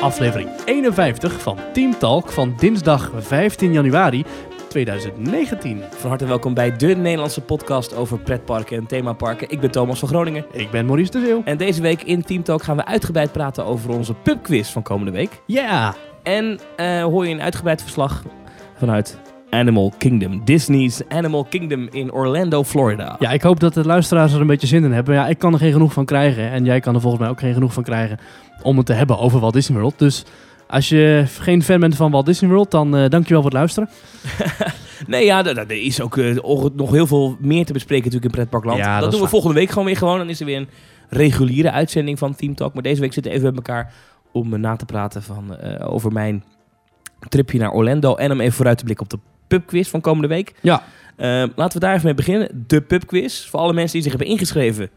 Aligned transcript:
aflevering 0.00 0.50
51 0.64 1.40
van 1.40 1.58
Team 1.72 1.98
Talk 1.98 2.32
van 2.32 2.54
dinsdag 2.56 3.10
15 3.16 3.72
januari 3.72 4.24
2019. 4.68 5.82
Van 5.90 6.08
harte 6.08 6.26
welkom 6.26 6.54
bij 6.54 6.76
de 6.76 6.86
Nederlandse 6.86 7.40
podcast 7.40 7.94
over 7.94 8.18
pretparken 8.18 8.76
en 8.76 8.86
themaparken. 8.86 9.50
Ik 9.50 9.60
ben 9.60 9.70
Thomas 9.70 9.98
van 9.98 10.08
Groningen. 10.08 10.44
Ik 10.52 10.70
ben 10.70 10.86
Maurice 10.86 11.10
de 11.10 11.20
Zeeuw. 11.20 11.42
En 11.44 11.56
deze 11.56 11.82
week 11.82 12.02
in 12.02 12.22
Team 12.22 12.42
Talk 12.42 12.62
gaan 12.62 12.76
we 12.76 12.84
uitgebreid 12.84 13.32
praten 13.32 13.64
over 13.64 13.90
onze 13.90 14.14
pubquiz 14.14 14.70
van 14.70 14.82
komende 14.82 15.12
week. 15.12 15.42
Ja, 15.46 15.94
En 16.22 16.60
eh, 16.76 17.02
hoor 17.02 17.26
je 17.26 17.34
een 17.34 17.42
uitgebreid 17.42 17.82
verslag 17.82 18.22
vanuit 18.76 19.18
Animal 19.50 19.92
Kingdom. 19.98 20.40
Disney's 20.44 21.02
Animal 21.08 21.44
Kingdom 21.44 21.88
in 21.90 22.12
Orlando, 22.12 22.64
Florida. 22.64 23.16
ja, 23.18 23.30
ik 23.30 23.42
hoop 23.42 23.60
dat 23.60 23.74
de 23.74 23.84
luisteraars 23.84 24.32
er 24.32 24.40
een 24.40 24.46
beetje 24.46 24.66
zin 24.66 24.84
in 24.84 24.92
hebben. 24.92 25.14
Ja, 25.14 25.28
ik 25.28 25.38
kan 25.38 25.52
er 25.52 25.58
geen 25.58 25.72
genoeg 25.72 25.92
van 25.92 26.04
krijgen 26.04 26.50
en 26.50 26.64
jij 26.64 26.80
kan 26.80 26.94
er 26.94 27.00
volgens 27.00 27.22
mij 27.22 27.30
ook 27.30 27.40
geen 27.40 27.54
genoeg 27.54 27.72
van 27.72 27.82
krijgen 27.82 28.18
om 28.62 28.76
het 28.76 28.86
te 28.86 28.92
hebben 28.92 29.18
over 29.18 29.40
Walt 29.40 29.52
Disney 29.54 29.78
World. 29.78 29.98
Dus 29.98 30.24
als 30.66 30.88
je 30.88 31.24
geen 31.26 31.62
fan 31.62 31.80
bent 31.80 31.96
van 31.96 32.10
Walt 32.10 32.26
Disney 32.26 32.50
World, 32.50 32.70
dan 32.70 32.96
eh 32.96 33.08
dankjewel 33.08 33.42
voor 33.42 33.50
het 33.50 33.58
luisteren. 33.58 33.88
Nee, 35.06 35.24
ja, 35.24 35.44
er 35.44 35.70
is 35.70 36.00
ook 36.00 36.16
eh, 36.16 36.36
nog 36.74 36.90
heel 36.90 37.06
veel 37.06 37.36
meer 37.40 37.64
te 37.64 37.72
bespreken 37.72 38.04
natuurlijk 38.04 38.34
in 38.34 38.40
Pretparkland. 38.40 38.78
Ja, 38.78 38.92
dat 38.92 39.00
dat 39.00 39.02
doen 39.02 39.12
we 39.12 39.18
waar. 39.20 39.28
volgende 39.28 39.54
week 39.54 39.68
gewoon 39.68 39.84
weer 39.84 39.96
gewoon. 39.96 40.18
Dan 40.18 40.28
is 40.28 40.40
er 40.40 40.46
weer 40.46 40.56
een 40.56 40.68
reguliere 41.08 41.70
uitzending 41.70 42.18
van 42.18 42.34
Team 42.34 42.54
Talk. 42.54 42.74
Maar 42.74 42.82
deze 42.82 43.00
week 43.00 43.12
zitten 43.12 43.32
we 43.32 43.38
even 43.38 43.54
met 43.54 43.66
elkaar 43.66 43.92
om 44.32 44.60
na 44.60 44.76
te 44.76 44.84
praten 44.84 45.22
van, 45.22 45.56
eh, 45.56 45.92
over 45.92 46.12
mijn 46.12 46.44
tripje 47.28 47.58
naar 47.58 47.72
Orlando. 47.72 48.14
En 48.14 48.30
om 48.32 48.40
even 48.40 48.52
vooruit 48.52 48.78
te 48.78 48.84
blikken 48.84 49.04
op 49.04 49.10
de 49.10 49.18
pubquiz 49.48 49.88
van 49.88 50.00
komende 50.00 50.28
week. 50.28 50.54
Ja. 50.60 50.82
Eh, 51.16 51.44
laten 51.56 51.80
we 51.80 51.86
daar 51.86 51.94
even 51.94 52.04
mee 52.04 52.14
beginnen. 52.14 52.64
De 52.66 52.80
pubquiz. 52.80 53.46
Voor 53.46 53.60
alle 53.60 53.72
mensen 53.72 53.92
die 53.92 54.02
zich 54.02 54.10
hebben 54.10 54.30
ingeschreven. 54.30 54.90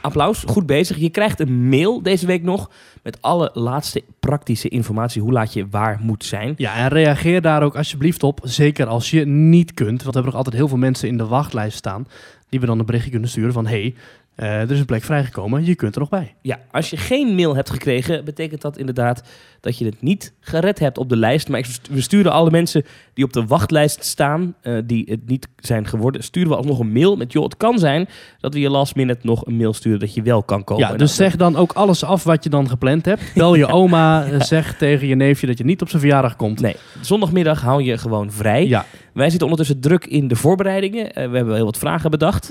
Applaus, 0.00 0.42
goed 0.46 0.66
bezig. 0.66 0.96
Je 0.96 1.10
krijgt 1.10 1.40
een 1.40 1.68
mail 1.68 2.02
deze 2.02 2.26
week 2.26 2.42
nog 2.42 2.70
met 3.02 3.22
alle 3.22 3.50
laatste 3.52 4.02
praktische 4.20 4.68
informatie. 4.68 5.22
Hoe 5.22 5.32
laat 5.32 5.52
je 5.52 5.68
waar 5.68 5.98
moet 6.02 6.24
zijn. 6.24 6.54
Ja, 6.56 6.74
en 6.74 6.88
reageer 6.88 7.40
daar 7.40 7.62
ook 7.62 7.76
alsjeblieft 7.76 8.22
op. 8.22 8.40
Zeker 8.42 8.86
als 8.86 9.10
je 9.10 9.26
niet 9.26 9.74
kunt. 9.74 9.88
Want 9.88 10.02
we 10.02 10.10
hebben 10.10 10.24
nog 10.24 10.34
altijd 10.34 10.56
heel 10.56 10.68
veel 10.68 10.78
mensen 10.78 11.08
in 11.08 11.16
de 11.16 11.26
wachtlijst 11.26 11.76
staan. 11.76 12.06
Die 12.48 12.60
we 12.60 12.66
dan 12.66 12.78
een 12.78 12.86
berichtje 12.86 13.10
kunnen 13.10 13.28
sturen 13.28 13.52
van... 13.52 13.66
hey, 13.66 13.94
er 14.36 14.70
is 14.70 14.78
een 14.78 14.84
plek 14.84 15.02
vrijgekomen, 15.02 15.64
je 15.64 15.74
kunt 15.74 15.94
er 15.94 16.00
nog 16.00 16.08
bij. 16.08 16.34
Ja, 16.42 16.58
als 16.70 16.90
je 16.90 16.96
geen 16.96 17.34
mail 17.34 17.54
hebt 17.54 17.70
gekregen, 17.70 18.24
betekent 18.24 18.62
dat 18.62 18.78
inderdaad 18.78 19.22
dat 19.60 19.78
je 19.78 19.84
het 19.84 20.02
niet 20.02 20.32
gered 20.40 20.78
hebt 20.78 20.98
op 20.98 21.08
de 21.08 21.16
lijst. 21.16 21.48
Maar 21.48 21.66
we 21.90 22.00
sturen 22.00 22.32
alle 22.32 22.50
mensen 22.50 22.84
die 23.14 23.24
op 23.24 23.32
de 23.32 23.46
wachtlijst 23.46 24.04
staan, 24.04 24.54
eh, 24.60 24.78
die 24.84 25.04
het 25.08 25.26
niet 25.28 25.48
zijn 25.56 25.86
geworden, 25.86 26.22
sturen 26.22 26.48
we 26.48 26.56
alsnog 26.56 26.78
een 26.78 26.92
mail 26.92 27.16
met, 27.16 27.32
joh, 27.32 27.44
het 27.44 27.56
kan 27.56 27.78
zijn 27.78 28.08
dat 28.40 28.54
we 28.54 28.60
je 28.60 28.70
last 28.70 28.94
minute 28.94 29.20
nog 29.22 29.46
een 29.46 29.56
mail 29.56 29.72
sturen 29.72 29.98
dat 29.98 30.14
je 30.14 30.22
wel 30.22 30.42
kan 30.42 30.64
komen. 30.64 30.86
Ja, 30.86 30.92
En 30.92 30.98
dus 30.98 31.14
zeg 31.14 31.36
dan 31.36 31.56
ook 31.56 31.72
alles 31.72 32.04
af 32.04 32.24
wat 32.24 32.44
je 32.44 32.50
dan 32.50 32.68
gepland 32.68 33.04
hebt. 33.04 33.22
Bel 33.34 33.54
je 33.54 33.66
oma, 33.82 34.24
eh, 34.26 34.40
zeg 34.40 34.76
tegen 34.76 35.06
je 35.06 35.14
neefje 35.14 35.46
dat 35.46 35.58
je 35.58 35.64
niet 35.64 35.82
op 35.82 35.88
zijn 35.88 36.00
verjaardag 36.00 36.36
komt. 36.36 36.60
Nee, 36.60 36.76
zondagmiddag 37.00 37.60
hou 37.60 37.82
je 37.82 37.98
gewoon 37.98 38.32
vrij. 38.32 38.66
Ja, 38.66 38.86
Wij 39.12 39.30
zitten 39.30 39.48
ondertussen 39.48 39.80
druk 39.80 40.06
in 40.06 40.28
de 40.28 40.36
voorbereidingen. 40.36 41.12
Eh, 41.12 41.30
we 41.30 41.36
hebben 41.36 41.54
heel 41.54 41.64
wat 41.64 41.78
vragen 41.78 42.10
bedacht. 42.10 42.50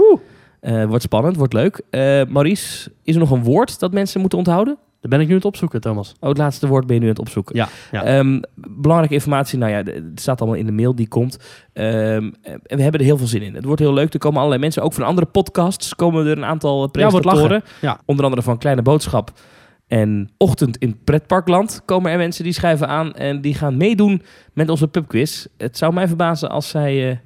Eh, 0.63 0.85
wordt 0.85 1.03
spannend, 1.03 1.35
wordt 1.35 1.53
leuk. 1.53 1.81
Eh, 1.89 2.21
Maurice, 2.27 2.91
is 3.03 3.13
er 3.13 3.19
nog 3.19 3.31
een 3.31 3.43
woord 3.43 3.79
dat 3.79 3.93
mensen 3.93 4.19
moeten 4.19 4.37
onthouden? 4.37 4.77
daar 5.01 5.11
ben 5.11 5.21
ik 5.21 5.27
nu 5.27 5.31
aan 5.31 5.39
het 5.39 5.47
opzoeken, 5.47 5.81
Thomas. 5.81 6.13
Oh, 6.19 6.29
het 6.29 6.37
laatste 6.37 6.67
woord 6.67 6.85
ben 6.85 6.95
je 6.95 7.01
nu 7.01 7.07
aan 7.07 7.13
het 7.13 7.21
opzoeken. 7.21 7.55
Ja, 7.55 7.67
ja. 7.91 8.03
Ehm, 8.03 8.39
belangrijke 8.55 9.13
informatie, 9.13 9.57
nou 9.57 9.71
ja, 9.71 9.77
het 9.77 10.19
staat 10.19 10.41
allemaal 10.41 10.59
in 10.59 10.65
de 10.65 10.71
mail 10.71 10.95
die 10.95 11.07
komt. 11.07 11.37
Ehm, 11.73 12.31
en 12.41 12.61
we 12.77 12.81
hebben 12.81 12.99
er 12.99 13.05
heel 13.05 13.17
veel 13.17 13.27
zin 13.27 13.41
in. 13.41 13.55
Het 13.55 13.65
wordt 13.65 13.81
heel 13.81 13.93
leuk. 13.93 14.13
Er 14.13 14.19
komen 14.19 14.37
allerlei 14.37 14.61
mensen, 14.61 14.83
ook 14.83 14.93
van 14.93 15.03
andere 15.03 15.27
podcasts, 15.27 15.95
komen 15.95 16.25
er 16.25 16.37
een 16.37 16.45
aantal 16.45 16.87
presentatoren. 16.87 17.63
Ja. 17.81 17.99
Onder 18.05 18.25
andere 18.25 18.41
van 18.41 18.57
Kleine 18.57 18.81
Boodschap 18.81 19.31
en 19.87 20.29
Ochtend 20.37 20.77
in 20.77 21.03
Pretparkland 21.03 21.81
komen 21.85 22.11
er 22.11 22.17
mensen 22.17 22.43
die 22.43 22.53
schrijven 22.53 22.87
aan 22.87 23.13
en 23.13 23.41
die 23.41 23.53
gaan 23.53 23.77
meedoen 23.77 24.21
met 24.53 24.69
onze 24.69 24.87
pubquiz. 24.87 25.45
Het 25.57 25.77
zou 25.77 25.93
mij 25.93 26.07
verbazen 26.07 26.49
als 26.49 26.69
zij 26.69 27.09
eh, 27.09 27.17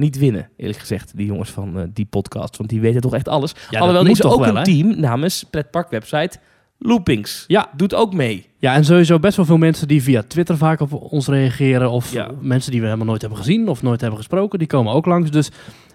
niet 0.00 0.18
winnen, 0.18 0.48
eerlijk 0.56 0.78
gezegd, 0.78 1.16
die 1.16 1.26
jongens 1.26 1.50
van 1.50 1.78
eh, 1.78 1.84
die 1.92 2.06
podcast. 2.06 2.56
Want 2.56 2.70
die 2.70 2.80
weten 2.80 3.00
toch 3.00 3.14
echt 3.14 3.28
alles. 3.28 3.54
Ja, 3.70 3.78
Alhoewel, 3.80 4.06
is 4.06 4.22
ook 4.22 4.44
wel, 4.44 4.56
een 4.56 4.64
team 4.64 5.00
namens 5.00 5.44
Pretparkwebsite 5.50 6.38
Loopings. 6.78 7.44
Ja. 7.46 7.70
Doet 7.76 7.94
ook 7.94 8.14
mee. 8.14 8.46
ja, 8.58 8.74
en 8.74 8.84
sowieso 8.84 9.18
best 9.18 9.36
wel 9.36 9.46
veel 9.46 9.56
mensen 9.56 9.88
die 9.88 10.02
via 10.02 10.22
Twitter 10.22 10.56
vaak 10.56 10.80
op 10.80 10.92
ons 11.12 11.26
reageren. 11.28 11.90
Of 11.90 12.12
Ja. 12.12 12.30
mensen 12.40 12.70
die 12.70 12.80
we 12.80 12.86
helemaal 12.86 13.06
nooit 13.08 13.20
hebben 13.20 13.38
gezien 13.38 13.68
of 13.68 13.82
nooit 13.82 14.00
hebben 14.00 14.18
gesproken. 14.18 14.58
Die 14.58 14.68
komen 14.68 14.92
ook 14.92 15.06
langs. 15.06 15.30
Dus 15.30 15.50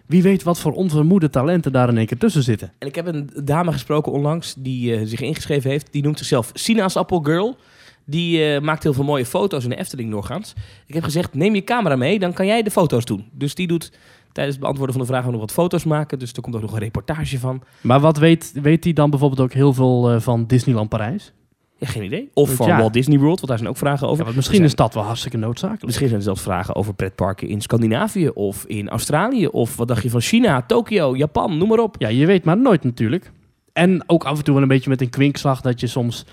wie 0.05 0.21
weet 0.23 0.43
wat 0.43 0.59
voor 0.59 0.71
onvermoede 0.71 1.29
talenten 1.29 1.71
daar 1.71 1.89
in 1.89 1.97
één 1.97 2.05
keer 2.05 2.17
tussen 2.17 2.43
zitten. 2.43 2.71
En 2.79 2.87
ik 2.87 2.95
heb 2.95 3.05
een 3.07 3.29
dame 3.43 3.71
gesproken 3.71 4.11
onlangs 4.11 4.55
die 4.57 4.95
eh, 4.95 5.01
zich 5.05 5.21
ingeschreven 5.21 5.69
heeft. 5.69 5.91
Die 5.91 6.03
noemt 6.03 6.17
zichzelf 6.17 6.49
Sinaasappelgirl. 6.53 7.57
Die 8.05 8.53
eh, 8.53 8.61
maakt 8.61 8.83
heel 8.83 8.93
veel 8.93 9.03
mooie 9.03 9.25
foto's 9.25 9.63
in 9.63 9.69
de 9.69 9.75
Efteling 9.75 10.11
doorgaans. 10.11 10.53
Ik 10.85 10.93
heb 10.93 11.03
gezegd, 11.03 11.33
neem 11.33 11.55
je 11.55 11.63
camera 11.63 11.95
mee, 11.95 12.19
dan 12.19 12.33
kan 12.33 12.45
jij 12.45 12.63
de 12.63 12.71
foto's 12.71 13.05
doen. 13.05 13.29
Dus 13.31 13.55
die 13.55 13.67
doet 13.67 13.91
tijdens 14.31 14.55
het 14.55 14.59
beantwoorden 14.59 14.95
van 14.95 15.05
de 15.05 15.11
vraag 15.11 15.25
ook 15.25 15.31
nog 15.31 15.39
wat 15.39 15.51
foto's 15.51 15.83
maken. 15.83 16.19
Dus 16.19 16.31
er 16.33 16.41
komt 16.41 16.55
ook 16.55 16.61
nog 16.61 16.73
een 16.73 16.79
reportage 16.79 17.39
van. 17.39 17.63
Maar 17.81 17.99
wat 17.99 18.17
weet, 18.17 18.51
weet 18.61 18.83
die 18.83 18.93
dan 18.93 19.09
bijvoorbeeld 19.09 19.41
ook 19.41 19.53
heel 19.53 19.73
veel 19.73 20.11
eh, 20.11 20.19
van 20.19 20.45
Disneyland 20.45 20.89
Parijs? 20.89 21.33
Ja, 21.77 21.87
geen 21.87 22.03
idee. 22.03 22.29
Of 22.33 22.53
van 22.53 22.67
ja. 22.67 22.77
Walt 22.77 22.93
Disney 22.93 23.17
World, 23.17 23.35
want 23.35 23.47
daar 23.47 23.57
zijn 23.57 23.69
ook 23.69 23.77
vragen 23.77 24.07
over. 24.07 24.25
Ja, 24.25 24.31
misschien 24.35 24.59
Er 24.59 24.65
is 24.65 24.75
dat 24.75 24.93
wel 24.93 25.03
hartstikke 25.03 25.37
noodzakelijk. 25.37 25.85
Misschien 25.85 26.07
zijn 26.07 26.19
er 26.19 26.25
zelfs 26.25 26.41
vragen 26.41 26.75
over 26.75 26.93
pretparken 26.93 27.47
in 27.47 27.61
Scandinavië 27.61 28.29
of 28.29 28.65
in 28.65 28.89
Australië. 28.89 29.47
Of 29.47 29.75
wat 29.75 29.87
dacht 29.87 30.03
je 30.03 30.09
van 30.09 30.21
China, 30.21 30.61
Tokio, 30.61 31.15
Japan, 31.15 31.57
noem 31.57 31.69
maar 31.69 31.79
op. 31.79 31.95
Ja, 31.99 32.07
je 32.07 32.25
weet 32.25 32.43
maar 32.43 32.57
nooit 32.57 32.83
natuurlijk. 32.83 33.31
En 33.73 34.03
ook 34.07 34.23
af 34.23 34.37
en 34.37 34.43
toe 34.43 34.53
wel 34.53 34.63
een 34.63 34.69
beetje 34.69 34.89
met 34.89 35.01
een 35.01 35.09
kwinkslag 35.09 35.61
dat 35.61 35.79
je 35.79 35.87
soms 35.87 36.25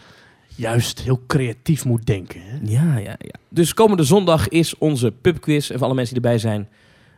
juist 0.56 1.00
heel 1.00 1.20
creatief 1.26 1.84
moet 1.84 2.06
denken. 2.06 2.40
Hè? 2.42 2.58
Ja, 2.62 2.96
ja, 2.96 3.16
ja. 3.18 3.34
Dus 3.48 3.74
komende 3.74 4.04
zondag 4.04 4.48
is 4.48 4.78
onze 4.78 5.12
pubquiz. 5.20 5.70
En 5.70 5.78
voor 5.78 5.86
alle 5.86 5.94
mensen 5.94 6.14
die 6.14 6.22
erbij 6.22 6.38
zijn, 6.38 6.68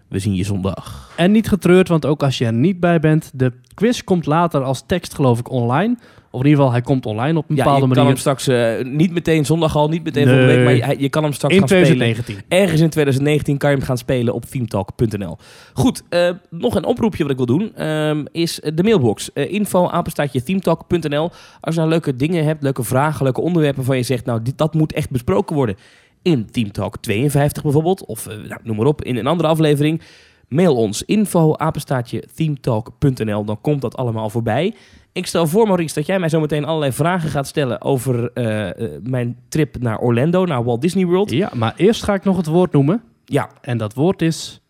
we 0.08 0.18
zien 0.18 0.34
je 0.34 0.44
zondag. 0.44 1.12
En 1.16 1.32
niet 1.32 1.48
getreurd, 1.48 1.88
want 1.88 2.06
ook 2.06 2.22
als 2.22 2.38
je 2.38 2.44
er 2.44 2.52
niet 2.52 2.80
bij 2.80 3.00
bent, 3.00 3.30
de 3.34 3.52
quiz 3.74 4.02
komt 4.02 4.26
later 4.26 4.62
als 4.62 4.82
tekst 4.86 5.14
geloof 5.14 5.38
ik 5.38 5.50
online. 5.50 5.96
Of 6.34 6.40
in 6.40 6.46
ieder 6.46 6.58
geval, 6.58 6.72
hij 6.72 6.80
komt 6.82 7.06
online 7.06 7.38
op 7.38 7.50
een 7.50 7.56
Ja, 7.56 7.62
je 7.62 7.68
bepaalde 7.70 7.80
kan 7.80 7.88
manier. 7.88 8.04
hem 8.06 8.16
straks 8.16 8.46
eh, 8.46 8.84
niet 8.92 9.12
meteen 9.12 9.44
zondag 9.44 9.76
al, 9.76 9.88
niet 9.88 10.04
meteen 10.04 10.24
Nee. 10.26 10.34
volgende 10.34 10.64
week, 10.64 10.80
maar 10.80 10.90
je, 10.94 11.00
je 11.02 11.08
kan 11.08 11.22
hem 11.22 11.32
straks 11.32 11.54
in 11.54 11.60
gaan 11.60 11.68
spelen. 11.68 11.86
2019. 11.86 12.58
Ergens 12.58 12.80
in 12.80 12.90
2019 12.90 13.58
kan 13.58 13.70
je 13.70 13.76
hem 13.76 13.84
gaan 13.84 13.98
spelen 13.98 14.34
op 14.34 14.44
themetalk.nl. 14.44 15.36
Goed, 15.72 16.02
eh, 16.08 16.30
nog 16.50 16.74
een 16.74 16.84
oproepje 16.84 17.22
wat 17.22 17.30
ik 17.32 17.36
wil 17.36 17.46
doen, 17.46 17.74
ehm, 17.76 18.24
is 18.32 18.60
de 18.74 18.82
mailbox. 18.82 19.32
Eh, 19.32 19.52
info 19.52 19.88
apenstaartje 19.88 20.42
themetalk.nl. 20.42 21.30
Als 21.60 21.74
je 21.74 21.80
nou 21.80 21.88
leuke 21.88 22.16
dingen 22.16 22.44
hebt, 22.44 22.62
leuke 22.62 22.82
vragen, 22.82 23.24
leuke 23.24 23.40
onderwerpen 23.40 23.76
waarvan 23.78 23.96
je 23.96 24.02
zegt, 24.02 24.24
nou, 24.24 24.42
dit, 24.42 24.58
dat 24.58 24.74
moet 24.74 24.92
echt 24.92 25.10
besproken 25.10 25.56
worden. 25.56 25.76
In 26.22 26.50
Teamtalk 26.50 26.96
52 26.98 27.62
bijvoorbeeld, 27.62 28.04
of 28.04 28.26
eh, 28.26 28.36
nou, 28.48 28.60
noem 28.62 28.76
maar 28.76 28.86
op, 28.86 29.04
in 29.04 29.16
een 29.16 29.26
andere 29.26 29.48
aflevering. 29.48 30.00
Mail 30.48 30.76
ons 30.76 31.02
info 31.02 31.56
apenstaartje 31.56 32.24
themetalk.nl. 32.34 33.44
Dan 33.44 33.60
komt 33.60 33.80
dat 33.80 33.96
allemaal 33.96 34.30
voorbij. 34.30 34.74
Ik 35.14 35.26
stel 35.26 35.46
voor, 35.46 35.66
Maurice, 35.66 35.94
dat 35.94 36.06
jij 36.06 36.18
mij 36.18 36.28
zo 36.28 36.40
meteen 36.40 36.64
allerlei 36.64 36.92
vragen 36.92 37.30
gaat 37.30 37.46
stellen 37.46 37.82
over 37.82 38.32
eh, 38.32 38.68
eh, 38.68 39.02
mijn 39.02 39.36
trip 39.48 39.78
naar 39.78 39.98
Orlando, 39.98 40.44
naar 40.44 40.64
Walt 40.64 40.80
Disney 40.80 41.06
World. 41.06 41.30
Ja, 41.30 41.50
maar 41.54 41.74
eerst 41.76 42.02
ga 42.02 42.14
ik 42.14 42.24
nog 42.24 42.36
het 42.36 42.46
woord 42.46 42.72
noemen. 42.72 43.02
Ja, 43.24 43.50
En 43.60 43.78
dat 43.78 43.94
woord 43.94 44.22
is 44.22 44.60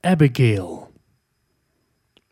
Abigail. 0.00 0.90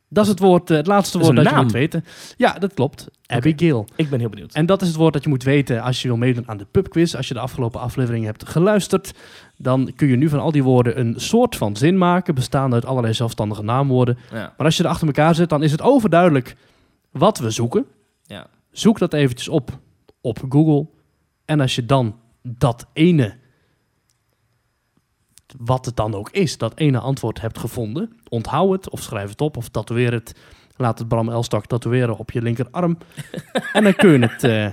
Dat 0.08 0.24
is 0.24 0.30
het 0.30 0.38
woord, 0.38 0.70
eh, 0.70 0.76
het 0.76 0.86
laatste 0.86 1.18
woord 1.18 1.36
dat 1.36 1.50
je 1.50 1.56
moet 1.56 1.72
weten. 1.72 2.04
Ja, 2.36 2.52
dat 2.52 2.74
klopt. 2.74 3.08
Abigail. 3.26 3.86
ik 3.96 4.10
ben 4.10 4.18
heel 4.20 4.28
benieuwd. 4.28 4.54
En 4.54 4.66
dat 4.66 4.82
is 4.82 4.88
het 4.88 4.96
woord 4.96 5.12
dat 5.12 5.22
je 5.22 5.28
moet 5.28 5.42
weten 5.42 5.82
als 5.82 6.02
je 6.02 6.08
wil 6.08 6.16
meedoen 6.16 6.48
aan 6.48 6.56
de 6.56 6.66
pubquiz. 6.70 7.14
Als 7.14 7.28
je 7.28 7.34
de 7.34 7.40
afgelopen 7.40 7.80
aflevering 7.80 8.24
hebt 8.24 8.48
geluisterd, 8.48 9.14
dan 9.56 9.92
kun 9.96 10.08
je 10.08 10.16
nu 10.16 10.28
van 10.28 10.40
al 10.40 10.52
die 10.52 10.62
woorden 10.62 10.98
een 10.98 11.14
soort 11.16 11.56
van 11.56 11.76
zin 11.76 11.98
maken, 11.98 12.34
bestaande 12.34 12.74
uit 12.74 12.86
allerlei 12.86 13.14
zelfstandige 13.14 13.62
naamwoorden. 13.62 14.18
Ja. 14.30 14.52
Maar 14.56 14.66
als 14.66 14.76
je 14.76 14.82
er 14.82 14.88
achter 14.88 15.06
elkaar 15.06 15.34
zet, 15.34 15.48
dan 15.48 15.62
is 15.62 15.72
het 15.72 15.82
overduidelijk 15.82 16.56
wat 17.18 17.38
we 17.38 17.50
zoeken. 17.50 17.86
Ja. 18.22 18.46
Zoek 18.70 18.98
dat 18.98 19.12
eventjes 19.12 19.48
op 19.48 19.78
op 20.20 20.44
Google. 20.48 20.86
En 21.44 21.60
als 21.60 21.74
je 21.74 21.86
dan 21.86 22.16
dat 22.42 22.86
ene, 22.92 23.34
wat 25.58 25.84
het 25.84 25.96
dan 25.96 26.14
ook 26.14 26.30
is, 26.30 26.58
dat 26.58 26.78
ene 26.78 26.98
antwoord 26.98 27.40
hebt 27.40 27.58
gevonden, 27.58 28.12
onthoud 28.28 28.72
het 28.72 28.90
of 28.90 29.02
schrijf 29.02 29.30
het 29.30 29.40
op 29.40 29.56
of 29.56 29.68
tatoeëer 29.68 30.12
het. 30.12 30.34
Laat 30.76 30.98
het 30.98 31.08
Bram 31.08 31.28
Elstak 31.28 31.66
tatoeëren 31.66 32.18
op 32.18 32.30
je 32.30 32.42
linkerarm. 32.42 32.98
en 33.72 33.82
dan 33.82 33.94
kun 33.94 34.10
je 34.10 34.18
het 34.18 34.44
eh, 34.44 34.68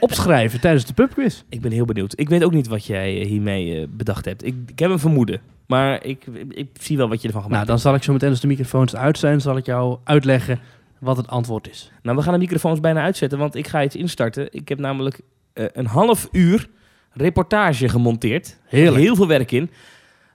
opschrijven 0.00 0.60
tijdens 0.60 0.84
de 0.84 0.94
pubquiz. 0.94 1.42
Ik 1.48 1.60
ben 1.60 1.72
heel 1.72 1.84
benieuwd. 1.84 2.18
Ik 2.18 2.28
weet 2.28 2.44
ook 2.44 2.52
niet 2.52 2.66
wat 2.66 2.84
jij 2.84 3.20
eh, 3.20 3.26
hiermee 3.26 3.80
eh, 3.80 3.86
bedacht 3.90 4.24
hebt. 4.24 4.44
Ik, 4.44 4.54
ik 4.66 4.78
heb 4.78 4.90
een 4.90 4.98
vermoeden. 4.98 5.40
Maar 5.66 6.04
ik, 6.04 6.26
ik 6.48 6.68
zie 6.80 6.96
wel 6.96 7.08
wat 7.08 7.22
je 7.22 7.26
ervan 7.26 7.40
Nou, 7.40 7.52
gemaakt 7.52 7.68
dan 7.68 7.78
zal 7.78 7.94
ik 7.94 8.02
zo 8.02 8.12
meteen 8.12 8.30
als 8.30 8.40
de 8.40 8.46
microfoons 8.46 8.96
uit 8.96 9.18
zijn, 9.18 9.40
zal 9.40 9.56
ik 9.56 9.66
jou 9.66 9.98
uitleggen 10.04 10.60
wat 11.00 11.16
het 11.16 11.28
antwoord 11.28 11.68
is. 11.68 11.90
Nou, 12.02 12.16
we 12.16 12.22
gaan 12.22 12.32
de 12.32 12.38
microfoons 12.38 12.80
bijna 12.80 13.02
uitzetten, 13.02 13.38
want 13.38 13.54
ik 13.54 13.66
ga 13.66 13.82
iets 13.82 13.96
instarten. 13.96 14.48
Ik 14.50 14.68
heb 14.68 14.78
namelijk 14.78 15.20
eh, 15.52 15.64
een 15.72 15.86
half 15.86 16.28
uur 16.32 16.68
reportage 17.12 17.88
gemonteerd. 17.88 18.58
Heerlijk. 18.66 19.02
Heel 19.04 19.16
veel 19.16 19.26
werk 19.26 19.52
in. 19.52 19.70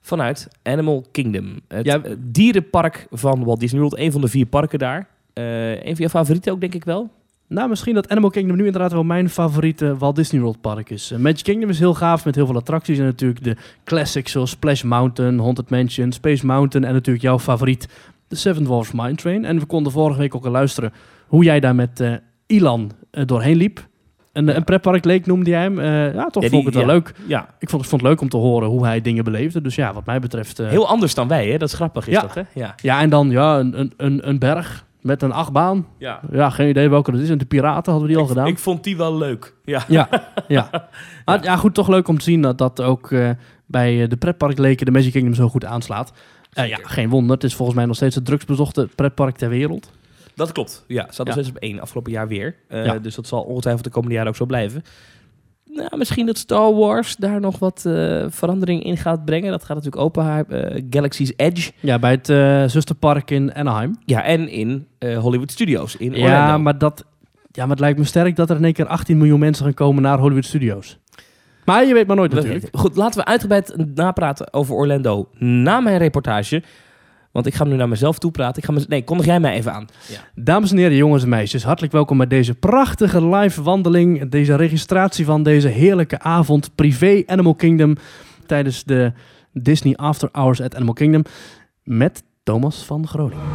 Vanuit 0.02 0.48
Animal 0.64 1.06
Kingdom. 1.12 1.60
Het 1.68 1.86
Ja. 1.86 2.02
eh, 2.04 2.12
dierenpark 2.20 3.08
van 3.12 3.44
Walt 3.44 3.60
Disney 3.60 3.82
World. 3.82 3.98
Een 4.00 4.12
van 4.12 4.22
de 4.22 4.28
vier 4.28 4.46
parken 4.46 4.80
daar. 4.80 5.08
Eh 5.34 5.72
een 5.86 5.96
van 5.96 6.06
je 6.06 6.10
favorieten 6.10 6.52
ook, 6.52 6.60
denk 6.62 6.74
ik 6.74 6.84
wel. 6.86 7.10
Nou, 7.48 7.70
misschien 7.70 7.94
dat 7.94 8.10
Animal 8.10 8.30
Kingdom 8.30 8.58
nu 8.58 8.66
inderdaad 8.66 8.92
wel 8.92 9.04
mijn 9.04 9.30
favoriete 9.30 9.98
Walt 9.98 10.16
Disney 10.16 10.42
World 10.42 10.62
park 10.62 10.90
is. 10.90 11.12
Uh, 11.12 11.20
Magic 11.20 11.44
Kingdom 11.44 11.70
is 11.70 11.80
heel 11.80 11.94
gaaf 11.94 12.26
met 12.26 12.36
heel 12.36 12.46
veel 12.46 12.56
attracties. 12.56 12.98
En 12.98 13.04
natuurlijk 13.06 13.44
de 13.44 13.56
classics 13.84 14.32
zoals 14.32 14.50
Splash 14.50 14.82
Mountain, 14.84 15.40
Haunted 15.40 15.70
Mansion, 15.70 16.12
Space 16.12 16.46
Mountain. 16.46 16.88
En 16.88 16.94
natuurlijk 16.94 17.24
jouw 17.24 17.40
favoriet, 17.40 17.88
de 18.32 18.38
Seven 18.38 18.64
Dwarfs 18.64 18.92
Mine 18.92 19.16
Train. 19.16 19.46
En 19.46 19.60
we 19.60 19.66
konden 19.66 19.92
vorige 19.92 20.20
week 20.20 20.36
ook 20.36 20.46
al 20.46 20.52
luisteren 20.52 20.94
hoe 21.28 21.44
jij 21.44 21.60
daar 21.60 21.76
met 21.76 22.00
uh, 22.00 22.14
Ilan 22.46 22.92
uh, 23.12 23.26
doorheen 23.26 23.58
liep. 23.58 23.90
Een, 24.34 24.46
ja. 24.46 24.56
een 24.56 24.64
pretpark 24.64 25.06
leek 25.06 25.26
noemde 25.26 25.50
jij 25.50 25.62
hem. 25.62 25.80
Uh, 25.80 26.14
ja, 26.14 26.28
toch 26.30 26.44
ja, 26.44 26.50
vond 26.50 26.62
ik 26.62 26.74
het 26.74 26.76
wel 26.76 26.88
ja, 26.88 26.92
leuk. 26.94 27.14
Ja. 27.28 27.48
Ik 27.60 27.70
vond, 27.70 27.88
vond 27.88 28.02
het 28.02 28.10
leuk 28.10 28.22
om 28.22 28.30
te 28.30 28.38
horen 28.38 28.70
hoe 28.70 28.86
hij 28.86 29.02
dingen 29.02 29.24
beleefde. 29.24 29.62
Dus 29.62 29.76
ja, 29.76 29.94
wat 29.94 30.06
mij 30.06 30.20
betreft... 30.20 30.58
Heel 30.58 30.88
anders 30.88 31.14
dan 31.14 31.28
wij, 31.28 31.48
hè? 31.48 31.58
Dat 31.58 31.68
is 31.68 31.76
grappig, 31.76 32.08
is 32.08 32.20
dat, 32.20 32.34
hè? 32.34 32.42
Ja. 32.54 32.76
Ja, 32.82 33.02
en 33.02 33.10
dan 33.10 33.30
ja, 33.30 33.60
een, 33.60 33.94
een- 33.98 34.28
een, 34.28 34.40
berg 34.40 34.86
met 35.02 35.22
een 35.22 35.32
achtbaan. 35.32 35.88
Ja. 35.98 36.20
Ja, 36.32 36.50
geen 36.50 36.70
idee 36.70 36.90
welke 36.90 37.12
dat 37.12 37.20
is. 37.20 37.30
En 37.30 37.38
de 37.38 37.46
piraten 37.46 37.92
hadden 37.92 38.02
we 38.02 38.14
die 38.14 38.24
al 38.24 38.28
gedaan. 38.28 38.48
Ik 38.48 38.60
vond 38.60 38.84
die 38.84 38.98
wel 38.98 39.18
leuk. 39.18 39.56
Ja. 39.66 39.84
Ja, 39.88 40.10
ja. 40.48 40.70
Maar 41.26 41.44
ja, 41.44 41.56
goed, 41.56 41.74
toch 41.74 41.88
leuk 41.88 42.08
om 42.08 42.18
te 42.18 42.24
zien 42.24 42.42
dat 42.42 42.58
dat 42.58 42.82
ook 42.82 43.12
eh, 43.12 43.30
bij 43.66 44.02
eh, 44.04 44.10
de 44.10 44.18
pretparkleken 44.18 44.86
de 44.86 44.92
Magic 44.92 45.12
Kingdom 45.12 45.34
zo 45.34 45.48
goed 45.48 45.66
aanslaat. 45.66 46.14
Eh, 46.54 46.68
ja, 46.68 46.78
geen 46.82 47.10
wonder. 47.10 47.34
Het 47.36 47.44
is 47.44 47.56
volgens 47.56 47.78
mij 47.78 47.86
nog 47.88 47.96
steeds 47.96 48.16
het 48.16 48.26
drukst 48.26 48.48
bezochte 48.48 48.88
pretpark 48.96 49.36
ter 49.38 49.50
wereld. 49.50 49.92
Dat 50.36 50.52
klopt. 50.52 50.84
Ja, 50.88 51.02
ze 51.02 51.08
hadden 51.16 51.26
Ja. 51.26 51.32
steeds 51.32 51.50
op 51.50 51.58
één 51.58 51.80
afgelopen 51.80 52.12
jaar 52.12 52.28
weer. 52.28 52.56
Eh, 52.68 52.86
Ja. 52.86 53.00
Dus 53.00 53.16
dat 53.16 53.28
zal 53.28 53.42
ongetwijfeld 53.42 53.84
de 53.86 53.90
komende 53.92 54.14
jaren 54.16 54.30
ook 54.30 54.36
zo 54.38 54.46
blijven. 54.46 54.84
Nou, 55.74 55.98
misschien 55.98 56.26
dat 56.26 56.38
Star 56.38 56.74
Wars 56.76 57.16
daar 57.16 57.40
nog 57.40 57.60
wat 57.60 57.86
eh, 57.86 58.26
verandering 58.30 58.84
in 58.84 58.98
gaat 58.98 59.26
brengen. 59.26 59.52
Dat 59.52 59.64
gaat 59.64 59.76
natuurlijk 59.78 60.04
open. 60.04 60.48
eh, 60.50 60.84
Galaxy's 60.90 61.34
Edge. 61.36 61.72
Ja, 61.80 62.00
bij 62.00 62.20
het 62.22 62.72
zusterpark 62.72 63.32
in 63.32 63.54
Anaheim. 63.54 63.96
Ja, 64.06 64.24
en 64.24 64.48
in 64.48 64.88
Hollywood 65.00 65.52
Studios 65.52 65.96
in 65.96 66.10
Orlando. 66.12 66.28
Ja 66.32 66.58
maar, 66.58 66.78
dat, 66.78 67.06
ja, 67.52 67.62
maar 67.62 67.70
het 67.70 67.80
lijkt 67.80 67.98
me 68.00 68.06
sterk 68.06 68.36
dat 68.36 68.50
er 68.50 68.56
in 68.56 68.64
één 68.64 68.74
keer 68.74 68.88
18 68.88 69.18
miljoen 69.18 69.40
mensen 69.40 69.66
gaan 69.66 69.74
komen 69.74 70.04
naar 70.04 70.18
Hollywood 70.20 70.46
Studios. 70.46 70.98
Maar 71.66 71.86
je 71.86 71.94
weet 71.94 72.08
maar 72.08 72.16
nooit 72.16 72.34
natuurlijk. 72.34 72.68
Goed, 72.72 72.96
laten 72.96 73.20
we 73.20 73.26
uitgebreid 73.26 73.76
napraten 73.96 74.54
over 74.54 74.76
Orlando 74.76 75.30
na 75.38 75.80
mijn 75.80 75.98
reportage. 75.98 76.64
Want 77.32 77.46
ik 77.46 77.54
ga 77.54 77.64
nu 77.64 77.76
naar 77.76 77.90
mezelf 77.90 78.20
toe 78.20 78.32
praten. 78.32 78.58
Ik 78.62 78.66
ga 78.68 78.74
mez- 78.74 78.86
nee, 78.86 79.04
kondig 79.04 79.26
jij 79.26 79.40
mij 79.40 79.54
even 79.54 79.74
aan. 79.74 79.88
Ja. 80.08 80.18
Dames 80.36 80.72
en 80.72 80.78
heren, 80.78 80.96
jongens 80.98 81.24
en 81.24 81.30
meisjes, 81.30 81.64
hartelijk 81.64 81.94
welkom 81.94 82.18
bij 82.18 82.28
deze 82.28 82.54
prachtige 82.54 83.28
live 83.28 83.62
wandeling. 83.64 84.30
Deze 84.30 84.56
registratie 84.56 85.26
van 85.26 85.44
deze 85.44 85.68
heerlijke 85.68 86.20
avond 86.20 86.76
privé 86.76 87.24
Animal 87.26 87.56
Kingdom 87.56 87.96
tijdens 88.46 88.84
de 88.84 89.12
Disney 89.54 89.96
After 89.96 90.30
Hours 90.32 90.62
at 90.62 90.76
Animal 90.76 90.94
Kingdom 90.94 91.24
met 91.84 92.24
Thomas 92.44 92.84
van 92.86 93.08
Groningen. 93.08 93.46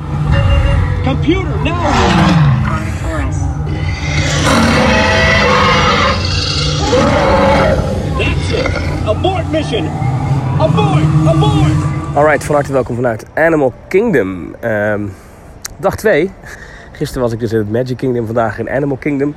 Computer, 1.05 1.63
now! 1.65 1.75
Abort 8.47 9.51
mission! 9.51 9.89
Abort! 10.59 11.03
Abort! 11.27 11.73
Alright, 12.15 12.45
van 12.45 12.55
harte 12.55 12.73
welkom 12.73 12.95
vanuit 12.95 13.27
Animal 13.35 13.73
Kingdom. 13.89 14.55
Ehm, 14.61 15.01
dag 15.77 15.97
2. 15.97 16.31
Gisteren 16.93 17.23
was 17.23 17.33
ik 17.33 17.41
dus 17.41 17.53
in 17.53 17.59
het 17.59 17.71
Magic 17.71 17.97
Kingdom, 17.97 18.27
vandaag 18.27 18.59
in 18.59 18.71
Animal 18.71 18.97
Kingdom. 18.97 19.29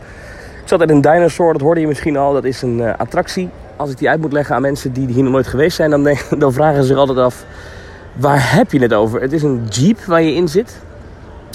Ik 0.61 0.67
zat 0.67 0.81
in 0.81 0.89
een 0.89 1.01
dinosaur, 1.01 1.51
dat 1.53 1.61
hoorde 1.61 1.81
je 1.81 1.87
misschien 1.87 2.17
al. 2.17 2.33
Dat 2.33 2.43
is 2.43 2.61
een 2.61 2.81
eh, 2.81 2.93
attractie. 2.97 3.49
Als 3.75 3.91
ik 3.91 3.97
die 3.97 4.09
uit 4.09 4.21
moet 4.21 4.33
leggen 4.33 4.55
aan 4.55 4.61
mensen 4.61 4.93
die 4.93 5.07
hier 5.07 5.23
nog 5.23 5.31
nooit 5.31 5.47
geweest 5.47 5.75
zijn, 5.75 5.89
dan, 5.89 6.03
dan 6.37 6.53
vragen 6.53 6.81
ze 6.81 6.87
zich 6.87 6.97
altijd 6.97 7.17
af: 7.17 7.45
waar 8.13 8.53
heb 8.53 8.71
je 8.71 8.79
het 8.79 8.93
over? 8.93 9.21
Het 9.21 9.33
is 9.33 9.43
een 9.43 9.65
jeep 9.69 9.99
waar 10.03 10.21
je 10.21 10.33
in 10.33 10.47
zit. 10.47 10.79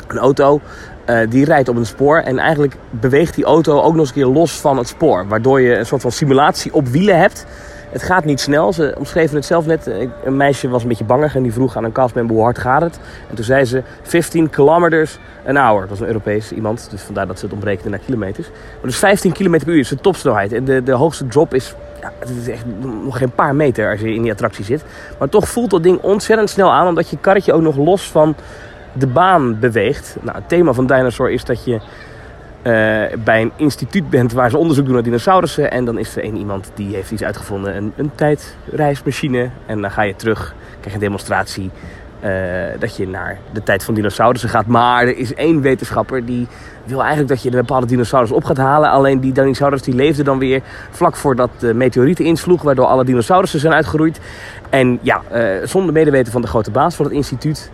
Een 0.06 0.18
auto. 0.18 0.60
Eh, 1.04 1.18
die 1.28 1.44
rijdt 1.44 1.68
op 1.68 1.76
een 1.76 1.86
spoor 1.86 2.18
en 2.18 2.38
eigenlijk 2.38 2.74
beweegt 2.90 3.34
die 3.34 3.44
auto 3.44 3.76
ook 3.80 3.90
nog 3.92 3.98
eens 4.00 4.08
een 4.08 4.14
keer 4.14 4.26
los 4.26 4.52
van 4.60 4.76
het 4.78 4.88
spoor. 4.88 5.26
Waardoor 5.28 5.60
je 5.60 5.76
een 5.78 5.86
soort 5.86 6.02
van 6.02 6.12
simulatie 6.12 6.74
op 6.74 6.88
wielen 6.88 7.18
hebt. 7.18 7.46
Het 7.90 8.02
gaat 8.02 8.24
niet 8.24 8.40
snel. 8.40 8.72
Ze 8.72 8.94
omschreven 8.98 9.36
het 9.36 9.44
zelf 9.44 9.66
net. 9.66 9.86
Ik- 9.86 10.10
Een 10.24 10.36
meisje 10.36 10.68
was 10.68 10.82
een 10.82 10.88
beetje 10.88 11.04
bangig 11.04 11.34
en 11.36 11.42
die 11.42 11.52
vroeg 11.52 11.76
aan 11.76 11.84
een 11.84 11.92
castmember 11.92 12.34
hoe 12.34 12.44
hard 12.44 12.58
gaat 12.58 12.80
het. 12.82 12.98
En 13.30 13.34
toen 13.36 13.44
zei 13.44 13.64
ze 13.64 13.82
15 14.02 14.50
kilometers 14.50 15.18
an 15.46 15.56
hour. 15.56 15.80
Dat 15.80 15.88
was 15.88 16.00
een 16.00 16.06
Europees 16.06 16.52
iemand, 16.52 16.86
dus 16.90 17.02
vandaar 17.02 17.26
dat 17.26 17.38
ze 17.38 17.44
het 17.44 17.54
ontbreken 17.54 17.90
naar 17.90 17.98
kilometers. 17.98 18.48
Maar 18.48 18.82
dus 18.90 18.96
15 18.96 19.32
kilometer 19.32 19.66
per 19.66 19.74
uur 19.74 19.80
is 19.82 19.88
de 19.88 19.96
topsnelheid. 20.00 20.52
En 20.52 20.64
de, 20.64 20.82
de 20.82 20.92
hoogste 20.92 21.26
drop 21.26 21.54
is, 21.54 21.74
ja, 22.00 22.12
het 22.18 22.30
is 22.40 22.48
echt 22.48 22.64
nog 23.04 23.18
geen 23.18 23.30
paar 23.30 23.54
meter 23.54 23.90
als 23.90 24.00
je 24.00 24.14
in 24.14 24.22
die 24.22 24.32
attractie 24.32 24.64
zit. 24.64 24.84
Maar 25.18 25.28
toch 25.28 25.48
voelt 25.48 25.70
dat 25.70 25.82
ding 25.82 26.00
ontzettend 26.02 26.50
snel 26.50 26.72
aan, 26.72 26.86
omdat 26.88 27.08
je 27.08 27.16
karretje 27.20 27.52
ook 27.52 27.62
nog 27.62 27.76
los 27.76 28.10
van 28.10 28.34
de 28.94 29.06
baan 29.06 29.58
beweegt. 29.58 30.16
Nou, 30.20 30.36
het 30.36 30.48
thema 30.48 30.72
van 30.72 30.86
Dinosaur 30.86 31.30
is 31.30 31.44
dat 31.44 31.64
je 31.64 31.80
eh, 32.62 32.72
bij 33.24 33.42
een 33.42 33.52
instituut 33.56 34.10
bent 34.10 34.32
waar 34.32 34.50
ze 34.50 34.56
onderzoek 34.56 34.84
doen 34.84 34.94
naar 34.94 35.02
dinosaurussen. 35.02 35.70
En 35.70 35.84
dan 35.84 35.98
is 35.98 36.16
er 36.16 36.22
één 36.22 36.36
iemand 36.36 36.70
die 36.74 36.94
heeft 36.94 37.10
iets 37.10 37.22
uitgevonden, 37.22 37.76
een, 37.76 37.92
een 37.96 38.10
tijdreismachine. 38.14 39.50
En 39.66 39.80
dan 39.80 39.90
ga 39.90 40.02
je 40.02 40.16
terug, 40.16 40.54
krijg 40.70 40.86
je 40.86 40.92
een 40.92 40.98
demonstratie 40.98 41.70
eh, 42.20 42.32
dat 42.78 42.96
je 42.96 43.08
naar 43.08 43.38
de 43.52 43.62
tijd 43.62 43.84
van 43.84 43.94
dinosaurussen 43.94 44.48
gaat. 44.48 44.66
Maar 44.66 45.02
er 45.02 45.16
is 45.16 45.34
één 45.34 45.60
wetenschapper 45.60 46.24
die 46.24 46.46
wil 46.84 46.98
eigenlijk 46.98 47.28
dat 47.28 47.42
je 47.42 47.50
een 47.50 47.56
bepaalde 47.56 47.86
dinosaurus 47.86 48.32
op 48.32 48.44
gaat 48.44 48.56
halen. 48.56 48.90
Alleen 48.90 49.20
die 49.20 49.32
dinosaurus 49.32 49.82
die 49.82 49.94
leefde 49.94 50.22
dan 50.22 50.38
weer 50.38 50.62
vlak 50.90 51.16
voordat 51.16 51.50
de 51.58 51.74
meteorieten 51.74 52.24
insloeg, 52.24 52.62
waardoor 52.62 52.86
alle 52.86 53.04
dinosaurussen 53.04 53.60
zijn 53.60 53.72
uitgeroeid. 53.72 54.20
En 54.70 54.98
ja, 55.02 55.22
eh, 55.30 55.46
zonder 55.64 55.92
medeweten 55.92 56.32
van 56.32 56.42
de 56.42 56.48
grote 56.48 56.70
baas 56.70 56.94
van 56.94 57.04
het 57.04 57.14
instituut 57.14 57.70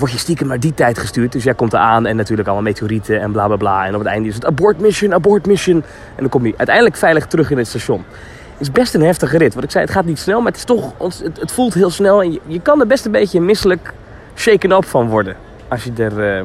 word 0.00 0.12
je 0.12 0.18
stiekem 0.18 0.46
naar 0.46 0.60
die 0.60 0.74
tijd 0.74 0.98
gestuurd. 0.98 1.32
Dus 1.32 1.44
jij 1.44 1.54
komt 1.54 1.72
eraan 1.72 2.06
en 2.06 2.16
natuurlijk 2.16 2.48
allemaal 2.48 2.66
meteorieten 2.66 3.20
en 3.20 3.32
bla 3.32 3.46
bla 3.46 3.56
bla. 3.56 3.86
En 3.86 3.94
op 3.94 4.00
het 4.00 4.08
einde 4.08 4.28
is 4.28 4.34
het 4.34 4.44
abort 4.46 4.80
mission, 4.80 5.14
abort 5.14 5.46
mission. 5.46 5.76
En 5.76 6.16
dan 6.16 6.28
kom 6.28 6.46
je 6.46 6.54
uiteindelijk 6.56 6.96
veilig 6.96 7.26
terug 7.26 7.50
in 7.50 7.58
het 7.58 7.66
station. 7.66 8.04
Het 8.52 8.60
is 8.60 8.70
best 8.70 8.94
een 8.94 9.02
heftige 9.02 9.38
rit. 9.38 9.54
Wat 9.54 9.64
ik 9.64 9.70
zei, 9.70 9.84
het 9.84 9.92
gaat 9.92 10.04
niet 10.04 10.18
snel, 10.18 10.38
maar 10.40 10.52
het, 10.52 10.56
is 10.56 10.64
toch, 10.64 10.92
het, 10.98 11.38
het 11.40 11.52
voelt 11.52 11.74
heel 11.74 11.90
snel. 11.90 12.22
En 12.22 12.38
je, 12.46 12.60
kan 12.60 12.80
er 12.80 12.86
best 12.86 13.04
een 13.04 13.12
beetje 13.12 13.40
misselijk 13.40 13.92
shaken 14.34 14.70
up 14.70 14.84
van 14.84 15.08
worden. 15.08 15.36
Als 15.68 15.84
je 15.84 15.92
er 15.96 16.36
eh, 16.36 16.44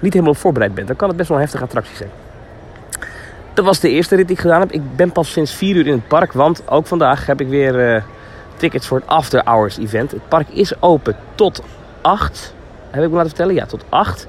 niet 0.00 0.12
helemaal 0.12 0.32
op 0.32 0.38
voorbereid 0.38 0.74
bent. 0.74 0.86
Dan 0.86 0.96
kan 0.96 1.08
het 1.08 1.16
best 1.16 1.28
wel 1.28 1.38
een 1.38 1.42
heftige 1.42 1.64
attractie 1.64 1.96
zijn. 1.96 2.10
Dat 3.54 3.64
was 3.64 3.80
de 3.80 3.90
eerste 3.90 4.16
rit 4.16 4.26
die 4.26 4.36
ik 4.36 4.42
gedaan 4.42 4.60
heb. 4.60 4.72
Ik 4.72 4.96
ben 4.96 5.12
pas 5.12 5.32
sinds 5.32 5.54
vier 5.54 5.76
uur 5.76 5.86
in 5.86 5.92
het 5.92 6.08
park. 6.08 6.32
Want 6.32 6.62
ook 6.68 6.86
vandaag 6.86 7.26
heb 7.26 7.40
ik 7.40 7.48
weer 7.48 7.94
eh, 7.94 8.02
tickets 8.56 8.86
voor 8.86 8.98
het 8.98 9.06
After 9.06 9.42
Hours 9.44 9.78
event. 9.78 10.10
Het 10.10 10.28
park 10.28 10.48
is 10.48 10.82
open 10.82 11.16
tot 11.34 11.62
8. 12.00 12.54
Heb 12.90 13.02
ik 13.02 13.08
me 13.08 13.14
laten 13.14 13.28
vertellen? 13.28 13.54
Ja, 13.54 13.66
tot 13.66 13.84
8. 13.88 14.26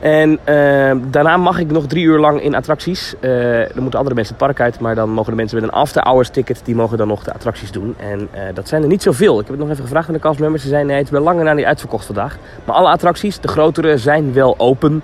En 0.00 0.38
eh, 0.44 0.96
daarna 1.10 1.36
mag 1.36 1.58
ik 1.58 1.70
nog 1.70 1.86
drie 1.86 2.04
uur 2.04 2.18
lang 2.18 2.42
in 2.42 2.54
attracties. 2.54 3.14
Eh, 3.20 3.30
dan 3.74 3.82
moeten 3.82 3.98
andere 3.98 4.14
mensen 4.14 4.34
het 4.34 4.44
park 4.44 4.60
uit. 4.60 4.80
Maar 4.80 4.94
dan 4.94 5.10
mogen 5.10 5.30
de 5.30 5.36
mensen 5.36 5.60
met 5.60 5.68
een 5.68 5.74
after 5.74 6.02
hours 6.02 6.28
ticket... 6.28 6.60
die 6.64 6.74
mogen 6.74 6.98
dan 6.98 7.08
nog 7.08 7.24
de 7.24 7.32
attracties 7.32 7.72
doen. 7.72 7.94
En 7.98 8.28
eh, 8.30 8.42
dat 8.54 8.68
zijn 8.68 8.82
er 8.82 8.88
niet 8.88 9.02
zoveel. 9.02 9.40
Ik 9.40 9.46
heb 9.46 9.48
het 9.48 9.58
nog 9.58 9.70
even 9.70 9.82
gevraagd 9.82 10.08
aan 10.08 10.14
de 10.14 10.20
castmembers. 10.20 10.62
Ze 10.62 10.68
zeiden 10.68 10.88
nee, 10.90 10.98
het 10.98 11.06
is 11.06 11.12
wel 11.12 11.22
langer 11.22 11.44
na 11.44 11.52
niet 11.52 11.64
uitverkocht 11.64 12.06
vandaag. 12.06 12.36
Maar 12.64 12.76
alle 12.76 12.88
attracties, 12.88 13.40
de 13.40 13.48
grotere, 13.48 13.98
zijn 13.98 14.32
wel 14.32 14.54
open. 14.58 15.02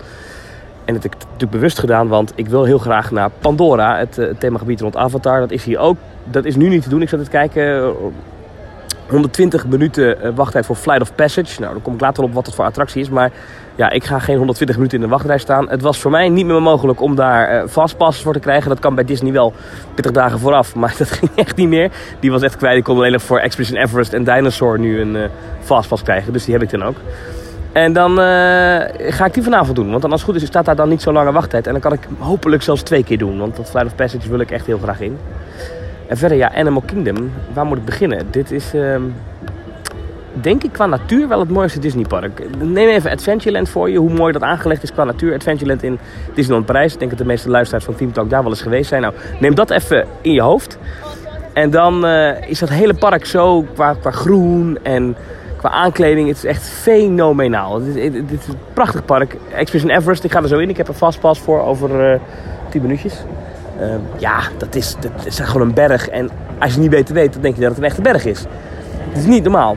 En 0.85 0.95
dat 0.95 1.03
heb 1.03 1.15
ik 1.15 1.19
natuurlijk 1.21 1.51
bewust 1.51 1.79
gedaan, 1.79 2.09
want 2.09 2.33
ik 2.35 2.49
wil 2.49 2.65
heel 2.65 2.79
graag 2.79 3.11
naar 3.11 3.31
Pandora, 3.39 3.99
het, 3.99 4.19
eh, 4.19 4.27
het 4.27 4.41
themagebied 4.41 4.81
rond 4.81 4.97
Avatar. 4.97 5.41
Dat 5.41 5.51
is 5.51 5.65
hier 5.65 5.79
ook. 5.79 5.97
Dat 6.25 6.45
is 6.45 6.57
nu 6.57 6.69
niet 6.69 6.83
te 6.83 6.89
doen. 6.89 7.03
Ik 7.03 7.09
zat 7.09 7.25
te 7.25 7.31
kijken. 7.31 7.95
Eh, 9.07 9.11
120 9.11 9.67
minuten 9.67 10.23
eh, 10.23 10.31
wachttijd 10.35 10.67
voor 10.67 10.77
Flight 10.77 11.03
of 11.03 11.15
Passage. 11.15 11.61
Nou, 11.61 11.73
dan 11.73 11.83
kom 11.83 11.95
ik 11.95 12.01
later 12.01 12.25
op 12.25 12.33
wat 12.33 12.47
het 12.47 12.55
voor 12.55 12.65
attractie 12.65 13.01
is. 13.01 13.09
Maar 13.09 13.31
ja, 13.75 13.91
ik 13.91 14.05
ga 14.05 14.19
geen 14.19 14.37
120 14.37 14.77
minuten 14.77 14.99
in 14.99 15.05
de 15.05 15.11
wachtrij 15.11 15.39
staan. 15.39 15.69
Het 15.69 15.83
was 15.83 15.99
voor 15.99 16.11
mij 16.11 16.29
niet 16.29 16.47
meer 16.47 16.63
mogelijk 16.63 17.01
om 17.01 17.15
daar 17.15 17.69
fastpass 17.69 18.23
voor 18.23 18.33
te 18.33 18.39
krijgen. 18.39 18.69
Dat 18.69 18.79
kan 18.79 18.95
bij 18.95 19.05
Disney 19.05 19.33
wel 19.33 19.53
20 19.93 20.13
dagen 20.13 20.39
vooraf. 20.39 20.75
Maar 20.85 20.95
dat 20.99 21.11
ging 21.11 21.31
echt 21.35 21.57
niet 21.57 21.69
meer. 21.69 21.91
Die 22.21 22.31
was 22.31 22.43
echt 22.43 22.57
kwijt. 22.57 22.77
Ik 22.77 22.85
kon 22.85 22.97
alleen 22.97 23.13
nog 23.13 23.23
voor 23.23 23.39
Expedition 23.39 23.83
Everest 23.83 24.13
en 24.13 24.25
Dinosaur 24.25 24.79
nu 24.79 25.01
een 25.01 25.17
eh 25.17 25.23
fastpass 25.61 26.03
krijgen. 26.03 26.33
Dus 26.33 26.45
die 26.45 26.55
heb 26.55 26.63
ik 26.63 26.71
dan 26.71 26.83
ook. 26.83 26.97
En 27.73 27.93
dan 27.93 28.17
ga 28.97 29.25
ik 29.25 29.35
die 29.35 29.43
vanavond 29.43 29.77
doen. 29.77 29.91
Want 29.91 30.03
dan 30.03 30.11
als 30.11 30.21
het 30.21 30.31
goed 30.31 30.43
is, 30.43 30.49
staat 30.49 30.65
daar 30.65 30.77
dan 30.77 30.89
niet 30.89 31.03
zo 31.03 31.13
lange 31.13 31.33
wachttijd. 31.33 31.67
En 31.67 31.73
dan 31.73 31.81
kan 31.81 31.93
ik 31.93 32.01
hopelijk 32.19 32.63
zelfs 32.63 32.83
twee 32.83 33.05
keer 33.05 33.19
doen. 33.19 33.39
Want 33.39 33.57
dat 33.57 33.71
Flight 33.71 33.87
of 33.87 33.95
Passage 33.95 34.29
wil 34.29 34.41
ik 34.41 34.51
echt 34.51 34.67
heel 34.67 34.79
graag 34.79 35.01
in. 35.01 35.19
En 36.07 36.17
verder, 36.17 36.37
ja, 36.39 36.55
Animal 36.55 36.83
Kingdom. 36.87 37.31
Waar 37.53 37.67
moet 37.67 37.79
ik 37.79 37.85
beginnen? 37.85 38.27
Dit 38.31 38.51
is, 38.51 38.75
ehm, 38.75 39.03
denk 40.33 40.63
ik, 40.65 40.73
qua 40.73 40.87
natuur 40.87 41.29
wel 41.29 41.41
het 41.41 41.51
mooiste 41.51 41.79
Disneypark. 41.79 42.43
Neem 42.59 42.89
even 42.89 43.11
Adventureland 43.11 43.69
voor 43.69 43.91
je. 43.91 43.99
Hoe 43.99 44.13
mooi 44.13 44.33
dat 44.33 44.43
aangelegd 44.43 44.83
is 44.83 44.93
qua 44.93 45.05
natuur. 45.05 45.35
Adventureland 45.35 45.83
in 45.83 45.99
Disneyland 46.35 46.67
Parijs. 46.67 46.93
Ik 46.93 46.99
denk 46.99 47.11
dat 47.11 47.21
de 47.21 47.27
meeste 47.27 47.51
luisteraars 47.51 47.85
van 47.85 47.95
Team 47.95 48.13
Talk 48.13 48.31
daar 48.31 48.43
wel 48.43 48.51
eens 48.51 48.63
geweest 48.63 48.89
zijn. 48.89 49.03
Nou, 49.03 49.15
neem 49.41 49.55
dat 49.55 49.71
even 49.71 50.07
in 50.21 50.33
je 50.33 50.43
hoofd. 50.43 50.79
En 51.53 51.71
dan 51.71 52.07
eh, 52.07 52.49
is 52.49 52.59
dat 52.59 52.69
hele 52.69 52.95
park 52.95 53.27
zo 53.27 53.63
qua, 53.75 53.95
qua 54.01 54.11
groen 54.11 54.79
en 54.83 55.17
qua 55.57 55.69
aankleding. 55.71 56.29
Het 56.29 56.37
is 56.37 56.45
echt 56.45 56.63
fenomenaal. 56.69 57.79
Dit, 57.85 57.97
is- 57.97 58.13
is 58.15 58.47
een 58.49 58.55
prachtig 58.73 59.05
park. 59.05 59.37
Expedition 59.55 59.97
Everest, 59.97 60.25
ik 60.25 60.33
ga 60.33 60.43
er 60.43 60.49
zo 60.49 60.59
in. 60.59 60.69
Ik 60.69 60.77
heb 60.77 60.89
er 60.89 60.95
vastpas 60.95 61.39
voor 61.39 61.61
over 61.63 62.13
eh 62.13 62.21
10 62.71 62.83
minuutjes. 62.83 63.25
Eh, 63.79 63.87
ja, 64.17 64.41
dat 64.59 64.75
is, 64.75 64.97
dat 65.01 65.11
is 65.25 65.39
gewoon 65.39 65.69
een 65.69 65.75
berg. 65.75 66.09
En 66.09 66.31
als 66.59 66.75
je 66.75 66.81
niet 66.81 66.91
beter 66.91 67.15
weet, 67.15 67.33
dan 67.33 67.43
denk 67.43 67.55
je 67.55 67.61
dat 67.61 67.71
het 67.71 67.79
een 67.79 67.85
echte 67.85 68.03
berg 68.03 68.25
is. 68.25 68.45
Het 69.09 69.19
is 69.19 69.25
niet 69.25 69.43
normaal. 69.43 69.77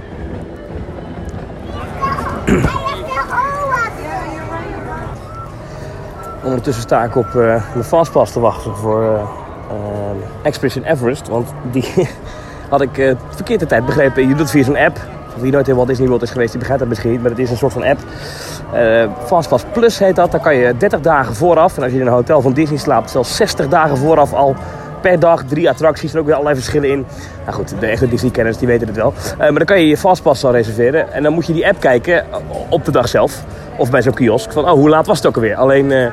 Ondertussen 6.44 6.84
sta 6.84 7.04
ik 7.04 7.16
op 7.16 7.26
eh 7.26 7.34
mijn 7.74 7.84
fastpass 7.84 8.32
te 8.32 8.40
wachten 8.40 8.76
voor 8.76 9.04
eh, 9.04 10.46
Expedition 10.46 10.84
Everest. 10.84 11.28
Want 11.28 11.54
die 11.72 11.94
had 12.70 12.82
ik 12.82 12.98
eh, 12.98 13.16
verkeerd 13.30 13.60
de 13.60 13.66
tijd 13.66 13.86
begrepen. 13.86 14.28
Je 14.28 14.36
doet 14.36 14.50
via 14.50 14.64
zo'n 14.64 14.78
app. 14.78 15.00
Wie 15.40 15.52
nooit 15.52 15.68
in 15.68 15.76
Walt 15.76 15.88
Disney 15.88 16.08
World 16.08 16.22
is 16.22 16.32
geweest, 16.32 16.50
die 16.50 16.60
begrijpt 16.60 16.84
dat 16.84 16.92
misschien. 16.92 17.22
Maar 17.22 17.30
het 17.30 17.40
is 17.40 17.50
een 17.50 17.58
soort 17.58 17.74
van 17.74 17.84
app. 17.84 18.00
Eh, 18.74 19.10
Fastpass 19.26 19.64
Plus 19.74 20.00
heet 20.00 20.16
dat. 20.16 20.32
Daar 20.32 20.42
kan 20.42 20.56
je 20.56 20.78
30 20.78 21.00
dagen 21.00 21.36
vooraf. 21.36 21.78
En 21.78 21.84
als 21.84 21.92
je 21.92 22.00
in 22.00 22.06
een 22.06 22.14
hotel 22.14 22.42
van 22.42 22.54
Disney 22.54 22.78
slaapt, 22.78 23.12
zelfs 23.12 23.36
60 23.36 23.68
dagen 23.68 23.98
vooraf 23.98 24.34
al 24.34 24.56
per 25.02 25.20
dag 25.20 25.44
drie 25.44 25.70
attracties. 25.70 26.14
Er 26.14 26.20
ook 26.20 26.26
weer 26.26 26.34
allerlei 26.34 26.60
verschillen 26.60 26.90
in. 26.90 27.06
Nou 27.44 27.56
goed, 27.56 27.80
de 27.80 27.86
echte 27.86 28.08
Disney-kenners 28.10 28.58
die 28.58 28.68
weten 28.68 28.88
het 28.88 28.96
wel. 28.96 29.14
Eh, 29.32 29.38
maar 29.38 29.54
dan 29.54 29.66
kan 29.66 29.80
je 29.80 29.88
je 29.88 29.98
Fastpass 29.98 30.44
al 30.44 30.52
reserveren. 30.52 31.14
En 31.14 31.24
dan 31.24 31.34
moet 31.34 31.46
je 31.46 31.54
die 31.54 31.68
app 31.68 31.80
kijken 31.80 32.26
op 32.70 32.86
de 32.86 32.92
dag 32.92 33.08
zelf. 33.08 33.44
Of 33.78 33.90
bij 33.92 34.02
zo'n 34.02 34.14
kiosk. 34.14 34.52
Van, 34.52 34.64
oh, 34.64 34.72
hoe 34.72 34.90
laat 34.90 35.06
was 35.08 35.18
het 35.18 35.28
ook 35.28 35.36
alweer? 35.36 35.56
Alleen... 35.56 35.92
eh, 35.92 36.08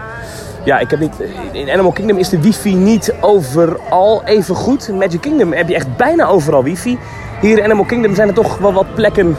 ja, 0.64 0.78
ik 0.78 0.90
heb 0.90 1.00
niet. 1.00 1.14
In 1.52 1.70
Animal 1.70 1.92
Kingdom 1.92 2.18
is 2.18 2.28
de 2.28 2.40
wifi 2.40 2.74
niet 2.74 3.14
overal 3.20 4.22
even 4.24 4.54
goed. 4.54 4.88
In 4.88 4.98
Magic 4.98 5.20
Kingdom 5.20 5.52
heb 5.52 5.68
je 5.68 5.74
echt 5.74 5.96
bijna 5.96 6.26
overal 6.26 6.62
wifi. 6.62 6.98
Hier 7.44 7.58
in 7.58 7.64
Animal 7.64 7.84
Kingdom 7.84 8.14
zijn 8.14 8.28
er 8.28 8.34
toch 8.34 8.58
wel 8.58 8.72
wat 8.72 8.94
plekken 8.94 9.36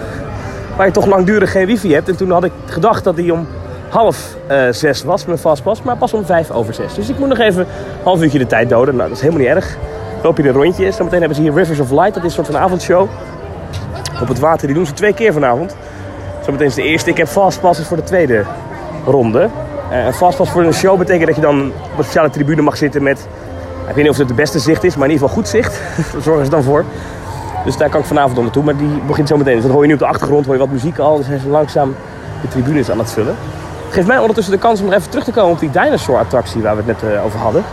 waar 0.77 0.85
je 0.85 0.91
toch 0.91 1.05
langdurig 1.05 1.51
geen 1.51 1.65
wifi 1.65 1.93
hebt. 1.93 2.09
En 2.09 2.15
toen 2.17 2.31
had 2.31 2.43
ik 2.43 2.51
gedacht 2.65 3.03
dat 3.03 3.15
die 3.15 3.33
om 3.33 3.47
half 3.89 4.35
eh, 4.47 4.67
zes 4.69 5.03
was, 5.03 5.25
mijn 5.25 5.38
fastpass, 5.38 5.81
maar 5.81 5.97
pas 5.97 6.13
om 6.13 6.25
vijf 6.25 6.51
over 6.51 6.74
zes. 6.74 6.93
Dus 6.93 7.09
ik 7.09 7.19
moet 7.19 7.27
nog 7.27 7.39
even 7.39 7.62
een 7.62 7.67
half 8.03 8.21
uurtje 8.21 8.38
de 8.38 8.47
tijd 8.47 8.69
doden. 8.69 8.95
Nou, 8.95 9.09
dat 9.09 9.17
is 9.17 9.24
helemaal 9.24 9.45
niet 9.45 9.55
erg. 9.55 9.77
Loop 10.24 10.38
je 10.38 10.43
een 10.43 10.53
rondje. 10.53 10.91
Zometeen 10.91 11.19
hebben 11.19 11.35
ze 11.38 11.41
hier 11.43 11.53
Rivers 11.53 11.79
of 11.79 11.91
Light. 11.91 12.13
Dat 12.13 12.17
is 12.17 12.24
een 12.24 12.31
soort 12.31 12.47
van 12.47 12.57
avondshow. 12.57 13.07
Op 14.21 14.27
het 14.27 14.39
water. 14.39 14.67
Die 14.67 14.75
doen 14.75 14.85
ze 14.85 14.93
twee 14.93 15.13
keer 15.13 15.33
vanavond. 15.33 15.75
Zometeen 16.43 16.67
is 16.67 16.75
de 16.75 16.83
eerste. 16.83 17.09
Ik 17.09 17.17
heb 17.17 17.27
fastpasses 17.27 17.88
voor 17.88 17.97
de 17.97 18.03
tweede 18.03 18.43
ronde. 19.05 19.50
Eh, 19.91 20.05
Een 20.05 20.13
fastpass 20.13 20.51
voor 20.51 20.63
een 20.63 20.74
show 20.74 20.97
betekent 20.97 21.25
dat 21.27 21.35
je 21.35 21.41
dan 21.41 21.71
op 21.91 21.97
een 21.97 22.03
speciale 22.03 22.29
tribune 22.29 22.62
mag 22.62 22.77
zitten 22.77 23.03
met... 23.03 23.27
Ik 23.88 23.95
weet 23.95 24.03
niet 24.03 24.13
of 24.13 24.17
het 24.17 24.27
de 24.27 24.33
beste 24.33 24.59
zicht 24.59 24.83
is, 24.83 24.95
maar 24.95 25.07
in 25.07 25.13
ieder 25.13 25.27
geval 25.27 25.43
goed 25.43 25.51
zicht. 25.51 25.81
Daar 26.13 26.21
zorgen 26.21 26.45
ze 26.45 26.51
dan 26.51 26.63
voor. 26.63 26.85
Dus 27.65 27.77
daar 27.77 27.89
kan 27.89 28.00
ik 28.00 28.05
vanavond 28.05 28.38
onder 28.38 28.53
toe. 28.53 28.63
Maar 28.63 28.77
die 28.77 29.01
begint 29.07 29.27
zo 29.27 29.38
meteen. 29.38 29.53
Dus 29.53 29.63
dat 29.63 29.72
hoor 29.72 29.81
je 29.81 29.88
nu 29.88 29.93
op 29.93 30.00
de 30.00 30.05
achtergrond, 30.05 30.45
hoor 30.45 30.53
je 30.53 30.60
wat 30.60 30.69
muziek 30.69 30.98
al. 30.98 31.17
Dus 31.17 31.25
zijn 31.25 31.39
ze 31.39 31.48
langzaam 31.48 31.95
de 32.41 32.48
tribunes 32.48 32.91
aan 32.91 33.00
het 33.00 33.12
vullen. 33.12 33.36
Geeft 33.89 34.07
mij 34.07 34.17
ondertussen 34.17 34.53
de 34.53 34.60
kans 34.60 34.81
om 34.81 34.91
even 34.93 35.10
terug 35.10 35.24
te 35.24 35.31
komen 35.31 35.51
op 35.51 35.60
die 35.60 35.69
dinosaur-attractie 35.69 36.62
waar 36.62 36.75
we 36.75 36.84
het 36.86 37.01
net 37.01 37.12
eh, 37.12 37.25
over 37.25 37.39
hadden. 37.39 37.63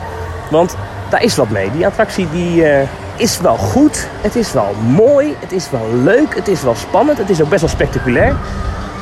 Want 0.50 0.76
daar 1.10 1.22
is 1.22 1.36
wat 1.36 1.50
mee. 1.50 1.70
Die 1.70 1.86
attractie 1.86 2.28
die, 2.30 2.64
eh, 2.64 2.88
is 3.16 3.40
wel 3.40 3.56
goed. 3.56 4.06
Het 4.20 4.36
is 4.36 4.52
wel 4.52 4.74
mooi. 4.86 5.36
Het 5.38 5.52
is 5.52 5.70
wel 5.70 5.86
leuk. 6.02 6.34
Het 6.34 6.48
is 6.48 6.62
wel 6.62 6.74
spannend. 6.74 7.18
Het 7.18 7.30
is 7.30 7.42
ook 7.42 7.48
best 7.48 7.60
wel 7.60 7.70
spectaculair. 7.70 8.36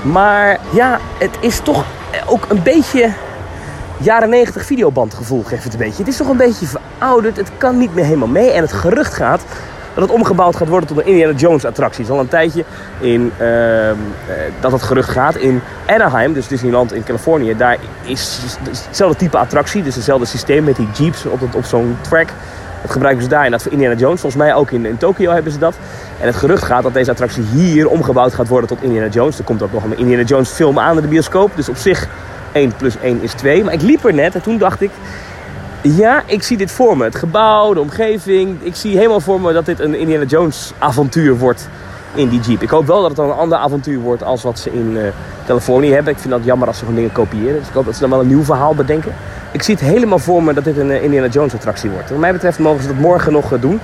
Maar 0.02 0.59
ja, 0.70 0.99
het 1.18 1.37
is 1.40 1.61
toch 1.61 1.85
ook 2.26 2.47
een 2.49 2.62
beetje 2.62 3.11
jaren 3.97 4.28
90 4.28 4.64
videobandgevoel 4.64 5.42
geeft 5.42 5.64
het 5.64 5.73
een 5.73 5.78
beetje. 5.78 5.99
Het 5.99 6.09
is 6.09 6.16
toch 6.16 6.28
een 6.28 6.37
beetje 6.37 6.66
verouderd. 6.66 7.37
Het 7.37 7.50
kan 7.59 7.78
niet 7.78 7.94
meer 7.94 8.04
helemaal 8.04 8.28
mee. 8.28 8.50
En 8.50 8.62
het 8.62 8.73
gerucht 8.73 9.14
gaat 9.14 9.42
dat 9.94 10.02
het 10.02 10.12
omgebouwd 10.12 10.56
gaat 10.56 10.68
worden 10.68 10.88
tot 10.88 10.99
een 10.99 11.06
Indiana 11.06 11.32
Jones 11.32 11.64
attractie. 11.64 12.00
Het 12.00 12.11
is 12.11 12.18
al 12.18 12.23
een 12.23 12.28
tijdje 12.28 12.64
in, 12.99 13.32
ehm, 13.37 13.49
eh, 13.49 13.94
dat 14.61 14.73
het 14.73 14.82
gerucht 14.82 15.09
gaat. 15.09 15.37
In 15.37 15.61
Anaheim, 15.87 16.32
dus 16.32 16.49
Disneyland 16.49 16.92
in 16.92 17.04
Californië, 17.04 17.56
daar 17.56 17.76
is 18.02 18.38
hetzelfde 18.87 19.16
type 19.16 19.38
attractie. 19.38 19.82
Dus 19.82 19.94
hetzelfde 19.94 20.26
systeem 20.26 20.64
met 20.64 20.76
die 20.76 20.88
jeeps 20.92 21.26
op, 21.26 21.54
op 21.54 21.64
zo'n 21.64 21.97
track. 22.00 22.28
Dat 22.82 22.90
gebruiken 22.90 23.23
ze 23.23 23.28
daar 23.28 23.44
en 23.44 23.50
dat 23.50 23.62
voor 23.62 23.73
Indiana 23.73 23.94
Jones. 23.94 24.20
Volgens 24.20 24.42
mij 24.42 24.54
ook 24.54 24.70
in, 24.70 24.87
in 24.87 24.97
Tokio 24.97 25.32
hebben 25.32 25.52
ze 25.52 25.59
dat. 25.59 25.75
En 26.20 26.26
het 26.26 26.37
gerucht 26.37 26.64
gaat 26.64 26.82
dat 26.82 26.94
deze 26.94 27.11
attractie 27.11 27.42
hier 27.42 27.88
omgebouwd 27.88 28.35
gaat 28.35 28.49
worden 28.49 28.68
tot 28.68 28.82
Indiana 28.82 29.09
Jones. 29.09 29.38
Er 29.38 29.44
komt 29.44 29.62
ook 29.62 29.73
nog 29.73 29.85
een 29.85 29.99
Indiana 29.99 30.23
Jones 30.23 30.49
film 30.49 30.78
aan 30.78 30.97
in 30.97 31.02
de 31.02 31.09
bioscoop. 31.09 31.50
Dus 31.54 31.68
op 31.68 31.76
zich 31.76 32.09
1 32.52 32.73
plus 32.76 32.94
1 33.02 33.23
is 33.23 33.32
2. 33.32 33.64
Maar 33.64 33.73
ik 33.73 33.82
liep 33.82 34.04
er 34.04 34.14
net 34.14 34.35
en 34.35 34.42
toen 34.42 34.59
dacht 34.59 34.80
ik... 34.80 34.90
Ja, 35.82 36.22
ik 36.26 36.42
zie 36.42 36.56
dit 36.56 36.70
voor 36.70 36.96
me. 36.96 37.04
Het 37.04 37.14
gebouw, 37.14 37.75
de 37.75 37.80
omgeving. 37.80 38.62
Ik 38.62 38.75
zie 38.75 38.96
helemaal 38.96 39.20
voor 39.20 39.40
me 39.40 39.52
dat 39.52 39.66
dit 39.66 39.80
een 39.80 39.94
Indiana 39.94 40.25
Jones 40.25 40.72
avontuur 40.78 41.38
wordt 41.38 41.68
in 42.14 42.28
die 42.28 42.40
Jeep. 42.40 42.62
Ik 42.62 42.70
hoop 42.70 42.87
wel 42.87 43.00
dat 43.00 43.06
het 43.06 43.16
dan 43.16 43.30
een 43.30 43.37
ander 43.37 43.58
avontuur 43.58 43.99
wordt 43.99 44.22
als 44.22 44.42
wat 44.42 44.58
ze 44.58 44.72
in 44.72 44.96
eh, 44.96 45.02
Californië 45.46 45.92
hebben. 45.92 46.12
Ik 46.12 46.18
vind 46.18 46.32
dat 46.32 46.44
jammer 46.44 46.68
als 46.68 46.76
ze 46.76 46.84
gewoon 46.84 47.00
dingen 47.00 47.14
kopiëren. 47.14 47.58
Dus 47.58 47.68
ik 47.68 47.75
hoop 47.75 47.84
dat 47.84 47.94
ze 47.94 48.00
dan 48.00 48.10
wel 48.10 48.20
een 48.20 48.26
nieuw 48.26 48.44
verhaal 48.44 48.75
bedenken. 48.75 49.14
Ik 49.52 49.62
zie 49.62 49.75
het 49.75 49.84
helemaal 49.84 50.18
voor 50.18 50.42
me 50.42 50.52
dat 50.52 50.64
dit 50.64 50.76
een 50.76 50.90
eh, 50.90 51.02
Indiana 51.02 51.26
Jones 51.26 51.54
attractie 51.54 51.90
wordt. 51.90 52.10
Wat 52.10 52.18
mij 52.18 52.32
betreft 52.32 52.58
mogen 52.58 52.82
ze 52.82 52.88
dat 52.88 52.96
morgen 52.96 53.32
nog 53.32 53.52
eh, 53.52 53.60
doen. 53.60 53.80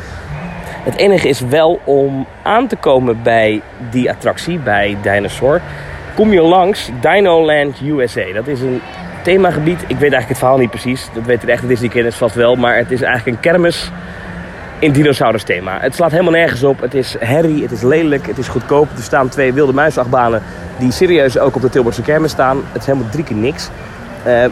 Het 0.84 0.96
enige 0.96 1.28
is 1.28 1.40
wel 1.40 1.80
om 1.84 2.26
aan 2.42 2.66
te 2.66 2.76
komen 2.76 3.22
bij 3.22 3.62
die 3.90 4.10
attractie, 4.10 4.58
bij 4.58 4.96
Dinosaur. 5.02 5.62
Kom 6.14 6.32
je 6.32 6.42
langs 6.42 6.90
Dinoland 7.00 7.80
USA. 7.80 8.32
Dat 8.34 8.46
is 8.46 8.60
een 8.60 8.80
themagebied. 9.26 9.80
Ik 9.80 9.86
weet 9.86 10.00
eigenlijk 10.00 10.28
het 10.28 10.38
verhaal 10.38 10.58
niet 10.58 10.70
precies. 10.70 11.08
Dat 11.14 11.24
weten 11.24 11.46
de 11.46 11.52
echte 11.52 11.66
Disney-kenners 11.66 12.16
vast 12.16 12.34
wel. 12.34 12.56
Maar 12.56 12.76
het 12.76 12.90
is 12.90 13.02
eigenlijk 13.02 13.36
een 13.36 13.42
kermis 13.42 13.90
in 14.78 14.92
dinosaurus 14.92 15.42
thema. 15.42 15.78
Het 15.80 15.94
slaat 15.94 16.10
helemaal 16.10 16.32
nergens 16.32 16.62
op. 16.62 16.80
Het 16.80 16.94
is 16.94 17.16
herrie, 17.18 17.62
het 17.62 17.72
is 17.72 17.82
lelijk, 17.82 18.26
het 18.26 18.38
is 18.38 18.48
goedkoop. 18.48 18.88
Er 18.96 19.02
staan 19.02 19.28
twee 19.28 19.52
wilde 19.52 19.72
muisachtbanen 19.72 20.42
die 20.78 20.92
serieus 20.92 21.38
ook 21.38 21.56
op 21.56 21.62
de 21.62 21.68
Tilburgse 21.68 22.02
kermis 22.02 22.30
staan. 22.30 22.56
Het 22.72 22.80
is 22.80 22.86
helemaal 22.86 23.10
drie 23.10 23.24
keer 23.24 23.36
niks. 23.36 23.68
Eh, 24.22 24.44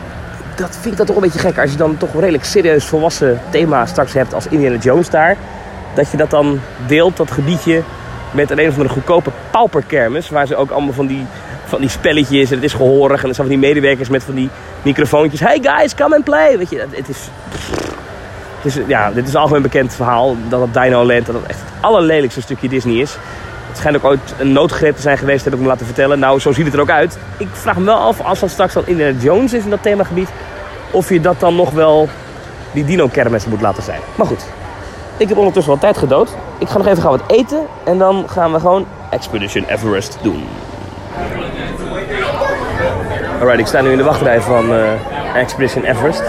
dat 0.56 0.78
vind 0.80 0.86
ik 0.86 0.96
dan 0.96 1.06
toch 1.06 1.16
een 1.16 1.22
beetje 1.22 1.38
gek. 1.38 1.58
Als 1.58 1.70
je 1.70 1.76
dan 1.76 1.96
toch 1.96 2.14
een 2.14 2.20
redelijk 2.20 2.44
serieus 2.44 2.84
volwassen 2.84 3.40
thema 3.50 3.86
straks 3.86 4.12
hebt 4.12 4.34
als 4.34 4.46
Indiana 4.46 4.76
Jones 4.76 5.10
daar. 5.10 5.36
Dat 5.94 6.10
je 6.10 6.16
dat 6.16 6.30
dan 6.30 6.60
deelt, 6.86 7.16
dat 7.16 7.30
gebiedje, 7.30 7.82
met 8.30 8.50
een 8.50 8.68
of 8.68 8.72
andere 8.72 8.88
goedkope 8.88 9.30
pauperkermis. 9.50 10.28
Waar 10.28 10.46
ze 10.46 10.56
ook 10.56 10.70
allemaal 10.70 10.92
van 10.92 11.06
die, 11.06 11.26
van 11.64 11.80
die 11.80 11.88
spelletjes 11.88 12.50
en 12.50 12.54
het 12.54 12.64
is 12.64 12.72
gehoorig. 12.72 13.22
En 13.22 13.28
er 13.28 13.34
zijn 13.34 13.48
van 13.48 13.58
die 13.58 13.66
medewerkers 13.68 14.08
met 14.08 14.22
van 14.24 14.34
die 14.34 14.50
microfoontjes. 14.82 15.40
Hey 15.40 15.58
guys, 15.62 15.94
come 15.94 16.14
and 16.14 16.24
play. 16.24 16.58
Weet 16.58 16.70
je, 16.70 16.86
het 16.90 17.08
is... 17.08 17.18
Het 18.64 18.76
is, 18.76 18.82
ja, 18.86 19.10
dit 19.10 19.26
is 19.28 19.34
een 19.34 19.40
algemeen 19.40 19.62
bekend 19.62 19.94
verhaal 19.94 20.36
dat 20.48 20.60
het 20.60 20.74
Dino 20.74 21.04
Land 21.04 21.26
dat 21.26 21.34
het 21.34 21.46
echt 21.46 21.60
het 21.60 21.72
allerlelijkste 21.80 22.40
stukje 22.40 22.68
Disney 22.68 22.94
is. 22.94 23.16
Het 23.68 23.76
schijnt 23.76 23.96
ook 23.96 24.04
ooit 24.04 24.34
een 24.38 24.52
noodgreep 24.52 24.96
te 24.96 25.02
zijn 25.02 25.18
geweest, 25.18 25.44
heb 25.44 25.54
ik 25.54 25.60
me 25.60 25.66
laten 25.66 25.86
vertellen. 25.86 26.18
Nou, 26.18 26.40
zo 26.40 26.52
ziet 26.52 26.64
het 26.64 26.74
er 26.74 26.80
ook 26.80 26.90
uit. 26.90 27.18
Ik 27.36 27.48
vraag 27.52 27.76
me 27.76 27.84
wel 27.84 27.98
af, 27.98 28.20
als 28.20 28.40
dat 28.40 28.50
straks 28.50 28.74
dan 28.74 28.86
Indiana 28.86 29.18
Jones 29.18 29.52
is 29.52 29.64
in 29.64 29.70
dat 29.70 29.82
themagebied, 29.82 30.28
of 30.90 31.08
je 31.08 31.20
dat 31.20 31.40
dan 31.40 31.56
nog 31.56 31.70
wel 31.70 32.08
die 32.72 32.84
dino-kermis 32.84 33.46
moet 33.46 33.60
laten 33.60 33.82
zijn. 33.82 34.00
Maar 34.14 34.26
goed, 34.26 34.44
ik 35.16 35.28
heb 35.28 35.38
ondertussen 35.38 35.72
wel 35.72 35.80
tijd 35.80 35.98
gedood. 35.98 36.30
Ik 36.58 36.68
ga 36.68 36.78
nog 36.78 36.86
even 36.86 37.02
gaan 37.02 37.10
wat 37.10 37.30
eten 37.30 37.66
en 37.84 37.98
dan 37.98 38.24
gaan 38.28 38.52
we 38.52 38.60
gewoon 38.60 38.86
Expedition 39.10 39.64
Everest 39.64 40.18
doen. 40.22 40.44
Alright, 43.44 43.62
ik 43.62 43.68
sta 43.68 43.80
nu 43.80 43.90
in 43.90 43.96
de 43.96 44.04
wachtrij 44.04 44.40
van 44.40 44.72
eh, 44.72 45.36
Expedition 45.36 45.84
Everest. 45.84 46.22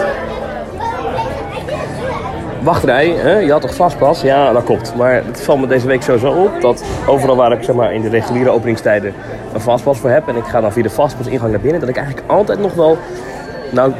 Wachtrij, 2.62 3.08
hè? 3.08 3.38
je 3.38 3.50
had 3.52 3.60
toch 3.60 3.74
vastpas? 3.74 4.20
Ja, 4.20 4.52
dat 4.52 4.64
klopt. 4.64 4.94
Maar 4.96 5.14
het 5.14 5.40
valt 5.42 5.60
me 5.60 5.66
deze 5.66 5.86
week 5.86 6.02
sowieso 6.02 6.30
op 6.30 6.60
dat 6.60 6.84
overal 7.06 7.36
waar 7.36 7.52
ik 7.52 7.62
zeg 7.62 7.74
maar, 7.74 7.92
in 7.92 8.02
de 8.02 8.08
reguliere 8.08 8.50
openingstijden 8.50 9.14
een 9.54 9.60
vastpas 9.60 9.98
voor 9.98 10.10
heb 10.10 10.28
en 10.28 10.36
ik 10.36 10.44
ga 10.44 10.60
dan 10.60 10.72
via 10.72 10.82
de 10.82 10.90
vastpas 10.90 11.26
ingang 11.26 11.50
naar 11.50 11.60
binnen, 11.60 11.80
dat 11.80 11.88
ik 11.88 11.96
eigenlijk 11.96 12.30
altijd 12.30 12.58
nog 12.58 12.74
wel, 12.74 12.98
nou 13.70 13.92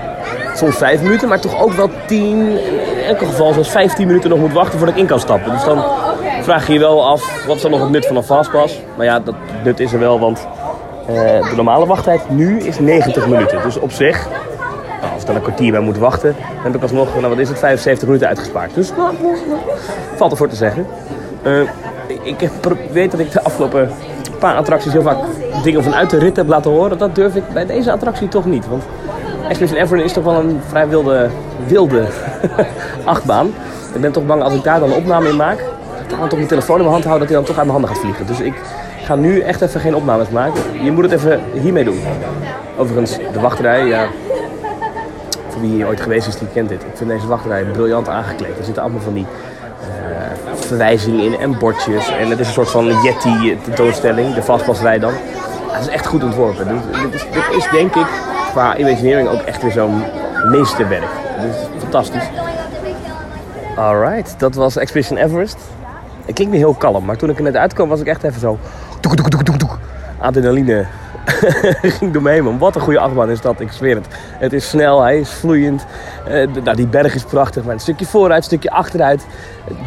soms 0.54 0.76
vijf 0.76 1.02
minuten, 1.02 1.28
maar 1.28 1.40
toch 1.40 1.62
ook 1.62 1.72
wel 1.72 1.90
tien, 2.06 2.48
in 2.48 3.04
elk 3.06 3.18
geval 3.18 3.52
zoals 3.52 3.70
15 3.70 4.06
minuten 4.06 4.30
nog 4.30 4.38
moet 4.38 4.52
wachten 4.52 4.78
voordat 4.78 4.96
ik 4.96 5.00
in 5.02 5.08
kan 5.08 5.20
stappen. 5.20 5.52
Dus 5.52 5.64
dan 5.64 5.84
vraag 6.40 6.66
je 6.66 6.72
je 6.72 6.78
wel 6.78 7.06
af, 7.06 7.46
wat 7.46 7.56
is 7.56 7.62
dan 7.62 7.70
nog 7.70 7.80
het 7.80 7.90
nut 7.90 8.06
van 8.06 8.16
een 8.16 8.22
fastpass? 8.22 8.80
Maar 8.96 9.06
ja, 9.06 9.20
dat 9.20 9.34
nut 9.64 9.80
is 9.80 9.92
er 9.92 9.98
wel, 9.98 10.20
want 10.20 10.46
de 11.06 11.52
normale 11.56 11.86
wachttijd 11.86 12.30
nu 12.30 12.60
is 12.60 12.78
90 12.78 13.26
minuten. 13.26 13.62
Dus 13.62 13.78
op 13.78 13.92
zich, 13.92 14.28
nou, 15.00 15.12
als 15.12 15.20
ik 15.20 15.26
dan 15.26 15.36
een 15.36 15.42
kwartier 15.42 15.70
bij 15.70 15.80
moet 15.80 15.98
wachten, 15.98 16.34
heb 16.38 16.74
ik 16.74 16.82
alsnog, 16.82 17.14
nou 17.14 17.28
wat 17.28 17.38
is 17.38 17.48
het, 17.48 17.58
75 17.58 18.06
minuten 18.06 18.28
uitgespaard. 18.28 18.74
Dus 18.74 18.90
nou, 18.96 19.14
nou, 19.22 19.36
nou, 19.48 19.60
valt 20.16 20.30
ervoor 20.30 20.48
te 20.48 20.56
zeggen. 20.56 20.86
Eh, 21.42 21.60
ik 22.22 22.50
weet 22.92 23.10
dat 23.10 23.20
ik 23.20 23.32
de 23.32 23.42
afgelopen 23.42 23.90
paar 24.38 24.56
attracties 24.56 24.92
heel 24.92 25.02
vaak 25.02 25.18
dingen 25.62 25.82
vanuit 25.82 26.10
de 26.10 26.18
rit 26.18 26.36
heb 26.36 26.48
laten 26.48 26.70
horen. 26.70 26.98
Dat 26.98 27.14
durf 27.14 27.34
ik 27.34 27.48
bij 27.52 27.66
deze 27.66 27.92
attractie 27.92 28.28
toch 28.28 28.44
niet. 28.44 28.68
Want 28.68 28.82
Expedition 29.48 29.80
Everest 29.80 30.04
is 30.04 30.12
toch 30.12 30.24
wel 30.24 30.34
een 30.34 30.60
vrij 30.68 30.88
wilde, 30.88 31.30
wilde 31.66 32.06
achtbaan. 33.04 33.46
Ik 33.94 34.00
ben 34.00 34.12
toch 34.12 34.26
bang 34.26 34.42
als 34.42 34.54
ik 34.54 34.62
daar 34.62 34.80
dan 34.80 34.90
een 34.90 34.96
opname 34.96 35.28
in 35.28 35.36
maak, 35.36 35.58
dat 36.02 36.12
ik 36.12 36.18
dan 36.18 36.28
toch 36.28 36.38
mijn 36.38 36.46
telefoon 36.46 36.76
in 36.76 36.82
mijn 36.82 36.92
hand 36.92 37.04
hou, 37.04 37.18
dat 37.18 37.28
hij 37.28 37.36
dan 37.36 37.46
toch 37.46 37.56
uit 37.56 37.66
mijn 37.66 37.78
handen 37.78 37.90
gaat 37.90 38.04
vliegen. 38.04 38.26
Dus 38.26 38.40
ik 38.40 38.54
ga 39.06 39.14
nu 39.14 39.40
echt 39.40 39.60
even 39.60 39.80
geen 39.80 39.94
opnames 39.94 40.28
maken. 40.28 40.84
Je 40.84 40.92
moet 40.92 41.02
het 41.02 41.12
even 41.12 41.40
hiermee 41.52 41.84
doen. 41.84 42.00
Overigens, 42.76 43.16
de 43.32 43.40
wachtrij, 43.40 43.86
ja. 43.86 44.06
Voor 45.48 45.60
wie 45.60 45.70
hier 45.70 45.86
ooit 45.86 46.00
geweest 46.00 46.26
is, 46.26 46.38
die 46.38 46.48
kent 46.52 46.68
dit. 46.68 46.82
Ik 46.82 46.96
vind 46.96 47.10
deze 47.10 47.26
wachtrij 47.26 47.64
briljant 47.64 48.08
aangekleed. 48.08 48.58
Er 48.58 48.64
zitten 48.64 48.82
allemaal 48.82 49.00
van 49.00 49.12
die 49.12 49.26
eh, 49.80 50.54
verwijzingen 50.54 51.24
in 51.24 51.38
en 51.38 51.58
bordjes. 51.58 52.10
En 52.10 52.30
het 52.30 52.38
is 52.38 52.46
een 52.46 52.52
soort 52.52 52.70
van 52.70 52.86
Yeti 53.02 53.58
tentoonstelling, 53.64 54.34
de 54.34 54.42
vastpasrij 54.42 54.98
dan. 54.98 55.12
Ja, 55.12 55.72
het 55.72 55.86
is 55.86 55.92
echt 55.92 56.06
goed 56.06 56.24
ontworpen. 56.24 56.68
Dit, 56.68 57.02
dit, 57.02 57.14
is, 57.14 57.56
is 57.56 57.70
denk 57.70 57.94
ik 57.94 58.06
qua 58.50 58.76
imaginering 58.76 59.28
ook 59.28 59.40
echt 59.40 59.62
weer 59.62 59.70
zo'n 59.70 60.02
meesterwerk. 60.50 61.10
Dit 61.40 61.50
is 61.50 61.80
fantastisch. 61.82 62.30
Alright, 63.76 64.34
dat 64.38 64.54
was 64.54 64.76
Expedition 64.76 65.18
Everest. 65.18 65.58
Het 66.24 66.34
klinkt 66.34 66.52
niet 66.52 66.62
heel 66.62 66.74
kalm, 66.74 67.04
maar 67.04 67.16
toen 67.16 67.30
ik 67.30 67.36
er 67.36 67.42
net 67.42 67.56
uitkwam 67.56 67.88
was 67.88 68.00
ik 68.00 68.06
echt 68.06 68.22
even 68.22 68.40
zo... 68.40 68.58
Toek, 69.00 69.16
toek, 69.16 69.28
toek, 69.28 69.42
toek, 69.42 69.56
toek, 69.56 69.78
adrenaline 70.18 70.86
ging 71.98 72.12
door 72.12 72.22
me 72.22 72.30
heen, 72.30 72.44
man. 72.44 72.58
Wat 72.58 72.74
een 72.74 72.80
goede 72.80 72.98
achtbaan 72.98 73.30
is 73.30 73.40
dat, 73.40 73.60
ik 73.60 73.72
zweer 73.72 73.94
het. 73.94 74.06
Het 74.38 74.52
is 74.52 74.68
snel, 74.68 75.02
hij 75.02 75.18
is 75.18 75.30
vloeiend. 75.30 75.84
D- 76.24 76.64
nou, 76.64 76.76
die 76.76 76.86
berg 76.86 77.14
is 77.14 77.24
prachtig, 77.24 77.64
maar 77.64 77.74
een 77.74 77.80
stukje 77.80 78.06
vooruit, 78.06 78.38
een 78.38 78.44
stukje 78.44 78.70
achteruit. 78.70 79.26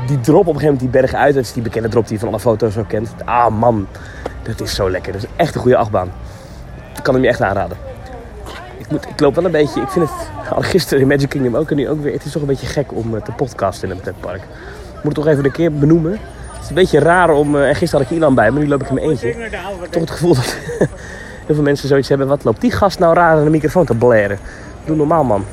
Die 0.08 0.20
drop 0.20 0.48
op 0.48 0.54
een 0.54 0.60
gegeven 0.60 0.74
moment, 0.74 0.80
die 0.80 1.02
berg 1.02 1.14
uit, 1.14 1.34
dat 1.34 1.44
is 1.44 1.54
die 1.54 1.64
bekende 1.64 1.90
drop 1.90 2.04
die 2.04 2.14
je 2.14 2.20
van 2.20 2.28
alle 2.30 2.40
foto's 2.40 2.78
ook 2.78 2.88
kent. 2.88 3.10
Ah 3.26 3.48
man, 3.60 3.88
dat 4.44 4.62
is 4.62 4.76
zo 4.76 4.90
lekker. 4.90 5.12
Dat 5.14 5.22
is 5.24 5.28
echt 5.36 5.56
een 5.56 5.62
goede 5.62 5.78
achtbaan. 5.78 6.12
Ik 6.98 7.04
kan 7.04 7.14
hem 7.14 7.24
je 7.24 7.30
echt 7.30 7.42
aanraden. 7.42 7.78
Ik, 8.78 8.90
moet, 8.92 9.06
ik 9.10 9.20
loop 9.20 9.36
wel 9.36 9.46
een 9.46 9.52
beetje, 9.52 9.82
ik 9.82 9.90
vind 9.90 10.10
het, 10.10 10.30
al 10.56 10.62
gisteren 10.62 11.02
in 11.02 11.08
Magic 11.08 11.30
Kingdom 11.30 11.56
ook 11.56 11.70
en 11.70 11.76
nu 11.76 11.90
ook 11.90 12.02
weer, 12.02 12.14
het 12.14 12.26
is 12.26 12.32
toch 12.32 12.42
een 12.42 12.48
beetje 12.48 12.68
gek 12.68 12.94
om 12.94 13.16
eh, 13.16 13.22
te 13.22 13.32
podcasten 13.32 13.90
in 13.90 13.96
een 13.96 14.02
pretpark. 14.02 14.42
Ik 14.42 15.04
moet 15.04 15.16
het 15.16 15.26
toch 15.26 15.28
even 15.28 15.46
een 15.46 15.52
keer 15.52 15.74
benoemen. 15.74 16.20
Het 16.70 16.78
is 16.78 16.84
een 16.84 17.00
beetje 17.00 17.10
raar 17.12 17.30
om, 17.30 17.56
eh, 17.56 17.68
en 17.68 17.76
gisteren 17.76 18.06
had 18.06 18.12
ik 18.12 18.18
Ilan 18.18 18.36
bij 18.36 18.52
me, 18.52 18.60
nu 18.60 18.68
loop 18.68 18.82
ik 18.82 18.88
in 18.88 18.94
mijn 18.94 19.10
eentje. 19.10 19.36
Toch 19.90 20.02
het 20.02 20.12
gevoel 20.12 20.34
dat 20.34 20.58
heel 21.46 21.56
veel 21.56 21.64
mensen 21.64 21.88
zoiets 21.88 22.10
hebben, 22.10 22.28
wat 22.28 22.44
loopt 22.44 22.62
die 22.62 22.72
gast 22.72 23.00
nou 23.00 23.14
raar 23.14 23.38
aan 23.38 23.44
de 23.44 23.50
microfoon 23.50 23.86
te 23.86 23.96
blaren? 23.96 24.40
Doe 24.86 24.96
normaal 24.96 25.24
man. 25.24 25.46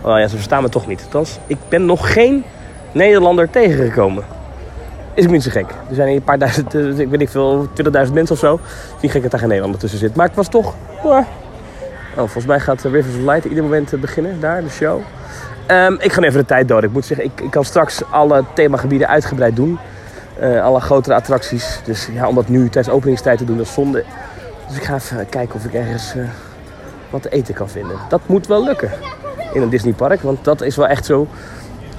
Oh 0.00 0.18
ja, 0.18 0.26
ze 0.26 0.34
verstaan 0.34 0.62
me 0.62 0.68
toch 0.68 0.86
niet. 0.86 1.02
Althans, 1.02 1.38
ik 1.46 1.56
ben 1.68 1.86
nog 1.86 2.12
geen 2.12 2.44
Nederlander 2.92 3.50
tegengekomen. 3.50 4.24
Is 5.14 5.24
ook 5.24 5.30
niet 5.30 5.42
zo 5.42 5.50
gek. 5.50 5.70
Er 5.88 5.94
zijn 5.94 6.08
hier 6.08 6.16
een 6.16 6.22
paar 6.22 6.38
duizend, 6.38 6.74
eh, 6.74 6.98
ik 6.98 7.08
weet 7.08 7.18
niet 7.18 7.30
veel, 7.30 7.68
20.000 7.72 8.14
mensen 8.14 8.34
of 8.34 8.40
zo. 8.40 8.60
Niet 9.00 9.10
gek 9.10 9.22
dat 9.22 9.30
daar 9.30 9.40
geen 9.40 9.48
Nederlander 9.48 9.80
tussen 9.80 9.98
zit. 9.98 10.14
Maar 10.14 10.26
het 10.26 10.36
was 10.36 10.48
toch... 10.48 10.74
Oh, 11.02 11.24
volgens 12.14 12.46
mij 12.46 12.60
gaat 12.60 12.84
eh, 12.84 12.92
Rivers 12.92 13.14
of 13.16 13.22
Light 13.22 13.44
ieder 13.44 13.62
moment 13.62 14.00
beginnen, 14.00 14.40
daar, 14.40 14.62
de 14.62 14.70
show. 14.70 15.00
Ehm, 15.66 15.94
ik 15.98 16.12
ga 16.12 16.22
even 16.22 16.40
de 16.40 16.46
tijd 16.46 16.68
door. 16.68 16.84
Ik 16.84 16.92
moet 16.92 17.04
zeggen, 17.04 17.26
ik, 17.26 17.40
ik 17.40 17.50
kan 17.50 17.64
straks 17.64 18.02
alle 18.10 18.44
themagebieden 18.54 19.08
uitgebreid 19.08 19.56
doen. 19.56 19.78
Eh, 20.38 20.62
alle 20.62 20.80
grotere 20.80 21.14
attracties. 21.14 21.80
Dus 21.84 22.08
ja, 22.12 22.28
om 22.28 22.34
dat 22.34 22.48
nu 22.48 22.68
tijdens 22.68 22.94
openingstijd 22.94 23.38
te 23.38 23.44
doen, 23.44 23.56
dat 23.56 23.66
is 23.66 23.72
zonde. 23.72 24.04
Dus 24.68 24.76
ik 24.76 24.82
ga 24.82 24.94
even 24.94 25.28
kijken 25.28 25.54
of 25.54 25.64
ik 25.64 25.74
ergens 25.74 26.14
eh, 26.14 26.22
wat 27.10 27.22
te 27.22 27.28
eten 27.28 27.54
kan 27.54 27.68
vinden. 27.68 27.96
Dat 28.08 28.20
moet 28.26 28.46
wel 28.46 28.64
lukken 28.64 28.90
in 29.52 29.62
een 29.62 29.68
Disneypark. 29.68 30.20
Want 30.20 30.44
dat 30.44 30.60
is 30.60 30.76
wel 30.76 30.86
echt 30.86 31.04
zo. 31.04 31.26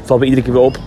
Valt 0.03 0.19
me 0.19 0.25
iedere 0.25 0.43
keer 0.43 0.53
weer 0.53 0.61
op. 0.61 0.77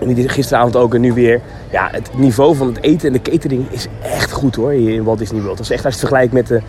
En 0.00 0.28
gisteravond 0.28 0.76
ook 0.76 0.94
en 0.94 1.00
nu 1.00 1.12
weer. 1.12 1.40
Ja, 1.70 1.88
het 1.90 2.10
niveau 2.14 2.56
van 2.56 2.66
het 2.66 2.82
eten 2.82 3.06
en 3.06 3.12
de 3.12 3.30
catering 3.30 3.70
is 3.70 3.86
echt 4.02 4.32
goed 4.32 4.54
hoor. 4.54 4.70
Hier 4.70 4.94
in 4.94 5.04
Walt 5.04 5.18
Disney 5.18 5.40
World. 5.40 5.56
Dat 5.56 5.66
is 5.66 5.72
echt 5.72 5.84
als 5.84 5.94
je 5.94 6.00
het 6.00 6.08
vergelijkt 6.08 6.32
met 6.32 6.46
de, 6.46 6.60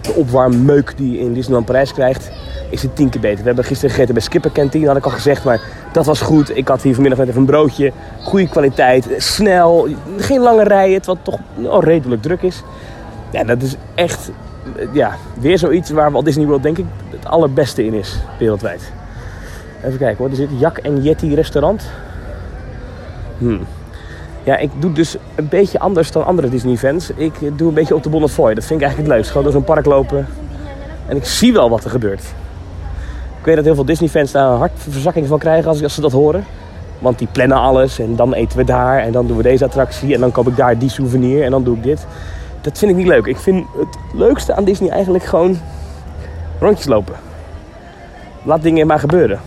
de 0.00 0.12
opwarmmeuk 0.12 0.92
die 0.96 1.12
je 1.12 1.18
in 1.18 1.32
Disneyland 1.32 1.66
Parijs 1.66 1.92
krijgt. 1.92 2.30
Is 2.70 2.82
het 2.82 2.96
tien 2.96 3.08
keer 3.08 3.20
beter. 3.20 3.38
We 3.38 3.46
hebben 3.46 3.64
gisteren 3.64 3.90
gegeten 3.90 4.14
bij 4.14 4.22
Skipper 4.22 4.52
Canteen, 4.52 4.86
had 4.86 4.96
ik 4.96 5.04
al 5.04 5.10
gezegd. 5.10 5.44
Maar 5.44 5.60
dat 5.92 6.06
was 6.06 6.20
goed. 6.20 6.56
Ik 6.56 6.68
had 6.68 6.82
hier 6.82 6.94
vanmiddag 6.94 7.20
even 7.20 7.36
een 7.36 7.46
broodje. 7.46 7.92
Goede 8.22 8.48
kwaliteit. 8.48 9.06
Snel. 9.16 9.88
Geen 10.16 10.40
lange 10.40 10.64
rijen. 10.64 11.00
Wat 11.04 11.18
toch 11.22 11.38
redelijk 11.80 12.22
druk 12.22 12.42
is. 12.42 12.62
Ja, 13.30 13.44
dat 13.44 13.62
is 13.62 13.76
echt 13.94 14.30
ja, 14.92 15.16
weer 15.40 15.58
zoiets 15.58 15.90
waar 15.90 16.10
Walt 16.10 16.24
Disney 16.24 16.46
World 16.46 16.62
denk 16.62 16.78
ik 16.78 16.84
het 17.10 17.26
allerbeste 17.26 17.84
in 17.84 17.94
is 17.94 18.18
wereldwijd. 18.38 18.92
Even 19.84 19.98
kijken 19.98 20.16
hoor, 20.16 20.28
er 20.28 20.36
zit 20.36 20.48
Jak 20.58 20.78
en 20.78 21.02
Yeti 21.02 21.34
restaurant. 21.34 21.90
Hmm. 23.38 23.60
Ja, 24.44 24.56
ik 24.56 24.70
doe 24.78 24.92
dus 24.92 25.16
een 25.34 25.48
beetje 25.48 25.78
anders 25.78 26.12
dan 26.12 26.24
andere 26.24 26.48
Disney-fans. 26.48 27.10
Ik 27.10 27.58
doe 27.58 27.68
een 27.68 27.74
beetje 27.74 27.94
op 27.94 28.02
de 28.02 28.08
Bonnefoy. 28.08 28.54
Dat 28.54 28.64
vind 28.64 28.80
ik 28.80 28.86
eigenlijk 28.86 28.98
het 28.98 29.16
leukst. 29.16 29.28
Gewoon 29.30 29.42
door 29.42 29.52
zo'n 29.52 29.74
park 29.74 29.86
lopen. 29.86 30.26
En 31.06 31.16
ik 31.16 31.24
zie 31.24 31.52
wel 31.52 31.70
wat 31.70 31.84
er 31.84 31.90
gebeurt. 31.90 32.22
Ik 33.38 33.44
weet 33.44 33.56
dat 33.56 33.64
heel 33.64 33.74
veel 33.74 33.84
Disney-fans 33.84 34.32
daar 34.32 34.50
een 34.50 34.58
hartverzakking 34.58 35.26
van 35.26 35.38
krijgen 35.38 35.68
als, 35.68 35.94
ze 35.94 36.00
dat 36.00 36.12
horen. 36.12 36.44
Want 36.98 37.18
die 37.18 37.28
plannen 37.32 37.56
alles 37.58 37.98
en 37.98 38.16
dan 38.16 38.32
eten 38.32 38.58
we 38.58 38.64
daar 38.64 38.98
en 38.98 39.12
dan 39.12 39.26
doen 39.26 39.36
we 39.36 39.42
deze 39.42 39.64
attractie 39.64 40.14
en 40.14 40.20
dan 40.20 40.30
koop 40.30 40.48
ik 40.48 40.56
daar 40.56 40.78
die 40.78 40.88
souvenir 40.88 41.44
en 41.44 41.50
dan 41.50 41.64
doe 41.64 41.76
ik 41.76 41.82
dit. 41.82 42.06
Dat 42.60 42.78
vind 42.78 42.90
ik 42.90 42.96
niet 42.96 43.06
leuk. 43.06 43.26
Ik 43.26 43.36
vind 43.36 43.66
het 43.78 43.98
leukste 44.14 44.54
aan 44.54 44.64
Disney 44.64 44.90
eigenlijk 44.90 45.24
gewoon 45.24 45.58
rondjes 46.60 46.86
lopen. 46.86 47.14
Laat 48.42 48.62
dingen 48.62 48.86
maar 48.86 48.98
gebeuren. 48.98 49.40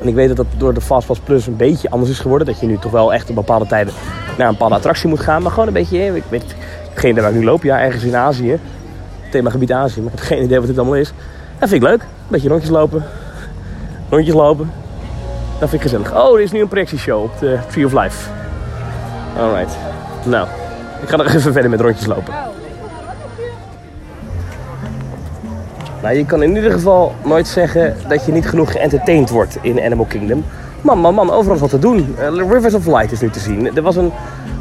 En 0.00 0.08
ik 0.08 0.14
weet 0.14 0.28
dat 0.28 0.36
dat 0.36 0.46
door 0.56 0.74
de 0.74 0.80
Fastpass 0.80 1.20
Plus 1.20 1.46
een 1.46 1.56
beetje 1.56 1.90
anders 1.90 2.10
is 2.10 2.18
geworden. 2.18 2.46
Dat 2.46 2.60
je 2.60 2.66
nu 2.66 2.78
toch 2.78 2.92
wel 2.92 3.12
echt 3.12 3.28
op 3.28 3.34
bepaalde 3.34 3.66
tijden 3.66 3.94
naar 4.38 4.46
een 4.46 4.52
bepaalde 4.52 4.74
attractie 4.74 5.08
moet 5.08 5.20
gaan. 5.20 5.42
Maar 5.42 5.50
gewoon 5.50 5.66
een 5.66 5.72
beetje, 5.72 6.16
ik 6.16 6.24
weet 6.28 6.54
geen 6.94 7.14
waar 7.14 7.30
ik 7.30 7.36
nu 7.36 7.44
loop. 7.44 7.62
Ja, 7.62 7.80
ergens 7.80 8.04
in 8.04 8.16
Azië. 8.16 8.58
Themagebied 9.30 9.72
Azië. 9.72 10.00
Maar 10.00 10.12
ik 10.12 10.18
heb 10.18 10.28
geen 10.28 10.42
idee 10.42 10.58
wat 10.58 10.66
dit 10.66 10.78
allemaal 10.78 10.96
is. 10.96 11.12
Dat 11.58 11.68
vind 11.68 11.82
ik 11.82 11.88
leuk. 11.88 12.00
Een 12.00 12.08
beetje 12.28 12.48
rondjes 12.48 12.70
lopen. 12.70 13.04
Rondjes 14.08 14.34
lopen. 14.34 14.70
Dat 15.58 15.68
vind 15.68 15.72
ik 15.72 15.90
gezellig. 15.90 16.14
Oh, 16.14 16.34
er 16.34 16.40
is 16.40 16.52
nu 16.52 16.60
een 16.60 16.68
projectieshow 16.68 17.22
op 17.22 17.38
de 17.38 17.58
Tree 17.70 17.86
of 17.86 17.92
Life. 17.92 18.30
Alright. 19.38 19.76
Nou, 20.24 20.48
ik 21.02 21.08
ga 21.08 21.16
nog 21.16 21.26
even 21.26 21.52
verder 21.52 21.70
met 21.70 21.80
rondjes 21.80 22.06
lopen. 22.06 22.34
Nou, 26.02 26.18
je 26.18 26.26
kan 26.26 26.42
in 26.42 26.54
ieder 26.54 26.72
geval 26.72 27.14
nooit 27.24 27.48
zeggen 27.48 27.96
dat 28.08 28.26
je 28.26 28.32
niet 28.32 28.48
genoeg 28.48 28.72
geëntertained 28.72 29.30
wordt 29.30 29.58
in 29.60 29.82
Animal 29.82 30.04
Kingdom. 30.04 30.44
Man, 30.80 30.98
man, 30.98 31.14
man, 31.14 31.30
overal 31.30 31.58
wat 31.58 31.70
te 31.70 31.78
doen. 31.78 32.16
Eh, 32.18 32.50
Rivers 32.50 32.74
of 32.74 32.86
Light 32.86 33.12
is 33.12 33.20
nu 33.20 33.30
te 33.30 33.38
zien. 33.38 33.76
Er 33.76 33.82
was 33.82 33.96
een, 33.96 34.12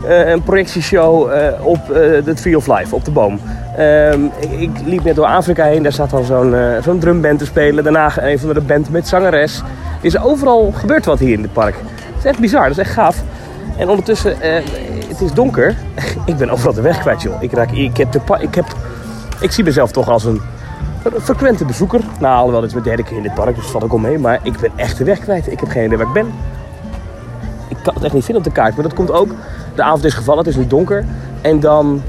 eh, 0.08 0.30
een 0.30 0.44
projectieshow 0.44 1.32
eh, 1.32 1.66
op 1.66 1.80
de 2.26 2.34
Tree 2.36 2.58
of 2.58 2.68
Life, 2.68 2.96
op 2.96 3.06
de 3.06 3.12
boom. 3.12 3.40
Ehm, 3.78 4.26
ik, 4.60 4.70
liep 4.86 5.04
net 5.04 5.16
door 5.16 5.26
Afrika 5.26 5.64
heen, 5.64 5.84
daar 5.84 5.92
staat 5.92 6.14
al 6.14 6.24
zo'n 6.24 6.56
eh, 6.56 6.94
drumband 7.00 7.40
te 7.40 7.46
spelen. 7.46 7.84
Daarna 7.84 8.24
een 8.24 8.40
van 8.40 8.54
de 8.54 8.62
band 8.62 8.90
met 8.90 9.08
zangeres. 9.08 9.58
Er 10.00 10.06
is 10.06 10.20
overal 10.20 10.72
gebeurt 10.76 11.06
wat 11.06 11.20
hier 11.20 11.34
in 11.34 11.42
dit 11.42 11.54
park. 11.54 11.76
Het 11.76 12.18
is 12.18 12.26
echt 12.26 12.40
bizar, 12.40 12.62
dat 12.62 12.72
is 12.72 12.78
echt 12.78 12.92
gaaf. 12.92 13.24
En 13.78 13.90
ondertussen, 13.90 14.42
eh, 14.42 14.54
het 15.08 15.22
is 15.22 15.32
donker. 15.34 15.76
ik 16.26 16.38
ben 16.38 16.50
overal 16.50 16.74
de 16.74 16.82
weg 16.82 17.00
kwijt, 17.00 17.22
joh. 17.22 17.44
Ik, 17.44 17.54
raak, 17.54 17.72
ik, 17.72 17.98
heb 17.98 18.12
de 18.12 18.20
ik, 18.40 18.56
heb, 18.56 18.66
ik 19.40 19.52
zie 19.52 19.64
mezelf 19.64 19.92
toch 19.92 20.10
als 20.10 20.24
een 20.26 20.42
een 21.14 21.22
frequente 21.22 21.66
bezoeker. 21.66 22.00
Nou, 22.20 22.36
alhoewel, 22.36 22.60
dit 22.60 22.70
is 22.70 22.76
mijn 22.76 22.88
derde 22.88 23.04
keer 23.04 23.18
in 23.18 23.24
dit 23.24 23.34
park, 23.34 23.56
dus 23.56 23.64
dat 23.64 23.72
valt 23.72 23.84
ook 23.84 23.92
al 23.92 23.98
mee. 23.98 24.18
Maar 24.18 24.40
ik 24.44 24.60
ben 24.60 24.72
echt 24.76 24.98
de 24.98 25.04
weg 25.04 25.20
kwijt. 25.20 25.52
Ik 25.52 25.60
heb 25.60 25.70
geen 25.70 25.86
idee 25.86 25.98
waar 25.98 26.08
ik 26.08 26.14
ben. 26.14 26.34
Ik 27.68 27.78
kan 27.84 27.94
het 27.94 28.04
echt 28.04 28.14
niet 28.14 28.26
vinden 28.26 28.44
op 28.46 28.50
de 28.50 28.62
kaart. 28.62 28.76
Maar 28.76 28.84
dat 28.84 28.94
komt 28.94 29.12
ook, 29.12 29.30
de 29.76 29.84
avond 29.84 30.04
is 30.04 30.14
gevallen, 30.14 30.44
het 30.44 30.54
is 30.54 30.56
nu 30.56 30.68
donker. 30.68 31.06
En 31.42 31.60
dan, 31.60 32.02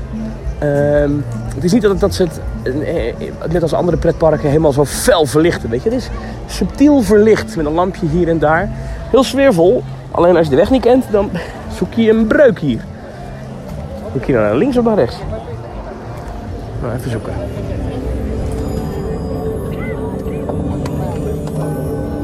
ehm, 0.58 1.10
het 1.54 1.64
is 1.64 1.72
niet 1.72 2.00
dat, 2.00 2.14
ze 2.14 2.22
het, 2.22 2.40
eh, 2.62 3.08
eh, 3.08 3.14
net 3.50 3.62
als 3.62 3.72
andere 3.72 3.96
pretparken, 3.96 4.48
helemaal 4.48 4.72
zo 4.72 4.84
fel 4.84 5.26
verlichten. 5.26 5.70
Weet 5.70 5.82
je, 5.82 5.88
het 5.88 5.98
is 5.98 6.08
subtiel 6.46 7.02
verlicht 7.02 7.56
met 7.56 7.66
een 7.66 7.72
lampje 7.72 8.06
hier 8.06 8.28
en 8.28 8.38
daar. 8.38 8.68
Heel 9.10 9.24
sfeervol. 9.24 9.82
Alleen 10.10 10.36
als 10.36 10.44
je 10.44 10.50
de 10.50 10.56
weg 10.56 10.70
niet 10.70 10.82
kent, 10.82 11.04
dan 11.10 11.30
zoek 11.78 11.92
je 11.92 12.10
een 12.10 12.26
breuk 12.26 12.58
hier. 12.58 12.80
Moet 14.12 14.28
nou 14.28 14.40
naar 14.40 14.56
links 14.56 14.76
of 14.76 14.84
naar 14.84 14.96
rechts? 14.96 15.16
Nou, 16.82 16.94
even 16.94 17.10
zoeken. 17.10 17.32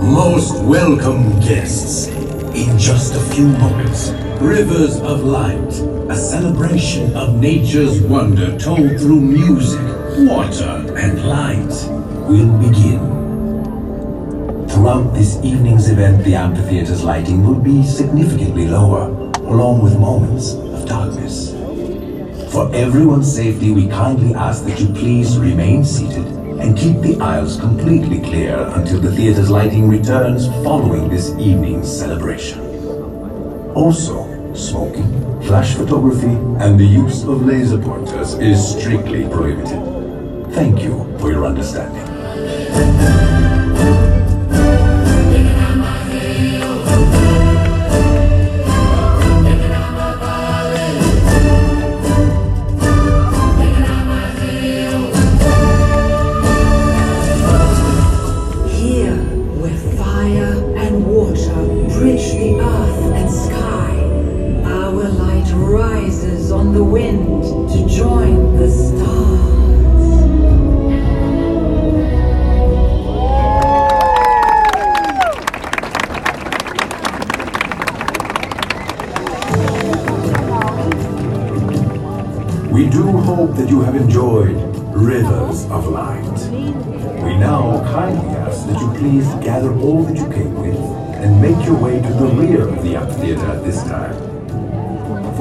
Most 0.00 0.66
welcome 0.68 1.24
guests. 1.40 2.08
In 2.52 2.76
just 2.76 3.14
a 3.14 3.18
few 3.18 3.46
moments, 3.58 4.12
Rivers 4.42 4.98
of 5.00 5.22
Light, 5.22 5.72
a 6.10 6.16
celebration 6.16 7.14
of 7.14 7.36
nature's 7.36 8.00
wonder 8.02 8.58
told 8.58 8.98
through 8.98 9.20
music, 9.20 9.80
water, 10.28 10.84
and 10.96 11.24
light, 11.24 11.72
will 12.28 12.50
begin. 12.58 12.98
Throughout 14.68 15.14
this 15.14 15.36
evening's 15.44 15.88
event, 15.88 16.24
the 16.24 16.34
amphitheater's 16.34 17.04
lighting 17.04 17.46
will 17.46 17.60
be 17.60 17.84
significantly 17.84 18.66
lower, 18.66 19.04
along 19.36 19.80
with 19.80 19.96
moments 19.96 20.54
of 20.54 20.88
darkness. 20.88 21.52
For 22.52 22.68
everyone's 22.74 23.32
safety, 23.32 23.70
we 23.70 23.86
kindly 23.86 24.34
ask 24.34 24.64
that 24.64 24.80
you 24.80 24.88
please 24.88 25.38
remain 25.38 25.84
seated 25.84 26.26
and 26.60 26.76
keep 26.76 26.98
the 27.00 27.16
aisles 27.20 27.60
completely 27.60 28.20
clear 28.20 28.58
until 28.74 28.98
the 28.98 29.12
theater's 29.12 29.50
lighting 29.50 29.88
returns 29.88 30.48
following 30.64 31.08
this 31.08 31.30
evening's 31.38 31.88
celebration. 31.88 32.60
Also, 33.74 34.31
smoking, 34.54 35.10
flash 35.42 35.74
photography, 35.74 36.36
and 36.62 36.78
the 36.78 36.84
use 36.84 37.24
of 37.24 37.44
laser 37.44 37.78
pointers 37.78 38.34
is 38.34 38.76
strictly 38.76 39.28
prohibited. 39.28 39.80
Thank 40.54 40.82
you 40.82 41.16
for 41.18 41.30
your 41.30 41.46
understanding. 41.46 43.41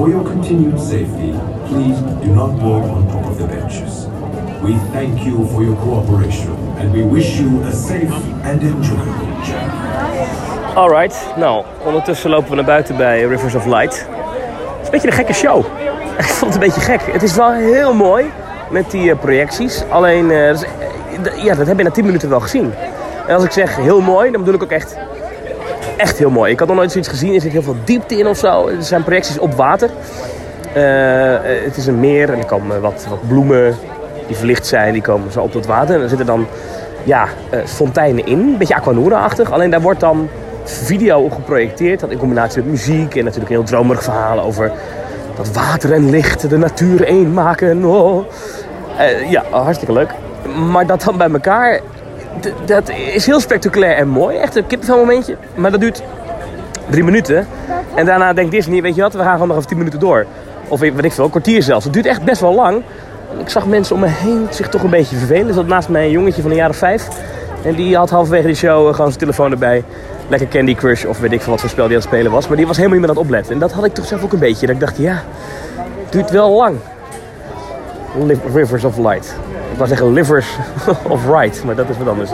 For 0.02 0.10
your 0.10 0.24
continued 0.24 0.80
safety, 0.80 1.32
please 1.68 2.00
do 2.26 2.34
not 2.34 2.52
walk 2.64 2.86
on 2.90 3.08
top 3.08 3.24
of 3.26 3.38
the 3.38 3.46
benches. 3.46 4.08
We 4.64 4.74
thank 4.94 5.24
you 5.24 5.46
for 5.46 5.64
your 5.64 5.76
cooperation 5.76 6.50
and 6.80 6.92
we 6.92 7.04
wish 7.04 7.40
you 7.40 7.62
a 7.64 7.72
safe 7.72 8.12
and 8.44 8.64
enjoyable 8.64 9.42
journey. 9.44 10.76
Alright, 10.76 11.34
nou, 11.38 11.66
ondertussen 11.86 12.30
lopen 12.30 12.50
we 12.50 12.56
naar 12.56 12.66
buiten 12.66 12.98
bij 12.98 13.24
Rivers 13.24 13.56
of 13.56 13.66
Light. 13.66 13.98
Het 13.98 14.82
is 14.82 14.86
een 14.86 14.92
beetje 14.92 15.08
een 15.08 15.14
gekke 15.14 15.34
show. 15.34 15.66
Ik 16.18 16.26
vond 16.26 16.54
het 16.54 16.64
een 16.64 16.70
beetje 16.70 16.82
gek. 16.82 17.02
Het 17.02 17.24
is 17.24 17.36
wel 17.36 17.52
heel 17.52 17.94
mooi 17.94 18.32
met 18.70 18.92
die 18.92 19.12
eh, 19.12 19.20
projecties. 19.20 19.84
Alleen, 19.90 20.32
eh, 20.32 20.50
eh, 20.50 20.58
ja, 21.44 21.56
dat 21.56 21.68
heb 21.68 21.78
je 21.78 21.84
na 21.84 21.92
10 21.92 22.06
minuten 22.06 22.30
wel 22.30 22.40
gezien. 22.40 22.74
En 23.28 23.36
als 23.36 23.44
ik 23.44 23.52
zeg 23.52 23.76
heel 23.76 24.02
mooi, 24.02 24.32
dan 24.32 24.40
bedoel 24.40 24.56
ik 24.56 24.64
ook 24.64 24.72
echt, 24.72 24.98
echt 26.02 26.18
heel 26.18 26.30
mooi. 26.30 26.52
Ik 26.52 26.60
had 26.60 26.68
nog 26.68 26.78
nooit 26.78 26.92
zoiets 26.92 27.10
gezien. 27.10 27.34
Er 27.34 27.42
zit 27.42 27.52
heel 27.52 27.62
veel 27.62 27.76
diepte 27.84 28.18
in 28.18 28.28
of 28.28 28.38
zo. 28.38 28.68
Er 28.68 28.84
zijn 28.84 29.04
projecties 29.04 29.40
op 29.40 29.54
water. 29.54 29.90
Eh, 30.74 31.64
het 31.66 31.78
is 31.78 31.88
een 31.88 32.00
meer 32.00 32.30
en 32.30 32.38
er 32.38 32.46
komen 32.46 32.82
wat, 32.82 33.06
wat 33.10 33.28
bloemen 33.28 33.76
die 34.28 34.36
verlicht 34.36 34.68
zijn. 34.68 34.94
Die 34.94 35.02
komen 35.02 35.32
zo 35.32 35.42
op 35.42 35.54
dat 35.54 35.66
water. 35.66 35.96
En 35.96 36.02
er 36.02 36.10
zitten 36.10 36.28
dan 36.28 36.48
ja, 37.04 37.28
eh, 37.50 37.60
fonteinen 37.66 38.26
in. 38.26 38.40
Een 38.40 38.58
beetje 38.58 38.76
Aquanura-achtig. 38.76 39.52
Alleen 39.52 39.70
daar 39.70 39.82
wordt 39.82 40.00
dan 40.00 40.30
video 40.64 41.20
op 41.20 41.32
geprojecteerd. 41.32 42.00
Dat 42.00 42.10
in 42.10 42.18
combinatie 42.18 42.62
met 42.62 42.72
muziek 42.72 43.16
en 43.16 43.24
natuurlijk 43.24 43.52
een 43.52 43.58
heel 43.58 43.66
dromerig 43.66 44.04
verhaal 44.04 44.40
over 44.40 44.72
dat 45.36 45.52
water 45.52 45.94
en 45.94 46.10
licht 46.10 46.50
de 46.50 46.58
natuur 46.58 47.04
één 47.04 47.34
maken. 47.34 47.86
Oh. 47.86 48.26
Eh, 48.98 49.32
ja, 49.32 49.44
hartstikke 49.50 49.94
leuk. 49.94 50.14
Maar 50.72 50.86
dat 50.86 51.04
dan 51.04 51.18
bij 51.18 51.30
elkaar, 51.32 51.80
dat 52.66 52.90
is 52.90 53.26
heel 53.26 53.40
spectaculair 53.40 53.96
en 53.96 54.08
mooi. 54.08 54.38
Echt 54.38 54.56
een 54.56 54.68
kippenvel 54.68 54.98
momentje. 54.98 55.36
Maar 55.56 55.72
dat 55.72 55.80
duurt 55.80 56.02
drie 56.90 57.04
minuten. 57.04 57.48
En 57.96 58.06
daarna 58.06 58.34
denkt 58.34 58.52
Disney, 58.52 58.82
weet 58.82 58.96
je 58.96 59.02
wat, 59.02 59.14
we 59.14 59.20
gaan 59.20 59.32
gewoon 59.32 59.48
nog 59.48 59.58
even 59.58 59.70
tien 59.70 59.78
minuten 59.78 60.00
door. 60.00 60.26
Of 60.68 60.80
weet 60.80 61.04
ik 61.04 61.12
veel, 61.12 61.24
een 61.24 61.30
kwartier 61.30 61.64
zelfs. 61.64 61.84
Het 61.84 61.94
duurt 61.94 62.06
echt 62.06 62.24
best 62.24 62.42
wel 62.42 62.56
lang. 62.56 62.84
Ik 63.40 63.50
zag 63.50 63.66
mensen 63.66 63.96
om 63.96 64.02
me 64.02 64.08
heen 64.08 64.48
zich 64.50 64.70
toch 64.70 64.84
een 64.84 64.90
beetje 64.90 65.16
vervelen. 65.16 65.48
Er 65.48 65.54
zat 65.54 65.68
naast 65.68 65.90
mij 65.90 66.06
een 66.06 66.12
jongetje 66.12 66.42
van 66.42 66.52
een 66.52 66.58
jaar 66.58 66.74
vijf. 66.74 67.08
En 67.64 67.76
die 67.76 67.96
had 67.96 68.10
halverwege 68.10 68.48
de 68.48 68.56
show 68.56 68.88
eh, 68.88 68.94
gewoon 68.94 69.08
zijn 69.08 69.20
telefoon 69.20 69.52
erbij. 69.52 69.84
Lekker 70.28 70.48
Candy 70.48 70.76
Crush 70.76 71.06
of 71.06 71.20
weet 71.20 71.32
ik 71.32 71.42
veel 71.42 71.52
wat 71.52 71.62
voor 71.62 71.70
spel 71.70 71.88
die 71.88 71.96
aan 71.96 72.02
het 72.02 72.12
spelen 72.12 72.32
was. 72.32 72.48
Maar 72.48 72.58
die 72.58 72.68
was 72.68 72.78
helemaal 72.78 72.98
niet 72.98 73.08
meer 73.08 73.16
aan 73.16 73.22
het 73.24 73.32
opletten. 73.32 73.54
En 73.54 73.60
dat 73.60 73.72
had 73.72 73.86
ik 73.86 73.94
toch 73.94 74.06
zelf 74.06 74.24
ook 74.24 74.34
een 74.34 74.40
beetje. 74.40 74.66
Dat 74.66 74.76
ik 74.76 74.82
dacht, 74.82 74.98
ja, 74.98 75.24
het 76.04 76.12
duurt 76.12 76.30
wel 76.30 76.50
lang. 76.52 76.78
Rivers 78.54 78.84
of 78.84 78.98
Light. 78.98 79.36
Ik 79.72 79.78
wou 79.78 79.90
zeggen 79.90 80.14
Livers 80.14 80.48
of 81.14 81.28
Right, 81.28 81.64
maar 81.64 81.76
dat 81.76 81.90
is 81.90 81.98
wat 81.98 82.08
anders. 82.08 82.30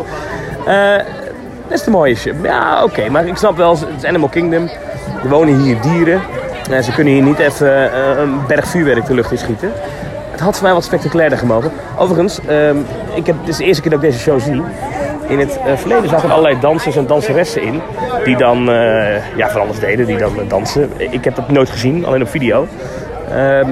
Eh, 0.66 1.06
is 1.68 1.84
de 1.84 1.92
mooie 1.92 2.16
shit. 2.16 2.36
Ja, 2.44 2.84
oké, 2.84 3.10
maar 3.10 3.28
ik 3.28 3.38
snap 3.38 3.58
wel, 3.58 3.72
het 3.72 3.88
is 3.98 4.06
Animal 4.06 4.30
Kingdom. 4.30 4.70
Er 5.24 5.30
wonen 5.30 5.60
hier 5.60 5.82
dieren. 5.82 6.22
Eh, 6.72 6.80
ze 6.80 6.92
kunnen 6.92 7.14
hier 7.14 7.24
niet 7.24 7.40
even 7.40 7.94
eh, 7.94 8.18
een 8.18 8.40
berg 8.48 8.68
vuurwerk 8.68 9.06
de 9.06 9.14
lucht 9.14 9.32
in 9.32 9.38
schieten. 9.38 9.72
Het 10.32 10.40
had 10.40 10.54
voor 10.54 10.64
mij 10.64 10.74
wat 10.74 10.84
spectaculairder 10.84 11.38
gemogen. 11.38 11.72
Overigens, 11.98 12.40
ehm, 12.46 12.78
ik 13.14 13.26
heb, 13.26 13.36
het 13.40 13.48
is 13.48 13.58
de 13.58 13.64
eerste 13.64 13.82
keer 13.82 13.92
dat 13.92 14.04
ik 14.04 14.10
deze 14.10 14.24
show 14.24 14.40
zie. 14.40 14.64
In 15.28 15.40
het 15.40 15.60
verleden 15.76 16.10
zaten 16.10 16.26
er 16.26 16.36
allerlei 16.36 16.60
dansers 16.60 16.96
en 16.96 17.08
danseressen 17.08 17.62
in. 17.62 17.82
Die 18.24 18.38
dan 18.38 18.64
ja, 19.36 19.50
van 19.50 19.62
alles 19.62 19.80
deden, 19.80 20.06
die 20.06 20.18
dan 20.18 20.34
dansen. 20.48 20.90
Ik 20.98 21.24
heb 21.24 21.36
dat 21.36 21.50
nooit 21.50 21.70
gezien, 21.70 22.06
alleen 22.06 22.22
op 22.22 22.30
video. 22.30 22.68
Ehm, 23.32 23.70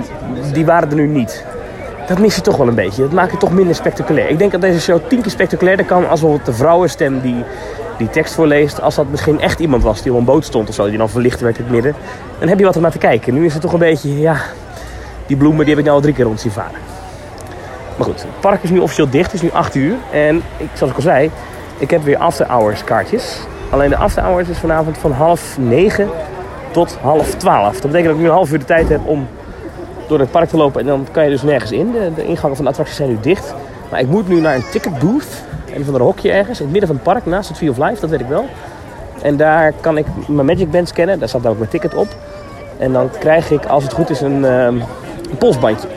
die 0.54 0.66
waren 0.66 0.90
er 0.90 0.96
nu 0.96 1.08
niet. 1.08 1.46
Dat 2.08 2.20
mis 2.20 2.36
je 2.36 2.42
toch 2.42 2.58
wel 2.58 2.68
een 2.68 2.76
beetje. 2.76 3.02
Dat 3.02 3.12
maakt 3.12 3.32
het 3.32 3.40
toch 3.40 3.52
minder 3.52 3.76
spectaculair. 3.76 4.30
Ik 4.30 4.38
denk 4.38 4.52
dat 4.52 4.62
deze 4.62 4.82
show 4.82 5.00
tien 5.08 5.22
keer 5.22 5.32
spectaculairder 5.32 5.86
kan 5.86 6.10
als 6.10 6.20
bijvoorbeeld 6.20 6.46
de 6.46 6.54
vrouwenstem 6.54 7.22
die 7.22 7.44
die 7.98 8.10
tekst 8.10 8.34
voorleest. 8.34 8.82
Als 8.82 8.96
dat 8.96 9.10
misschien 9.10 9.40
echt 9.40 9.60
iemand 9.60 9.84
was 9.84 10.02
die 10.02 10.12
op 10.12 10.18
een 10.18 10.26
boot 10.26 10.46
stond 10.46 10.70
of 10.70 10.76
zo, 10.76 10.90
die 10.90 10.98
dan 10.98 11.10
verlicht 11.10 11.42
werd 11.42 11.58
in 11.58 11.64
het 11.64 11.74
midden. 11.74 11.96
Dan 12.40 12.48
heb 12.48 12.60
je 12.60 12.66
wat 12.66 12.76
om 12.76 12.82
naar 12.82 12.92
te 12.92 12.98
kijken. 12.98 13.34
Nu 13.34 13.46
is 13.46 13.54
het 13.54 13.62
toch 13.62 13.74
een 13.74 13.80
beetje, 13.80 14.20
ja, 14.20 14.36
die 15.26 15.38
bloemen 15.38 15.60
die 15.60 15.70
heb 15.70 15.78
ik 15.78 15.84
nou 15.84 15.96
al 15.96 16.02
drie 16.02 16.14
keer 16.14 16.26
rond 16.26 16.42
zien 16.42 16.52
varen. 16.52 16.80
Maar 17.98 18.06
goed, 18.06 18.22
het 18.22 18.40
park 18.40 18.64
is 18.64 18.70
nu 18.70 18.80
officieel 18.80 19.10
dicht. 19.10 19.32
Het 19.32 19.34
is 19.34 19.42
nu 19.42 19.52
8 19.52 19.76
uur. 19.76 19.96
En 20.12 20.36
ik, 20.58 20.68
zoals 20.74 20.92
ik 20.92 20.98
al 20.98 21.04
zei, 21.04 21.32
ik 21.78 21.90
heb 21.90 22.04
weer 22.04 22.18
after 22.18 22.46
hours 22.46 22.84
kaartjes. 22.84 23.40
Alleen 23.70 23.90
de 23.90 23.98
after 23.98 24.24
hours 24.24 24.48
is 24.48 24.58
vanavond 24.58 24.98
van 24.98 25.12
half 25.12 25.58
negen 25.58 26.10
tot 26.72 26.98
half 27.02 27.36
twaalf. 27.36 27.74
Dat 27.74 27.92
betekent 27.92 28.06
dat 28.06 28.14
ik 28.14 28.22
nu 28.22 28.26
een 28.26 28.34
half 28.34 28.52
uur 28.52 28.60
de 28.60 28.66
tijd 28.66 28.90
heb 28.90 29.02
om 29.06 29.28
door 30.08 30.20
het 30.20 30.32
park 30.32 30.50
te 30.50 30.58
lopen. 30.58 30.82
En 30.82 30.88
dan 30.88 31.08
kan 31.12 31.24
je 31.24 31.30
dus 31.30 31.42
nergens 31.42 31.72
in. 31.72 31.92
De, 32.16 32.26
ingangen 32.26 32.56
van 32.56 32.66
de 32.66 32.72
attracties 32.72 32.98
zijn 32.98 33.10
nu 33.10 33.18
dicht. 33.22 33.54
Maar 33.92 34.00
ik 34.00 34.08
moet 34.08 34.28
nu 34.28 34.40
naar 34.40 34.56
een 34.56 34.70
ticket 34.72 35.00
booth. 35.00 35.44
Een 35.76 35.86
van 35.86 35.94
de 35.94 36.00
hokje 36.00 36.32
ergens. 36.32 36.60
In 36.60 36.64
het 36.64 36.72
midden 36.72 36.88
van 36.88 36.96
het 36.96 37.14
park, 37.14 37.26
naast 37.26 37.48
het 37.48 37.58
Tree 37.58 37.70
of 37.70 37.78
Life. 37.78 38.02
Dat 38.02 38.10
weet 38.10 38.20
ik 38.20 38.28
wel. 38.28 38.46
En 39.22 39.38
daar 39.38 39.74
kan 39.82 39.98
ik 39.98 40.06
mijn 40.28 40.46
Magic 40.46 40.72
Band 40.72 40.88
scannen. 40.88 41.20
Daar 41.20 41.30
staat 41.30 41.44
dan 41.44 41.52
ook 41.52 41.58
mijn 41.58 41.70
ticket 41.70 41.96
op. 41.96 42.08
En 42.78 42.92
dan 42.92 43.10
krijg 43.20 43.52
ik, 43.52 43.66
als 43.66 43.84
het 43.84 43.94
goed 43.94 44.10
is, 44.10 44.22
een, 44.22 44.44
een 44.44 44.84
polsbandje. 45.38 45.88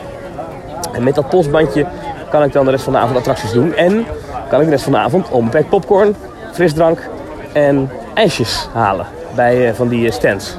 En 0.93 1.03
met 1.03 1.15
dat 1.15 1.29
polsbandje 1.29 1.85
kan 2.29 2.43
ik 2.43 2.53
dan 2.53 2.65
de 2.65 2.71
rest 2.71 2.83
van 2.83 2.93
de 2.93 2.99
avond 2.99 3.17
attracties 3.17 3.51
doen. 3.51 3.75
En 3.75 4.05
kan 4.49 4.59
ik 4.59 4.65
de 4.65 4.71
rest 4.71 4.83
van 4.83 4.93
de 4.93 4.97
avond 4.97 5.29
onbeperkt 5.29 5.69
popcorn, 5.69 6.15
frisdrank 6.51 7.09
en 7.53 7.89
ijsjes 8.13 8.69
halen. 8.73 9.05
Bij 9.35 9.67
eh, 9.67 9.73
van 9.73 9.87
die 9.87 10.07
eh, 10.07 10.11
stands. 10.11 10.57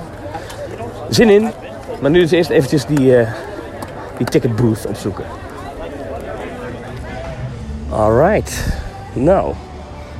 Zin 1.08 1.30
in. 1.30 1.50
Maar 2.00 2.10
nu 2.10 2.20
dus 2.20 2.30
eerst 2.30 2.50
eventjes 2.50 2.86
die, 2.86 3.16
eh, 3.16 3.32
die 4.16 4.26
ticket 4.26 4.56
booth 4.56 4.86
opzoeken. 4.86 5.24
Alright. 7.90 8.66
Nou, 9.12 9.54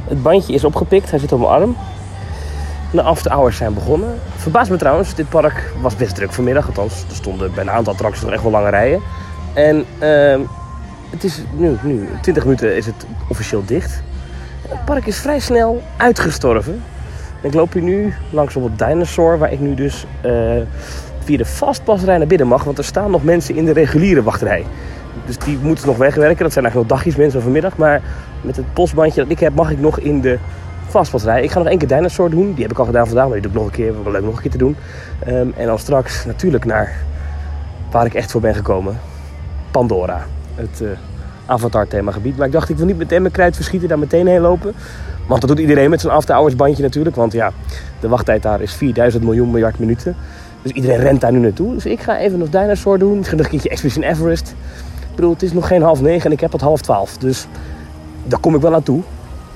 het 0.09 0.23
bandje 0.23 0.53
is 0.53 0.65
opgepikt. 0.65 1.11
Hij 1.11 1.19
zit 1.19 1.33
op 1.33 1.39
mijn 1.39 1.51
arm. 1.51 1.77
De 2.93 3.03
after 3.03 3.33
hours 3.33 3.57
zijn 3.57 3.75
begonnen. 3.75 4.21
Verbaast 4.37 4.71
me 4.71 4.77
trouwens, 4.77 5.15
dit 5.15 5.29
park 5.29 5.73
was 5.81 5.97
best 5.97 6.15
druk 6.15 6.33
vanmiddag. 6.33 6.67
Althans, 6.67 7.05
er 7.09 7.15
stonden 7.15 7.55
bij 7.55 7.63
een 7.63 7.71
aantal 7.71 7.93
attracties 7.93 8.23
nog 8.23 8.33
echt 8.33 8.43
wel 8.43 8.53
lange 8.53 8.71
rijen. 8.71 9.01
En 9.55 9.85
ehm, 9.99 10.41
het 11.11 11.25
is 11.25 11.43
nu, 11.53 11.77
nu, 11.83 12.09
20 12.23 12.45
minuten 12.45 12.77
is 12.77 12.87
het 12.87 13.07
officieel 13.29 13.65
dicht. 13.65 14.03
Het 14.69 14.85
park 14.85 15.07
is 15.07 15.19
vrij 15.19 15.39
snel 15.39 15.83
uitgestorven. 15.97 16.83
En 17.43 17.49
ik 17.49 17.55
loop 17.55 17.73
hier 17.73 17.83
nu 17.83 18.15
langs 18.31 18.57
op 18.57 18.63
het 18.63 18.79
dinosaur, 18.79 19.39
waar 19.39 19.53
ik 19.53 19.61
nu 19.61 19.75
dus 19.75 20.07
eh, 20.21 20.61
via 21.31 21.39
de 21.39 21.45
fastpassrij 21.45 22.19
naar 22.19 22.27
binnen 22.27 22.47
mag. 22.47 22.65
Want 22.65 22.79
er 22.79 22.85
staan 22.85 23.11
nog 23.11 23.25
mensen 23.25 23.57
in 23.57 23.65
de 23.65 23.73
reguliere 23.73 24.23
wachtrij. 24.23 24.65
Dus 25.27 25.39
die 25.39 25.59
moeten 25.63 25.87
nog 25.87 25.97
wegwerken. 25.97 26.43
Dat 26.43 26.53
zijn 26.53 26.65
eigenlijk 26.65 26.91
nog 26.91 26.99
dagjes 26.99 27.17
mensen 27.17 27.43
vanmiddag. 27.43 27.77
Maar 27.77 28.03
met 28.41 28.57
het 28.57 28.73
postbandje 28.73 29.21
dat 29.23 29.31
ik 29.31 29.41
heb, 29.41 29.55
mag 29.55 29.71
ik 29.71 29.81
nog 29.81 29.99
in 29.99 30.21
de 30.21 30.39
fastpassrij. 30.89 31.43
Ik 31.43 31.51
ga 31.51 31.59
nog 31.59 31.69
één 31.69 31.79
keer 31.79 31.89
dinosaur 31.89 32.31
doen. 32.31 32.53
Die 32.53 32.63
heb 32.63 32.71
ik 32.71 32.79
al 32.79 32.85
gedaan 32.85 33.07
vandaag, 33.07 33.25
maar 33.25 33.41
die 33.41 33.43
doe 33.43 33.51
ik 33.51 33.57
nog 33.57 33.67
een 33.67 33.73
keer. 33.73 34.03
Wel 34.03 34.13
leuk 34.13 34.23
nog 34.23 34.35
een 34.37 34.43
keer 34.43 34.51
te 34.51 34.59
doen. 34.59 34.77
Ehm, 35.19 35.49
en 35.57 35.67
dan 35.67 35.79
straks 35.79 36.25
natuurlijk 36.25 36.65
naar 36.65 36.97
waar 37.91 38.07
ik 38.07 38.15
echt 38.15 38.31
voor 38.31 38.41
ben 38.41 38.55
gekomen. 38.55 38.99
Pandora. 39.71 40.27
Het 40.55 40.81
eh, 40.81 40.89
Avatar 41.47 41.87
themagebied. 41.87 42.37
Maar 42.37 42.47
ik 42.47 42.53
dacht, 42.53 42.69
ik 42.69 42.77
wil 42.77 42.87
niet 42.87 42.99
meteen 42.99 43.23
mijn 43.23 43.55
verschieten, 43.55 43.89
daar 43.89 43.99
meteen 43.99 44.27
heen 44.27 44.41
lopen. 44.41 44.75
Want 45.27 45.41
dat 45.41 45.51
doet 45.51 45.59
iedereen 45.59 45.91
met 45.91 46.01
zo'n 46.01 46.11
after 46.11 46.35
hours 46.35 46.57
bandje 46.57 46.83
natuurlijk. 46.83 47.17
Want 47.17 47.33
ja, 47.33 47.53
de 48.01 48.09
wachttijd 48.09 48.43
daar 48.43 48.61
is 48.61 48.75
4000 48.75 49.25
miljoen 49.25 49.51
miljard 49.51 49.79
minuten. 49.79 50.17
Dus 50.63 50.73
iedereen 50.73 50.99
rent 50.99 51.21
daar 51.21 51.33
nu 51.33 51.39
naartoe. 51.39 51.75
Dus 51.75 51.87
ik 51.87 52.01
ga 52.01 52.19
even 52.19 52.39
nog 52.39 52.49
Dinosaur 52.49 52.99
doen. 52.99 53.17
Misschien 53.17 53.37
nog 53.37 53.47
een 53.47 53.53
keertje 53.53 53.69
Expedition 53.69 54.05
Everest. 54.05 54.55
Ik 55.11 55.17
bedoel, 55.17 55.33
het 55.33 55.43
is 55.43 55.53
nog 55.53 55.67
geen 55.67 55.83
half 55.83 56.01
negen 56.01 56.25
en 56.25 56.33
ik 56.33 56.41
heb 56.41 56.53
het 56.53 56.61
half 56.61 56.81
twaalf. 56.81 57.17
Dus 57.17 57.47
daar 58.25 58.41
kom 58.41 58.55
ik 58.55 58.61
wel 58.61 58.71
naartoe. 58.71 59.03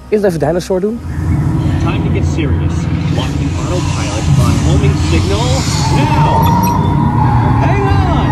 Eerst 0.08 0.24
even 0.24 0.38
Dinosaur 0.38 0.80
doen. 0.80 1.00
Time 1.84 2.02
to 2.04 2.10
get 2.12 2.26
serious. 2.34 2.74
Locking 3.14 3.50
autopilot 3.58 4.24
on 4.44 4.54
homing 4.66 4.94
signal 5.10 5.44
now. 5.96 6.46
Hang 7.64 7.80
on! 7.80 8.26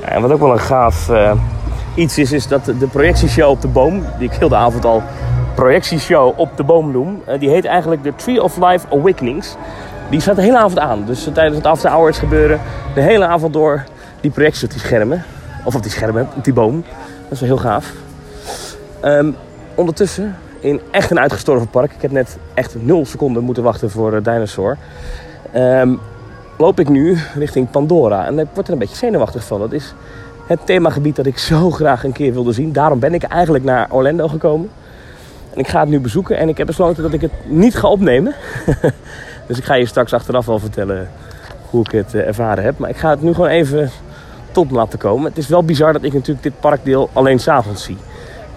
Ja, 0.00 0.08
en 0.08 0.22
wat 0.22 0.30
ook 0.30 0.40
wel 0.40 0.52
een 0.52 0.58
gaaf 0.58 1.08
eh, 1.08 1.32
iets 1.94 2.18
is, 2.18 2.32
is 2.32 2.46
dat 2.46 2.64
de 2.64 2.86
projectieshow 2.92 3.50
op 3.50 3.60
de 3.60 3.68
boom, 3.68 4.02
die 4.18 4.30
ik 4.30 4.36
heel 4.36 4.48
de 4.48 4.56
avond 4.56 4.84
al 4.84 5.02
projectieshow 5.58 6.38
op 6.38 6.56
de 6.56 6.62
boom 6.62 6.90
noem, 6.90 7.22
eh, 7.24 7.40
die 7.40 7.48
heet 7.48 7.64
eigenlijk 7.64 8.02
de 8.02 8.14
Tree 8.14 8.42
of 8.42 8.56
Life 8.56 8.86
Awakenings. 8.90 9.56
Die 10.10 10.20
staat 10.20 10.36
de 10.36 10.42
hele 10.42 10.58
avond 10.58 10.78
aan. 10.78 11.04
Dus 11.04 11.28
tijdens 11.34 11.56
het 11.56 11.66
after 11.66 11.90
hours 11.90 12.18
gebeuren 12.18 12.60
de 12.94 13.00
hele 13.00 13.26
avond 13.26 13.52
door 13.52 13.84
die 14.20 14.30
projecties 14.30 14.64
op 14.64 14.70
die 14.70 14.80
schermen. 14.80 15.24
Of 15.64 15.74
op 15.74 15.82
die 15.82 15.90
schermen, 15.90 16.28
op 16.36 16.44
die 16.44 16.52
boom. 16.52 16.84
Dat 17.22 17.32
is 17.32 17.40
wel 17.40 17.48
heel 17.48 17.58
gaaf. 17.58 17.92
Ehm, 19.00 19.30
ondertussen, 19.74 20.36
in 20.60 20.80
echt 20.90 21.10
een 21.10 21.20
uitgestorven 21.20 21.68
park. 21.68 21.92
Ik 21.92 22.02
heb 22.02 22.10
net 22.10 22.38
echt 22.54 22.74
nul 22.82 23.06
seconden 23.06 23.44
moeten 23.44 23.62
wachten 23.62 23.90
voor 23.90 24.14
eh, 24.14 24.22
Dinosaur. 24.22 24.76
Ehm, 25.52 25.94
loop 26.58 26.80
ik 26.80 26.88
nu 26.88 27.18
richting 27.34 27.70
Pandora. 27.70 28.26
En 28.26 28.38
ik 28.38 28.46
word 28.54 28.66
er 28.66 28.72
een 28.72 28.78
beetje 28.78 28.96
zenuwachtig 28.96 29.44
van. 29.44 29.60
Dat 29.60 29.72
is 29.72 29.94
het 30.46 30.58
themagebied 30.64 31.16
dat 31.16 31.26
ik 31.26 31.38
zo 31.52 31.70
graag 31.70 32.04
een 32.04 32.12
keer 32.12 32.32
wilde 32.32 32.52
zien. 32.52 32.72
Daarom 32.72 32.98
ben 32.98 33.14
ik 33.14 33.22
eigenlijk 33.22 33.64
naar 33.64 33.86
Orlando 33.90 34.28
gekomen. 34.28 34.70
Ik 35.58 35.68
ga 35.68 35.80
het 35.80 35.88
nu 35.88 36.00
bezoeken. 36.00 36.36
En 36.36 36.48
ik 36.48 36.58
heb 36.58 36.66
besloten 36.66 37.02
dat 37.02 37.12
ik 37.12 37.20
het 37.20 37.32
niet 37.44 37.76
ga 37.76 37.88
opnemen. 37.88 38.34
Dus 39.46 39.58
ik 39.58 39.64
ga 39.64 39.74
je 39.74 39.86
straks 39.86 40.12
achteraf 40.12 40.46
wel 40.46 40.58
vertellen 40.58 41.08
hoe 41.70 41.80
ik 41.84 41.90
het 41.90 42.14
eh, 42.14 42.26
ervaren 42.26 42.64
heb. 42.64 42.78
Maar 42.78 42.90
ik 42.90 42.96
ga 42.96 43.10
het 43.10 43.22
nu 43.22 43.34
gewoon 43.34 43.48
even 43.48 43.90
tot 44.52 44.70
laten 44.70 44.98
komen. 44.98 45.28
Het 45.28 45.38
is 45.38 45.48
wel 45.48 45.64
bizar 45.64 45.92
dat 45.92 46.02
ik 46.02 46.12
natuurlijk 46.12 46.42
dit 46.42 46.60
parkdeel 46.60 47.10
alleen 47.12 47.38
s'avonds 47.38 47.84
zie. 47.84 47.96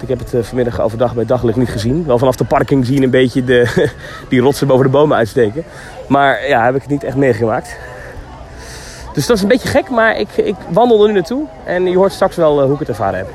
Ik 0.02 0.08
heb 0.08 0.20
het 0.20 0.34
eh, 0.34 0.42
vanmiddag 0.44 0.82
overdag 0.82 1.14
bij 1.16 1.26
daglicht 1.26 1.58
niet 1.58 1.70
gezien. 1.70 2.06
Wel 2.06 2.18
vanaf 2.18 2.36
de 2.36 2.44
parking 2.44 2.86
zie 2.86 2.96
je 2.96 3.02
een 3.02 3.10
beetje 3.10 3.44
de, 3.44 3.90
die 4.30 4.42
rotsen 4.42 4.68
boven 4.68 4.86
de 4.86 4.92
bomen 4.92 5.18
uitsteken. 5.18 5.64
Maar 6.08 6.48
ja, 6.48 6.66
heb 6.66 6.76
ik 6.76 6.82
het 6.82 6.92
niet 6.92 7.04
echt 7.04 7.16
meegemaakt. 7.16 7.78
Dus 9.14 9.26
dat 9.26 9.36
is 9.36 9.42
een 9.42 9.50
beetje 9.50 9.68
gek, 9.68 9.90
maar 9.90 10.18
ik, 10.18 10.38
ik 10.38 10.56
wandel 10.70 11.02
er 11.02 11.08
nu 11.08 11.14
naartoe. 11.14 11.46
En 11.66 11.86
je 11.86 11.98
hoort 11.98 12.12
straks 12.12 12.36
wel 12.36 12.60
eh, 12.60 12.66
hoe 12.66 12.74
ik 12.74 12.80
het 12.80 12.90
ervaren 12.90 13.20
heb. 13.20 13.30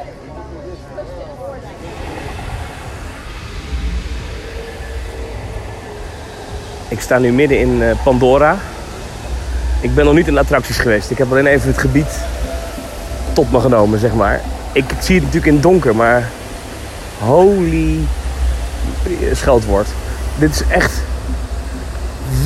Ik 6.88 7.00
sta 7.00 7.18
nu 7.18 7.32
midden 7.32 7.58
in 7.58 7.82
eh, 7.82 7.90
Pandora. 8.04 8.56
Ik 9.80 9.94
ben 9.94 10.04
nog 10.04 10.14
niet 10.14 10.26
in 10.26 10.34
de 10.34 10.40
attracties 10.40 10.78
geweest. 10.78 11.10
Ik 11.10 11.18
heb 11.18 11.30
alleen 11.30 11.46
even 11.46 11.68
het 11.68 11.78
gebied 11.78 12.18
tot 13.32 13.52
me 13.52 13.60
genomen, 13.60 13.98
zeg 13.98 14.14
maar. 14.14 14.40
Ik 14.72 14.84
zie 15.00 15.14
het 15.14 15.24
natuurlijk 15.24 15.46
in 15.46 15.52
het 15.52 15.62
donker, 15.62 15.96
maar 15.96 16.28
holy 17.18 17.98
scheldwoord. 19.32 19.86
Dit 20.38 20.50
is 20.50 20.62
echt... 20.68 20.92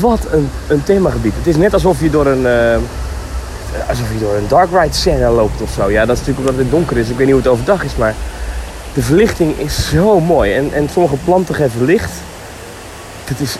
Wat 0.01 0.27
een, 0.31 0.51
een 0.69 0.83
themagebied. 0.83 1.35
Het 1.37 1.47
is 1.47 1.57
net 1.57 1.75
alsof 1.75 2.01
je 2.01 2.11
door 2.11 2.27
een... 2.27 2.47
eh, 2.47 2.77
alsof 3.89 4.13
je 4.13 4.19
door 4.19 4.35
een 4.35 4.49
dark 4.49 4.69
ride 4.71 4.95
scène 4.95 5.29
loopt 5.29 5.63
of 5.63 5.71
zo. 5.71 5.91
Ja, 5.91 6.07
dat 6.07 6.17
is 6.17 6.27
natuurlijk 6.27 6.49
omdat 6.49 6.65
het 6.65 6.71
donker 6.71 6.97
is. 6.97 7.09
Ik 7.09 7.17
weet 7.17 7.27
niet 7.27 7.35
hoe 7.35 7.43
het 7.43 7.53
overdag 7.53 7.85
is, 7.85 7.97
maar... 7.97 8.15
De 8.95 9.03
verlichting 9.03 9.59
is 9.59 9.89
zo 9.89 10.21
mooi. 10.21 10.55
En, 10.55 10.73
en 10.73 10.89
sommige 10.93 11.17
planten 11.25 11.55
geven 11.55 11.85
licht. 11.85 12.11
Het 13.31 13.41
is 13.41 13.57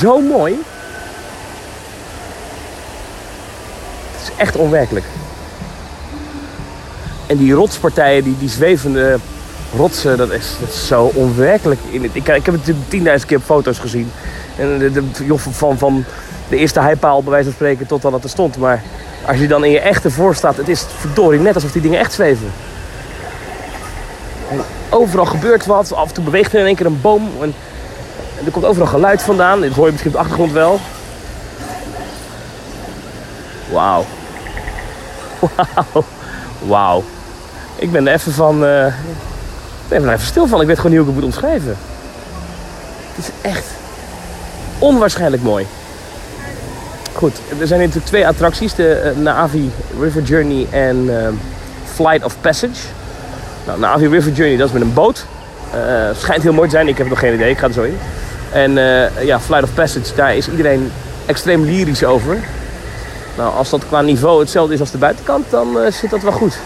zo 0.00 0.20
mooi. 0.20 0.58
Het 4.12 4.22
is 4.22 4.30
echt 4.36 4.56
onwerkelijk. 4.56 5.04
En 7.26 7.36
die 7.36 7.52
rotspartijen, 7.52 8.24
die, 8.24 8.38
die 8.38 8.48
zwevende 8.48 9.18
rotsen, 9.76 10.16
dat 10.16 10.30
is, 10.30 10.54
dat 10.60 10.68
is 10.68 10.86
zo 10.86 11.10
onwerkelijk. 11.14 11.80
In 11.90 12.02
het, 12.02 12.10
ik, 12.14 12.28
ik 12.28 12.46
heb 12.46 12.64
het 12.64 12.74
tienduizend 12.88 13.28
keer 13.28 13.38
op 13.38 13.44
foto's 13.44 13.78
gezien. 13.78 14.10
En 14.56 14.78
de, 14.78 15.02
van, 15.36 15.78
van 15.78 16.04
de 16.48 16.56
eerste 16.56 16.80
heipaal, 16.80 17.22
bij 17.22 17.30
wijze 17.30 17.44
van 17.44 17.54
spreken, 17.54 17.86
tot 17.86 18.02
dan 18.02 18.12
het 18.12 18.24
er 18.24 18.30
stond. 18.30 18.56
Maar 18.56 18.82
als 19.26 19.38
je 19.38 19.48
dan 19.48 19.64
in 19.64 19.70
je 19.70 19.80
echte 19.80 20.10
voor 20.10 20.34
staat, 20.34 20.56
het 20.56 20.68
is 20.68 20.84
verdorie 20.98 21.40
net 21.40 21.54
alsof 21.54 21.72
die 21.72 21.82
dingen 21.82 21.98
echt 21.98 22.12
zweven. 22.12 22.52
En 24.50 24.60
overal 24.90 25.26
gebeurt 25.26 25.66
wat, 25.66 25.94
af 25.94 26.08
en 26.08 26.14
toe 26.14 26.24
beweegt 26.24 26.52
er 26.52 26.60
in 26.60 26.66
één 26.66 26.76
keer 26.76 26.86
een 26.86 27.00
boom. 27.00 27.30
En, 27.40 27.54
er 28.44 28.50
komt 28.50 28.64
overal 28.64 28.86
geluid 28.88 29.22
vandaan. 29.22 29.60
Dit 29.60 29.74
hoor 29.74 29.84
je 29.86 29.90
misschien 29.92 30.10
op 30.10 30.16
de 30.16 30.22
achtergrond 30.22 30.52
wel. 30.52 30.80
Wauw. 33.72 34.04
Wauw. 35.38 36.04
Wauw. 36.66 37.04
Ik 37.76 37.92
ben 37.92 38.06
er 38.06 38.14
even 38.14 38.32
van... 38.32 38.64
eh, 38.64 38.86
ik 38.86 39.88
ben 39.88 40.04
er 40.04 40.12
even 40.12 40.26
stil 40.26 40.46
van. 40.46 40.60
Ik 40.60 40.66
weet 40.66 40.76
gewoon 40.76 40.92
niet 40.92 41.00
hoe 41.00 41.10
ik 41.10 41.14
het 41.14 41.24
moet 41.24 41.34
omschrijven. 41.34 41.76
Het 43.14 43.24
is 43.24 43.50
echt 43.50 43.66
onwaarschijnlijk 44.78 45.42
mooi. 45.42 45.66
Goed, 47.12 47.40
er 47.60 47.66
zijn 47.66 47.80
natuurlijk 47.80 48.06
twee 48.06 48.26
attracties. 48.26 48.74
De 48.74 48.92
eh, 48.94 49.16
Na'vi 49.16 49.70
River 50.00 50.22
Journey 50.22 50.66
en 50.70 51.24
eh, 51.24 51.28
Flight 51.94 52.24
of 52.24 52.36
Passage. 52.40 52.86
Nou, 53.66 53.78
Na'vi 53.78 54.08
River 54.08 54.32
Journey, 54.32 54.56
dat 54.56 54.66
is 54.66 54.72
met 54.72 54.82
een 54.82 54.94
boot. 54.94 55.26
Eh, 55.72 55.80
schijnt 56.16 56.42
heel 56.42 56.52
mooi 56.52 56.68
te 56.68 56.74
zijn. 56.74 56.88
Ik 56.88 56.98
heb 56.98 57.08
nog 57.08 57.18
geen 57.18 57.34
idee. 57.34 57.50
Ik 57.50 57.58
ga 57.58 57.66
er 57.66 57.72
zo 57.72 57.82
in. 57.82 57.98
En 58.52 58.78
eh, 58.78 59.24
ja, 59.24 59.40
Flight 59.40 59.64
of 59.64 59.74
Passage, 59.74 60.14
daar 60.14 60.36
is 60.36 60.48
iedereen 60.48 60.92
extreem 61.26 61.64
lyrisch 61.64 62.04
over. 62.04 62.38
Nou, 63.36 63.54
als 63.54 63.70
dat 63.70 63.86
qua 63.86 64.00
niveau 64.00 64.40
hetzelfde 64.40 64.74
is 64.74 64.80
als 64.80 64.90
de 64.90 64.98
buitenkant, 64.98 65.50
dan 65.50 65.80
eh, 65.80 65.92
zit 65.92 66.10
dat 66.10 66.22
wel 66.22 66.32
goed. 66.32 66.58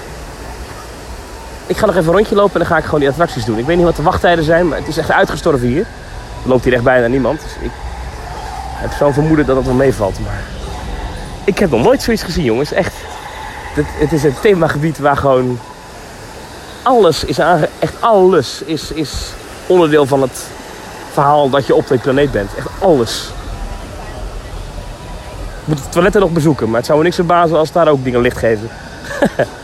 Ik 1.67 1.77
ga 1.77 1.87
nog 1.87 1.97
even 1.97 2.09
een 2.09 2.15
rondje 2.15 2.35
lopen 2.35 2.53
en 2.53 2.59
dan 2.59 2.69
ga 2.69 2.77
ik 2.77 2.85
gewoon 2.85 3.01
die 3.01 3.09
attracties 3.09 3.45
doen. 3.45 3.59
Ik 3.59 3.67
weet 3.67 3.77
niet 3.77 3.85
wat 3.85 3.97
de 3.97 4.03
wachttijden 4.03 4.45
zijn, 4.45 4.69
maar 4.69 4.79
het 4.79 4.89
is 4.89 4.97
echt 4.97 5.11
uitgestorven 5.11 5.69
hier. 5.69 5.87
Er 6.43 6.49
loopt 6.49 6.65
hier 6.65 6.73
echt 6.73 6.83
bijna 6.83 7.07
niemand. 7.07 7.41
Dus 7.41 7.53
ik 7.61 7.71
heb 8.75 8.93
zo'n 8.93 9.13
vermoeden 9.13 9.47
dat 9.47 9.57
het 9.57 9.65
wel 9.65 9.75
meevalt. 9.75 10.19
Maar 10.21 10.43
ik 11.45 11.59
heb 11.59 11.71
nog 11.71 11.83
nooit 11.83 12.03
zoiets 12.03 12.23
gezien, 12.23 12.45
jongens. 12.45 12.73
Echt. 12.73 12.95
Het, 13.75 13.87
het 13.89 14.13
is 14.13 14.25
een 14.25 14.35
themagebied 14.41 14.99
waar 14.99 15.17
gewoon 15.17 15.59
alles 16.83 17.25
is 17.25 17.41
aange... 17.41 17.69
Echt 17.79 17.95
alles 18.01 18.63
is, 18.65 18.91
is 18.91 19.33
onderdeel 19.67 20.07
van 20.07 20.23
het 20.23 20.47
verhaal 21.17 21.51
dat 21.51 21.67
je 21.67 21.75
op 21.75 21.89
deze 21.89 22.03
planeet 22.03 22.33
bent. 22.33 22.55
Echt 22.55 22.69
alles. 22.79 23.31
Ik 25.61 25.67
moet 25.67 25.77
de 25.77 25.89
toiletten 25.89 26.21
nog 26.21 26.31
bezoeken, 26.31 26.67
maar 26.67 26.77
het 26.77 26.87
zou 26.87 26.99
me 26.99 27.05
niks 27.05 27.17
verbazen 27.17 27.57
als 27.59 27.73
daar 27.73 27.89
ook 27.89 28.05
dingen 28.05 28.21
licht 28.21 28.39
geven. 28.39 28.71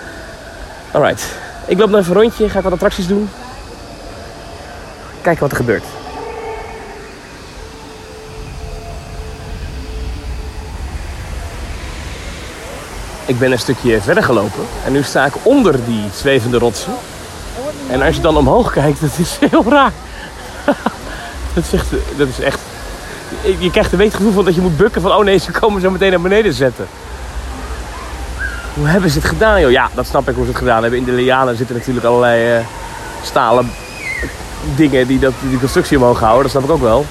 Alright. 0.94 1.24
Ik 1.66 1.78
loop 1.78 1.90
nog 1.90 2.00
even 2.00 2.16
een 2.16 2.22
rondje, 2.22 2.48
ga 2.48 2.58
ik 2.58 2.64
wat 2.64 2.72
attracties 2.72 3.06
doen. 3.06 3.30
Kijken 5.20 5.42
wat 5.42 5.50
er 5.50 5.56
gebeurt. 5.56 5.84
Ik 13.26 13.38
ben 13.38 13.52
een 13.52 13.58
stukje 13.58 14.00
verder 14.00 14.22
gelopen 14.22 14.64
en 14.84 14.92
nu 14.92 15.02
sta 15.02 15.26
ik 15.26 15.32
onder 15.42 15.84
die 15.84 16.04
zwevende 16.14 16.58
rotsen. 16.58 16.92
En 17.90 18.02
als 18.02 18.16
je 18.16 18.22
dan 18.22 18.36
omhoog 18.36 18.72
kijkt, 18.72 19.00
dat 19.10 19.18
is 19.18 19.38
heel 19.40 19.64
raar. 19.68 19.92
Dat, 21.54 21.64
is 21.70 21.80
dat 22.16 22.28
is 22.28 22.40
echt... 22.40 22.58
Je 23.58 23.70
krijgt 23.70 23.92
een 23.92 23.98
beetje 23.98 24.12
het 24.12 24.14
gevoel 24.14 24.32
van 24.32 24.44
dat 24.44 24.54
je 24.54 24.60
moet 24.60 24.76
bukken 24.76 25.02
van... 25.02 25.12
oh 25.12 25.24
nee, 25.24 25.38
ze 25.38 25.50
komen 25.50 25.80
zo 25.80 25.90
meteen 25.90 26.10
naar 26.10 26.20
beneden 26.20 26.52
zetten. 26.52 26.86
Hoe 28.74 28.86
hebben 28.86 29.10
ze 29.10 29.18
het 29.18 29.28
gedaan, 29.28 29.60
joh? 29.60 29.70
Ja, 29.70 29.88
dat 29.94 30.06
snap 30.06 30.28
ik 30.28 30.34
hoe 30.34 30.44
ze 30.44 30.50
het 30.50 30.58
gedaan 30.58 30.82
hebben. 30.82 30.98
In 30.98 31.04
de 31.04 31.12
lianen 31.12 31.56
zitten 31.56 31.76
natuurlijk 31.76 32.06
allerlei 32.06 32.56
eh, 32.56 32.64
stalen 33.22 33.70
dingen 34.76 35.06
die, 35.06 35.18
dat, 35.18 35.32
die 35.48 35.58
constructie 35.58 35.96
omhoog 35.96 36.20
houden. 36.20 36.42
Dat 36.42 36.50
snap 36.50 36.64
ik 36.64 36.70
ook 36.70 36.80
wel. 36.80 37.06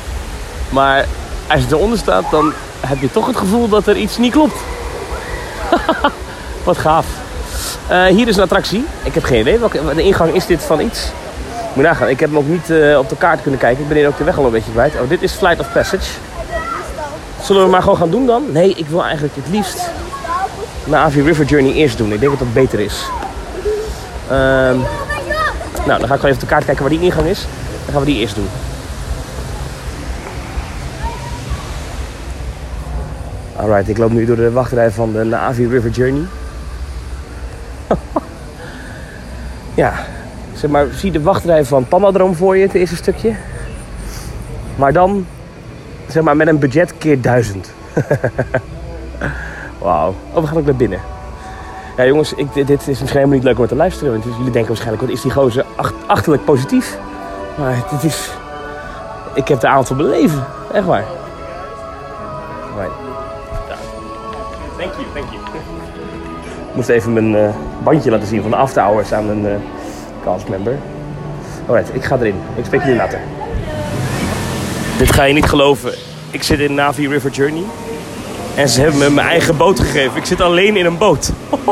Maar 0.70 1.06
als 1.48 1.62
je 1.62 1.68
eronder 1.76 1.98
staat, 1.98 2.32
dan 2.32 2.54
heb 2.80 3.02
je 3.02 3.12
toch 3.12 3.28
het 3.28 3.38
gevoel 3.38 3.70
dat 3.70 3.88
er 3.88 3.96
iets 3.96 4.18
niet 4.18 4.32
klopt. 4.32 4.58
Wat 6.64 6.78
gaaf. 6.78 7.06
Eh, 7.88 8.06
hier 8.06 8.28
is 8.28 8.36
een 8.36 8.44
attractie. 8.44 8.86
Ik 9.04 9.14
heb 9.14 9.24
geen 9.24 9.40
idee. 9.40 9.60
Welke, 9.60 9.96
de 9.96 10.04
ingang 10.04 10.34
is 10.34 10.46
dit 10.46 10.64
van 10.64 10.80
iets? 10.80 11.12
Moet 11.74 11.84
nagaan. 11.84 12.10
Ik 12.10 12.20
heb 12.20 12.30
hem 12.30 12.38
ook 12.38 12.48
niet 12.48 12.70
eh, 12.70 12.98
op 12.98 13.10
de 13.10 13.18
kaart 13.18 13.42
kunnen 13.42 13.60
kijken. 13.60 13.82
Ik 13.82 13.88
ben 13.88 13.98
hier 13.98 14.08
ook 14.08 14.18
de 14.18 14.24
weg 14.24 14.38
al 14.38 14.46
een 14.46 14.52
beetje 14.52 14.72
kwijt. 14.72 14.94
Oh, 15.02 15.10
dit 15.10 15.22
is 15.22 15.32
Flight 15.32 15.60
of 15.60 15.72
Passage. 15.74 16.12
Zullen 17.42 17.64
we 17.64 17.70
maar 17.70 17.82
gewoon 17.82 17.98
gaan 17.98 18.10
doen 18.10 18.26
dan? 18.26 18.44
Nee, 18.52 18.74
ik 18.76 18.88
wil 18.88 19.04
eigenlijk 19.04 19.36
het 19.36 19.48
liefst 19.50 19.90
Na'vi 20.84 21.22
River 21.22 21.46
Journey 21.46 21.74
eerst 21.74 21.98
doen. 21.98 22.12
Ik 22.12 22.20
denk 22.20 22.32
dat 22.32 22.40
dat 22.40 22.54
beter 22.54 22.80
is. 22.80 23.06
Ehm, 24.28 24.78
nou, 25.86 26.00
dan 26.00 26.08
ga 26.08 26.14
ik 26.14 26.20
gewoon 26.20 26.26
even 26.26 26.34
op 26.34 26.40
de 26.40 26.46
kaart 26.46 26.66
kijken 26.66 26.84
waar 26.84 26.94
die 26.94 27.02
ingang 27.02 27.28
is. 27.28 27.46
Dan 27.86 27.94
gaan 27.94 28.00
we 28.00 28.12
die 28.12 28.20
eerst 28.20 28.36
doen. 28.36 28.50
Alright, 33.56 33.90
ik 33.90 33.98
loop 33.98 34.12
nu 34.12 34.26
door 34.26 34.36
de 34.36 34.52
wachtrij 34.52 34.92
van 34.92 35.14
de 35.14 35.24
Na'vi 35.24 35.68
River 35.68 35.90
Journey. 35.90 36.24
ja, 39.74 39.94
zeg 40.62 40.70
maar, 40.70 40.88
zie 40.92 41.12
de 41.12 41.22
wachtrij 41.22 41.66
van 41.66 41.86
Pamadroom 41.88 42.36
voor 42.36 42.58
je, 42.58 42.62
het 42.66 42.74
eerste 42.74 42.96
stukje. 42.96 43.34
Maar 44.76 44.94
dan, 44.94 45.26
zeg 46.08 46.24
maar, 46.24 46.36
met 46.36 46.48
een 46.48 46.60
budget 46.60 46.94
keer 46.98 47.22
duizend. 47.22 47.74
Wauw. 49.82 50.16
Oh, 50.34 50.42
we 50.42 50.48
gaan 50.48 50.58
ook 50.58 50.66
naar 50.66 50.76
binnen. 50.76 51.00
Ja, 51.98 52.06
jongens, 52.06 52.34
ik, 52.34 52.54
dit, 52.54 52.70
is 52.70 52.86
misschien 52.86 53.08
helemaal 53.08 53.36
niet 53.36 53.44
leuk 53.44 53.60
om 53.60 53.68
te 53.68 53.76
luisteren. 53.76 54.12
Want 54.12 54.24
jullie 54.24 54.52
denken 54.52 54.68
waarschijnlijk, 54.68 55.02
wat 55.02 55.12
is 55.12 55.22
die 55.22 55.32
gozer 55.32 55.66
ach- 55.76 55.94
achterlijk 56.06 56.46
positief. 56.46 56.98
Maar 57.58 57.84
dit 57.92 58.04
is... 58.04 58.32
Ik 59.34 59.48
heb 59.48 59.60
de 59.60 59.68
avond 59.68 59.88
van 59.88 59.98
mijn 59.98 60.10
leven. 60.10 60.44
Echt 60.74 60.86
waar. 60.86 61.04
Right. 62.78 62.92
Thank. 64.78 64.94
Ik 66.70 66.78
moest 66.78 66.90
even 66.90 67.14
mijn 67.14 67.36
eh, 67.36 67.54
bandje 67.84 68.12
laten 68.12 68.28
zien 68.28 68.42
van 68.42 68.52
de 68.52 68.58
after 68.58 68.84
hours 68.84 69.14
aan 69.14 69.30
een 69.30 69.62
eh 70.22 70.32
castmember. 70.34 70.78
Alright, 71.68 71.96
ik 71.96 72.04
ga 72.04 72.18
erin. 72.18 72.36
Ik 72.56 72.66
spreek 72.66 72.82
jullie 72.82 72.96
later. 72.96 73.20
Dit 74.98 75.12
ga 75.12 75.24
je 75.24 75.34
niet 75.34 75.46
geloven. 75.46 75.94
Ik 76.32 76.44
zit 76.44 76.60
in 76.60 76.74
Navi 76.74 77.08
River 77.08 77.32
Journey. 77.32 77.64
En 78.56 78.70
ze 78.70 78.82
hebben 78.82 79.00
me 79.00 79.10
mijn 79.10 79.28
eigen 79.28 79.58
boot 79.58 79.80
gegeven. 79.80 80.18
Ik 80.18 80.26
zit 80.26 80.42
alleen 80.42 80.78
in 80.78 80.86
een 80.86 80.98
boot. 80.98 81.32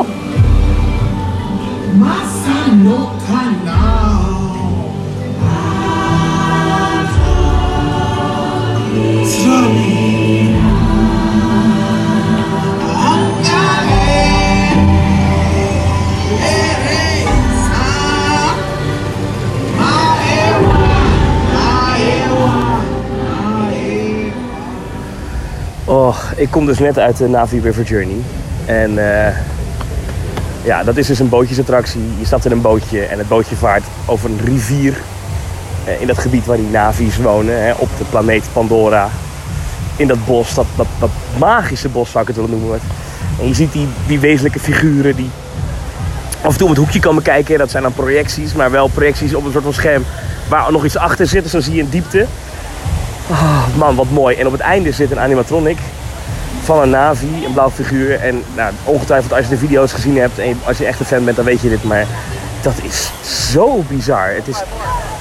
ik 26.36 26.50
kom 26.50 26.66
dus 26.66 26.78
net 26.78 26.98
uit 26.98 27.16
de 27.16 27.28
Navi 27.28 27.60
River 27.60 27.84
Journey. 27.84 28.16
En 28.64 28.98
eh, 28.98 29.34
ja, 30.62 30.84
dat 30.84 30.96
is 30.96 31.06
dus 31.06 31.18
een 31.18 31.28
bootjesattractie. 31.28 32.00
Je 32.18 32.24
stapt 32.24 32.44
in 32.44 32.50
een 32.50 32.60
bootje 32.60 33.04
en 33.04 33.18
het 33.18 33.28
bootje 33.28 33.56
vaart 33.56 33.82
over 34.06 34.30
een 34.30 34.40
rivier. 34.44 34.96
eh, 35.84 36.00
in 36.00 36.06
dat 36.06 36.18
gebied 36.18 36.46
waar 36.46 36.56
die 36.56 36.68
Navi's 36.70 37.16
wonen, 37.16 37.62
hè, 37.64 37.72
op 37.72 37.88
de 37.98 38.04
planeet 38.10 38.48
Pandora. 38.52 39.08
In 39.96 40.06
dat 40.06 40.26
bos, 40.26 40.54
dat, 40.54 40.66
dat, 40.76 41.10
magische 41.38 41.88
bos 41.88 42.10
zou 42.10 42.22
ik 42.22 42.28
het 42.28 42.36
willen 42.36 42.60
noemen. 42.60 42.80
En 43.40 43.48
je 43.48 43.54
ziet 43.54 43.72
die, 43.72 43.88
die 44.06 44.20
wezenlijke 44.20 44.60
figuren 44.60 45.16
die 45.16 45.30
af 46.42 46.52
en 46.52 46.56
toe 46.56 46.66
om 46.66 46.72
het 46.72 46.82
hoekje 46.82 47.00
komen 47.00 47.22
kijken. 47.22 47.58
Dat 47.58 47.70
zijn 47.70 47.82
dan 47.82 47.92
projecties, 47.92 48.52
maar 48.52 48.70
wel 48.70 48.88
projecties 48.88 49.34
op 49.34 49.44
een 49.44 49.52
soort 49.52 49.64
van 49.64 49.72
scherm 49.74 50.04
waar 50.48 50.72
nog 50.72 50.84
iets 50.84 50.96
achter 50.96 51.26
zit. 51.26 51.42
Dus 51.42 51.52
dan 51.52 51.62
zie 51.62 51.74
je 51.74 51.82
een 51.82 51.90
diepte. 51.90 52.26
Ah, 53.30 53.76
man, 53.76 53.96
wat 53.96 54.10
mooi. 54.10 54.36
En 54.36 54.46
op 54.46 54.52
het 54.52 54.60
einde 54.60 54.92
zit 54.92 55.10
een 55.10 55.20
animatronic 55.20 55.78
van 56.62 56.82
een 56.82 56.90
Navi, 56.90 57.44
een 57.44 57.52
blauw 57.52 57.70
figuur. 57.70 58.20
En 58.20 58.42
nou, 58.54 58.72
ongetwijfeld 58.84 59.32
als 59.32 59.44
je 59.44 59.50
de 59.50 59.58
video's 59.58 59.92
gezien 59.92 60.18
hebt 60.18 60.38
en 60.38 60.60
als 60.64 60.78
je 60.78 60.86
echt 60.86 61.00
een 61.00 61.06
fan 61.06 61.24
bent, 61.24 61.36
dan 61.36 61.44
weet 61.44 61.60
je 61.60 61.68
dit. 61.68 61.84
Maar 61.84 62.06
dat 62.62 62.74
is 62.82 63.10
zo 63.52 63.84
bizar. 63.88 64.34
Het 64.34 64.48
is, 64.48 64.62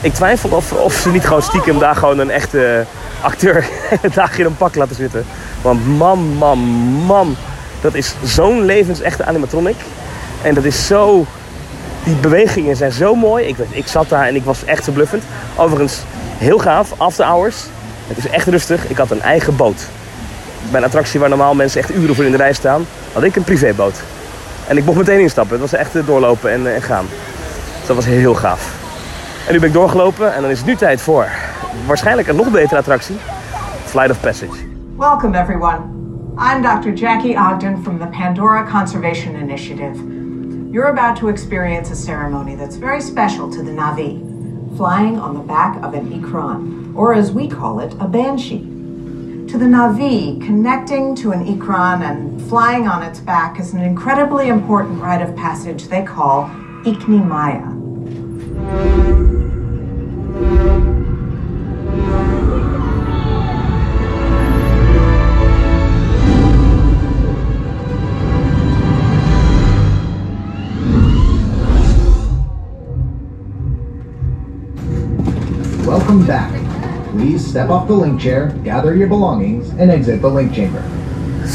ik 0.01 0.13
twijfel 0.13 0.49
of, 0.49 0.73
of 0.73 0.93
ze 0.93 1.09
niet 1.09 1.25
gewoon 1.25 1.41
stiekem 1.41 1.79
daar 1.79 1.95
gewoon 1.95 2.19
een 2.19 2.31
echte 2.31 2.85
acteur 3.21 3.65
daar 4.15 4.33
in 4.37 4.45
een 4.45 4.57
pak 4.57 4.75
laten 4.75 4.95
zitten. 4.95 5.25
Want 5.61 5.97
man, 5.97 6.19
man, 6.37 6.59
man. 7.05 7.35
Dat 7.81 7.93
is 7.93 8.15
zo'n 8.23 8.65
levensechte 8.65 9.25
animatronic. 9.25 9.75
En 10.41 10.53
dat 10.53 10.63
is 10.63 10.87
zo... 10.87 11.25
Die 12.03 12.15
bewegingen 12.15 12.75
zijn 12.75 12.91
zo 12.91 13.15
mooi. 13.15 13.45
Ik, 13.45 13.57
ik 13.69 13.87
zat 13.87 14.09
daar 14.09 14.27
en 14.27 14.35
ik 14.35 14.43
was 14.43 14.65
echt 14.65 14.83
verbluffend. 14.83 15.23
Overigens, 15.55 15.97
heel 16.37 16.57
gaaf, 16.57 16.93
after 16.97 17.25
hours. 17.25 17.55
Het 18.09 18.17
is 18.17 18.27
echt 18.27 18.47
rustig. 18.47 18.89
Ik 18.89 18.97
had 18.97 19.11
een 19.11 19.21
eigen 19.21 19.55
boot. 19.55 19.87
Bij 20.71 20.79
een 20.79 20.85
attractie 20.85 21.19
waar 21.19 21.29
normaal 21.29 21.55
mensen 21.55 21.81
echt 21.81 21.95
uren 21.95 22.15
voor 22.15 22.25
in 22.25 22.31
de 22.31 22.37
rij 22.37 22.53
staan, 22.53 22.85
had 23.13 23.23
ik 23.23 23.35
een 23.35 23.43
privéboot. 23.43 24.01
En 24.67 24.77
ik 24.77 24.85
mocht 24.85 24.97
meteen 24.97 25.19
instappen. 25.19 25.61
Het 25.61 25.71
was 25.71 25.79
echt 25.79 25.95
eh, 25.95 26.05
doorlopen 26.05 26.51
en, 26.51 26.67
eh, 26.67 26.75
en 26.75 26.81
gaan. 26.81 27.05
Dus 27.77 27.87
dat 27.87 27.95
was 27.95 28.05
heel 28.05 28.35
gaaf. 28.35 28.73
En 29.47 29.53
nu 29.53 29.59
ben 29.59 29.67
ik 29.67 29.73
doorgelopen 29.73 30.33
en 30.33 30.41
dan 30.41 30.51
is 30.51 30.57
het 30.57 30.67
nu 30.67 30.75
tijd 30.75 31.01
voor 31.01 31.27
waarschijnlijk 31.85 32.27
een 32.27 32.35
nog 32.35 32.51
betere 32.51 32.79
attractie. 32.79 33.15
Flight 33.85 34.11
of 34.11 34.19
Passage. 34.19 34.67
Welcome, 34.97 35.39
everyone. 35.39 35.79
I'm 36.37 36.61
Dr. 36.61 36.93
Jackie 36.93 37.37
Ogden 37.37 37.83
from 37.83 37.99
the 37.99 38.07
Pandora 38.07 38.63
Conservation 38.71 39.35
Initiative. 39.35 39.95
You're 40.71 40.89
about 40.89 41.19
to 41.19 41.27
experience 41.27 41.91
a 41.91 41.95
ceremony 41.95 42.55
that's 42.55 42.77
very 42.77 43.01
special 43.01 43.49
to 43.49 43.63
the 43.63 43.71
Navi 43.71 44.28
flying 44.79 45.19
on 45.19 45.33
the 45.33 45.41
back 45.41 45.75
of 45.83 45.93
an 45.93 46.09
Ikran, 46.09 46.95
or 46.95 47.13
as 47.13 47.33
we 47.33 47.49
call 47.49 47.81
it, 47.81 47.93
a 47.99 48.07
banshee. 48.07 48.61
To 49.49 49.57
the 49.57 49.65
Navi, 49.65 50.41
connecting 50.45 51.15
to 51.15 51.33
an 51.33 51.45
Ikran 51.45 52.01
and 52.01 52.41
flying 52.43 52.87
on 52.87 53.03
its 53.03 53.19
back 53.19 53.59
is 53.59 53.73
an 53.73 53.81
incredibly 53.81 54.47
important 54.47 55.01
rite 55.01 55.21
of 55.21 55.35
passage 55.35 55.89
they 55.89 56.03
call 56.03 56.45
Ikni 56.85 57.21
Maya. 57.27 57.75
Welcome 76.09 76.27
back. 76.27 76.51
Please 77.11 77.49
step 77.49 77.69
off 77.69 77.87
the 77.87 77.93
link 77.93 78.21
chair, 78.21 78.51
gather 78.63 78.95
your 78.95 79.07
belongings, 79.07 79.69
and 79.69 79.91
exit 79.91 80.21
the 80.21 80.33
link 80.33 80.53
chamber. 80.53 80.81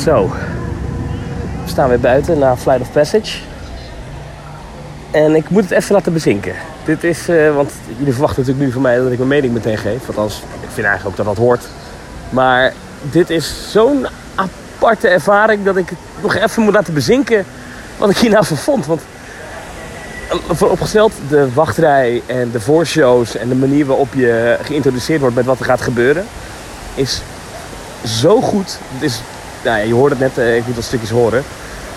Zo. 0.05 0.29
We 1.65 1.71
staan 1.71 1.89
weer 1.89 2.01
buiten 2.01 2.39
na 2.39 2.57
Flight 2.57 2.81
of 2.81 2.93
Passage. 2.93 3.39
En 5.11 5.35
ik 5.35 5.51
moet 5.51 5.63
het 5.63 5.71
even 5.71 5.95
laten 5.95 6.13
bezinken. 6.13 6.55
Dit 6.85 7.05
is, 7.05 7.29
eh, 7.29 7.55
want 7.55 7.73
jullie 7.97 8.13
verwachten 8.13 8.39
natuurlijk 8.41 8.67
nu 8.67 8.73
van 8.73 8.83
mij 8.83 8.97
dat 8.97 9.13
ik 9.13 9.17
mijn 9.17 9.29
mening 9.29 9.53
meteen 9.53 9.79
geef. 9.79 10.07
Althans, 10.07 10.43
ik 10.63 10.69
vind 10.71 10.87
eigenlijk 10.87 11.07
ook 11.07 11.27
dat 11.27 11.37
dat 11.37 11.45
hoort. 11.45 11.69
Maar 12.31 12.73
dit 13.03 13.31
is 13.31 13.71
zo'n 13.71 14.07
aparte 14.35 15.09
ervaring 15.09 15.65
dat 15.65 15.77
ik 15.77 15.89
het 15.89 15.99
nog 16.23 16.35
even 16.35 16.63
moet 16.63 16.73
laten 16.73 16.95
bezinken 16.95 17.45
wat 17.99 18.11
ik 18.11 18.17
hier 18.17 18.31
nou 18.31 18.45
van 18.45 18.57
vond. 18.57 18.87
Want 18.87 19.03
vooropgesteld, 20.51 21.13
de 21.29 21.53
wachtrij 21.53 22.23
en 22.27 22.51
de 22.51 22.61
voorshows 22.61 23.37
en 23.37 23.49
de 23.49 23.55
manier 23.55 23.87
waarop 23.87 24.15
je 24.15 24.59
geïntroduceerd 24.63 25.21
wordt 25.21 25.37
met 25.37 25.45
wat 25.45 25.59
er 25.59 25.65
gaat 25.65 25.81
gebeuren, 25.81 26.25
is 26.95 27.21
zo 28.07 28.41
goed. 28.41 28.79
Het 28.93 29.03
is, 29.03 29.21
nou 29.65 29.79
ja, 29.79 29.85
je 29.85 29.95
hoort 29.95 30.11
het 30.11 30.21
net, 30.21 30.39
eh, 30.39 30.57
ik 30.57 30.67
moet 30.67 30.75
wat 30.75 30.85
stukjes 30.85 31.11
horen. 31.11 31.45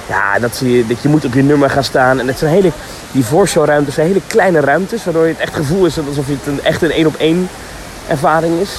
Ja, 0.08 0.40
dat, 0.40 0.56
zie 0.56 0.78
je, 0.78 0.88
dat 0.88 1.02
je 1.02 1.10
moet 1.10 1.26
op 1.26 1.34
je 1.34 1.44
nummer 1.44 1.70
gaan 1.70 1.84
staan. 1.84 2.20
En 2.20 2.28
het 2.28 2.38
zijn 2.38 2.52
hele, 2.52 2.72
die 3.12 3.26
voorshowruimtes 3.26 3.94
zijn 3.94 4.08
hele 4.08 4.22
kleine 4.28 4.60
ruimtes, 4.60 5.04
waardoor 5.04 5.26
je 5.26 5.32
het 5.32 5.42
echt 5.42 5.56
gevoel 5.56 5.86
is 5.86 6.00
alsof 6.00 6.28
het 6.28 6.46
een, 6.46 6.64
echt 6.64 6.82
een 6.82 6.92
één 6.92 7.06
op 7.06 7.16
één 7.16 7.50
ervaring 8.08 8.60
is. 8.60 8.70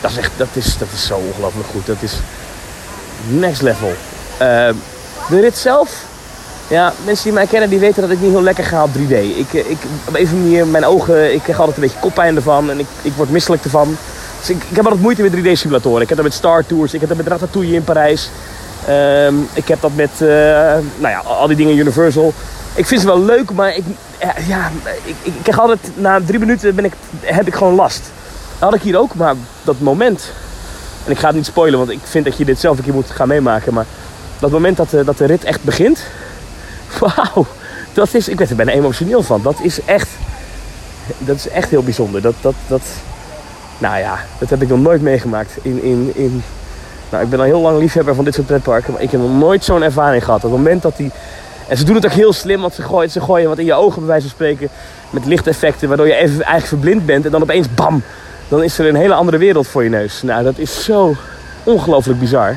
Dat 0.00 0.10
is 0.10 0.16
echt, 0.16 0.32
dat 0.36 0.48
is, 0.52 0.78
dat 0.78 0.88
is 0.94 1.06
zo 1.06 1.14
ongelooflijk 1.14 1.68
goed. 1.68 1.86
Dat 1.86 1.96
is 2.00 2.12
next 3.28 3.62
level. 3.62 3.92
Eh, 4.38 4.68
de 5.28 5.40
rit 5.40 5.56
zelf, 5.56 6.04
ja, 6.68 6.92
mensen 7.04 7.24
die 7.24 7.32
mij 7.32 7.46
kennen, 7.46 7.68
die 7.68 7.78
weten 7.78 8.02
dat 8.02 8.10
ik 8.10 8.20
niet 8.20 8.30
heel 8.30 8.42
lekker 8.42 8.64
ga 8.64 8.82
op 8.82 8.90
3D. 8.92 9.12
Ik, 9.12 9.54
eh, 9.54 9.70
ik, 9.70 9.78
op 10.08 10.14
een 10.14 10.24
of 10.24 10.32
manier, 10.32 10.66
mijn 10.66 10.84
ogen, 10.84 11.34
ik 11.34 11.42
krijg 11.42 11.58
altijd 11.58 11.76
een 11.76 11.82
beetje 11.82 11.98
koppijn 12.00 12.36
ervan 12.36 12.70
en 12.70 12.78
ik, 12.78 12.86
ik 13.02 13.12
word 13.12 13.30
misselijk 13.30 13.64
ervan. 13.64 13.96
Dus 14.40 14.50
ik, 14.50 14.62
ik 14.70 14.76
heb 14.76 14.84
altijd 14.84 15.02
moeite 15.02 15.22
met 15.22 15.32
3D-simulatoren. 15.32 16.02
Ik 16.02 16.08
heb 16.08 16.16
dat 16.16 16.26
met 16.26 16.34
Star 16.34 16.66
Tours, 16.66 16.94
ik 16.94 17.00
heb 17.00 17.08
dat 17.08 17.18
met 17.18 17.26
Ratatouille 17.26 17.74
in 17.74 17.84
Parijs. 17.84 18.30
Ehm, 18.86 19.34
ik 19.52 19.68
heb 19.68 19.80
dat 19.80 19.94
met, 19.94 20.10
eh, 20.18 20.28
nou 20.96 21.08
ja, 21.08 21.18
al 21.18 21.46
die 21.46 21.56
dingen 21.56 21.72
in 21.72 21.78
Universal. 21.78 22.32
Ik 22.74 22.86
vind 22.86 23.00
ze 23.00 23.06
wel 23.06 23.20
leuk, 23.20 23.52
maar 23.52 23.76
ik, 23.76 23.84
ja, 24.20 24.34
ja, 24.46 24.70
ik, 25.04 25.14
ik 25.22 25.32
krijg 25.42 25.60
altijd, 25.60 25.90
na 25.94 26.20
drie 26.26 26.38
minuten 26.38 26.74
ben 26.74 26.84
ik, 26.84 26.92
heb 27.20 27.46
ik 27.46 27.54
gewoon 27.54 27.74
last. 27.74 28.02
Dat 28.58 28.68
had 28.68 28.74
ik 28.74 28.82
hier 28.82 28.98
ook, 28.98 29.14
maar 29.14 29.34
dat 29.62 29.80
moment, 29.80 30.32
en 31.04 31.10
ik 31.10 31.18
ga 31.18 31.26
het 31.26 31.36
niet 31.36 31.46
spoilen, 31.46 31.78
want 31.78 31.90
ik 31.90 32.00
vind 32.02 32.24
dat 32.24 32.36
je 32.36 32.44
dit 32.44 32.60
zelf 32.60 32.78
een 32.78 32.84
keer 32.84 32.94
moet 32.94 33.10
gaan 33.10 33.28
meemaken, 33.28 33.74
maar 33.74 33.86
dat 34.38 34.50
moment 34.50 34.76
dat 34.76 34.90
de, 34.90 35.04
dat 35.04 35.18
de 35.18 35.24
rit 35.24 35.44
echt 35.44 35.62
begint, 35.62 36.06
wauw, 37.16 37.46
dat 37.92 38.14
is, 38.14 38.28
ik 38.28 38.38
werd 38.38 38.50
er 38.50 38.56
bijna 38.56 38.72
emotioneel 38.72 39.22
van. 39.22 39.42
Dat 39.42 39.56
is 39.62 39.84
echt, 39.84 40.08
dat 41.18 41.36
is 41.36 41.48
echt 41.48 41.70
heel 41.70 41.82
bijzonder. 41.82 42.22
Dat, 42.22 42.34
dat, 42.40 42.54
dat, 42.66 42.82
nou 43.78 43.98
ja, 43.98 44.18
dat 44.38 44.50
heb 44.50 44.62
ik 44.62 44.68
nog 44.68 44.80
nooit 44.80 45.02
meegemaakt. 45.02 45.52
In, 45.62 45.82
in, 45.82 46.12
in, 46.14 46.42
nou, 47.10 47.24
ik 47.24 47.30
ben 47.30 47.38
al 47.38 47.44
heel 47.44 47.60
lang 47.60 47.78
liefhebber 47.78 48.14
van 48.14 48.24
dit 48.24 48.34
soort 48.34 48.46
pretparken, 48.46 48.92
maar 48.92 49.02
ik 49.02 49.10
heb 49.10 49.20
nog 49.20 49.38
nooit 49.38 49.64
zo'n 49.64 49.82
ervaring 49.82 50.24
gehad. 50.24 50.44
Op 50.44 50.50
moment 50.50 50.82
dat 50.82 50.96
die, 50.96 51.10
en 51.68 51.76
ze 51.76 51.84
doen 51.84 51.94
het 51.94 52.04
ook 52.04 52.12
heel 52.12 52.32
slim, 52.32 52.60
want 52.60 52.74
ze 52.74 52.82
gooien, 52.82 53.10
ze 53.10 53.20
gooien 53.20 53.48
wat 53.48 53.58
in 53.58 53.64
je 53.64 53.74
ogen 53.74 53.98
bij 53.98 54.08
wijze 54.08 54.26
van 54.26 54.34
spreken, 54.34 54.68
met 55.10 55.26
lichteffecten, 55.26 55.88
waardoor 55.88 56.06
je 56.06 56.14
even 56.14 56.34
eigenlijk 56.34 56.66
verblind 56.66 57.06
bent 57.06 57.24
en 57.24 57.30
dan 57.30 57.42
opeens 57.42 57.74
bam, 57.74 58.02
dan 58.48 58.62
is 58.62 58.78
er 58.78 58.86
een 58.88 58.94
hele 58.94 59.14
andere 59.14 59.38
wereld 59.38 59.66
voor 59.66 59.82
je 59.84 59.90
neus. 59.90 60.22
Nou, 60.22 60.44
dat 60.44 60.58
is 60.58 60.84
zo 60.84 61.14
ongelooflijk 61.64 62.20
bizar. 62.20 62.56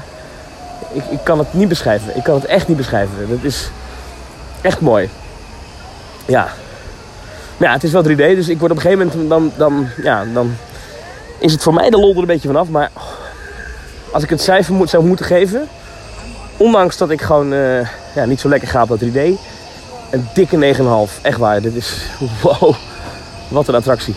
Ik, 0.94 1.04
ik 1.10 1.20
kan 1.24 1.40
het 1.40 1.54
niet 1.54 1.68
beschrijven. 1.68 2.18
Ik 2.18 2.24
kan 2.24 2.36
het 2.36 2.46
echt 2.46 2.68
niet 2.68 2.78
beschrijven. 2.78 3.14
Dat 3.30 3.44
is 3.44 3.70
echt 4.62 4.80
mooi. 4.80 5.10
Ja. 6.26 6.48
Maar 7.58 7.68
ja, 7.68 7.74
het 7.74 7.84
is 7.84 7.92
wel 7.92 8.04
3D, 8.04 8.16
dus 8.16 8.50
ik 8.50 8.60
word 8.60 8.72
op 8.72 8.78
een 8.78 8.84
gegeven 8.84 9.08
moment 9.08 9.30
dan, 9.30 9.52
dan, 9.58 9.88
ja, 10.04 10.26
dan 10.34 10.56
is 11.40 11.52
het 11.52 11.64
voor 11.64 11.74
mij 11.74 11.90
de 11.90 11.98
lol 11.98 12.14
er 12.14 12.20
een 12.20 12.26
beetje 12.26 12.48
vanaf. 12.48 12.70
Maar 12.70 12.92
als 14.12 14.24
ik 14.24 14.30
het 14.30 14.42
cijfer 14.42 14.74
moet, 14.74 14.90
zou 14.90 15.06
moeten 15.06 15.26
geven, 15.26 15.68
ondanks 16.58 16.98
dat 16.98 17.10
ik 17.10 17.22
gewoon 17.22 17.54
eh, 17.54 17.88
ja, 18.16 18.26
niet 18.26 18.40
zo 18.40 18.50
lekker 18.50 18.68
ga 18.68 18.82
op 18.82 18.88
dat 18.88 19.00
3D, 19.00 19.20
een 20.10 20.28
dikke 20.34 20.76
9,5. 21.08 21.22
Echt 21.22 21.38
waar, 21.38 21.62
dit 21.62 21.76
is, 21.76 22.02
wow, 22.42 22.76
wat 23.48 23.68
een 23.68 23.76
attractie. 23.76 24.16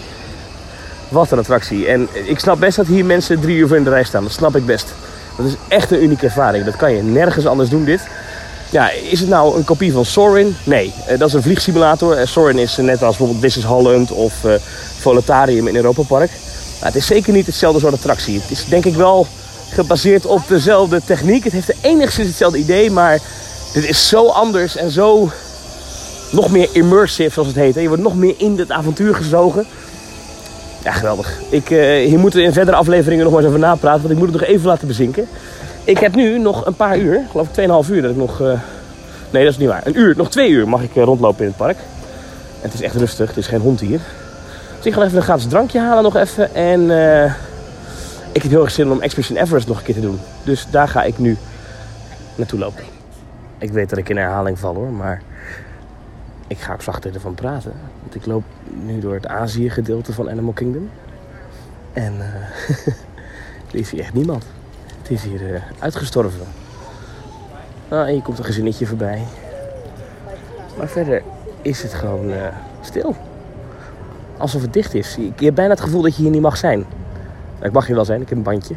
Wat 1.09 1.31
een 1.31 1.39
attractie. 1.39 1.87
En 1.87 2.09
ik 2.13 2.39
snap 2.39 2.61
best 2.61 2.77
dat 2.77 2.87
hier 2.87 3.05
mensen 3.05 3.41
drie 3.41 3.57
uur 3.57 3.69
voor 3.69 3.77
in 3.77 3.85
de 3.85 3.91
rij 3.91 4.05
staan. 4.05 4.23
Dat 4.23 4.33
snap 4.33 4.57
ik 4.57 4.67
best. 4.67 4.95
Dat 5.37 5.47
is 5.47 5.55
echt 5.69 5.91
een 5.91 6.03
unieke 6.03 6.25
ervaring. 6.25 6.65
Dat 6.65 6.77
kan 6.77 6.93
je 6.93 7.03
nergens 7.03 7.47
anders 7.47 7.69
doen, 7.69 7.85
dit. 7.85 8.01
Ja, 8.71 8.91
is 8.91 9.21
het 9.21 9.29
nou 9.29 9.57
een 9.57 9.65
kopie 9.65 9.93
van 9.93 10.05
Sorin? 10.05 10.57
Nee, 10.65 10.93
eh, 11.07 11.19
dat 11.19 11.29
is 11.29 11.35
een 11.35 11.43
vliegsimulator. 11.43 12.17
Eh, 12.17 12.27
Sorin 12.27 12.59
is 12.59 12.79
eh, 12.79 12.85
net 12.85 13.03
als 13.03 13.17
bijvoorbeeld 13.17 13.41
This 13.41 13.57
is 13.57 13.65
Holland 13.65 14.11
of 14.11 14.35
Voletarium 14.99 15.69
in 15.69 15.77
Europa 15.77 16.03
Park. 16.03 16.31
Het 16.79 16.95
is 16.95 17.07
zeker 17.07 17.33
niet 17.33 17.47
hetzelfde 17.47 17.81
soort 17.81 17.95
attractie. 17.95 18.41
Het 18.41 18.51
is 18.51 18.65
denk 18.65 18.85
ik 18.85 18.95
wel 18.95 19.27
gebaseerd 19.71 20.27
op 20.27 20.43
dezelfde 20.49 21.01
techniek. 21.05 21.45
Het 21.45 21.53
heeft 21.53 21.73
enigszins 21.81 22.29
hetzelfde 22.29 22.59
idee, 22.59 22.91
maar 22.91 23.19
dit 23.73 23.89
is 23.89 24.09
zo 24.09 24.27
anders 24.27 24.77
en 24.77 24.91
zo 24.91 25.31
nog 26.31 26.51
meer 26.51 26.69
immersive, 26.73 27.33
zoals 27.33 27.49
het 27.49 27.57
heet. 27.57 27.75
Je 27.75 27.89
wordt 27.89 28.03
nog 28.03 28.17
meer 28.17 28.35
in 28.37 28.59
het 28.59 28.71
avontuur 28.71 29.15
gezogen. 29.15 29.67
Ja, 30.83 30.93
geweldig. 30.93 31.39
Ik, 31.49 31.69
hier 32.07 32.19
moeten 32.19 32.41
we 32.41 32.47
in 32.47 32.53
verdere 32.53 32.77
afleveringen 32.77 33.25
nog 33.25 33.33
maar 33.33 33.43
eens 33.43 33.51
over 33.51 33.67
napraten, 33.67 34.01
want 34.01 34.13
ik 34.13 34.19
moet 34.19 34.33
het 34.33 34.41
nog 34.41 34.49
even 34.49 34.67
laten 34.67 34.87
bezinken. 34.87 35.29
Ik 35.91 35.99
heb 35.99 36.15
nu 36.15 36.39
nog 36.39 36.67
een 36.67 36.75
paar 36.75 36.99
uur, 36.99 37.21
geloof 37.31 37.49
ik 37.57 37.69
2,5 37.87 37.91
uur, 37.91 38.03
dat 38.03 38.11
ik 38.11 38.17
nog... 38.17 38.41
eh, 38.41 38.61
Nee, 39.31 39.45
dat 39.45 39.53
is 39.53 39.59
niet 39.59 39.69
waar. 39.69 39.87
Een 39.87 39.99
uur, 39.99 40.17
nog 40.17 40.31
twee 40.31 40.51
uur 40.51 40.69
mag 40.69 40.83
ik 40.83 40.97
eh, 40.97 41.03
rondlopen 41.03 41.41
in 41.41 41.47
het 41.49 41.57
park. 41.57 41.77
En 41.77 42.61
het 42.61 42.75
is 42.75 42.81
echt 42.81 42.95
rustig, 42.95 43.31
er 43.31 43.39
is 43.39 43.47
geen 43.47 43.61
hond 43.61 43.81
hier. 43.81 44.01
Dus 44.77 44.87
ik 44.87 44.93
ga 44.93 45.03
even 45.03 45.17
een 45.17 45.23
gratis 45.23 45.47
drankje 45.47 45.79
halen 45.79 46.03
nog 46.03 46.17
even. 46.17 46.55
En, 46.55 46.91
eh, 46.91 47.33
ik 48.33 48.43
heb 48.43 48.51
heel 48.51 48.63
erg 48.63 48.71
zin 48.71 48.91
om 48.91 49.01
Expedition 49.01 49.39
Everest 49.39 49.67
nog 49.67 49.79
een 49.79 49.85
keer 49.85 49.95
te 49.95 50.01
doen. 50.01 50.19
Dus 50.45 50.67
daar 50.71 50.89
ga 50.89 51.03
ik 51.03 51.19
nu 51.19 51.37
naartoe 52.35 52.59
lopen. 52.59 52.83
Ik 53.59 53.73
weet 53.73 53.89
dat 53.91 53.99
ik 53.99 54.09
in 54.09 54.17
herhaling 54.17 54.59
val 54.59 54.75
hoor, 54.75 54.91
maar 54.93 55.23
ik 56.47 56.59
ga 56.59 56.73
ook 56.73 56.83
zachter 56.83 57.15
ervan 57.15 57.35
praten. 57.35 57.73
Want 58.01 58.15
ik 58.15 58.27
loop 58.27 58.45
nu 58.85 59.01
door 59.01 59.15
het 59.15 59.27
Azië 59.27 59.71
gedeelte 59.71 60.13
van 60.13 60.31
Animal 60.31 60.53
Kingdom. 60.53 60.91
En 61.93 62.15
er 63.73 63.79
is 63.79 63.91
hier 63.91 64.01
echt 64.01 64.15
niemand. 64.15 64.45
Het 65.11 65.19
is 65.19 65.25
hier 65.25 65.55
eh, 65.55 65.63
uitgestorven. 65.79 66.47
Ah, 67.89 68.07
en 68.07 68.15
je 68.15 68.23
komt 68.23 68.39
een 68.39 68.45
gezinnetje 68.45 68.87
voorbij. 68.87 69.23
Maar 70.77 70.89
verder 70.89 71.23
is 71.63 71.83
het 71.83 71.95
gewoon 71.95 72.31
eh, 72.31 72.47
stil. 72.81 73.17
Alsof 74.37 74.63
het 74.63 74.73
dicht 74.73 74.95
is. 74.95 75.15
Je 75.15 75.45
hebt 75.45 75.55
bijna 75.55 75.71
het 75.71 75.81
gevoel 75.81 76.03
dat 76.03 76.17
je 76.17 76.23
hier 76.23 76.31
niet 76.31 76.41
mag 76.41 76.57
zijn. 76.57 76.79
Nou, 77.55 77.67
ik 77.67 77.73
mag 77.73 77.87
hier 77.87 77.95
wel 77.95 78.05
zijn, 78.05 78.21
ik 78.21 78.29
heb 78.29 78.39
een 78.39 78.45
bandje. 78.45 78.75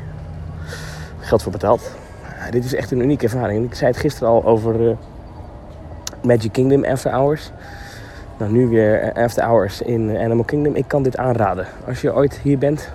Geld 1.20 1.42
voor 1.42 1.52
betaald. 1.52 1.92
Ja, 2.40 2.52
dit 2.52 2.66
is 2.66 2.74
echt 2.74 2.92
een 2.92 3.02
unieke 3.02 3.24
ervaring. 3.24 3.66
Ik 3.66 3.76
zei 3.76 3.92
het 3.92 4.00
gisteren 4.00 4.30
al 4.30 4.46
over 4.46 4.90
eh, 4.90 4.96
Magic 6.24 6.52
Kingdom 6.52 6.86
After 6.86 7.12
Hours. 7.12 7.52
Nou, 8.38 8.52
nu 8.52 8.68
weer 8.68 9.14
After 9.14 9.44
Hours 9.44 9.82
in 9.82 10.18
Animal 10.18 10.44
Kingdom. 10.44 10.76
Ik 10.76 10.88
kan 10.88 11.04
dit 11.04 11.18
aanraden. 11.18 11.66
Als 11.88 12.02
je 12.02 12.14
ooit 12.14 12.40
hier 12.44 12.58
bent 12.58 12.90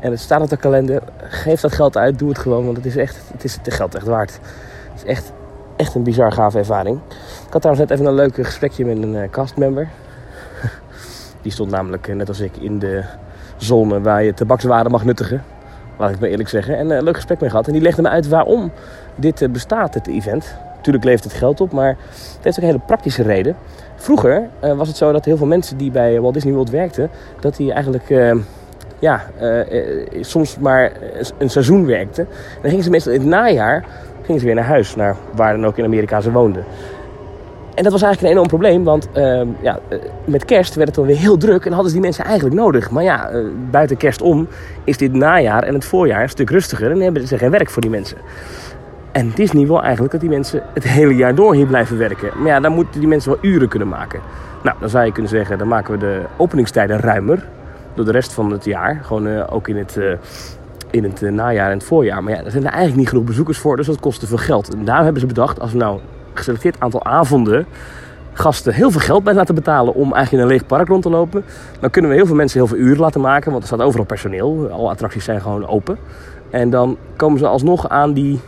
en 0.00 0.10
het 0.10 0.20
staat 0.20 0.40
op 0.42 0.48
de 0.48 0.56
kalender, 0.56 1.02
geef 1.18 1.60
dat 1.60 1.72
geld 1.72 1.96
uit. 1.96 2.18
Doe 2.18 2.28
het 2.28 2.38
gewoon, 2.38 2.64
want 2.64 2.76
het 2.76 2.86
is 2.86 2.96
echt, 2.96 3.18
het 3.32 3.44
is 3.44 3.56
het 3.62 3.74
geld 3.74 3.94
echt 3.94 4.06
waard. 4.06 4.40
Het 4.92 5.02
is 5.02 5.04
echt, 5.04 5.32
echt 5.76 5.94
een 5.94 6.02
bizar 6.02 6.32
gave 6.32 6.58
ervaring. 6.58 7.00
Ik 7.46 7.52
had 7.52 7.62
trouwens 7.62 7.88
net 7.88 7.98
even 7.98 8.10
een 8.10 8.18
leuk 8.18 8.34
gesprekje 8.34 8.84
met 8.84 9.02
een 9.02 9.16
eh, 9.16 9.30
castmember. 9.30 9.88
Die 11.42 11.52
stond 11.52 11.70
namelijk, 11.70 12.08
eh, 12.08 12.14
net 12.14 12.28
als 12.28 12.40
ik, 12.40 12.56
in 12.56 12.78
de 12.78 13.04
zone 13.56 14.00
waar 14.00 14.22
je 14.22 14.34
tabakswaren 14.34 14.90
mag 14.90 15.04
nuttigen. 15.04 15.44
Laat 15.98 16.10
ik 16.10 16.20
maar 16.20 16.28
eerlijk 16.28 16.48
zeggen. 16.48 16.76
En 16.76 16.90
eh, 16.90 16.96
een 16.96 17.04
leuk 17.04 17.16
gesprek 17.16 17.40
mee 17.40 17.50
gehad. 17.50 17.66
En 17.66 17.72
die 17.72 17.82
legde 17.82 18.02
me 18.02 18.08
uit 18.08 18.28
waarom 18.28 18.70
dit 19.14 19.42
eh, 19.42 19.48
bestaat, 19.48 19.94
het 19.94 20.06
event. 20.06 20.54
Natuurlijk 20.76 21.04
levert 21.04 21.24
het 21.24 21.32
geld 21.32 21.60
op, 21.60 21.72
maar 21.72 21.88
het 21.88 22.38
heeft 22.42 22.56
ook 22.56 22.62
een 22.62 22.70
hele 22.70 22.82
praktische 22.86 23.22
reden. 23.22 23.56
Vroeger 23.96 24.48
eh, 24.60 24.76
was 24.76 24.88
het 24.88 24.96
zo 24.96 25.12
dat 25.12 25.24
heel 25.24 25.36
veel 25.36 25.46
mensen 25.46 25.76
die 25.76 25.90
bij 25.90 26.20
Walt 26.20 26.34
Disney 26.34 26.52
World 26.52 26.70
werkten, 26.70 27.10
dat 27.40 27.56
die 27.56 27.72
eigenlijk 27.72 28.10
eh, 28.10 28.36
ja, 29.00 29.24
eh, 29.38 29.60
eh, 29.60 30.06
soms 30.20 30.58
maar 30.58 30.92
een 31.38 31.50
seizoen 31.50 31.86
werkten. 31.86 32.26
En 32.26 32.58
dan 32.60 32.70
gingen 32.70 32.84
ze 32.84 32.90
meestal 32.90 33.12
in 33.12 33.20
het 33.20 33.28
najaar 33.28 33.84
gingen 34.22 34.40
ze 34.40 34.46
weer 34.46 34.54
naar 34.54 34.64
huis, 34.64 34.96
naar 34.96 35.16
waar 35.34 35.52
dan 35.52 35.66
ook 35.66 35.78
in 35.78 35.84
Amerika 35.84 36.20
ze 36.20 36.32
woonden. 36.32 36.64
En 37.74 37.82
dat 37.82 37.92
was 37.92 38.02
eigenlijk 38.02 38.22
een 38.22 38.38
enorm 38.38 38.48
probleem, 38.48 38.84
want 38.84 39.08
ehm, 39.12 39.48
ja, 39.62 39.78
eh, 39.88 39.98
met 40.24 40.44
kerst 40.44 40.74
werd 40.74 40.86
het 40.86 40.96
dan 40.96 41.06
weer 41.06 41.16
heel 41.16 41.36
druk 41.36 41.64
en 41.64 41.72
hadden 41.72 41.88
ze 41.88 41.94
die 41.94 42.04
mensen 42.04 42.24
eigenlijk 42.24 42.56
nodig. 42.56 42.90
Maar 42.90 43.02
ja, 43.02 43.30
buiten 43.70 43.96
kerst 43.96 44.22
om 44.22 44.48
is 44.84 44.96
dit 44.96 45.12
najaar 45.12 45.62
en 45.62 45.74
het 45.74 45.84
voorjaar 45.84 46.22
een 46.22 46.28
stuk 46.28 46.50
rustiger 46.50 46.90
en 46.90 47.00
hebben 47.00 47.26
ze 47.26 47.38
geen 47.38 47.50
werk 47.50 47.70
voor 47.70 47.82
die 47.82 47.90
mensen. 47.90 48.16
En 49.12 49.32
Disney 49.34 49.66
wil 49.66 49.82
eigenlijk 49.82 50.12
dat 50.12 50.20
die 50.20 50.30
mensen 50.30 50.62
het 50.74 50.84
hele 50.84 51.16
jaar 51.16 51.34
door 51.34 51.54
hier 51.54 51.66
blijven 51.66 51.98
werken. 51.98 52.30
Maar 52.36 52.48
ja, 52.48 52.60
dan 52.60 52.72
moeten 52.72 53.00
die 53.00 53.08
mensen 53.08 53.30
wel 53.30 53.50
uren 53.50 53.68
kunnen 53.68 53.88
maken. 53.88 54.20
Nou, 54.62 54.76
dan 54.80 54.88
zou 54.88 55.04
je 55.04 55.12
kunnen 55.12 55.30
zeggen, 55.30 55.58
dan 55.58 55.68
maken 55.68 55.92
we 55.92 55.98
de 55.98 56.22
openingstijden 56.36 57.00
ruimer 57.00 57.46
door 58.04 58.12
de 58.12 58.18
rest 58.18 58.32
van 58.32 58.50
het 58.50 58.64
jaar. 58.64 59.00
Gewoon 59.02 59.26
eh, 59.26 59.54
ook 59.54 59.68
in 59.68 59.76
het, 59.76 59.96
eh, 59.96 60.12
in 60.90 61.04
het 61.04 61.22
eh, 61.22 61.32
najaar 61.32 61.70
en 61.70 61.78
het 61.78 61.86
voorjaar. 61.86 62.22
Maar 62.22 62.32
ja, 62.32 62.44
er 62.44 62.50
zijn 62.50 62.64
er 62.64 62.70
eigenlijk 62.70 62.98
niet 62.98 63.08
genoeg 63.08 63.24
bezoekers 63.24 63.58
voor, 63.58 63.76
dus 63.76 63.86
dat 63.86 64.00
kost 64.00 64.20
te 64.20 64.26
veel 64.26 64.38
geld. 64.38 64.74
En 64.74 64.84
daar 64.84 65.02
hebben 65.02 65.20
ze 65.20 65.26
bedacht, 65.26 65.60
als 65.60 65.72
we 65.72 65.78
nou 65.78 65.94
een 65.94 66.02
geselecteerd 66.34 66.80
aantal 66.80 67.04
avonden 67.04 67.66
gasten 68.32 68.74
heel 68.74 68.90
veel 68.90 69.00
geld 69.00 69.24
bij 69.24 69.34
laten 69.34 69.54
betalen 69.54 69.94
om 69.94 70.12
eigenlijk 70.12 70.32
in 70.32 70.38
een 70.38 70.46
leeg 70.46 70.66
park 70.66 70.88
rond 70.88 71.02
te 71.02 71.10
lopen. 71.10 71.44
Dan 71.80 71.90
kunnen 71.90 72.10
we 72.10 72.16
heel 72.16 72.26
veel 72.26 72.34
mensen 72.34 72.58
heel 72.58 72.68
veel 72.68 72.76
uren 72.76 73.00
laten 73.00 73.20
maken, 73.20 73.50
want 73.50 73.62
er 73.62 73.68
staat 73.68 73.86
overal 73.86 74.06
personeel. 74.06 74.68
Alle 74.70 74.90
attracties 74.90 75.24
zijn 75.24 75.40
gewoon 75.40 75.66
open. 75.66 75.98
En 76.50 76.70
dan 76.70 76.96
komen 77.16 77.38
ze 77.38 77.46
alsnog 77.46 77.88
aan 77.88 78.12
die 78.12 78.40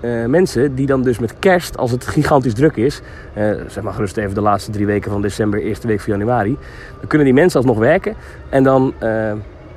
eh, 0.00 0.24
mensen 0.24 0.74
die 0.74 0.86
dan 0.86 1.02
dus 1.02 1.18
met 1.18 1.38
kerst, 1.38 1.76
als 1.76 1.90
het 1.90 2.06
gigantisch 2.06 2.54
druk 2.54 2.76
is, 2.76 3.00
eh, 3.34 3.50
zeg 3.66 3.82
maar 3.82 3.92
gerust 3.92 4.16
even 4.16 4.34
de 4.34 4.40
laatste 4.40 4.70
drie 4.70 4.86
weken 4.86 5.10
van 5.10 5.22
december, 5.22 5.60
eerste 5.60 5.86
week 5.86 6.00
van 6.00 6.12
januari, 6.12 6.56
dan 6.98 7.08
kunnen 7.08 7.26
die 7.26 7.34
mensen 7.34 7.60
alsnog 7.60 7.78
werken 7.78 8.14
en 8.48 8.62
dan 8.62 8.92
eh, 8.98 9.08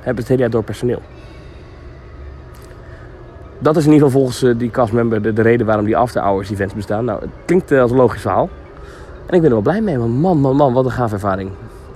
hebben 0.00 0.16
het 0.16 0.28
hele 0.28 0.40
jaar 0.40 0.50
door 0.50 0.62
personeel. 0.62 1.02
Dat 3.58 3.76
is 3.76 3.84
in 3.86 3.92
ieder 3.92 4.06
geval 4.06 4.22
volgens 4.22 4.58
die 4.58 4.70
castmember 4.70 5.22
de, 5.22 5.32
de 5.32 5.42
reden 5.42 5.66
waarom 5.66 5.84
die 5.84 5.96
after 5.96 6.22
hours 6.22 6.50
events 6.50 6.74
bestaan. 6.74 7.04
Nou, 7.04 7.20
het 7.20 7.30
klinkt 7.44 7.72
als 7.72 7.90
een 7.90 7.96
logisch 7.96 8.20
verhaal. 8.20 8.48
En 9.26 9.34
ik 9.34 9.40
ben 9.40 9.44
er 9.44 9.62
wel 9.62 9.72
blij 9.72 9.80
mee, 9.80 9.98
want 9.98 10.20
man, 10.20 10.38
man, 10.38 10.56
man, 10.56 10.72
wat 10.72 10.84
een 10.84 10.90
gaaf 10.90 11.12
ervaring. 11.12 11.50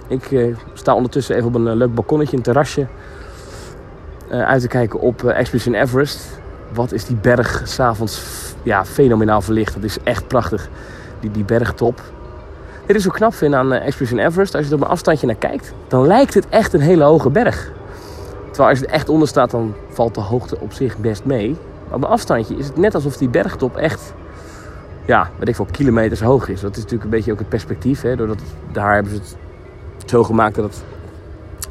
Ik 0.09 0.55
sta 0.75 0.95
ondertussen 0.95 1.37
even 1.37 1.49
op 1.49 1.55
een 1.55 1.77
leuk 1.77 1.95
balkonnetje, 1.95 2.37
een 2.37 2.43
terrasje, 2.43 2.87
uit 4.31 4.61
te 4.61 4.69
kijken 4.69 5.01
op 5.01 5.25
Expedition 5.25 5.75
Everest. 5.75 6.41
Wat 6.77 6.93
is 6.93 7.05
die 7.05 7.17
berg 7.17 7.63
s'avonds 7.65 8.23
ja, 8.63 8.85
fenomenaal 8.85 9.41
verlicht. 9.41 9.75
Dat 9.75 9.83
is 9.83 9.99
echt 10.03 10.27
prachtig, 10.29 10.69
die, 11.21 11.31
die 11.31 11.45
bergtop. 11.45 12.03
Dit 12.87 12.97
is 12.97 13.03
zo 13.03 13.11
knap 13.11 13.35
vind 13.35 13.55
aan 13.55 13.73
eh, 13.73 13.87
Expedition 13.87 14.19
Everest. 14.21 14.55
Als 14.55 14.65
je 14.65 14.71
er 14.71 14.77
op 14.77 14.83
een 14.83 14.91
afstandje 14.91 15.27
naar 15.27 15.37
kijkt, 15.37 15.73
dan 15.89 16.07
lijkt 16.07 16.35
het 16.35 16.49
echt 16.49 16.73
een 16.73 16.81
hele 16.81 17.05
hoge 17.05 17.31
berg. 17.31 17.73
Terwijl 18.47 18.69
als 18.69 18.79
je 18.79 18.87
er 18.87 18.93
echt 18.93 19.09
onder 19.09 19.29
staat, 19.29 19.51
dan 19.51 19.75
valt 19.89 20.15
de 20.15 20.21
hoogte 20.21 20.61
op 20.61 20.73
zich 20.73 20.99
best 20.99 21.25
mee. 21.25 21.49
Maar 21.87 21.97
op 21.97 22.03
een 22.05 22.09
afstandje 22.11 22.57
is 22.57 22.67
het 22.67 22.77
net 22.77 22.95
alsof 22.95 23.17
die 23.17 23.29
bergtop 23.29 23.77
echt, 23.77 24.13
ja, 25.07 25.31
weet 25.39 25.49
ik 25.49 25.55
veel, 25.55 25.67
kilometers 25.71 26.21
hoog 26.21 26.49
is. 26.49 26.61
Dat 26.61 26.71
is 26.71 26.77
natuurlijk 26.77 27.05
een 27.05 27.11
beetje 27.11 27.33
ook 27.33 27.39
het 27.39 27.49
perspectief. 27.49 28.03
Hè? 28.03 28.17
Doordat 28.17 28.37
het- 28.41 28.75
daar 28.75 28.95
hebben 28.95 29.13
ze 29.13 29.19
het 29.99 30.11
zo 30.11 30.25
gemaakt 30.25 30.55
dat 30.55 30.65
het 30.65 30.83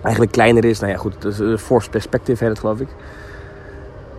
eigenlijk 0.02 0.32
kleiner 0.32 0.66
is. 0.66 0.80
Nou 0.80 0.92
ja, 0.92 0.98
goed, 0.98 1.22
dat 1.22 1.32
is 1.32 1.40
een 1.40 1.58
forced 1.60 1.92
perspective, 1.92 2.44
hè, 2.44 2.50
dat 2.50 2.60
geloof 2.60 2.80
ik. 2.80 2.88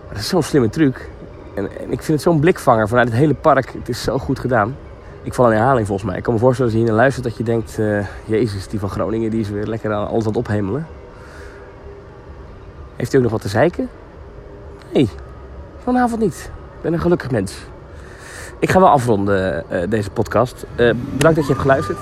Maar 0.07 0.15
dat 0.15 0.23
is 0.23 0.27
zo'n 0.27 0.43
slimme 0.43 0.69
truc. 0.69 1.09
En, 1.55 1.79
en 1.79 1.91
ik 1.91 2.01
vind 2.01 2.07
het 2.07 2.21
zo'n 2.21 2.39
blikvanger 2.39 2.87
vanuit 2.87 3.07
het 3.07 3.17
hele 3.17 3.33
park. 3.33 3.73
Het 3.73 3.89
is 3.89 4.03
zo 4.03 4.17
goed 4.17 4.39
gedaan. 4.39 4.75
Ik 5.23 5.33
val 5.33 5.45
in 5.51 5.57
herhaling 5.57 5.87
volgens 5.87 6.07
mij. 6.07 6.17
Ik 6.17 6.23
kan 6.23 6.33
me 6.33 6.39
voorstellen 6.39 6.71
als 6.71 6.79
je 6.79 6.85
hier 6.85 6.93
naar 6.93 7.01
luistert 7.01 7.25
dat 7.25 7.37
je 7.37 7.43
denkt... 7.43 7.79
eh, 7.79 8.05
Jezus, 8.25 8.67
die 8.67 8.79
van 8.79 8.89
Groningen 8.89 9.29
die 9.29 9.39
is 9.39 9.49
weer 9.49 9.65
lekker 9.65 9.93
aan 9.93 10.15
het 10.15 10.37
ophemelen. 10.37 10.87
Heeft 12.95 13.11
hij 13.11 13.19
ook 13.19 13.23
nog 13.23 13.33
wat 13.33 13.41
te 13.41 13.47
zeiken? 13.57 13.89
Nee, 14.93 15.09
vanavond 15.83 16.21
niet. 16.21 16.51
Ik 16.75 16.81
ben 16.81 16.93
een 16.93 17.01
gelukkig 17.01 17.31
mens. 17.31 17.55
Ik 18.59 18.69
ga 18.69 18.79
wel 18.79 18.89
afronden 18.89 19.69
eh, 19.69 19.89
deze 19.89 20.09
podcast. 20.09 20.65
Eh, 20.75 20.93
bedankt 21.13 21.35
dat 21.35 21.47
je 21.47 21.51
hebt 21.51 21.61
geluisterd. 21.61 21.97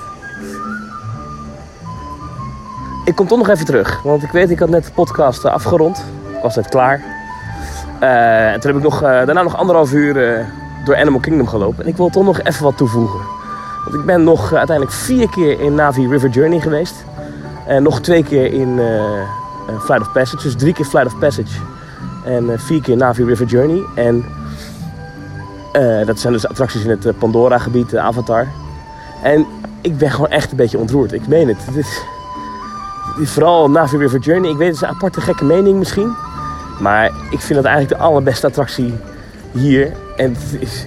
Ik 3.04 3.14
kom 3.14 3.26
toch 3.26 3.38
nog 3.38 3.48
even 3.48 3.66
terug. 3.66 4.02
Want 4.02 4.22
ik 4.22 4.30
weet, 4.30 4.50
ik 4.50 4.58
had 4.58 4.68
net 4.68 4.84
de 4.84 4.92
podcast 4.92 5.44
afgerond. 5.44 6.04
Ik 6.36 6.42
was 6.42 6.56
net 6.56 6.68
klaar. 6.68 7.15
Eh, 7.98 8.52
en 8.52 8.60
toen 8.60 8.70
heb 8.70 8.80
ik 8.80 8.86
nog, 8.90 9.02
eh, 9.02 9.08
daarna 9.08 9.42
nog 9.42 9.56
anderhalf 9.56 9.92
uur 9.92 10.38
eh, 10.38 10.44
door 10.84 10.96
Animal 10.96 11.20
Kingdom 11.20 11.48
gelopen. 11.48 11.84
En 11.84 11.90
ik 11.90 11.96
wil 11.96 12.08
toch 12.08 12.24
nog 12.24 12.40
even 12.40 12.64
wat 12.64 12.76
toevoegen. 12.76 13.20
Want 13.84 13.96
ik 13.96 14.04
ben 14.04 14.24
nog 14.24 14.52
uiteindelijk 14.52 14.96
vier 14.96 15.28
keer 15.28 15.60
in 15.60 15.74
Navi 15.74 16.08
River 16.08 16.28
Journey 16.28 16.60
geweest. 16.60 17.04
En 17.66 17.82
nog 17.82 18.00
twee 18.00 18.22
keer 18.22 18.52
in 18.52 18.80
Flight 19.80 20.00
of 20.00 20.12
Passage. 20.12 20.42
Dus 20.42 20.56
drie 20.56 20.72
keer 20.72 20.84
Flight 20.84 21.06
of 21.06 21.18
Passage. 21.18 21.58
En 22.24 22.60
vier 22.60 22.82
keer 22.82 22.96
Navi 22.96 23.24
River 23.24 23.46
Journey. 23.46 23.82
En 23.94 24.24
dat 26.06 26.18
zijn 26.18 26.32
dus 26.32 26.48
attracties 26.48 26.84
in 26.84 26.90
het 26.90 27.18
Pandora-gebied, 27.18 27.90
de 27.90 28.00
Avatar. 28.00 28.46
En 29.22 29.46
ik 29.80 29.98
ben 29.98 30.10
gewoon 30.10 30.28
echt 30.28 30.50
een 30.50 30.56
beetje 30.56 30.78
ontroerd. 30.78 31.12
Ik 31.12 31.26
meen 31.26 31.48
het. 31.48 31.58
Dit 31.74 33.30
vooral 33.30 33.70
Navi 33.70 33.96
River 33.96 34.20
Journey. 34.20 34.50
Ik 34.50 34.56
weet, 34.56 34.66
het 34.66 34.76
is 34.76 34.82
een 34.82 34.94
aparte 34.94 35.20
gekke 35.20 35.44
mening 35.44 35.78
misschien. 35.78 36.14
Maar 36.80 37.06
ik 37.30 37.40
vind 37.40 37.58
het 37.58 37.64
eigenlijk 37.64 37.88
de 37.88 38.06
allerbeste 38.06 38.46
attractie 38.46 38.94
hier. 39.52 39.92
En 40.16 40.32
het 40.32 40.60
is, 40.60 40.86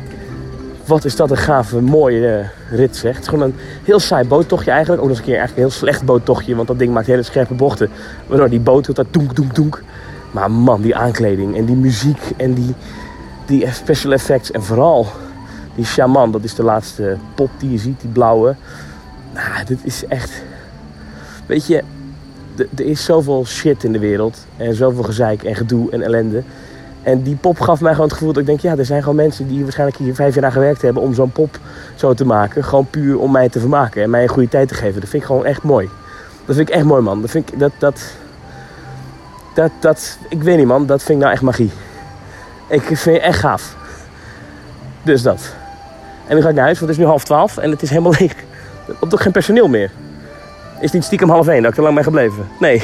wat 0.86 1.06
is 1.06 1.16
dat 1.16 1.32
een 1.32 1.38
gave, 1.38 1.82
mooie 1.82 2.28
eh, 2.38 2.78
rit 2.78 2.96
zeg. 2.96 3.14
Het 3.14 3.22
is 3.22 3.28
gewoon 3.28 3.44
een 3.44 3.56
heel 3.84 4.00
saai 4.00 4.28
boottochtje 4.28 4.72
eigenlijk. 4.72 5.02
Ook 5.02 5.08
nog 5.08 5.18
eens 5.18 5.28
een 5.28 5.32
keer 5.32 5.40
eigenlijk 5.40 5.68
een 5.68 5.72
heel 5.72 5.82
slecht 5.82 6.06
boottochtje. 6.06 6.56
Want 6.56 6.68
dat 6.68 6.80
ding 6.80 6.94
maakt 6.94 7.08
hele 7.08 7.24
scherpe 7.24 7.54
bochten. 7.54 7.90
Waardoor 8.28 8.50
die 8.50 8.60
boot 8.60 8.86
doet 8.86 8.96
dat 8.96 9.08
doenk, 9.12 9.36
doenk, 9.36 9.56
doenk. 9.56 9.84
Maar 10.32 10.52
man, 10.52 10.82
die 10.82 10.96
aankleding 10.96 11.58
en 11.58 11.66
die 11.66 11.76
muziek 11.76 12.22
en 12.38 12.54
die, 12.54 12.76
die 13.46 13.72
special 13.72 14.12
effects. 14.12 14.52
En 14.52 14.64
vooral 14.64 15.08
die 15.76 15.86
shaman, 15.86 16.32
dat 16.32 16.44
is 16.44 16.56
de 16.56 16.64
laatste 16.64 17.18
pop 17.36 17.50
die 17.58 17.72
je 17.72 17.78
ziet, 17.78 18.02
die 18.02 18.10
blauwe. 18.10 18.56
Nou, 19.34 19.66
dit 19.66 19.80
is 19.84 20.06
echt... 20.06 20.44
Weet 21.46 21.68
je, 21.68 21.84
er 22.60 22.86
is 22.86 23.04
zoveel 23.04 23.46
shit 23.46 23.84
in 23.84 23.92
de 23.92 24.00
wereld. 24.00 24.46
En 24.58 24.76
zoveel 24.76 25.04
gezeik 25.04 25.44
en 25.44 25.56
gedoe 25.56 25.92
en 25.92 26.02
ellende. 26.02 26.44
En 27.04 27.22
die 27.22 27.36
pop 27.36 27.60
gaf 27.60 27.82
mij 27.82 27.92
gewoon 27.92 28.08
het 28.08 28.18
gevoel 28.18 28.34
dat 28.34 28.42
ik 28.42 28.48
denk... 28.48 28.60
Ja, 28.60 28.78
er 28.78 28.86
zijn 28.86 29.02
gewoon 29.02 29.16
mensen 29.16 29.48
die 29.48 29.64
waarschijnlijk 29.64 29.98
hier 29.98 30.16
vijf 30.16 30.36
jaar 30.36 30.46
aan 30.46 30.52
gewerkt 30.52 30.82
hebben... 30.82 31.04
om 31.04 31.14
zo'n 31.14 31.32
pop 31.32 31.60
zo 31.96 32.14
te 32.14 32.26
maken. 32.26 32.64
Gewoon 32.64 32.88
puur 32.90 33.20
om 33.20 33.32
mij 33.32 33.50
te 33.50 33.60
vermaken. 33.60 34.04
En 34.04 34.10
mij 34.10 34.24
een 34.24 34.30
goede 34.30 34.50
tijd 34.50 34.68
te 34.68 34.74
geven. 34.74 35.00
Dat 35.00 35.10
vind 35.10 35.22
ik 35.22 35.28
gewoon 35.28 35.46
echt 35.46 35.64
mooi. 35.64 35.90
Dat 36.46 36.56
vind 36.56 36.70
ik 36.70 36.76
echt 36.76 36.86
mooi, 36.86 37.02
man. 37.02 37.22
Dat 37.22 37.30
vind 37.30 37.52
ik... 37.52 37.60
Dat, 37.60 37.72
dat, 37.78 38.02
dat, 39.54 39.72
dat, 39.80 40.18
ik 40.30 40.44
weet 40.44 40.58
niet, 40.58 40.68
man. 40.68 40.86
Dat 40.86 41.04
vind 41.04 41.18
ik 41.18 41.24
nou 41.24 41.32
echt 41.34 41.42
magie. 41.42 41.72
Ik 42.68 42.82
vind 42.82 43.16
het 43.16 43.26
echt 43.26 43.40
gaaf. 43.40 43.76
Dus 45.04 45.22
dat. 45.22 45.56
En 46.28 46.36
nu 46.36 46.42
ga 46.42 46.50
ik 46.50 46.56
naar 46.56 46.64
huis, 46.64 46.80
want 46.80 46.92
het 46.92 47.00
is 47.00 47.06
nu 47.06 47.10
half 47.10 47.24
twaalf. 47.24 47.58
En 47.58 47.72
het 47.72 47.82
is 47.82 47.90
helemaal 47.90 48.14
leeg. 48.20 48.34
Er 48.88 48.96
komt 49.00 49.14
ook 49.14 49.22
geen 49.22 49.32
personeel 49.32 49.68
meer. 49.68 49.92
Is 50.82 50.92
niet 50.92 51.04
stiekem 51.04 51.30
half 51.30 51.48
één 51.48 51.62
dat 51.62 51.72
ik 51.72 51.78
er 51.78 51.84
lang 51.84 51.96
ben 51.96 52.04
gebleven? 52.04 52.50
Nee. 52.60 52.76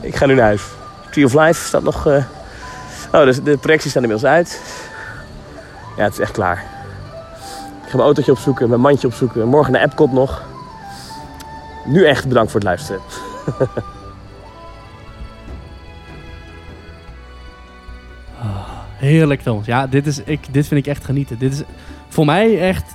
ik 0.00 0.16
ga 0.16 0.26
nu 0.26 0.34
naar 0.34 0.44
huis. 0.44 0.62
Tree 1.10 1.24
of 1.24 1.34
Life 1.34 1.66
staat 1.66 1.82
nog... 1.82 2.06
eh, 2.06 2.24
Oh, 3.12 3.24
dus 3.24 3.42
de 3.42 3.56
projecties 3.56 3.90
staan 3.90 4.02
inmiddels 4.02 4.30
uit. 4.32 4.60
Ja, 5.96 6.02
het 6.04 6.12
is 6.12 6.18
echt 6.18 6.32
klaar. 6.32 6.56
Ik 7.84 7.88
ga 7.90 7.96
mijn 7.96 8.02
autootje 8.06 8.32
opzoeken, 8.32 8.68
mijn 8.68 8.80
mandje 8.80 9.06
opzoeken. 9.06 9.48
Morgen 9.48 9.72
naar 9.72 9.82
Epcot 9.82 10.12
nog. 10.12 10.42
Nu 11.84 12.06
echt 12.06 12.28
bedankt 12.28 12.50
voor 12.50 12.60
het 12.60 12.68
luisteren. 12.68 13.00
Heerlijk 18.96 19.42
films. 19.42 19.66
Ja, 19.66 19.86
dit, 19.86 20.06
is, 20.06 20.20
ik, 20.24 20.40
dit 20.50 20.66
vind 20.66 20.80
ik 20.86 20.92
echt 20.92 21.04
genieten. 21.04 21.38
Dit 21.38 21.52
is 21.52 21.62
voor 22.08 22.24
mij 22.24 22.60
echt 22.68 22.94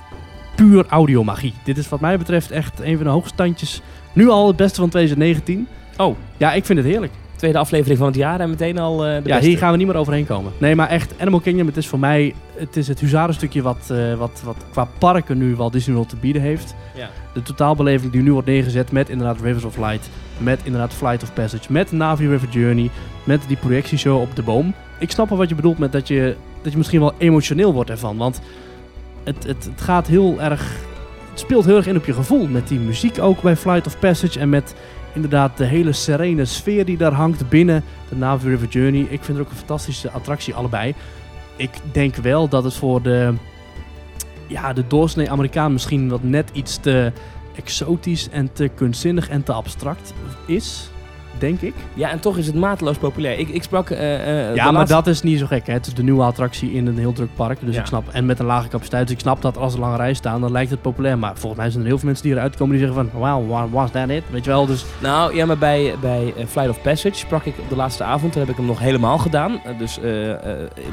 puur 0.54 0.84
audiomagie. 0.88 1.52
Dit 1.64 1.78
is 1.78 1.88
wat 1.88 2.00
mij 2.00 2.18
betreft 2.18 2.50
echt 2.50 2.80
een 2.80 2.96
van 2.96 3.04
de 3.04 3.10
hoogstandjes. 3.10 3.80
Nu 4.12 4.28
al 4.28 4.46
het 4.46 4.56
beste 4.56 4.80
van 4.80 4.88
2019. 4.88 5.66
Oh, 5.96 6.16
Ja, 6.36 6.52
ik 6.52 6.64
vind 6.64 6.78
het 6.78 6.88
heerlijk. 6.88 7.12
tweede 7.36 7.58
aflevering 7.58 7.98
van 7.98 8.06
het 8.06 8.16
jaar 8.16 8.40
en 8.40 8.50
meteen 8.50 8.78
al 8.78 8.92
eh, 9.04 9.08
de 9.08 9.14
Ja, 9.14 9.20
beste. 9.34 9.48
hier 9.48 9.58
gaan 9.58 9.70
we 9.72 9.76
niet 9.76 9.86
meer 9.86 9.96
overheen 9.96 10.26
komen. 10.26 10.52
Nee, 10.58 10.74
maar 10.76 10.88
echt, 10.88 11.14
Animal 11.20 11.40
Kingdom, 11.40 11.66
het 11.66 11.76
is 11.76 11.86
voor 11.86 11.98
mij 11.98 12.34
het, 12.56 12.76
is 12.76 12.88
het 12.88 13.00
huzarenstukje 13.00 13.62
wat, 13.62 13.88
eh, 13.90 14.14
wat, 14.14 14.42
wat 14.44 14.56
qua 14.72 14.88
parken 14.98 15.38
nu 15.38 15.56
Walt 15.56 15.72
Disney 15.72 15.94
World 15.94 16.10
te 16.10 16.16
bieden 16.16 16.42
heeft. 16.42 16.74
Ja. 16.94 17.08
De 17.34 17.42
totaalbeleving 17.42 18.12
die 18.12 18.22
nu 18.22 18.32
wordt 18.32 18.46
neergezet 18.48 18.92
met 18.92 19.08
inderdaad 19.08 19.40
Rivers 19.40 19.64
of 19.64 19.76
Light, 19.76 20.10
met 20.38 20.60
inderdaad 20.64 20.92
Flight 20.94 21.22
of 21.22 21.32
Passage, 21.34 21.72
met 21.72 21.92
Navi 21.92 22.28
River 22.28 22.48
Journey, 22.50 22.90
met 23.24 23.40
die 23.46 23.56
projectieshow 23.56 24.20
op 24.20 24.36
de 24.36 24.42
boom. 24.42 24.74
Ik 24.98 25.10
snap 25.10 25.28
wel 25.28 25.38
wat 25.38 25.48
je 25.48 25.54
bedoelt 25.54 25.78
met 25.78 25.92
dat 25.92 26.08
je, 26.08 26.36
dat 26.62 26.72
je 26.72 26.78
misschien 26.78 27.00
wel 27.00 27.12
emotioneel 27.18 27.72
wordt 27.72 27.90
ervan, 27.90 28.16
want 28.16 28.40
het, 29.24 29.44
het, 29.44 29.64
het 29.64 29.80
gaat 29.80 30.06
heel 30.06 30.40
erg, 30.40 30.76
het 31.30 31.38
speelt 31.38 31.64
heel 31.64 31.76
erg 31.76 31.86
in 31.86 31.96
op 31.96 32.04
je 32.04 32.12
gevoel 32.12 32.46
met 32.46 32.68
die 32.68 32.78
muziek 32.78 33.18
ook 33.18 33.42
bij 33.42 33.56
Flight 33.56 33.86
of 33.86 33.98
Passage 33.98 34.40
en 34.40 34.48
met 34.48 34.74
inderdaad 35.14 35.56
de 35.56 35.64
hele 35.64 35.92
serene 35.92 36.44
sfeer 36.44 36.84
die 36.84 36.96
daar 36.96 37.12
hangt 37.12 37.48
binnen 37.48 37.84
de 38.08 38.16
Navi 38.16 38.48
River 38.48 38.68
Journey. 38.68 39.00
Ik 39.00 39.24
vind 39.24 39.38
het 39.38 39.46
ook 39.46 39.50
een 39.50 39.58
fantastische 39.58 40.10
attractie 40.10 40.54
allebei. 40.54 40.94
Ik 41.56 41.70
denk 41.92 42.16
wel 42.16 42.48
dat 42.48 42.64
het 42.64 42.74
voor 42.74 43.02
de, 43.02 43.34
ja, 44.46 44.72
de 44.72 44.86
doorsnee 44.86 45.30
Amerikaan 45.30 45.72
misschien 45.72 46.08
wat 46.08 46.22
net 46.22 46.50
iets 46.52 46.76
te 46.76 47.12
exotisch 47.56 48.28
en 48.28 48.52
te 48.52 48.70
kunstzinnig 48.74 49.28
en 49.28 49.42
te 49.42 49.52
abstract 49.52 50.14
is. 50.46 50.88
Denk 51.38 51.60
ik. 51.60 51.74
Ja, 51.94 52.10
en 52.10 52.20
toch 52.20 52.36
is 52.36 52.46
het 52.46 52.54
mateloos 52.54 52.96
populair. 52.96 53.38
Ik, 53.38 53.48
ik 53.48 53.62
sprak... 53.62 53.90
eh, 53.90 54.14
eh, 54.48 54.54
ja, 54.54 54.64
maar 54.64 54.72
laatste- 54.72 54.94
dat 54.94 55.06
is 55.06 55.22
niet 55.22 55.38
zo 55.38 55.46
gek. 55.46 55.66
Hè? 55.66 55.72
Het 55.72 55.86
is 55.86 55.94
de 55.94 56.02
nieuwe 56.02 56.22
attractie 56.22 56.72
in 56.72 56.86
een 56.86 56.98
heel 56.98 57.12
druk 57.12 57.28
park. 57.34 57.58
Dus 57.60 57.74
Ja. 57.74 57.80
ik 57.80 57.86
snap, 57.86 58.08
en 58.12 58.26
met 58.26 58.38
een 58.38 58.46
lage 58.46 58.68
capaciteit. 58.68 59.02
Dus 59.06 59.14
ik 59.16 59.20
snap 59.20 59.42
dat 59.42 59.56
als 59.58 59.74
er 59.74 59.80
lange 59.80 59.96
rijen 59.96 60.16
staan, 60.16 60.40
dan 60.40 60.52
lijkt 60.52 60.70
het 60.70 60.82
populair. 60.82 61.18
Maar 61.18 61.32
volgens 61.36 61.60
mij 61.60 61.70
zijn 61.70 61.82
er 61.82 61.88
heel 61.88 61.98
veel 61.98 62.06
mensen 62.06 62.24
die 62.26 62.34
eruit 62.34 62.56
komen 62.56 62.76
die 62.76 62.86
zeggen 62.86 63.08
van... 63.10 63.20
Wow, 63.20 63.50
wa- 63.50 63.68
was 63.68 63.90
that 63.90 64.08
it? 64.08 64.22
Weet 64.30 64.44
je 64.44 64.50
wel, 64.50 64.66
dus... 64.66 64.84
Nou, 65.02 65.34
ja, 65.36 65.46
maar 65.46 65.58
bij, 65.58 65.94
bij 66.00 66.32
eh, 66.36 66.46
Flight 66.46 66.70
of 66.70 66.82
Passage 66.82 67.14
sprak 67.16 67.44
ik 67.44 67.54
op 67.58 67.68
de 67.68 67.76
laatste 67.76 68.04
avond. 68.04 68.32
Toen 68.32 68.40
heb 68.40 68.50
ik 68.50 68.56
hem 68.56 68.66
nog 68.66 68.78
helemaal 68.78 69.18
gedaan. 69.18 69.60
Dus 69.78 69.98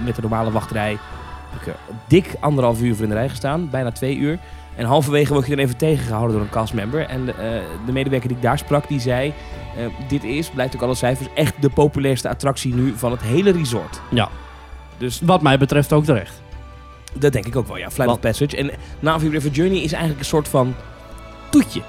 met 0.06 0.16
de 0.16 0.22
normale 0.22 0.52
wachtrij 0.52 0.98
heb 1.52 1.68
ik 1.68 1.74
dik 2.08 2.34
anderhalf 2.40 2.82
uur 2.82 2.94
voor 2.96 3.04
in 3.04 3.10
de 3.10 3.16
rij 3.16 3.30
gestaan. 3.30 3.70
Bijna 3.70 3.92
twee 3.92 4.16
uur. 4.18 4.38
En 4.82 4.88
halverwege 4.88 5.34
word 5.34 5.48
je 5.48 5.56
dan 5.56 5.66
even 5.66 5.78
tegengehouden 5.78 6.32
door 6.36 6.42
een 6.46 6.50
castmember. 6.50 7.06
En 7.06 7.26
de, 7.26 7.32
eh, 7.32 7.62
de 7.86 7.92
medewerker 7.92 8.28
die 8.28 8.38
ik 8.38 8.44
daar 8.44 8.58
sprak, 8.58 8.88
die 8.88 9.00
zei... 9.00 9.34
eh, 9.78 9.86
dit 10.08 10.24
is, 10.24 10.50
blijkt 10.50 10.76
ook 10.76 10.82
alle 10.82 10.96
cijfers, 10.96 11.28
echt 11.36 11.62
de 11.62 11.70
populairste 11.70 12.30
attractie 12.30 12.74
nu 12.74 12.94
van 12.96 13.12
het 13.12 13.22
hele 13.22 13.52
resort. 13.52 14.02
Ja. 14.12 14.30
Dus 14.98 15.22
Wat 15.24 15.42
mij 15.42 15.58
betreft 15.58 15.94
ook 15.94 16.04
terecht. 16.06 16.42
dat 17.14 17.32
denk 17.34 17.46
ik 17.46 17.56
ook 17.56 17.68
wel, 17.68 17.78
ja. 17.78 17.90
Flight 17.92 18.12
of 18.14 18.20
Passage. 18.20 18.58
En 18.58 18.72
Navi 19.00 19.30
River 19.30 19.52
Journey 19.52 19.80
is 19.80 19.92
eigenlijk 19.92 20.20
een 20.20 20.30
soort 20.30 20.48
van 20.48 20.76
toetje. 21.50 21.82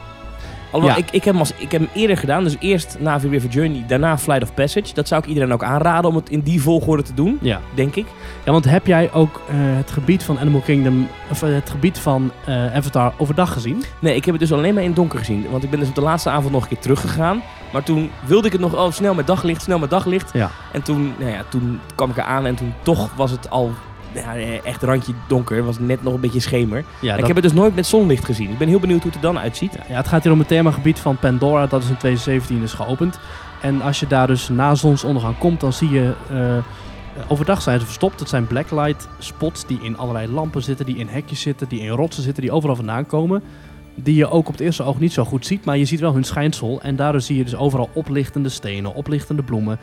Alhoewel, 0.73 0.99
Ja. 0.99 1.05
ik, 1.07 1.11
ik, 1.11 1.25
heb 1.25 1.33
hem 1.33 1.39
als, 1.43 1.53
ik 1.57 1.73
heb 1.73 1.81
hem 1.81 1.91
eerder 1.95 2.17
gedaan. 2.17 2.45
Dus 2.45 2.57
eerst 2.59 2.97
Navi 3.01 3.29
River 3.29 3.49
Journey, 3.51 3.85
daarna 3.87 4.19
Flight 4.19 4.43
of 4.43 4.55
Passage. 4.55 4.95
Dat 4.95 5.09
zou 5.09 5.23
ik 5.23 5.29
iedereen 5.29 5.53
ook 5.53 5.63
aanraden 5.63 6.11
om 6.11 6.17
het 6.17 6.31
in 6.31 6.41
die 6.41 6.63
volgorde 6.63 7.03
te 7.03 7.15
doen, 7.15 7.39
Ja. 7.41 7.61
denk 7.75 7.95
ik. 7.97 8.07
Ja, 8.45 8.53
want 8.53 8.65
heb 8.65 8.87
jij 8.87 9.13
ook 9.13 9.41
eh, 9.49 9.55
het 9.59 9.91
gebied 9.91 10.23
van 10.23 10.39
Animal 10.39 10.61
Kingdom, 10.61 11.09
of 11.31 11.43
eh, 11.43 11.55
het 11.55 11.71
gebied 11.71 11.99
van 11.99 12.31
eh, 12.47 12.75
Avatar 12.75 13.13
overdag 13.17 13.53
gezien? 13.53 13.83
Nee, 13.99 14.15
ik 14.17 14.25
heb 14.25 14.35
het 14.39 14.49
dus 14.49 14.53
alleen 14.59 14.73
maar 14.75 14.83
in 14.83 14.89
het 14.89 14.99
donker 14.99 15.19
gezien. 15.19 15.47
Want 15.51 15.65
ik 15.65 15.71
ben 15.71 15.79
dus 15.79 15.89
op 15.89 15.95
de 15.95 16.01
laatste 16.01 16.31
avond 16.31 16.53
nog 16.53 16.63
een 16.63 16.69
keer 16.69 16.79
teruggegaan. 16.79 17.43
Maar 17.73 17.83
toen 17.83 18.11
wilde 18.27 18.47
ik 18.47 18.53
het 18.53 18.61
nog, 18.61 18.75
oh, 18.77 18.91
snel 18.91 19.15
met 19.15 19.27
daglicht, 19.27 19.63
snel 19.63 19.79
met 19.79 19.91
daglicht. 19.91 20.31
Ja. 20.33 20.51
En 20.73 20.83
toen, 20.83 21.13
nou 21.19 21.31
ja, 21.31 21.43
toen 21.49 21.81
kwam 21.95 22.11
ik 22.11 22.17
eraan 22.17 22.47
en 22.47 22.55
toen 22.55 22.75
toch 22.83 23.11
was 23.17 23.31
het 23.31 23.51
al 23.51 23.71
ja, 24.15 24.35
echt 24.65 24.83
randje 24.83 25.13
donker. 25.29 25.65
was 25.65 25.79
net 25.79 26.03
nog 26.03 26.15
een 26.15 26.21
beetje 26.21 26.41
schemer. 26.41 26.85
Ja, 27.01 27.11
dat- 27.11 27.21
ik 27.21 27.27
heb 27.27 27.35
het 27.37 27.45
dus 27.45 27.53
nooit 27.55 27.75
met 27.75 27.87
zonlicht 27.87 28.25
gezien. 28.25 28.51
Ik 28.51 28.59
ben 28.59 28.69
heel 28.69 28.81
benieuwd 28.81 29.03
hoe 29.03 29.11
het 29.13 29.21
er 29.23 29.33
dan 29.33 29.39
uitziet. 29.39 29.73
Ja, 29.89 29.95
het 29.97 30.09
gaat 30.09 30.23
hier 30.23 30.33
om 30.33 30.39
het 30.39 30.49
themagebied 30.49 30.99
van 30.99 31.17
Pandora, 31.19 31.67
dat 31.67 31.83
is 31.83 31.89
in 31.89 31.97
2017 31.97 32.63
is 32.63 32.73
geopend. 32.73 33.19
En 33.61 33.83
als 33.83 34.01
je 34.01 34.07
daar 34.07 34.27
dus 34.27 34.49
na 34.49 34.75
zonsondergang 34.75 35.39
komt, 35.39 35.61
dan 35.61 35.73
zie 35.73 35.91
je... 35.91 36.13
eh, 36.31 36.57
overdag 37.29 37.63
zijn 37.63 37.79
ze 37.79 37.85
verstopt. 37.85 38.21
Het 38.21 38.29
zijn 38.29 38.47
blacklight 38.47 39.09
spots 39.19 39.67
die 39.67 39.79
in 39.83 39.99
allerlei 39.99 40.33
lampen 40.33 40.63
zitten, 40.63 40.87
die 40.87 40.97
in 40.97 41.09
hekjes 41.09 41.41
zitten, 41.41 41.69
die 41.69 41.81
in 41.81 41.89
rotsen 41.89 42.23
zitten, 42.23 42.43
die 42.43 42.53
overal 42.53 42.77
vandaan 42.77 43.07
komen. 43.07 43.43
Die 43.95 44.15
je 44.15 44.31
ook 44.31 44.47
op 44.47 44.53
het 44.53 44.61
eerste 44.61 44.83
oog 44.83 44.99
niet 44.99 45.13
zo 45.13 45.25
goed 45.25 45.47
ziet, 45.47 45.65
maar 45.65 45.77
je 45.79 45.85
ziet 45.85 46.01
wel 46.01 46.15
hun 46.15 46.25
schijnsel. 46.25 46.81
En 46.83 46.97
daardoor 46.97 47.21
zie 47.21 47.37
je 47.37 47.45
dus 47.45 47.57
overal 47.57 47.91
oplichtende 47.93 48.49
stenen, 48.49 48.95
oplichtende 48.95 49.43
bloemen. 49.43 49.79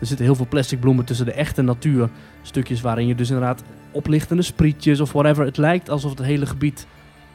Er 0.00 0.06
zitten 0.06 0.24
heel 0.26 0.34
veel 0.34 0.46
plastic 0.48 0.80
bloemen 0.80 1.04
tussen 1.04 1.26
de 1.26 1.32
echte 1.32 1.62
natuurstukjes, 1.62 2.80
waarin 2.80 3.06
je 3.06 3.14
dus 3.14 3.28
inderdaad 3.30 3.62
oplichtende 3.90 4.42
sprietjes 4.42 5.00
of 5.00 5.12
whatever. 5.12 5.44
Het 5.44 5.56
lijkt 5.56 5.90
alsof 5.90 6.10
het 6.10 6.22
hele 6.26 6.46
gebied 6.46 6.86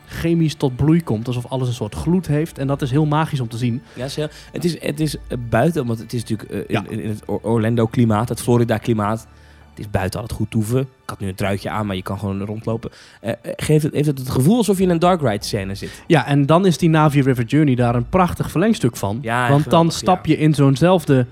chemisch 0.08 0.54
tot 0.56 0.76
bloei 0.76 1.04
komt. 1.04 1.28
Alsof 1.28 1.46
alles 1.46 1.68
een 1.68 1.74
soort 1.74 1.96
gloed 1.96 2.28
heeft. 2.28 2.58
En 2.58 2.68
dat 2.68 2.82
is 2.82 2.92
heel 2.92 3.06
magisch 3.06 3.40
om 3.40 3.48
te 3.48 3.58
zien. 3.58 3.82
Ja, 3.94 4.06
is 4.06 4.16
heel- 4.16 4.28
het 4.52 4.66
is, 4.66 4.82
het 4.82 5.00
is 5.00 5.16
eh, 5.16 5.38
buiten, 5.50 5.86
want 5.86 6.00
het 6.00 6.14
is 6.14 6.22
natuurlijk 6.26 6.50
eh, 6.52 6.62
Ja. 6.68 6.84
in, 6.90 7.00
in 7.02 7.10
het 7.10 7.22
Or- 7.26 7.40
Orlando-klimaat, 7.42 8.30
het 8.30 8.42
Florida-klimaat. 8.42 9.28
Het 9.70 9.80
is 9.88 9.90
buiten 9.92 10.20
al 10.20 10.26
het 10.26 10.36
goed 10.36 10.52
toeven. 10.52 10.80
Ik 10.80 10.88
had 11.06 11.20
nu 11.20 11.28
een 11.28 11.36
truitje 11.36 11.70
aan, 11.70 11.86
maar 11.86 11.96
je 11.96 12.02
kan 12.02 12.20
gewoon 12.20 12.42
rondlopen. 12.46 12.90
Eh, 13.22 13.34
geeft 13.56 13.84
het, 13.84 13.94
heeft 13.94 14.08
het 14.08 14.20
het 14.20 14.30
gevoel 14.30 14.58
alsof 14.58 14.78
je 14.78 14.84
in 14.84 14.90
een 14.90 15.00
dark 15.00 15.22
ride 15.22 15.46
scène 15.46 15.76
zit. 15.76 16.04
Ja, 16.08 16.26
en 16.26 16.46
dan 16.46 16.66
is 16.66 16.78
die 16.78 16.90
Navi 16.90 17.22
River 17.22 17.44
Journey 17.46 17.76
daar 17.76 17.96
een 17.96 18.10
prachtig 18.10 18.52
verlengstuk 18.52 18.96
van. 18.98 19.20
Ja, 19.22 19.50
Want 19.50 19.70
dan 19.70 19.92
stap 19.92 20.26
ja. 20.26 20.34
je 20.34 20.40
in 20.40 20.54
zo'nzelfde 20.54 21.26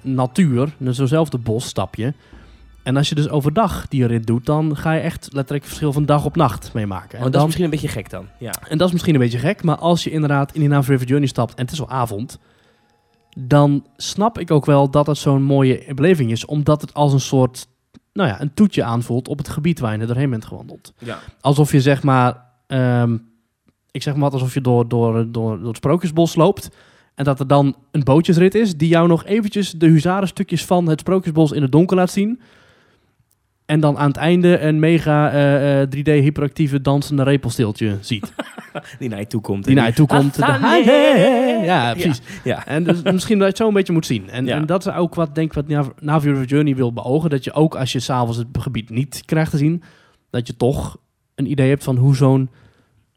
natuur, 0.00 0.72
in 0.78 0.94
zo'nzelfde 0.94 1.38
bos 1.38 1.66
stap 1.66 1.94
je. 1.94 2.12
En 2.82 2.96
als 2.96 3.08
je 3.08 3.14
dus 3.14 3.28
overdag 3.28 3.88
die 3.88 4.06
rit 4.06 4.26
doet, 4.26 4.46
dan 4.46 4.76
ga 4.76 4.92
je 4.92 5.00
echt 5.00 5.28
letterlijk 5.32 5.66
verschil 5.66 5.92
van 5.92 6.04
dag 6.06 6.24
op 6.24 6.36
nacht 6.36 6.72
meemaken. 6.74 7.08
Oh, 7.08 7.14
En 7.16 7.22
dat 7.22 7.32
dan- 7.32 7.40
is 7.40 7.44
misschien 7.46 7.64
een 7.64 7.70
beetje 7.70 7.88
gek 7.88 8.10
dan. 8.10 8.26
Ja. 8.38 8.52
En 8.68 8.78
dat 8.78 8.86
is 8.86 8.92
misschien 8.92 9.14
een 9.14 9.20
beetje 9.20 9.38
gek, 9.38 9.62
maar 9.62 9.76
als 9.76 10.04
je 10.04 10.10
inderdaad 10.10 10.52
in 10.54 10.60
die 10.60 10.68
Navi 10.68 10.90
River 10.90 11.06
Journey 11.06 11.28
stapt 11.28 11.54
en 11.54 11.64
het 11.64 11.72
is 11.72 11.80
al 11.80 11.88
avond, 11.90 12.38
dan 13.38 13.86
snap 13.96 14.38
ik 14.38 14.50
ook 14.50 14.66
wel 14.66 14.90
dat 14.90 15.06
het 15.06 15.18
zo'n 15.18 15.42
mooie 15.42 15.94
beleving 15.94 16.30
is, 16.30 16.44
omdat 16.44 16.80
het 16.80 16.94
als 16.94 17.12
een 17.12 17.20
soort, 17.20 17.66
nou 18.12 18.28
ja, 18.28 18.40
een 18.40 18.54
toetje 18.54 18.82
aanvoelt 18.84 19.28
op 19.28 19.38
het 19.38 19.48
gebied 19.48 19.78
waar 19.80 19.92
je 19.94 19.98
er 20.00 20.06
doorheen 20.06 20.30
bent 20.30 20.44
gewandeld. 20.44 20.92
Ja. 20.98 21.18
Alsof 21.40 21.72
je 21.72 21.80
zeg 21.80 22.02
maar, 22.02 22.44
ehm, 22.66 23.16
ik 23.90 24.02
zeg 24.02 24.14
maar 24.14 24.30
alsof 24.30 24.54
je 24.54 24.60
door, 24.60 24.88
door, 24.88 25.12
door, 25.32 25.58
door 25.58 25.66
het 25.68 25.76
Sprookjesbos 25.76 26.34
loopt 26.34 26.70
en 27.20 27.26
dat 27.26 27.40
er 27.40 27.46
dan 27.46 27.74
een 27.90 28.04
bootjesrit 28.04 28.54
is 28.54 28.76
die 28.76 28.88
jou 28.88 29.08
nog 29.08 29.24
eventjes 29.24 29.70
de 29.70 29.86
huzarenstukjes 29.86 30.64
van 30.64 30.88
het 30.88 31.00
Sprookjesbos 31.00 31.52
in 31.52 31.62
het 31.62 31.72
donker 31.72 31.96
laat 31.96 32.10
zien. 32.10 32.40
En 33.66 33.80
dan 33.80 33.98
aan 33.98 34.08
het 34.08 34.16
einde 34.16 34.58
een 34.60 34.78
mega 34.78 35.30
eh, 35.32 35.80
eh, 35.82 35.88
3D-hyperactieve 35.96 36.80
dansende 36.82 37.22
repelsteeltje 37.22 37.96
ziet. 38.00 38.32
Die 38.98 39.08
naar 39.08 39.18
je 39.18 39.26
toe 39.26 39.40
komt. 39.40 39.64
Die 39.64 39.74
naar 39.74 39.86
je 39.86 39.92
toe 39.92 40.06
komt. 40.06 40.40
Ah, 40.42 40.54
De- 40.62 40.66
nee. 40.84 41.64
Ja, 41.64 41.92
precies. 41.92 42.20
Ja. 42.44 42.66
En 42.66 42.84
dus 42.84 43.02
misschien 43.02 43.34
dat 43.38 43.44
je 43.44 43.52
het 43.52 43.56
zo 43.56 43.68
een 43.68 43.74
beetje 43.74 43.92
moet 43.92 44.06
zien. 44.06 44.28
En, 44.30 44.46
Ja. 44.46 44.56
en 44.56 44.66
dat 44.66 44.86
is 44.86 44.92
ook 44.92 45.14
wat, 45.14 45.34
denk 45.34 45.46
ik, 45.48 45.52
wat 45.54 45.68
Nav- 45.68 45.88
Navi 46.00 46.44
Journey 46.44 46.76
wil 46.76 46.92
beogen. 46.92 47.30
Dat 47.30 47.44
je 47.44 47.52
ook 47.52 47.74
als 47.76 47.92
je 47.92 48.00
s'avonds 48.00 48.36
het 48.36 48.46
gebied 48.52 48.90
niet 48.90 49.22
krijgt 49.24 49.50
te 49.50 49.56
zien, 49.56 49.82
dat 50.30 50.46
je 50.46 50.56
toch 50.56 50.96
een 51.34 51.50
idee 51.50 51.68
hebt 51.68 51.84
van 51.84 51.96
hoe 51.96 52.16
zo'n 52.16 52.50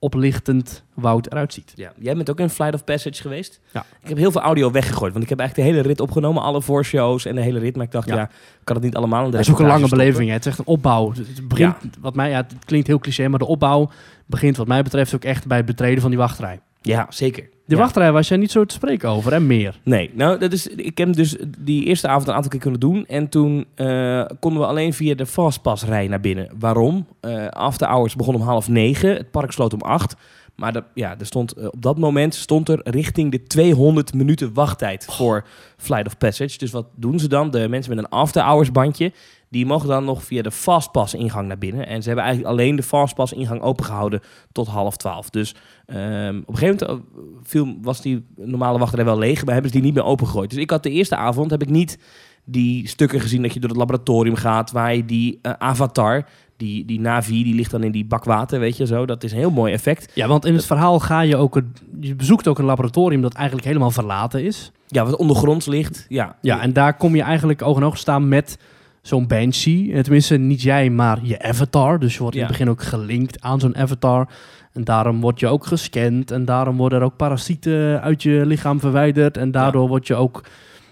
oplichtend 0.03 0.83
woud 0.93 1.31
eruit 1.31 1.53
ziet. 1.53 1.71
Ja, 1.75 1.91
jij 1.97 2.15
bent 2.15 2.29
ook 2.29 2.39
in 2.39 2.49
Flight 2.49 2.73
of 2.73 2.83
Passage 2.83 3.21
geweest. 3.21 3.59
Ja. 3.73 3.85
Ik 4.01 4.09
heb 4.09 4.17
heel 4.17 4.31
veel 4.31 4.41
audio 4.41 4.71
weggegooid, 4.71 5.11
want 5.11 5.23
ik 5.23 5.29
heb 5.29 5.39
eigenlijk 5.39 5.69
de 5.69 5.75
hele 5.75 5.87
rit 5.87 5.99
opgenomen, 6.01 6.43
alle 6.43 6.61
voorshows 6.61 7.25
en 7.25 7.35
de 7.35 7.41
hele 7.41 7.59
rit. 7.59 7.75
Maar 7.75 7.85
ik 7.85 7.91
dacht, 7.91 8.07
ja, 8.07 8.29
kan 8.63 8.75
het 8.75 8.85
niet 8.85 8.95
allemaal 8.95 9.25
Het 9.25 9.39
is 9.39 9.51
ook 9.51 9.59
een 9.59 9.65
lange 9.65 9.89
beleving. 9.89 10.27
Hè. 10.27 10.33
Het 10.33 10.45
is 10.45 10.51
echt 10.51 10.59
een 10.59 10.65
opbouw. 10.65 11.13
Het 11.13 11.47
begint, 11.47 11.75
wat 11.99 12.15
mij, 12.15 12.29
ja, 12.29 12.37
het 12.37 12.65
klinkt 12.65 12.87
heel 12.87 12.99
cliché, 12.99 13.27
maar 13.27 13.39
de 13.39 13.45
opbouw 13.45 13.89
begint 14.25 14.57
wat 14.57 14.67
mij 14.67 14.83
betreft 14.83 15.15
ook 15.15 15.23
echt 15.23 15.47
bij 15.47 15.57
het 15.57 15.65
betreden 15.65 16.01
van 16.01 16.09
die 16.09 16.19
wachtrij. 16.19 16.59
Ja, 16.81 17.05
zeker. 17.09 17.49
De 17.65 17.75
Ja. 17.75 17.81
wachtrij 17.81 18.11
was 18.11 18.27
jij 18.27 18.37
niet 18.37 18.51
zo 18.51 18.65
te 18.65 18.73
spreken 18.75 19.09
over 19.09 19.33
en 19.33 19.47
meer. 19.47 19.79
Nee, 19.83 20.11
nou, 20.13 20.39
dat 20.39 20.51
is, 20.51 20.67
ik 20.67 20.97
heb 20.97 21.13
dus 21.13 21.35
die 21.57 21.83
eerste 21.85 22.07
avond 22.07 22.27
een 22.27 22.33
aantal 22.33 22.49
keer 22.51 22.59
kunnen 22.59 22.79
doen. 22.79 23.05
En 23.07 23.29
toen 23.29 23.65
eh, 23.75 24.25
konden 24.39 24.61
we 24.61 24.67
alleen 24.67 24.93
via 24.93 25.15
de 25.15 25.25
Fastpass-rij 25.25 26.07
naar 26.07 26.19
binnen. 26.19 26.49
Waarom? 26.59 27.05
Eh 27.19 27.47
after 27.47 27.87
hours 27.87 28.15
begon 28.15 28.35
om 28.35 28.41
half 28.41 28.67
negen. 28.69 29.09
Het 29.15 29.31
park 29.31 29.51
sloot 29.51 29.73
om 29.73 29.81
acht. 29.81 30.15
Maar 30.55 30.73
dat- 30.73 30.83
ja, 30.93 31.15
er 31.19 31.25
stond, 31.25 31.51
eh, 31.53 31.65
op 31.65 31.81
dat 31.81 31.97
moment 31.97 32.35
stond 32.35 32.69
er 32.69 32.79
richting 32.83 33.31
de 33.31 33.43
200 33.43 34.13
minuten 34.13 34.53
wachttijd 34.53 35.05
voor 35.09 35.45
Flight 35.77 36.07
of 36.07 36.17
Passage. 36.17 36.57
Dus 36.57 36.71
wat 36.71 36.85
doen 36.95 37.19
ze 37.19 37.27
dan? 37.27 37.51
De 37.51 37.67
mensen 37.69 37.95
met 37.95 38.03
een 38.03 38.09
after 38.11 38.41
hours 38.43 38.71
bandje, 38.71 39.11
die 39.53 39.65
mogen 39.65 39.87
dan 39.87 40.05
nog 40.05 40.23
via 40.23 40.41
de 40.41 40.51
Fastpass 40.51 41.13
ingang 41.13 41.47
naar 41.47 41.57
binnen. 41.57 41.87
En 41.87 42.01
ze 42.01 42.07
hebben 42.07 42.25
eigenlijk 42.25 42.53
alleen 42.55 42.75
de 42.75 42.83
Fastpass 42.83 43.33
ingang 43.33 43.61
opengehouden 43.61 44.19
tot 44.51 44.67
half 44.67 44.97
twaalf. 44.97 45.29
Dus 45.29 45.55
ehm, 45.85 46.37
op 46.45 46.53
een 46.53 46.57
gegeven 46.57 46.87
moment 46.87 47.05
eh, 47.15 47.19
viel, 47.43 47.77
was 47.81 48.01
die 48.01 48.25
normale 48.35 48.79
wachtrij 48.79 49.05
wel 49.05 49.17
leeg, 49.17 49.45
maar 49.45 49.53
hebben 49.53 49.71
ze 49.71 49.77
die 49.77 49.85
niet 49.85 49.95
meer 49.95 50.03
opengegooid. 50.05 50.49
Dus 50.49 50.59
ik 50.59 50.69
had 50.69 50.83
de 50.83 50.89
eerste 50.89 51.15
avond 51.15 51.51
heb 51.51 51.61
ik 51.61 51.69
niet 51.69 51.97
die 52.45 52.87
stukken 52.87 53.19
gezien 53.19 53.41
dat 53.41 53.53
je 53.53 53.59
door 53.59 53.69
het 53.69 53.77
laboratorium 53.79 54.35
gaat, 54.35 54.71
waar 54.71 54.95
je 54.95 55.05
die 55.05 55.39
eh, 55.41 55.51
avatar, 55.57 56.25
die, 56.57 56.85
die 56.85 56.99
Navi, 56.99 57.43
die 57.43 57.55
ligt 57.55 57.71
dan 57.71 57.83
in 57.83 57.91
die 57.91 58.05
bak 58.05 58.23
water, 58.23 58.59
weet 58.59 58.77
je 58.77 58.85
zo. 58.85 59.05
Dat 59.05 59.23
is 59.23 59.31
een 59.31 59.37
heel 59.37 59.51
mooi 59.51 59.73
effect. 59.73 60.11
Ja, 60.15 60.27
want 60.27 60.45
in 60.45 60.53
het 60.53 60.65
verhaal 60.65 60.99
ga 60.99 61.21
je 61.21 61.37
ook... 61.37 61.55
een- 61.55 61.75
Je 61.99 62.15
bezoekt 62.15 62.47
ook 62.47 62.59
een 62.59 62.65
laboratorium 62.65 63.21
dat 63.21 63.33
eigenlijk 63.33 63.67
helemaal 63.67 63.91
verlaten 63.91 64.43
is. 64.43 64.71
Ja, 64.87 65.05
wat 65.05 65.15
ondergronds 65.15 65.65
ligt. 65.65 66.05
Ja, 66.09 66.35
Ja, 66.41 66.61
en 66.61 66.73
daar 66.73 66.97
kom 66.97 67.15
je 67.15 67.21
eigenlijk 67.21 67.61
oog 67.61 67.77
in 67.77 67.83
oog 67.83 67.97
staan 67.97 68.27
met 68.27 68.57
zo'n 69.03 69.27
Banshee. 69.27 69.93
Eh, 69.93 69.99
Tenminste, 70.01 70.37
niet 70.37 70.61
jij, 70.61 70.89
maar 70.89 71.19
je 71.21 71.41
avatar. 71.41 71.99
Dus 71.99 72.13
je 72.13 72.19
wordt 72.19 72.35
in 72.35 72.41
het 72.41 72.51
begin 72.51 72.69
ook 72.69 72.83
gelinkt 72.83 73.41
aan 73.41 73.59
zo'n 73.59 73.75
avatar. 73.77 74.27
En 74.71 74.83
daarom 74.83 75.21
word 75.21 75.39
je 75.39 75.47
ook 75.47 75.65
gescand. 75.65 76.31
En 76.31 76.45
daarom 76.45 76.77
worden 76.77 76.99
er 76.99 77.05
ook 77.05 77.15
parasieten 77.17 78.01
uit 78.01 78.23
je 78.23 78.45
lichaam 78.45 78.79
verwijderd. 78.79 79.37
En 79.37 79.51
daardoor 79.51 79.87
word 79.87 80.07
je 80.07 80.15
ook 80.15 80.43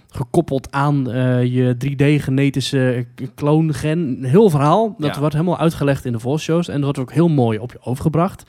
gekoppeld 0.10 0.72
aan 0.72 1.12
eh, 1.12 1.44
je 1.46 1.76
3D-genetische 1.86 3.06
kloongen. 3.36 3.76
Een 3.84 4.24
heel 4.24 4.50
verhaal. 4.50 4.96
Dat 4.98 5.14
Ja. 5.14 5.20
wordt 5.20 5.34
helemaal 5.36 5.58
uitgelegd 5.58 6.06
in 6.06 6.12
de 6.12 6.20
voorshows. 6.20 6.68
En 6.68 6.74
dat 6.76 6.84
wordt 6.84 7.00
ook 7.00 7.12
heel 7.12 7.30
mooi 7.30 7.60
op 7.60 7.72
je 7.72 7.80
overgebracht. 7.82 8.44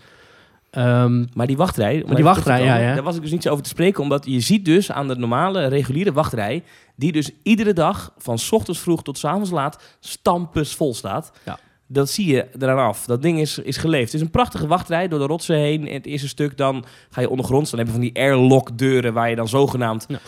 Ehm, 0.72 1.24
Maar 1.34 1.46
die 1.46 1.56
wachtrij, 1.56 2.02
om 2.06 2.14
die 2.14 2.24
wachtrij, 2.24 2.58
komen, 2.58 2.74
ja, 2.74 2.80
ja. 2.88 2.94
daar 2.94 3.02
was 3.02 3.16
ik 3.16 3.22
dus 3.22 3.30
niet 3.30 3.42
zo 3.42 3.50
over 3.50 3.62
te 3.62 3.68
spreken, 3.68 4.02
omdat 4.02 4.24
je 4.26 4.40
ziet 4.40 4.64
dus 4.64 4.92
aan 4.92 5.08
de 5.08 5.16
normale, 5.16 5.66
reguliere 5.66 6.12
wachtrij, 6.12 6.62
die 6.96 7.12
dus 7.12 7.30
iedere 7.42 7.72
dag 7.72 8.12
van 8.18 8.38
's 8.38 8.52
ochtends 8.52 8.80
vroeg 8.80 9.02
tot 9.02 9.18
's 9.18 9.24
avonds 9.24 9.50
laat 9.50 9.96
stampes 10.00 10.74
vol 10.74 10.94
staat. 10.94 11.32
Ja. 11.44 11.58
Dat 11.86 12.10
zie 12.10 12.26
je 12.34 12.46
eraan 12.58 12.78
af. 12.86 13.04
Dat 13.04 13.22
ding 13.22 13.40
is, 13.40 13.58
is 13.58 13.76
geleefd. 13.76 14.04
Het 14.04 14.14
is 14.14 14.20
een 14.20 14.30
prachtige 14.30 14.66
wachtrij 14.66 15.08
door 15.08 15.18
de 15.18 15.26
rotsen 15.26 15.56
heen. 15.56 15.86
In 15.86 15.94
het 15.94 16.06
eerste 16.06 16.28
stuk 16.28 16.56
dan 16.56 16.84
ga 17.10 17.20
je 17.20 17.28
ondergronds. 17.30 17.70
Dan 17.70 17.78
heb 17.78 17.88
je 17.88 17.94
van 17.94 18.02
die 18.02 18.14
airlock 18.18 18.78
deuren 18.78 19.12
waar 19.12 19.30
je 19.30 19.36
dan 19.36 19.48
zogenaamd 19.48 20.06
Ja. 20.08 20.18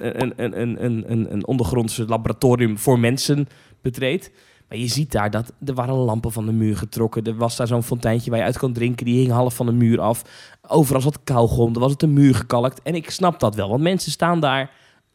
een, 0.00 0.22
een, 0.22 0.32
een, 0.36 0.60
een, 0.60 0.84
een, 0.84 1.04
een, 1.12 1.32
een 1.32 1.46
ondergrondse 1.46 2.04
laboratorium 2.06 2.78
voor 2.78 2.98
mensen 2.98 3.48
betreedt. 3.82 4.30
Maar 4.74 4.82
je 4.82 4.88
ziet 4.88 5.12
daar 5.12 5.30
dat 5.30 5.52
er 5.64 5.74
waren 5.74 5.94
lampen 5.94 6.32
van 6.32 6.46
de 6.46 6.52
muur 6.52 6.76
getrokken. 6.76 7.24
Er 7.24 7.36
was 7.36 7.56
daar 7.56 7.66
zo'n 7.66 7.82
fonteintje 7.82 8.30
waar 8.30 8.38
je 8.38 8.44
uit 8.44 8.58
kon 8.58 8.72
drinken. 8.72 9.04
Die 9.04 9.18
hing 9.20 9.30
half 9.32 9.54
van 9.54 9.66
de 9.66 9.72
muur 9.72 10.00
af. 10.00 10.22
Overal 10.68 11.00
zat 11.00 11.18
kauwgom. 11.24 11.74
Er 11.74 11.80
was 11.80 11.90
het 11.90 12.00
de 12.00 12.06
muur 12.06 12.34
gekalkt. 12.34 12.82
En 12.82 12.94
ik 12.94 13.10
snap 13.10 13.40
dat 13.40 13.54
wel. 13.54 13.68
Want 13.68 13.82
mensen 13.82 14.10
staan 14.12 14.40
daar 14.40 14.70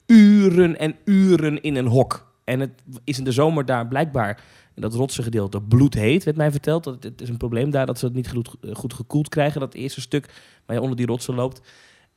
uren 0.06 0.80
en 0.80 0.96
uren 1.06 1.62
in 1.62 1.76
een 1.76 1.88
hok. 1.88 2.32
En 2.44 2.60
het 2.60 2.72
is 3.04 3.18
in 3.18 3.24
de 3.24 3.32
zomer 3.32 3.66
daar 3.66 3.88
blijkbaar 3.88 4.44
in 4.76 4.82
dat 4.82 4.94
rotse 4.94 5.24
gedeelte 5.24 5.62
bloedheet, 5.62 6.24
werd 6.24 6.38
mij 6.38 6.52
verteld. 6.52 6.84
Dat 6.84 7.04
het 7.04 7.22
is 7.22 7.30
een 7.30 7.38
probleem 7.38 7.70
daar 7.72 7.86
dat 7.86 8.00
ze 8.00 8.06
het 8.06 8.14
niet 8.14 8.30
goed, 8.30 8.50
goed 8.74 8.94
gekoeld 8.94 9.30
krijgen. 9.30 9.60
Dat 9.60 9.74
eerste 9.74 10.02
stuk 10.02 10.30
waar 10.66 10.76
je 10.76 10.82
onder 10.82 10.98
die 10.98 11.06
rotsen 11.06 11.36
loopt. 11.36 11.62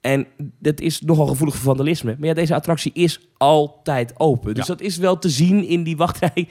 En 0.01 0.27
dat 0.59 0.81
is 0.81 1.01
nogal 1.01 1.27
gevoelig 1.27 1.55
voor 1.55 1.65
vandalisme. 1.65 2.17
Maar 2.19 2.29
ja, 2.29 2.35
deze 2.35 2.55
attractie 2.55 2.93
is 2.95 3.21
altijd 3.37 4.13
open. 4.21 4.55
Dus 4.55 4.67
Ja. 4.67 4.75
dat 4.75 4.83
is 4.83 4.97
wel 4.97 5.19
te 5.19 5.29
zien 5.29 5.65
in 5.69 5.83
die 5.83 5.97
wachtrij. 5.97 6.49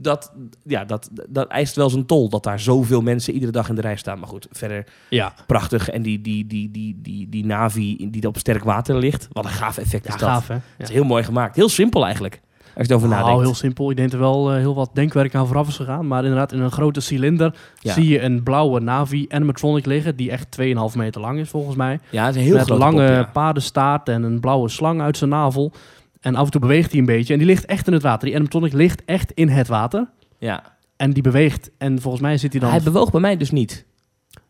Dat, 0.00 0.32
ja, 0.64 0.84
dat, 0.84 1.10
dat 1.28 1.48
eist 1.48 1.76
wel 1.76 1.90
zijn 1.90 2.06
tol. 2.06 2.28
Dat 2.28 2.42
daar 2.42 2.60
zoveel 2.60 3.00
mensen 3.00 3.32
iedere 3.34 3.52
dag 3.52 3.68
in 3.68 3.74
de 3.74 3.80
rij 3.80 3.96
staan. 3.96 4.18
Maar 4.18 4.28
goed, 4.28 4.46
verder 4.50 4.84
ja, 5.10 5.34
prachtig. 5.46 5.88
En 5.88 6.02
die, 6.02 6.20
die, 6.20 6.46
die, 6.46 6.70
die, 6.70 6.98
die, 7.02 7.28
die 7.28 7.46
Navi 7.46 8.08
die 8.10 8.26
op 8.26 8.38
sterk 8.38 8.64
water 8.64 8.96
ligt. 8.98 9.28
Wat 9.32 9.44
een 9.44 9.50
gaaf 9.50 9.78
effect 9.78 10.06
ja 10.06 10.14
is 10.14 10.20
dat. 10.20 10.28
gaaf 10.28 10.48
hè. 10.48 10.54
Het 10.54 10.62
Ja. 10.78 10.84
is 10.84 10.90
heel 10.90 11.04
mooi 11.04 11.24
gemaakt. 11.24 11.56
Heel 11.56 11.68
simpel 11.68 12.04
eigenlijk. 12.04 12.40
Als 12.76 12.86
je 12.86 12.92
erover 12.92 13.08
Nou, 13.12 13.22
nadenkt. 13.22 13.44
heel 13.46 13.54
simpel. 13.56 13.90
Ik 13.90 13.96
denk 13.96 14.12
er 14.12 14.18
wel 14.18 14.50
eh, 14.50 14.56
heel 14.56 14.74
wat 14.74 14.90
denkwerk 14.92 15.34
aan 15.34 15.46
vooraf 15.46 15.68
is 15.68 15.76
gegaan. 15.76 16.06
Maar 16.06 16.22
inderdaad, 16.22 16.52
in 16.52 16.60
een 16.60 16.70
grote 16.70 17.00
cilinder 17.00 17.54
Ja. 17.78 17.92
zie 17.92 18.08
je 18.08 18.20
een 18.22 18.42
blauwe 18.42 18.80
Navi 18.80 19.26
animatronic 19.28 19.86
liggen. 19.86 20.16
Die 20.16 20.30
echt 20.30 20.46
2,5 20.60 20.96
meter 20.96 21.20
lang 21.20 21.38
is 21.38 21.48
volgens 21.48 21.76
mij. 21.76 22.00
Ja, 22.10 22.24
het 22.26 22.34
is 22.34 22.40
een 22.40 22.46
heel 22.46 22.56
met 22.56 22.64
grote 22.66 22.80
lange 22.80 23.06
pop, 23.06 23.14
ja. 23.14 23.30
paardenstaart 23.32 24.08
en 24.08 24.22
een 24.22 24.40
blauwe 24.40 24.68
slang 24.68 25.00
uit 25.00 25.16
zijn 25.16 25.30
navel. 25.30 25.72
En 26.20 26.34
af 26.34 26.44
en 26.44 26.50
toe 26.50 26.60
beweegt 26.60 26.90
hij 26.90 27.00
een 27.00 27.06
beetje. 27.06 27.32
En 27.32 27.38
die 27.38 27.48
ligt 27.48 27.64
echt 27.64 27.86
in 27.86 27.92
het 27.92 28.02
water. 28.02 28.24
Die 28.26 28.34
animatronic 28.34 28.72
ligt 28.72 29.02
echt 29.04 29.32
in 29.32 29.48
het 29.48 29.68
water. 29.68 30.08
Ja. 30.38 30.76
En 30.96 31.12
die 31.12 31.22
beweegt. 31.22 31.70
En 31.78 32.00
volgens 32.00 32.22
mij 32.22 32.36
zit 32.38 32.52
hij 32.52 32.60
dan... 32.60 32.70
Hij 32.70 32.82
bewoog 32.82 33.10
bij 33.10 33.20
mij 33.20 33.36
dus 33.36 33.50
niet. 33.50 33.86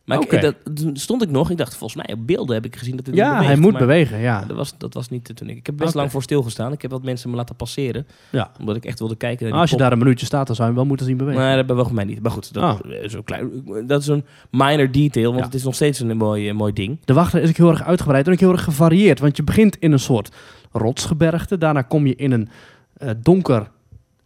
Maar 0.05 0.17
ik- 0.21 0.25
Oké. 0.25 0.41
dat, 0.41 0.55
toen 0.75 0.97
stond 0.97 1.23
ik 1.23 1.31
nog. 1.31 1.51
Ik 1.51 1.57
dacht, 1.57 1.77
volgens 1.77 2.07
mij 2.07 2.15
op 2.17 2.27
beelden 2.27 2.55
heb 2.55 2.65
ik 2.65 2.77
gezien 2.77 2.97
dat 2.97 3.07
niet 3.07 3.15
ja, 3.15 3.29
beweegt, 3.31 3.47
hij 3.47 3.57
moet 3.57 3.73
maar 3.73 3.81
bewegen, 3.81 4.19
ja. 4.19 4.45
Dat 4.47 4.57
was, 4.57 4.75
dat 4.79 4.95
was 4.95 5.09
niet 5.09 5.37
toen 5.37 5.49
ik. 5.49 5.57
Ik 5.57 5.67
heb 5.67 5.77
best 5.77 5.95
lang 5.95 6.11
voor 6.11 6.23
stilgestaan. 6.23 6.73
Ik 6.73 6.83
heb 6.83 6.91
wat 6.91 7.03
mensen 7.03 7.31
me 7.31 7.37
laten 7.37 7.57
passeren. 7.57 8.07
Ja. 8.31 8.51
Omdat 8.61 8.77
ik 8.77 8.85
echt 8.85 8.99
wilde 8.99 9.17
kijken. 9.17 9.43
naar 9.43 9.53
Maar 9.53 9.61
als 9.61 9.71
je 9.71 9.77
daar 9.77 9.93
een 9.93 9.99
minuutje 9.99 10.27
staat, 10.27 10.47
dan 10.47 10.57
zou 10.57 10.69
je 10.69 10.75
hem 10.75 10.83
wel 10.83 10.85
moeten 10.89 11.07
zien 11.07 11.17
bewegen. 11.17 11.43
Nee, 11.43 11.57
dat 11.57 11.67
bewoog 11.67 11.93
mij 11.93 12.05
niet. 12.05 12.23
Maar 12.23 12.31
goed, 12.31 12.53
dat, 12.53 12.63
Oh. 12.85 12.91
is, 13.03 13.13
een 13.13 13.25
klein, 13.25 13.51
dat 13.87 14.01
is 14.01 14.07
een 14.07 14.25
minor 14.51 14.91
detail. 14.93 15.27
Want 15.27 15.39
Ja. 15.39 15.45
het 15.45 15.55
is 15.55 15.63
nog 15.65 15.75
steeds 15.75 16.01
een 16.01 16.17
mooi, 16.17 16.49
eh, 16.49 16.55
mooi 16.55 16.73
ding. 16.73 16.99
De 17.05 17.13
wachtrij 17.13 17.43
is 17.43 17.49
ook 17.49 17.57
heel 17.57 17.71
erg 17.71 17.83
uitgebreid 17.85 18.27
en 18.27 18.33
ook 18.33 18.41
heel 18.41 18.53
erg 18.53 18.65
gevarieerd. 18.65 19.19
Want 19.21 19.37
je 19.37 19.43
begint 19.43 19.77
in 19.77 19.93
een 19.93 19.99
soort 19.99 20.31
rotsgebergte. 20.79 21.59
Daarna 21.59 21.83
kom 21.83 22.07
je 22.07 22.15
in 22.15 22.33
een 22.33 22.49
eh, 22.97 23.11
donker, 23.23 23.71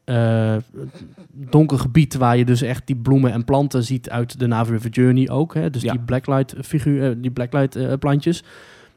eh, 0.04 0.56
donker 1.32 1.78
gebied 1.78 2.14
waar 2.14 2.36
je 2.36 2.44
dus 2.44 2.62
echt 2.62 2.86
die 2.86 2.96
bloemen 2.96 3.32
en 3.32 3.44
planten 3.44 3.84
ziet 3.84 4.10
uit 4.10 4.38
de 4.38 4.46
Navi 4.46 4.70
River 4.72 4.90
Journey 4.90 5.30
ook. 5.30 5.54
Hè? 5.54 5.70
Dus 5.70 5.82
Ja. 5.82 5.92
die 5.92 6.00
blacklight, 6.00 6.54
figuur, 6.62 7.10
eh, 7.10 7.16
die 7.18 7.30
blacklight 7.30 7.98
plantjes. 7.98 8.42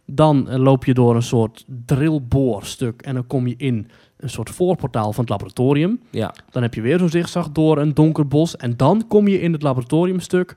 Dan 0.08 0.58
loop 0.58 0.86
je 0.86 0.94
door 0.94 1.16
een 1.16 1.22
soort 1.24 1.66
drillboorstuk 1.86 3.02
en 3.02 3.14
dan 3.14 3.28
kom 3.28 3.48
je 3.48 3.56
in 3.58 3.88
een 4.18 4.30
soort 4.30 4.50
voorportaal 4.50 5.14
van 5.14 5.22
het 5.24 5.30
laboratorium. 5.30 6.00
Ja. 6.10 6.34
Dan 6.52 6.62
heb 6.62 6.74
je 6.74 6.82
weer 6.82 7.00
zo'n 7.00 7.10
zigzag 7.10 7.52
door 7.52 7.78
een 7.78 7.94
donker 7.94 8.28
bos. 8.28 8.58
En 8.58 8.78
dan 8.78 9.06
kom 9.08 9.28
je 9.28 9.42
in 9.42 9.54
het 9.54 9.62
laboratoriumstuk 9.62 10.56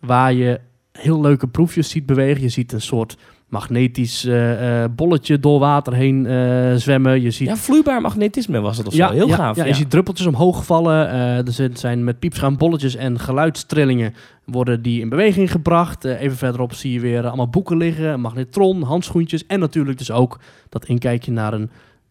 waar 0.00 0.32
je 0.32 0.60
heel 0.92 1.20
leuke 1.20 1.46
proefjes 1.46 1.90
ziet 1.90 2.06
bewegen. 2.06 2.42
Je 2.42 2.48
ziet 2.48 2.72
een 2.72 2.80
soort 2.80 3.16
magnetisch 3.52 4.24
eh, 4.24 4.82
eh, 4.84 4.90
bolletje 4.90 5.40
door 5.40 5.58
water 5.60 5.92
heen 5.94 6.26
eh, 6.26 6.74
zwemmen. 6.74 7.20
Je 7.20 7.30
ziet 7.30 7.48
ja, 7.48 7.56
vloeibaar 7.56 8.00
magnetisme 8.00 8.60
was 8.60 8.78
het 8.78 8.86
of 8.86 8.92
zo. 8.94 9.10
Heel 9.10 9.28
ja, 9.28 9.34
gaaf. 9.36 9.56
Ja, 9.56 9.64
je 9.64 9.74
ziet 9.74 9.90
druppeltjes 9.90 10.26
omhoog 10.26 10.64
vallen. 10.64 11.08
Eh, 11.10 11.46
er 11.46 11.70
zijn- 11.74 12.04
met 12.04 12.18
piepschuim 12.18 12.56
bolletjes 12.56 12.94
en 12.96 13.18
geluidstrillingen 13.18 14.14
worden 14.44 14.82
die 14.82 15.00
in 15.00 15.08
beweging 15.08 15.50
gebracht. 15.50 16.04
Even 16.04 16.36
verderop 16.36 16.74
zie 16.74 16.92
je 16.92 17.00
weer 17.00 17.26
allemaal 17.26 17.48
boeken 17.48 17.76
liggen, 17.76 18.20
magnetron, 18.20 18.82
handschoentjes 18.82 19.46
en 19.46 19.60
natuurlijk 19.60 19.98
dus 19.98 20.10
ook 20.10 20.38
dat 20.68 20.84
inkijkje 20.84 21.32
naar 21.32 21.52
een 21.52 21.70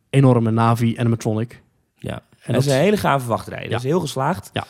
enorme 0.09 0.51
Navi 0.51 0.95
animatronic. 0.97 1.61
Ja. 1.95 2.13
En 2.13 2.21
En 2.41 2.53
dat 2.53 2.61
is 2.65 2.71
een 2.71 2.77
hele 2.79 2.97
gave 2.97 3.27
wachtrij. 3.27 3.61
Dat 3.61 3.69
Ja. 3.69 3.77
is 3.77 3.83
heel 3.83 3.99
geslaagd. 3.99 4.49
Ja. 4.53 4.63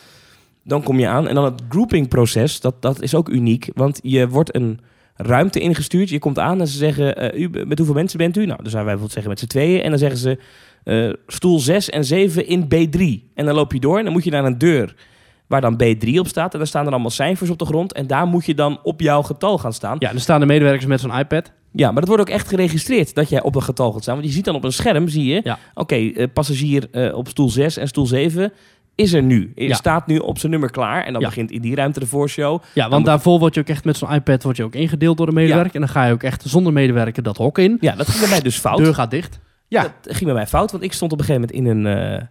Dan 0.64 0.82
kom 0.82 0.98
je 0.98 1.08
aan. 1.08 1.28
En 1.28 1.34
dan 1.34 1.44
het 1.44 1.62
grouping-proces, 1.68 2.60
dat, 2.60 2.82
dat 2.82 3.02
is 3.02 3.14
ook 3.14 3.28
uniek. 3.28 3.68
Want 3.74 4.00
je 4.02 4.28
wordt 4.28 4.54
een 4.54 4.80
ruimte 5.16 5.60
ingestuurd. 5.60 6.08
Je 6.08 6.18
komt 6.18 6.38
aan 6.38 6.60
en 6.60 6.66
ze 6.66 6.76
zeggen, 6.76 7.16
eh, 7.16 7.40
u, 7.40 7.48
met 7.66 7.78
hoeveel 7.78 7.96
mensen 7.96 8.18
bent 8.18 8.36
u? 8.36 8.46
Nou, 8.46 8.62
dan 8.62 8.70
zouden 8.70 8.84
wij 8.92 8.98
bijvoorbeeld 8.98 9.12
zeggen 9.12 9.30
met 9.30 9.40
z'n 9.40 9.46
tweeën. 9.46 9.82
En 9.82 9.90
dan 9.90 9.98
zeggen 9.98 10.18
ze, 10.18 10.38
eh, 10.84 11.12
stoel 11.26 11.58
6 11.58 11.90
en 11.90 12.04
7 12.04 12.46
in 12.46 12.64
B3. 12.68 13.30
En 13.34 13.44
dan 13.44 13.54
loop 13.54 13.72
je 13.72 13.80
door 13.80 13.98
en 13.98 14.04
dan 14.04 14.12
moet 14.12 14.24
je 14.24 14.30
naar 14.30 14.44
een 14.44 14.58
deur 14.58 14.94
waar 15.46 15.60
dan 15.60 15.82
B3 15.82 16.18
op 16.18 16.28
staat. 16.28 16.52
En 16.52 16.58
daar 16.58 16.68
staan 16.68 16.86
er 16.86 16.92
allemaal 16.92 17.10
cijfers 17.10 17.50
op 17.50 17.58
de 17.58 17.64
grond. 17.64 17.92
En 17.92 18.06
daar 18.06 18.26
moet 18.26 18.46
je 18.46 18.54
dan 18.54 18.78
op 18.82 19.00
jouw 19.00 19.22
getal 19.22 19.58
gaan 19.58 19.72
staan. 19.72 19.96
Ja, 19.98 20.12
er 20.12 20.20
staan 20.20 20.40
de 20.40 20.46
medewerkers 20.46 20.86
met 20.86 21.00
zo'n 21.00 21.18
iPad. 21.18 21.52
Ja, 21.72 21.86
maar 21.86 22.00
dat 22.00 22.08
wordt 22.08 22.22
ook 22.22 22.34
echt 22.34 22.48
geregistreerd 22.48 23.14
dat 23.14 23.28
jij 23.28 23.42
op 23.42 23.54
een 23.54 23.62
getal 23.62 23.92
gaat 23.92 24.02
staan. 24.02 24.14
Want 24.14 24.26
je 24.26 24.32
ziet 24.32 24.44
dan 24.44 24.54
op 24.54 24.64
een 24.64 24.72
scherm, 24.72 25.08
zie 25.08 25.24
je... 25.24 25.40
Ja. 25.44 25.58
Oké, 25.74 25.94
eh, 25.94 26.26
passagier 26.32 27.12
op 27.14 27.28
stoel 27.28 27.50
6 27.50 27.76
en 27.76 27.88
stoel 27.88 28.06
7 28.06 28.52
is 28.94 29.12
er 29.12 29.22
nu. 29.22 29.52
Er 29.54 29.64
Ja. 29.64 29.74
staat 29.74 30.06
nu 30.06 30.18
op 30.18 30.38
zijn 30.38 30.52
nummer 30.52 30.70
klaar. 30.70 31.04
En 31.04 31.12
dan 31.12 31.22
Ja. 31.22 31.28
begint 31.28 31.50
in 31.50 31.60
die 31.60 31.74
ruimte 31.74 32.00
de 32.00 32.06
voorshow. 32.06 32.62
Ja, 32.74 32.88
want 32.88 33.06
daarvoor 33.06 33.38
word 33.38 33.54
je 33.54 33.60
ook 33.60 33.68
echt 33.68 33.84
met 33.84 33.96
zo'n 33.96 34.12
iPad 34.12 34.42
word 34.42 34.56
je 34.56 34.62
ook 34.64 34.74
ingedeeld 34.74 35.16
door 35.16 35.26
de 35.26 35.32
medewerker. 35.32 35.74
En 35.74 35.80
dan 35.80 35.88
ga 35.88 36.04
je 36.04 36.12
ook 36.12 36.22
echt 36.22 36.42
zonder 36.46 36.72
medewerker 36.72 37.22
dat 37.22 37.36
hok 37.36 37.58
in. 37.58 37.76
Ja, 37.80 37.94
dat 37.94 38.08
ging 38.08 38.20
bij 38.20 38.28
mij 38.30 38.40
dus 38.40 38.58
fout. 38.58 38.78
Deur 38.78 38.94
gaat 38.94 39.10
dicht. 39.10 39.38
Ja. 39.68 39.82
Dat 39.82 40.14
ging 40.14 40.24
bij 40.24 40.34
mij 40.34 40.46
fout, 40.46 40.70
want 40.70 40.82
ik 40.82 40.92
stond 40.92 41.12
op 41.12 41.18
een 41.18 41.24
gegeven 41.24 41.48
moment 41.56 41.68
in 41.68 41.86
een, 41.86 42.16
eh, 42.18 42.22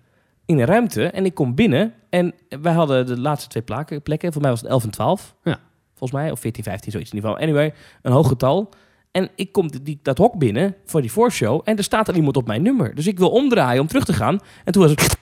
in 0.46 0.60
een 0.60 0.66
ruimte. 0.66 1.06
En 1.08 1.26
ik 1.26 1.34
kom 1.34 1.56
binnen 1.56 1.94
en 2.10 2.34
wij 2.62 2.74
hadden 2.74 3.06
de 3.06 3.20
laatste 3.20 3.50
twee 3.50 3.64
plakken, 3.64 4.02
plekken. 4.02 4.34
Voor 4.34 4.42
mij 4.42 4.52
was 4.52 4.62
het 4.62 4.70
11 4.70 4.84
en 4.84 4.90
12. 4.92 5.36
Ja. 5.44 5.60
Volgens 5.96 6.22
mij, 6.22 6.32
of 6.32 6.40
14, 6.40 6.64
15, 6.64 6.92
zoiets 6.92 7.10
in 7.12 7.16
ieder 7.16 7.30
geval. 7.32 7.46
Anyway, 7.48 7.74
een 8.02 8.12
hoog 8.12 8.28
getal. 8.28 8.70
En 9.12 9.30
ik 9.36 9.52
kom 9.52 9.70
die, 9.84 10.00
dat 10.02 10.18
hok 10.18 10.38
binnen 10.38 10.76
voor 10.86 11.02
die 11.02 11.12
voorshow. 11.12 11.62
En 11.64 11.78
er 11.78 11.84
staat 11.84 12.08
er 12.08 12.16
iemand 12.16 12.38
op 12.38 12.48
mijn 12.48 12.62
nummer. 12.62 12.96
Dus 12.96 13.08
ik 13.08 13.18
wil 13.18 13.30
omdraaien 13.30 13.82
om 13.82 13.88
terug 13.88 14.06
te 14.06 14.14
gaan. 14.14 14.40
En 14.66 14.72
toen 14.72 14.82
was 14.82 14.92
het 14.92 15.18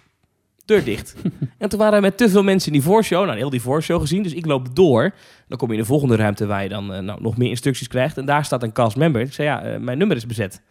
deur 0.70 0.84
dicht. 0.84 1.16
en 1.58 1.70
toen 1.70 1.80
waren 1.80 1.94
er 1.94 2.02
met 2.02 2.18
te 2.18 2.30
veel 2.30 2.44
mensen 2.44 2.72
in 2.72 2.80
die 2.80 2.88
voorshow. 2.88 3.26
Nou, 3.26 3.38
heel 3.38 3.50
die 3.50 3.62
voorshow 3.62 4.02
gezien. 4.02 4.24
Dus 4.24 4.34
ik 4.34 4.46
loop 4.46 4.76
door. 4.76 5.14
Dan 5.48 5.58
kom 5.58 5.68
je 5.68 5.74
in 5.74 5.80
de 5.80 5.86
volgende 5.86 6.16
ruimte 6.16 6.46
waar 6.46 6.64
je 6.64 6.70
dan 6.70 6.94
eh, 6.94 7.02
nou, 7.02 7.22
nog 7.22 7.38
meer 7.38 7.50
instructies 7.50 7.88
krijgt. 7.88 8.18
En 8.18 8.26
daar 8.26 8.46
staat 8.46 8.64
een 8.64 8.72
cast 8.72 8.98
member. 8.98 9.22
Ik 9.22 9.34
zei, 9.34 9.48
ja, 9.48 9.62
eh, 9.62 9.80
mijn 9.80 9.98
nummer 9.98 10.18
is 10.18 10.26
bezet. 10.26 10.62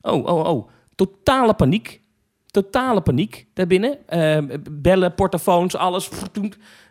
Oh, 0.00 0.26
oh, 0.26 0.44
oh. 0.44 0.68
Totale 0.94 1.54
paniek. 1.54 2.00
Totale 2.46 3.00
paniek 3.00 3.46
daarbinnen. 3.54 4.08
Eh, 4.08 4.38
bellen, 4.70 5.14
portofoons, 5.14 5.76
alles. 5.76 6.08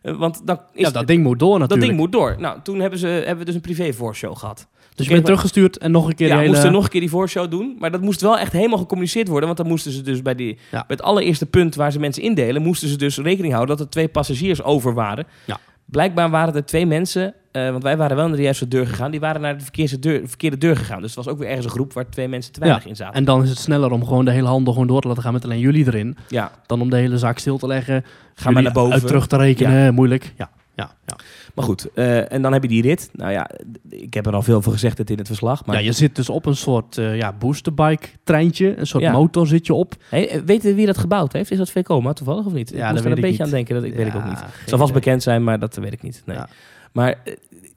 Eh, 0.02 0.18
want 0.18 0.48
dan 0.48 0.60
is 0.74 0.86
Ja, 0.86 0.92
dat 0.92 1.08
ding 1.08 1.24
moet 1.24 1.40
door 1.40 1.60
dat 1.60 1.60
natuurlijk. 1.60 1.88
ding 1.88 2.00
moet 2.00 2.12
door. 2.12 2.36
Nou, 2.40 2.62
toen 2.62 2.80
hebben, 2.80 3.00
ze, 3.00 3.08
hebben 3.08 3.38
we 3.38 3.46
dus 3.46 3.56
een 3.56 3.62
privé 3.62 3.94
voorshow 3.94 4.38
gehad. 4.38 4.68
Dus 4.96 5.06
je 5.06 5.12
bent 5.14 5.26
teruggestuurd 5.26 5.78
en 5.78 5.92
nog 5.92 6.08
een 6.08 6.16
keer 6.16 6.28
Ja, 6.28 6.38
hele... 6.38 6.50
moesten 6.50 6.72
nog 6.72 6.84
een 6.84 6.90
keer 6.90 7.00
die 7.02 7.10
voorshow 7.10 7.52
doen. 7.52 7.76
Maar 7.80 7.92
dat 7.92 8.02
moest 8.02 8.22
wel 8.22 8.38
echt 8.40 8.52
helemaal 8.52 8.78
gecommuniceerd 8.80 9.28
worden. 9.28 9.46
Want 9.46 9.58
dan 9.58 9.68
moesten 9.68 9.92
ze 9.92 10.02
dus 10.02 10.22
bij, 10.22 10.36
die, 10.36 10.58
bij 10.72 10.84
het 10.88 11.02
allereerste 11.02 11.46
punt 11.46 11.76
waar 11.76 11.92
ze 11.92 12.00
mensen 12.00 12.24
indelen... 12.24 12.62
moesten 12.62 12.88
ze 12.90 12.98
dus 12.98 13.18
rekening 13.18 13.54
houden 13.54 13.78
dat 13.78 13.86
er 13.86 13.92
twee 13.92 14.08
passagiers 14.08 14.64
over 14.64 14.94
waren. 14.94 15.26
Ja. 15.46 15.60
Blijkbaar 15.86 16.30
waren 16.30 16.56
er 16.56 16.66
twee 16.66 16.86
mensen, 16.86 17.34
eh, 17.52 17.70
want 17.70 17.84
wij 17.84 17.98
waren 17.98 18.16
wel 18.16 18.28
naar 18.28 18.36
de 18.38 18.42
juiste 18.44 18.68
deur 18.68 18.88
gegaan, 18.88 19.12
die 19.12 19.20
waren 19.20 19.42
naar 19.42 19.58
de 19.58 19.64
verkeerde 19.64 20.00
deur, 20.00 20.22
verkeerde 20.28 20.58
deur 20.58 20.76
gegaan. 20.78 21.02
Dus 21.02 21.16
het 21.16 21.26
was 21.26 21.34
ook 21.34 21.40
weer 21.40 21.48
ergens 21.48 21.66
een 21.66 21.72
groep 21.72 21.94
waar 21.94 22.10
twee 22.10 22.28
mensen 22.28 22.54
te 22.54 22.60
weinig 22.60 22.84
Ja, 22.84 22.90
in 22.90 22.96
zaten. 22.96 23.14
En 23.14 23.26
dan 23.26 23.44
is 23.44 23.50
het 23.50 23.58
sneller 23.58 23.92
om 23.92 24.06
gewoon 24.06 24.26
de 24.26 24.32
hele 24.32 24.48
handel 24.48 24.74
gewoon 24.74 24.88
door 24.88 25.02
te 25.02 25.08
laten 25.08 25.24
gaan 25.24 25.34
met 25.34 25.44
alleen 25.44 25.60
jullie 25.60 25.86
erin. 25.88 26.18
ja, 26.28 26.52
Dan 26.66 26.82
om 26.82 26.90
de 26.90 26.96
hele 26.96 27.18
zaak 27.18 27.38
stil 27.38 27.58
te 27.58 27.68
leggen. 27.68 28.04
ga 28.04 28.44
maar 28.44 28.46
jullie 28.46 28.62
naar 28.64 28.74
boven. 28.74 28.94
Uit 28.94 29.08
terug 29.08 29.28
te 29.28 29.38
rekenen, 29.38 29.94
moeilijk. 29.94 30.34
Ja, 30.38 30.50
ja, 30.76 30.92
ja. 31.06 31.16
Maar 31.56 31.66
goed, 31.66 31.88
eh, 31.94 32.32
en 32.32 32.42
dan 32.42 32.54
heb 32.54 32.62
je 32.62 32.68
die 32.68 32.82
rit. 32.82 33.10
Nou 33.14 33.32
ja, 33.32 33.50
ik 33.90 34.14
heb 34.14 34.26
er 34.26 34.34
al 34.34 34.42
veel 34.42 34.56
over 34.56 34.72
gezegd 34.72 34.98
dit 34.98 35.10
in 35.10 35.18
het 35.18 35.28
verslag. 35.28 35.66
Maar 35.66 35.76
ja, 35.76 35.82
je 35.82 35.92
zit 35.92 36.16
dus 36.16 36.30
op 36.30 36.46
een 36.46 36.56
soort 36.56 36.98
eh 36.98 37.18
ja, 37.18 37.34
boosterbike 37.34 38.08
treintje. 38.24 38.78
Een 38.78 38.88
soort 38.88 39.04
Ja. 39.04 39.12
motor 39.12 39.48
zit 39.48 39.66
je 39.66 39.74
op. 39.74 39.94
Hey, 40.10 40.30
eh, 40.30 40.42
weet 40.46 40.64
je 40.64 40.74
wie 40.74 40.86
dat 40.86 40.98
gebouwd 40.98 41.34
heeft? 41.34 41.52
Is 41.52 41.58
dat 41.58 41.70
Vekoma 41.70 42.14
toevallig 42.14 42.46
of 42.46 42.54
niet? 42.54 42.70
Ja, 42.70 42.76
ik 42.76 42.82
er 42.88 42.94
weet 42.94 43.06
een 43.06 43.10
ik 43.12 43.16
beetje 43.16 43.32
niet. 43.32 43.42
aan 43.42 43.50
denken, 43.50 43.76
dat 43.76 43.84
ik 43.84 43.94
weet 43.94 44.08
ik 44.08 44.16
ook 44.16 44.26
niet. 44.26 44.40
Het 44.40 44.70
zal 44.70 44.78
vast 44.78 44.94
bekend 44.94 45.24
zijn, 45.24 45.44
maar 45.44 45.60
dat 45.60 45.76
weet 45.76 45.94
ik 45.94 46.02
niet. 46.02 46.22
Nee. 46.26 46.38
Ja. 46.38 46.50
Maar 46.92 47.16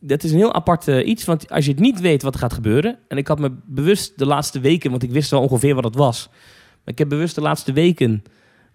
dat 0.00 0.22
is 0.24 0.30
een 0.30 0.36
heel 0.36 0.54
apart 0.54 0.86
iets, 0.86 1.24
want 1.24 1.50
als 1.50 1.64
je 1.64 1.70
het 1.70 1.80
niet 1.80 2.00
weet 2.00 2.22
wat 2.22 2.36
gaat 2.36 2.52
gebeuren... 2.52 2.98
en 3.08 3.16
ik 3.16 3.28
had 3.28 3.38
me 3.38 3.52
bewust 3.64 4.18
de 4.18 4.26
laatste 4.26 4.60
weken, 4.60 4.90
want 4.90 5.02
ik 5.02 5.10
wist 5.10 5.30
wel 5.30 5.40
ongeveer 5.42 5.74
wat 5.74 5.84
het 5.84 5.94
was... 5.94 6.28
maar 6.84 6.92
ik 6.92 6.98
heb 6.98 7.08
bewust 7.08 7.34
de 7.34 7.40
laatste 7.40 7.72
weken, 7.72 8.22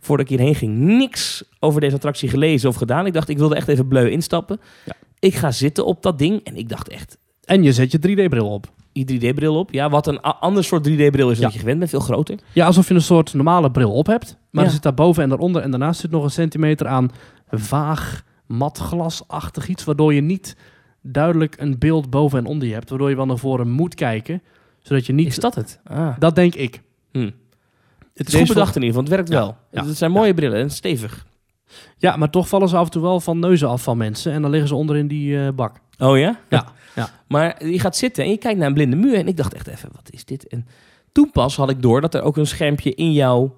voordat 0.05 0.29
ik 0.29 0.37
hierheen 0.37 0.55
ging... 0.55 0.77
niks 0.77 1.43
over 1.59 1.81
deze 1.81 1.95
attractie 1.95 2.29
gelezen 2.29 2.69
of 2.69 2.75
gedaan. 2.75 3.05
Ik 3.05 3.13
dacht, 3.13 3.29
ik 3.29 3.37
wilde 3.37 3.55
echt 3.55 3.67
even 3.67 3.87
bleu 3.87 4.09
instappen. 4.09 4.59
Ja. 4.85 4.93
Ik 5.19 5.35
ga 5.35 5.51
zitten 5.51 5.85
op 5.85 6.03
dat 6.03 6.19
ding 6.19 6.43
en 6.43 6.55
ik 6.57 6.69
dacht 6.69 6.89
echt... 6.89 7.17
En 7.43 7.63
je 7.63 7.73
zet 7.73 7.91
je 7.91 7.97
3D-bril 7.97 8.49
op. 8.49 8.71
Die 8.91 9.19
3D-bril 9.33 9.55
op. 9.57 9.71
Ja, 9.71 9.89
wat 9.89 10.07
een 10.07 10.21
ander 10.21 10.63
soort 10.63 10.87
3D-bril 10.89 11.29
is 11.31 11.37
dan 11.39 11.47
Ja. 11.47 11.53
je 11.53 11.59
gewend 11.59 11.77
bent. 11.79 11.89
Veel 11.89 11.99
groter. 11.99 12.37
Ja, 12.53 12.65
alsof 12.65 12.87
je 12.87 12.93
een 12.93 13.01
soort 13.01 13.33
normale 13.33 13.71
bril 13.71 13.91
op 13.91 14.07
hebt. 14.07 14.37
Maar 14.51 14.61
Ja. 14.61 14.67
er 14.67 14.73
zit 14.73 14.83
daar 14.83 14.93
boven 14.93 15.23
en 15.23 15.29
daaronder 15.29 15.61
en 15.61 15.69
daarnaast 15.71 15.99
zit 15.99 16.11
nog 16.11 16.23
een 16.23 16.29
centimeter 16.31 16.87
aan 16.87 17.11
vaag 17.51 18.23
matglasachtig 18.47 19.67
iets. 19.67 19.83
Waardoor 19.83 20.13
je 20.13 20.21
niet 20.21 20.55
duidelijk 21.01 21.55
een 21.59 21.77
beeld 21.79 22.09
boven 22.09 22.39
en 22.39 22.45
onder 22.45 22.67
je 22.67 22.73
hebt. 22.73 22.89
Waardoor 22.89 23.09
je 23.09 23.15
wel 23.15 23.25
naar 23.25 23.37
voren 23.37 23.69
moet 23.69 23.95
kijken. 23.95 24.41
Zodat 24.81 25.05
je 25.05 25.13
niet... 25.13 25.27
Is 25.27 25.35
dat 25.35 25.55
het? 25.55 25.79
Ah. 25.83 26.15
Dat 26.19 26.35
denk 26.35 26.55
ik. 26.55 26.81
Hm. 27.11 27.29
Het 28.13 28.27
is 28.27 28.33
deze 28.33 28.45
goed 28.45 28.53
bedacht 28.53 28.75
in 28.75 28.81
ieder 28.83 29.01
geval. 29.01 29.17
Het 29.17 29.27
werkt 29.27 29.29
Ja, 29.29 29.35
wel. 29.45 29.57
ja, 29.83 29.87
Het 29.89 29.97
zijn 29.97 30.11
mooie 30.11 30.33
brillen 30.33 30.59
en 30.59 30.69
stevig. 30.69 31.25
Ja, 31.97 32.15
maar 32.17 32.29
toch 32.29 32.47
vallen 32.47 32.69
ze 32.69 32.77
af 32.77 32.85
en 32.85 32.91
toe 32.91 33.01
wel 33.01 33.19
van 33.19 33.39
neuzen 33.39 33.67
af 33.69 33.83
van 33.83 33.97
mensen. 33.97 34.31
En 34.31 34.41
dan 34.41 34.51
liggen 34.51 34.69
ze 34.69 34.75
onder 34.75 34.95
in 34.97 35.07
die 35.07 35.39
eh, 35.45 35.47
bak. 35.55 35.77
Oh 35.97 36.17
ja? 36.17 36.39
Ja, 36.49 36.65
ja. 36.95 37.09
Maar 37.27 37.65
je 37.67 37.79
gaat 37.79 37.95
zitten 37.97 38.23
en 38.23 38.29
je 38.29 38.37
kijkt 38.37 38.57
naar 38.57 38.67
een 38.67 38.73
blinde 38.73 38.95
muur. 38.95 39.15
En 39.15 39.27
ik 39.27 39.37
dacht 39.37 39.53
echt 39.53 39.67
even, 39.67 39.89
wat 39.93 40.09
is 40.11 40.25
dit? 40.25 40.47
En 40.47 40.67
toen 41.11 41.31
pas 41.31 41.55
had 41.55 41.69
ik 41.69 41.81
door 41.81 42.01
dat 42.01 42.13
er 42.13 42.21
ook 42.21 42.37
een 42.37 42.47
schermpje 42.47 42.95
in 42.95 43.13
jouw, 43.13 43.55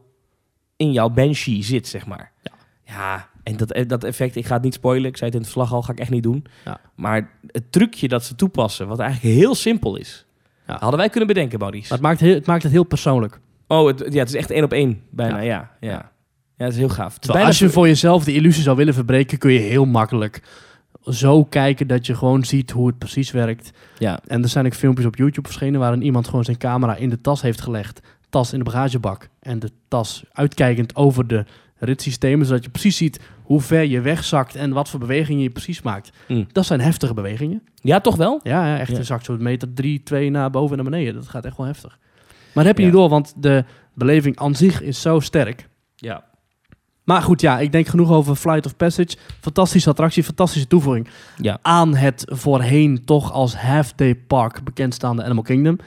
in 0.76 0.92
jouw 0.92 1.10
Banshee 1.10 1.64
zit, 1.64 1.88
zeg 1.88 2.06
maar. 2.06 2.32
Ja. 2.42 2.52
Ja, 2.88 3.30
en 3.44 3.58
dat, 3.58 3.84
dat 3.88 4.04
effect, 4.04 4.36
ik 4.36 4.46
ga 4.46 4.54
het 4.54 4.64
niet 4.64 4.74
spoilen. 4.74 5.10
Ik 5.10 5.18
zei 5.18 5.26
het 5.30 5.40
in 5.40 5.46
het 5.46 5.52
verslag 5.54 5.74
al, 5.74 5.82
ga 5.82 5.92
ik 5.92 6.00
echt 6.00 6.10
niet 6.10 6.24
doen. 6.24 6.46
Ja. 6.66 6.80
Maar 6.96 7.30
het 7.48 7.72
trucje 7.72 8.08
dat 8.08 8.24
ze 8.24 8.36
toepassen, 8.36 8.88
wat 8.88 9.00
eigenlijk 9.00 9.36
heel 9.36 9.56
simpel 9.56 9.96
is. 9.96 10.26
Ja. 10.68 10.78
Hadden 10.80 11.00
wij 11.00 11.10
kunnen 11.10 11.28
bedenken, 11.28 11.60
Maurice. 11.60 11.88
Maar 11.90 11.98
het 11.98 12.08
maakt, 12.08 12.20
heel, 12.20 12.34
het 12.34 12.46
maakt 12.46 12.64
het 12.64 12.72
heel 12.72 12.84
persoonlijk. 12.84 13.40
Oh, 13.68 13.88
het, 13.88 14.00
ja, 14.10 14.20
het 14.20 14.30
is 14.30 14.36
echt 14.36 14.52
één 14.52 14.64
op 14.64 14.74
één, 14.74 15.02
bijna, 15.10 15.38
Ja. 15.38 15.44
ja. 15.44 15.72
Ja, 15.90 16.12
ja. 16.58 16.64
het 16.64 16.74
is 16.74 16.80
heel 16.80 16.90
gaaf. 16.90 17.14
Het 17.14 17.14
is 17.14 17.20
Terwijl 17.20 17.34
bijna 17.34 17.48
als 17.48 17.60
je 17.60 17.70
voor 17.70 17.88
jezelf 17.88 18.24
de 18.24 18.34
illusie 18.34 18.64
zou 18.64 18.78
willen 18.78 18.94
verbreken, 18.94 19.38
kun 19.38 19.52
je 19.52 19.60
heel 19.60 19.86
makkelijk 19.86 20.42
zo 21.04 21.44
kijken 21.44 21.88
dat 21.88 22.06
je 22.06 22.16
gewoon 22.16 22.44
ziet 22.44 22.72
hoe 22.72 22.88
het 22.88 22.98
precies 22.98 23.32
werkt. 23.32 23.72
Ja, 23.98 24.20
En 24.28 24.44
er 24.44 24.50
zijn 24.50 24.66
ook 24.66 24.74
filmpjes 24.74 25.06
op 25.06 25.16
YouTube 25.16 25.48
verschenen 25.48 25.80
waarin 25.80 26.02
iemand 26.02 26.28
gewoon 26.28 26.44
zijn 26.44 26.58
camera 26.58 26.96
in 26.96 27.10
de 27.10 27.22
tas 27.22 27.42
heeft 27.42 27.62
gelegd. 27.62 28.02
Tas 28.30 28.54
in 28.54 28.58
de 28.58 28.66
bagagebak 28.66 29.30
en 29.40 29.60
de 29.60 29.72
tas 29.88 30.24
uitkijkend 30.32 30.96
over 30.96 31.28
de 31.28 31.46
ritssystemen, 31.78 32.46
zodat 32.46 32.64
je 32.64 32.70
precies 32.70 32.98
ziet 32.98 33.20
hoe 33.44 33.62
ver 33.62 33.84
je 33.84 34.02
wegzakt 34.02 34.56
en 34.56 34.74
wat 34.74 34.90
voor 34.90 35.00
bewegingen 35.00 35.42
je 35.42 35.50
precies 35.50 35.82
maakt. 35.82 36.12
Mm. 36.28 36.48
Dat 36.52 36.66
zijn 36.66 36.82
heftige 36.82 37.14
bewegingen. 37.14 37.62
ja 37.82 38.00
toch 38.00 38.16
wel? 38.16 38.40
Ja, 38.44 38.68
ja 38.68 38.80
echt. 38.80 38.92
Ja. 38.92 38.98
Je 38.98 39.04
zakt 39.04 39.26
zo'n 39.26 39.44
meter 39.44 39.74
drie, 39.74 40.04
twee 40.04 40.30
naar 40.30 40.50
boven 40.50 40.78
en 40.78 40.84
naar 40.84 40.92
beneden. 40.92 41.14
Dat 41.14 41.28
gaat 41.28 41.46
echt 41.46 41.58
wel 41.58 41.66
heftig. 41.66 41.98
Maar 42.56 42.66
heb 42.66 42.78
je 42.78 42.84
niet 42.84 42.94
door, 42.94 43.10
want 43.10 43.34
de 43.38 43.64
beleving 43.94 44.38
aan 44.40 44.56
zich 44.56 44.82
is 44.82 45.02
zo 45.02 45.20
sterk. 45.20 45.68
Ja. 45.96 46.24
Maar 47.04 47.22
goed, 47.22 47.42
ja, 47.42 47.60
ik 47.60 47.72
denk 47.72 47.88
genoeg 47.88 48.12
over 48.12 48.36
Flight 48.36 48.66
of 48.66 48.76
Passage. 48.76 49.18
Fantastische 49.42 49.90
attractie, 49.90 50.24
fantastische 50.24 50.68
toevoeging 50.68 51.08
Ja. 51.38 51.58
aan 51.62 51.96
het 51.96 52.24
voorheen 52.28 53.06
toch 53.06 53.32
als 53.32 53.56
half-day 53.56 54.16
park 54.16 54.64
bekendstaande 54.64 55.24
Animal 55.24 55.44
Kingdom. 55.44 55.78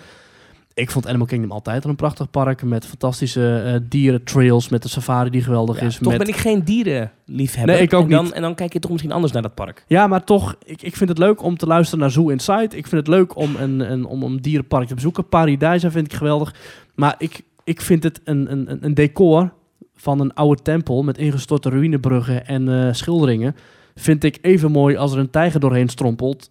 Ik 0.79 0.91
vond 0.91 1.07
Animal 1.09 1.27
Kingdom 1.27 1.51
altijd 1.53 1.85
al 1.85 1.91
een 1.91 1.97
prachtig 1.97 2.31
park 2.31 2.63
met 2.63 2.87
fantastische 2.87 3.63
eh 3.65 3.81
dierentrails, 3.89 4.69
met 4.69 4.83
de 4.83 4.89
safari 4.89 5.31
die 5.31 5.43
geweldig 5.43 5.81
Ja, 5.81 5.87
is. 5.87 5.97
toch 5.99 6.09
met... 6.09 6.19
ben 6.19 6.29
ik 6.29 6.37
geen 6.37 6.65
dierenliefhebber. 6.65 7.75
Nee, 7.75 7.83
ik 7.83 7.93
ook 7.95 8.05
en 8.05 8.11
dan, 8.11 8.25
niet. 8.25 8.33
En 8.33 8.43
dan 8.43 8.55
kijk 8.55 8.73
je 8.73 8.79
toch 8.79 8.91
misschien 8.91 9.13
anders 9.13 9.33
naar 9.33 9.43
dat 9.43 9.55
park. 9.55 9.85
Ja, 9.87 10.07
maar 10.07 10.25
toch, 10.25 10.57
ik, 10.65 10.83
ik 10.83 10.97
vind 10.97 11.09
het 11.09 11.19
leuk 11.19 11.43
om 11.43 11.57
te 11.57 11.67
luisteren 11.67 12.01
naar 12.01 12.11
Zoo 12.11 12.29
Inside. 12.29 12.63
Ik 12.77 12.87
vind 12.87 12.91
het 12.91 13.09
leuk 13.09 13.37
om 13.37 13.57
een, 13.57 13.93
een, 13.93 14.05
om 14.05 14.23
een 14.23 14.37
dierenpark 14.41 14.89
te 14.89 14.95
bezoeken. 14.95 15.29
Paradise 15.29 15.91
vind 15.91 16.07
ik 16.07 16.19
geweldig. 16.19 16.55
Maar 16.95 17.15
ik, 17.19 17.41
ik 17.65 17.81
vind 17.81 18.03
het 18.03 18.21
een, 18.25 18.53
een, 18.53 18.71
een- 18.71 18.85
een 18.85 18.95
decor 18.95 19.53
van 19.95 20.21
een 20.21 20.35
oude 20.35 20.63
tempel 20.63 21.03
met 21.03 21.19
ingestorte 21.19 21.69
ruïnebruggen 21.69 22.47
en 22.47 22.69
eh, 22.87 22.93
schilderingen. 22.93 23.57
Vind 23.95 24.25
ik 24.25 24.39
even 24.43 24.71
mooi 24.71 24.97
als 24.97 25.13
er 25.13 25.19
een 25.19 25.31
tijger 25.31 25.61
doorheen 25.61 25.89
strompelt. 25.89 26.51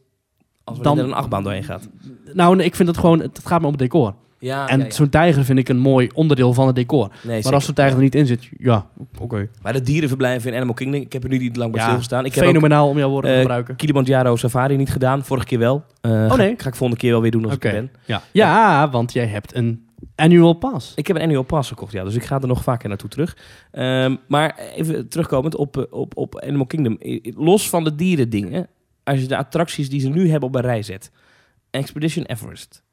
Als 0.63 0.80
Dan- 0.80 0.97
er 0.97 1.03
een 1.03 1.13
achtbaan 1.13 1.43
doorheen 1.43 1.63
gaat. 1.63 1.89
Nou, 2.34 2.63
ik 2.63 2.75
vind 2.75 2.88
het 2.88 2.97
gewoon, 2.97 3.19
het 3.21 3.39
gaat 3.43 3.59
me 3.59 3.65
om 3.65 3.71
het 3.71 3.82
decor. 3.82 4.13
Ja, 4.39 4.67
en 4.67 4.91
zo'n 4.91 5.09
tijger 5.09 5.43
vind 5.45 5.59
ik 5.59 5.69
een 5.69 5.78
mooi 5.78 6.09
onderdeel 6.13 6.53
van 6.53 6.67
het 6.67 6.75
decor. 6.75 7.11
Nee, 7.23 7.41
maar 7.43 7.53
als 7.53 7.65
zo'n 7.65 7.73
tijger 7.73 7.95
er 7.95 8.01
niet 8.03 8.15
in 8.15 8.25
zit, 8.25 8.49
ja, 8.57 8.86
oké. 9.19 9.49
Maar 9.61 9.73
de 9.73 9.82
dierenverblijven 9.82 10.49
in 10.51 10.55
Animal 10.55 10.73
Kingdom, 10.73 11.01
ik 11.01 11.13
heb 11.13 11.23
er 11.23 11.30
nu 11.30 11.38
niet 11.38 11.55
lang 11.55 11.71
bij 11.71 11.80
Ja, 11.82 11.86
stilgestaan. 11.88 12.25
Ik 12.25 12.34
heb 12.34 12.43
ook 12.43 12.49
Fenomenaal 12.49 12.89
om 12.89 12.97
jouw 12.97 13.09
woorden 13.09 13.30
te 13.30 13.36
eh, 13.36 13.41
gebruiken. 13.41 13.75
Kilimanjaro 13.75 14.36
Safari 14.36 14.75
niet 14.78 14.89
gedaan, 14.89 15.23
vorige 15.25 15.45
keer 15.45 15.59
wel. 15.59 15.84
Eh, 16.01 16.11
Oh, 16.11 16.30
ga- 16.30 16.36
nee? 16.36 16.53
Ga, 16.57 16.67
ik 16.67 16.75
volgende 16.75 17.01
keer 17.01 17.11
wel 17.11 17.21
weer 17.21 17.32
doen 17.32 17.45
als 17.45 17.53
ik 17.53 17.65
er 17.65 17.71
ben. 17.71 17.91
Ja. 18.05 18.21
ja, 18.32 18.89
want 18.89 19.13
jij 19.13 19.25
hebt 19.25 19.55
een 19.55 19.86
annual 20.15 20.53
pass. 20.53 20.91
Ik 20.95 21.07
heb 21.07 21.15
een 21.15 21.21
annual 21.21 21.43
pass 21.43 21.69
gekocht, 21.69 21.91
ja, 21.91 22.03
dus 22.03 22.15
ik 22.15 22.23
ga 22.23 22.41
er 22.41 22.47
nog 22.47 22.63
vaker 22.63 22.89
naartoe 22.89 23.09
terug. 23.09 23.38
Ehm, 23.71 24.15
maar 24.28 24.59
even 24.75 25.07
terugkomend 25.09 25.55
op, 25.55 25.78
eh, 25.78 25.84
op, 25.89 26.17
op 26.17 26.41
Animal 26.41 26.65
Kingdom. 26.65 26.97
Los 27.36 27.69
van 27.69 27.84
de 27.84 27.95
dierendingen, 27.95 28.67
als 29.03 29.19
je 29.19 29.28
de 29.28 29.38
attracties 29.38 29.89
die 29.89 29.99
ze 29.99 30.09
nu 30.09 30.30
hebben 30.30 30.49
op 30.49 30.55
een 30.55 30.61
rij 30.61 30.82
zet. 30.82 31.11
Expedition 31.72 32.26
Everest. 32.26 32.84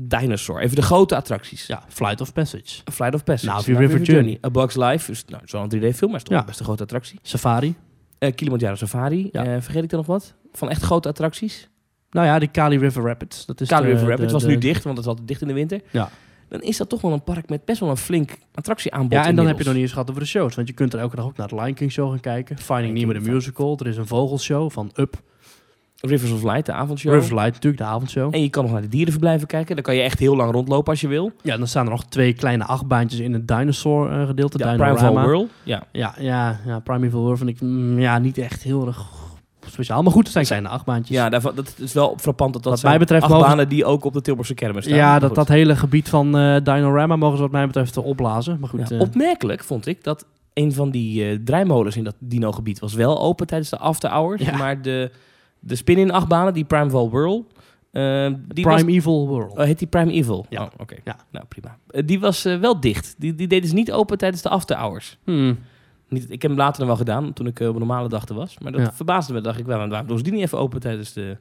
Dinosaur, 0.00 0.60
even 0.60 0.76
de 0.76 0.82
grote 0.82 1.16
attracties. 1.16 1.66
Ja, 1.66 1.82
Flight 1.88 2.20
of 2.20 2.32
Passage. 2.32 2.80
Flight 2.92 3.14
of 3.14 3.24
Passage. 3.24 3.46
Navi 3.52 3.74
River 3.74 4.00
Journey. 4.02 4.38
A 4.46 4.50
Bug's 4.50 4.76
Life, 4.76 5.10
dus, 5.10 5.24
nou, 5.24 5.42
zo'n 5.44 5.68
3D-film, 5.68 6.10
maar 6.10 6.20
is 6.20 6.24
toch 6.26 6.38
Ja. 6.38 6.44
best 6.44 6.58
een 6.58 6.64
grote 6.64 6.82
attractie. 6.82 7.18
Safari. 7.22 7.74
Eh 8.18 8.34
Kilimanjaro 8.34 8.74
Safari, 8.74 9.28
Ja. 9.32 9.44
Eh, 9.44 9.60
vergeet 9.60 9.82
ik 9.84 9.90
er 9.90 9.96
nog 9.96 10.06
wat? 10.06 10.34
Van 10.52 10.70
echt 10.70 10.82
grote 10.82 11.08
attracties? 11.08 11.68
Nou 12.10 12.26
ja, 12.26 12.38
die 12.38 12.48
Kali 12.48 12.78
River 12.78 13.02
Rapids. 13.02 13.46
Dat 13.46 13.60
is 13.60 13.68
Kali 13.68 13.82
de- 13.86 13.90
River 13.92 14.04
de- 14.04 14.10
Rapids 14.10 14.32
was 14.32 14.42
de- 14.42 14.48
nu 14.48 14.58
dicht, 14.58 14.84
want 14.84 14.96
het 14.96 15.04
is 15.04 15.10
altijd 15.10 15.28
dicht 15.28 15.40
in 15.40 15.48
de 15.48 15.54
winter. 15.54 15.80
Ja. 15.90 16.10
Dan 16.48 16.60
is 16.62 16.76
dat 16.76 16.88
toch 16.88 17.00
wel 17.00 17.12
een 17.12 17.22
park 17.24 17.48
met 17.48 17.64
best 17.64 17.80
wel 17.80 17.90
een 17.90 17.96
flink 17.96 18.36
attractieaanbod 18.54 19.12
Ja, 19.12 19.26
en 19.26 19.36
dan 19.36 19.46
heb 19.46 19.58
je 19.58 19.64
nog 19.64 19.72
niet 19.72 19.82
eens 19.82 19.92
gehad 19.92 20.08
over 20.10 20.22
de 20.22 20.28
shows. 20.28 20.54
Want 20.54 20.68
je 20.68 20.74
kunt 20.74 20.92
er 20.92 20.98
elke 21.00 21.16
dag 21.16 21.24
ook 21.24 21.36
naar 21.36 21.48
de 21.48 21.54
Lion 21.54 21.74
King 21.74 21.92
show 21.92 22.08
gaan 22.10 22.20
kijken. 22.20 22.58
Finding 22.58 22.94
Nemo 22.98 23.12
the 23.12 23.30
Musical. 23.30 23.76
Er 23.78 23.86
is 23.86 23.96
een 23.96 24.06
vogelshow 24.06 24.70
van 24.70 24.90
Up. 24.94 25.22
Rivers 26.00 26.30
of 26.32 26.42
Light, 26.42 26.66
de 26.66 26.72
avondshow. 26.72 27.12
Rivers 27.12 27.30
Light 27.32 27.52
natuurlijk, 27.52 27.82
de 27.82 27.88
avondshow. 27.88 28.34
En 28.34 28.42
je 28.42 28.48
kan 28.48 28.62
nog 28.62 28.72
naar 28.72 28.80
de 28.82 28.88
dierenverblijven 28.88 29.46
kijken. 29.46 29.74
Dan 29.74 29.84
kan 29.84 29.94
je 29.94 30.02
echt 30.02 30.18
heel 30.18 30.36
lang 30.36 30.52
rondlopen 30.52 30.90
als 30.90 31.00
je 31.00 31.08
wil. 31.08 31.32
Ja, 31.42 31.56
dan 31.56 31.66
staan 31.66 31.84
er 31.84 31.90
nog 31.90 32.04
twee 32.04 32.32
kleine 32.32 32.64
achtbaantjes 32.64 33.20
in 33.20 33.32
het 33.32 33.48
dinosaur 33.48 34.10
eh, 34.20 34.26
gedeelte. 34.26 34.58
Ja. 34.58 34.76
Primeval 34.76 35.12
World. 35.22 35.50
Ja. 35.62 35.82
Ja, 35.92 36.14
ja, 36.18 36.60
ja, 36.66 36.78
Primeval 36.80 37.20
World 37.20 37.38
vind 37.38 37.50
ik 37.50 37.60
mm, 37.60 37.98
ja, 38.00 38.18
niet 38.18 38.38
echt 38.38 38.62
heel 38.62 38.86
erg 38.86 39.06
speciaal. 39.66 40.02
Maar 40.02 40.12
goed, 40.12 40.22
het 40.22 40.32
zijn 40.32 40.44
kleine 40.44 40.68
achtbaantjes. 40.68 41.16
Ja, 41.16 41.28
daarvan, 41.28 41.54
dat 41.54 41.74
is 41.78 41.92
wel 41.92 42.14
frappant 42.20 42.52
dat 42.52 42.62
dat 42.62 42.72
Wat 42.72 42.82
mij 42.82 42.98
betreft 42.98 43.22
achtbanen 43.22 43.50
mogen- 43.56 43.68
die 43.68 43.84
ook 43.84 44.04
op 44.04 44.12
de 44.12 44.20
Tilburgse 44.20 44.54
kermis 44.54 44.84
staan. 44.84 44.96
Ja, 44.96 45.18
dat, 45.18 45.26
goed. 45.28 45.36
dat 45.36 45.48
hele 45.48 45.76
gebied 45.76 46.08
van 46.08 46.36
eh 46.38 46.56
Dinorama 46.62 47.16
mogen 47.16 47.36
ze 47.36 47.42
wat 47.42 47.52
mij 47.52 47.66
betreft 47.66 47.96
eh, 47.96 48.04
opblazen. 48.06 48.56
Maar 48.60 48.68
goed, 48.68 48.88
Ja, 48.88 48.98
Opmerkelijk 48.98 49.64
vond 49.64 49.86
ik 49.86 50.04
dat 50.04 50.24
een 50.54 50.72
van 50.72 50.90
die 50.90 51.24
eh 51.30 51.38
draaimolens 51.44 51.96
in 51.96 52.04
dat 52.04 52.14
dino-gebied 52.18 52.78
was 52.78 52.94
wel 52.94 53.20
open 53.20 53.46
tijdens 53.46 53.70
de 53.70 53.78
after 53.78 54.10
hours. 54.10 54.42
Ja. 54.42 54.56
Maar 54.56 54.82
de, 54.82 55.10
de 55.60 55.76
spin-in 55.76 56.10
achtbanen, 56.10 56.52
die 56.54 56.64
Primeval 56.64 57.10
World, 57.10 57.46
eh, 57.90 58.26
die 58.48 58.64
was 58.64 58.74
Prime 58.74 58.92
Evil 58.92 59.26
World. 59.26 59.52
Oh, 59.52 59.64
heet 59.64 59.78
die 59.78 59.88
Prime 59.88 60.12
Evil? 60.12 60.46
Ja. 60.48 60.62
Oh, 60.62 60.68
oké. 60.78 60.96
Ja. 61.04 61.16
Nou, 61.30 61.44
prima. 61.46 61.78
Eh, 61.90 62.02
die 62.06 62.20
was 62.20 62.44
eh, 62.44 62.56
wel 62.58 62.80
dicht. 62.80 63.14
Die, 63.18 63.34
die 63.34 63.46
deden 63.46 63.68
ze 63.68 63.74
niet 63.74 63.92
open 63.92 64.18
tijdens 64.18 64.42
de 64.42 64.48
after 64.48 64.76
hours. 64.76 65.18
Hmm. 65.24 65.58
Niet, 66.08 66.24
ik 66.30 66.42
heb 66.42 66.50
hem 66.50 66.60
later 66.60 66.78
nog 66.78 66.88
wel 66.88 66.96
gedaan, 66.96 67.32
toen 67.32 67.46
ik 67.46 67.60
op 67.60 67.66
een 67.72 67.78
normale 67.78 68.08
dag 68.08 68.28
er 68.28 68.34
was. 68.34 68.58
Maar 68.58 68.72
dat 68.72 68.80
Ja. 68.80 68.92
verbaasde 68.92 69.32
me. 69.32 69.40
dacht 69.40 69.58
ik 69.58 69.66
wel, 69.66 69.88
waarom 69.88 70.06
doen 70.08 70.16
ze 70.18 70.22
die 70.24 70.32
niet 70.32 70.42
even 70.42 70.58
open 70.58 70.80
tijdens 70.80 71.12
de 71.12 71.36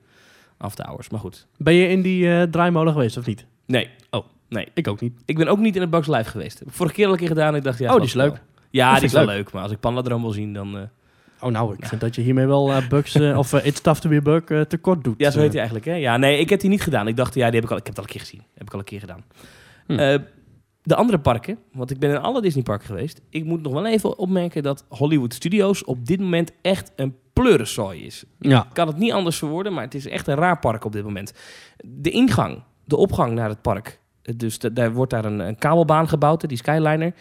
after 0.58 0.86
hours? 0.86 1.10
Maar 1.10 1.20
goed. 1.20 1.48
Ben 1.58 1.74
je 1.74 1.88
in 1.88 2.02
die 2.02 2.50
draaimolen 2.50 2.94
geweest 2.94 3.18
of 3.18 3.26
niet? 3.26 3.46
Nee. 3.66 3.90
Oh, 4.10 4.26
nee. 4.50 4.68
Ik 4.74 4.88
ook 4.88 5.02
niet. 5.02 5.14
Ik 5.26 5.38
ben 5.38 5.48
ook 5.48 5.60
niet 5.60 5.76
in 5.76 5.82
het 5.82 5.90
Bugs 5.90 6.08
Live 6.08 6.30
geweest. 6.30 6.60
Heb 6.60 6.68
ik 6.68 6.74
vorige 6.74 6.96
keer 6.96 7.06
al 7.06 7.12
een 7.12 7.18
keer 7.18 7.28
gedaan. 7.28 7.56
Ik 7.56 7.64
dacht, 7.64 7.80
ja, 7.80 7.86
Oh, 7.86 7.92
die 7.92 8.00
was 8.00 8.08
is 8.10 8.16
leuk. 8.16 8.30
wel. 8.32 8.40
Ja, 8.70 8.90
Dat 8.90 8.96
die 9.00 9.06
is 9.08 9.14
wel 9.14 9.22
ik 9.24 9.28
leuk. 9.30 9.52
Maar 9.52 9.62
als 9.64 9.72
ik 9.72 9.80
Pandadroom 9.80 10.22
wil 10.22 10.32
zien, 10.32 10.54
dan... 10.54 10.90
Oh, 11.42 11.52
nou, 11.52 11.74
ik 11.78 11.86
vind 11.86 12.02
dat 12.02 12.16
je 12.16 12.22
hiermee 12.22 12.46
wel 12.46 12.72
eh, 12.72 12.88
bugs, 12.88 13.16
eh, 13.16 13.38
of 13.38 13.54
eh, 13.54 13.66
It's 13.66 13.82
Tough 13.82 14.00
to 14.02 14.10
be 14.10 14.22
Bug, 14.22 14.68
tekort 14.68 15.04
doet. 15.04 15.16
Ja, 15.18 15.32
zo 15.32 15.40
heet 15.40 15.48
hij 15.50 15.58
eigenlijk, 15.58 15.86
hè? 15.86 15.94
Ja, 15.94 16.18
nee, 16.18 16.40
ik 16.40 16.50
heb 16.50 16.60
die 16.60 16.70
niet 16.70 16.82
gedaan. 16.82 17.08
Ik 17.08 17.16
dacht, 17.16 17.34
ja, 17.34 17.46
die 17.46 17.56
heb 17.56 17.64
ik 17.64 17.72
al, 17.72 17.78
ik 17.78 17.86
heb 17.86 17.96
het 17.96 17.98
al 17.98 18.04
een 18.04 18.10
keer 18.10 18.20
gezien. 18.22 18.44
Heb 18.54 18.68
ik 18.68 18.74
al 18.74 18.80
een 18.80 18.86
keer 18.86 19.00
gedaan. 19.00 19.24
Hm. 19.88 20.20
De 20.84 20.96
andere 20.96 21.20
parken, 21.20 21.58
want 21.72 21.92
ik 21.92 22.00
ben 22.00 22.10
in 22.10 22.18
alle 22.18 22.42
Disneyparken 22.42 22.86
geweest. 22.88 23.22
Ik 23.30 23.46
moet 23.46 23.62
nog 23.62 23.74
wel 23.74 23.86
even 23.88 24.18
opmerken 24.18 24.64
dat 24.64 24.86
Hollywood 24.90 25.34
Studios 25.34 25.84
op 25.84 26.06
dit 26.06 26.20
moment 26.20 26.52
echt 26.62 26.92
een 26.96 27.16
pleurensooi 27.34 28.06
is. 28.06 28.24
Ja. 28.40 28.64
Ik 28.64 28.74
kan 28.74 28.88
het 28.88 28.98
niet 28.98 29.12
anders 29.12 29.38
verwoorden, 29.38 29.74
maar 29.74 29.84
het 29.84 29.96
is 29.96 30.08
echt 30.08 30.28
een 30.28 30.36
raar 30.36 30.60
park 30.60 30.86
op 30.86 30.92
dit 30.92 31.04
moment. 31.04 31.34
De 31.86 32.10
ingang, 32.10 32.64
de 32.84 32.96
opgang 32.98 33.34
naar 33.34 33.50
het 33.50 33.62
park. 33.62 34.00
Dus 34.36 34.60
da- 34.60 34.70
daar 34.70 34.94
wordt 34.94 35.12
daar 35.12 35.26
een, 35.26 35.40
een 35.40 35.58
kabelbaan 35.58 36.08
gebouwd, 36.10 36.48
die 36.50 36.58
Skyliner. 36.58 37.14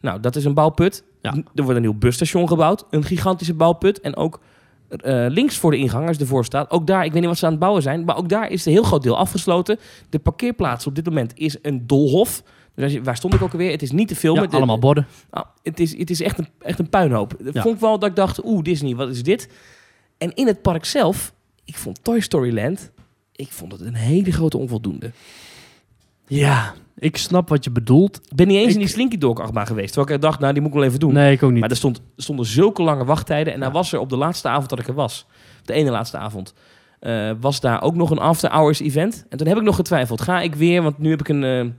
Nou, 0.00 0.20
dat 0.20 0.36
is 0.36 0.44
een 0.44 0.54
bouwput. 0.54 1.04
Ja. 1.22 1.34
Er 1.54 1.62
wordt 1.62 1.76
een 1.76 1.82
nieuw 1.82 1.94
busstation 1.98 2.48
gebouwd, 2.48 2.84
een 2.90 3.04
gigantische 3.04 3.54
bouwput. 3.54 4.00
En 4.00 4.16
ook 4.16 4.40
eh, 4.88 5.26
links 5.28 5.56
voor 5.56 5.70
de 5.70 5.76
ingang, 5.76 6.06
als 6.06 6.16
je 6.16 6.22
ervoor 6.22 6.44
staat, 6.44 6.70
ook 6.70 6.86
daar, 6.86 7.04
ik 7.04 7.10
weet 7.12 7.20
niet 7.20 7.28
wat 7.30 7.38
ze 7.38 7.44
aan 7.44 7.50
het 7.50 7.60
bouwen 7.60 7.82
zijn, 7.82 8.04
maar 8.04 8.16
ook 8.16 8.28
daar 8.28 8.50
is 8.50 8.66
een 8.66 8.72
heel 8.72 8.82
groot 8.82 9.02
deel 9.02 9.16
afgesloten. 9.18 9.78
De 10.10 10.18
parkeerplaats 10.18 10.86
op 10.86 10.94
dit 10.94 11.04
moment 11.04 11.32
is 11.38 11.56
een 11.62 11.86
dolhof. 11.86 12.42
Dus 12.74 12.84
als 12.84 12.92
je, 12.92 13.02
waar 13.02 13.16
stond 13.16 13.34
ik 13.34 13.42
ook 13.42 13.52
alweer? 13.52 13.70
Het 13.70 13.82
is 13.82 13.90
niet 13.90 14.08
te 14.08 14.16
filmen. 14.16 14.42
Ja, 14.42 14.48
De- 14.48 14.56
allemaal 14.56 14.78
borden. 14.78 15.06
nou, 15.30 15.46
het 15.62 15.80
is, 15.80 15.98
het 15.98 16.10
is 16.10 16.20
echt, 16.22 16.38
een, 16.38 16.48
echt 16.58 16.78
een 16.78 16.88
puinhoop. 16.88 17.34
Dat 17.40 17.54
Ja. 17.54 17.62
vond 17.62 17.74
ik 17.74 17.80
wel 17.80 17.98
dat 17.98 18.08
ik 18.08 18.16
dacht, 18.16 18.44
oeh, 18.44 18.62
Disney, 18.62 18.94
wat 18.94 19.08
is 19.08 19.22
dit? 19.22 19.48
En 20.18 20.34
in 20.34 20.46
het 20.46 20.62
park 20.62 20.84
zelf, 20.84 21.34
ik 21.64 21.76
vond 21.76 22.04
Toy 22.04 22.20
Story 22.20 22.54
Land, 22.54 22.90
ik 23.32 23.52
vond 23.52 23.72
het 23.72 23.80
een 23.80 23.94
hele 23.94 24.32
grote 24.32 24.58
onvoldoende. 24.58 25.10
Ja, 26.38 26.74
ik 26.98 27.16
snap 27.16 27.48
wat 27.48 27.64
je 27.64 27.70
bedoelt. 27.70 28.16
Ik 28.28 28.36
ben 28.36 28.46
niet 28.46 28.56
eens 28.56 28.66
Ik- 28.68 28.72
in 28.74 28.78
die 28.78 28.88
Slinky 28.88 29.18
Dog 29.18 29.40
achtbaan 29.40 29.66
geweest. 29.66 29.92
Terwijl 29.92 30.16
ik 30.16 30.22
dacht, 30.22 30.40
nou, 30.40 30.52
die 30.52 30.62
moet 30.62 30.70
ik 30.70 30.76
wel 30.76 30.86
even 30.86 31.00
doen. 31.00 31.12
Nee, 31.12 31.32
ik 31.32 31.42
ook 31.42 31.50
niet. 31.50 31.60
Maar 31.60 31.70
er, 31.70 31.76
stond, 31.76 32.00
stonden 32.16 32.46
zulke 32.46 32.82
lange 32.82 33.04
wachttijden. 33.04 33.52
En 33.52 33.58
Ja. 33.58 33.64
daar 33.64 33.74
was 33.74 33.92
er 33.92 33.98
op 33.98 34.08
de 34.08 34.16
laatste 34.16 34.48
avond 34.48 34.68
dat 34.70 34.78
ik 34.78 34.88
er 34.88 34.94
was, 34.94 35.26
de 35.64 35.72
ene 35.72 35.90
laatste 35.90 36.16
avond, 36.18 36.54
eh, 37.00 37.30
was 37.40 37.60
daar 37.60 37.82
ook 37.82 37.94
nog 37.94 38.10
een 38.10 38.18
after-hours 38.18 38.80
event. 38.80 39.24
En 39.28 39.38
toen 39.38 39.46
heb 39.46 39.56
ik 39.56 39.62
nog 39.62 39.76
getwijfeld, 39.76 40.20
ga 40.20 40.40
ik 40.40 40.54
weer, 40.54 40.82
want 40.82 40.98
nu 40.98 41.10
heb 41.10 41.20
ik 41.20 41.28
een 41.28 41.74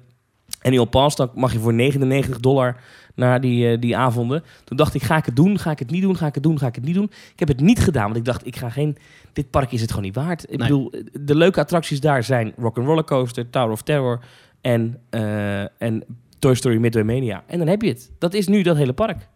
eh 0.62 0.66
annual 0.68 0.86
pass, 0.86 1.16
dan 1.16 1.30
mag 1.36 1.54
je 1.54 1.60
voor 1.60 1.74
99 1.74 2.40
dollar 2.40 2.76
naar 3.16 3.42
die, 3.42 3.68
eh, 3.72 3.80
die 3.82 3.98
avonden. 3.98 4.44
Toen 4.64 4.78
dacht 4.78 4.94
ik, 4.94 5.04
ga 5.04 5.18
ik 5.18 5.26
het 5.26 5.36
doen, 5.36 5.60
ga 5.60 5.72
ik 5.72 5.80
het 5.80 5.90
niet 5.92 6.02
doen, 6.02 6.18
ga 6.18 6.28
ik 6.28 6.34
het 6.34 6.44
doen, 6.44 6.60
ga 6.60 6.68
ik 6.68 6.76
het 6.76 6.84
niet 6.86 6.96
doen. 6.96 7.12
Ik 7.34 7.40
heb 7.40 7.48
het 7.48 7.60
niet 7.60 7.80
gedaan, 7.80 8.04
want 8.06 8.16
ik 8.18 8.26
dacht, 8.26 8.46
ik 8.48 8.56
ga 8.56 8.70
geen, 8.70 8.98
dit 9.34 9.50
park 9.50 9.72
is 9.72 9.82
het 9.82 9.90
gewoon 9.90 10.06
niet 10.06 10.16
waard. 10.16 10.44
Ik 10.44 10.50
Nee. 10.50 10.58
bedoel, 10.58 10.92
de 11.22 11.36
leuke 11.36 11.60
attracties 11.60 12.00
daar 12.00 12.24
zijn 12.24 12.54
Rock'n'Roller 12.58 13.04
Coaster, 13.04 13.50
Tower 13.50 13.72
of 13.72 13.82
Terror 13.82 14.20
en, 14.62 14.98
eh, 15.10 15.62
en 15.82 16.04
Toy 16.40 16.54
Story 16.56 16.78
Midway 16.78 17.04
Mania. 17.04 17.44
En 17.48 17.58
dan 17.58 17.68
heb 17.68 17.82
je 17.82 17.88
het. 17.90 18.12
Dat 18.20 18.34
is 18.34 18.48
nu 18.48 18.62
dat 18.62 18.78
hele 18.78 18.94
park. 18.94 19.28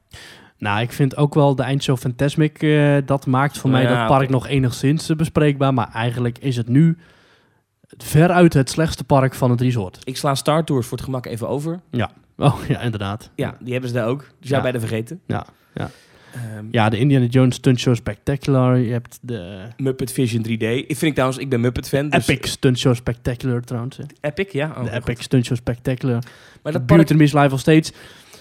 Nou, 0.58 0.82
ik 0.82 0.92
vind 0.92 1.18
ook 1.18 1.34
wel 1.34 1.56
de 1.56 1.64
eindshow 1.64 1.98
Fantasmic, 1.98 2.62
eh, 2.64 2.98
dat 3.06 3.26
maakt 3.26 3.58
voor 3.58 3.70
mij 3.70 3.88
dat 3.88 4.08
park 4.08 4.30
nog 4.30 4.48
enigszins 4.48 5.16
bespreekbaar. 5.16 5.74
Maar 5.74 5.90
eigenlijk 5.94 6.38
is 6.38 6.58
het 6.58 6.68
nu 6.70 6.98
veruit 7.98 8.54
het 8.54 8.70
slechtste 8.70 9.04
park 9.04 9.34
van 9.34 9.50
het 9.52 9.62
resort. 9.62 10.00
Ik 10.04 10.18
sla 10.18 10.36
Star 10.36 10.64
Tours 10.64 10.88
voor 10.88 10.98
het 10.98 11.06
gemak 11.06 11.26
even 11.26 11.48
over. 11.50 11.80
Oh 12.38 12.56
ja, 12.68 12.80
inderdaad. 12.82 13.30
Ja, 13.36 13.58
die 13.60 13.72
hebben 13.72 13.90
ze 13.90 13.96
daar 13.96 14.08
ook. 14.08 14.22
Zou 14.40 14.56
Ja. 14.56 14.62
bijna 14.62 14.80
vergeten. 14.80 15.20
Ja, 15.26 15.46
ja. 15.74 15.90
Ehm, 16.34 16.66
Ja, 16.72 16.90
de 16.90 16.98
Indiana 16.98 17.26
Jones 17.26 17.56
Stunt 17.56 17.80
Show 17.80 17.96
Spectacular. 17.96 18.78
Je 18.78 18.92
hebt 18.92 19.20
de 19.22 19.62
Muppet 19.78 20.12
Vision 20.12 20.44
3D. 20.44 20.62
Ik 20.62 20.86
vind 20.88 21.02
ik 21.02 21.14
trouwens, 21.14 21.40
ik 21.40 21.50
ben 21.50 21.62
Muppet 21.62 21.88
fan. 21.90 22.10
Dus 22.10 22.28
Epic 22.28 22.50
Stunt 22.52 22.80
Show 22.80 22.96
Spectacular 22.96 23.62
trouwens. 23.62 23.98
hè. 23.98 24.04
Epic, 24.22 24.52
ja. 24.52 24.74
Oh, 24.78 24.84
de. 24.84 24.92
Epic 24.92 25.22
Stunt 25.24 25.46
Show 25.46 25.58
Spectacular. 25.58 26.24
Maar 26.64 26.74
dat, 26.74 26.86
Beauty 26.86 26.86
park, 26.86 27.00
and 27.00 27.08
the 27.08 27.16
Beast 27.16 27.34
Live 27.34 27.58
Stage. 27.58 27.92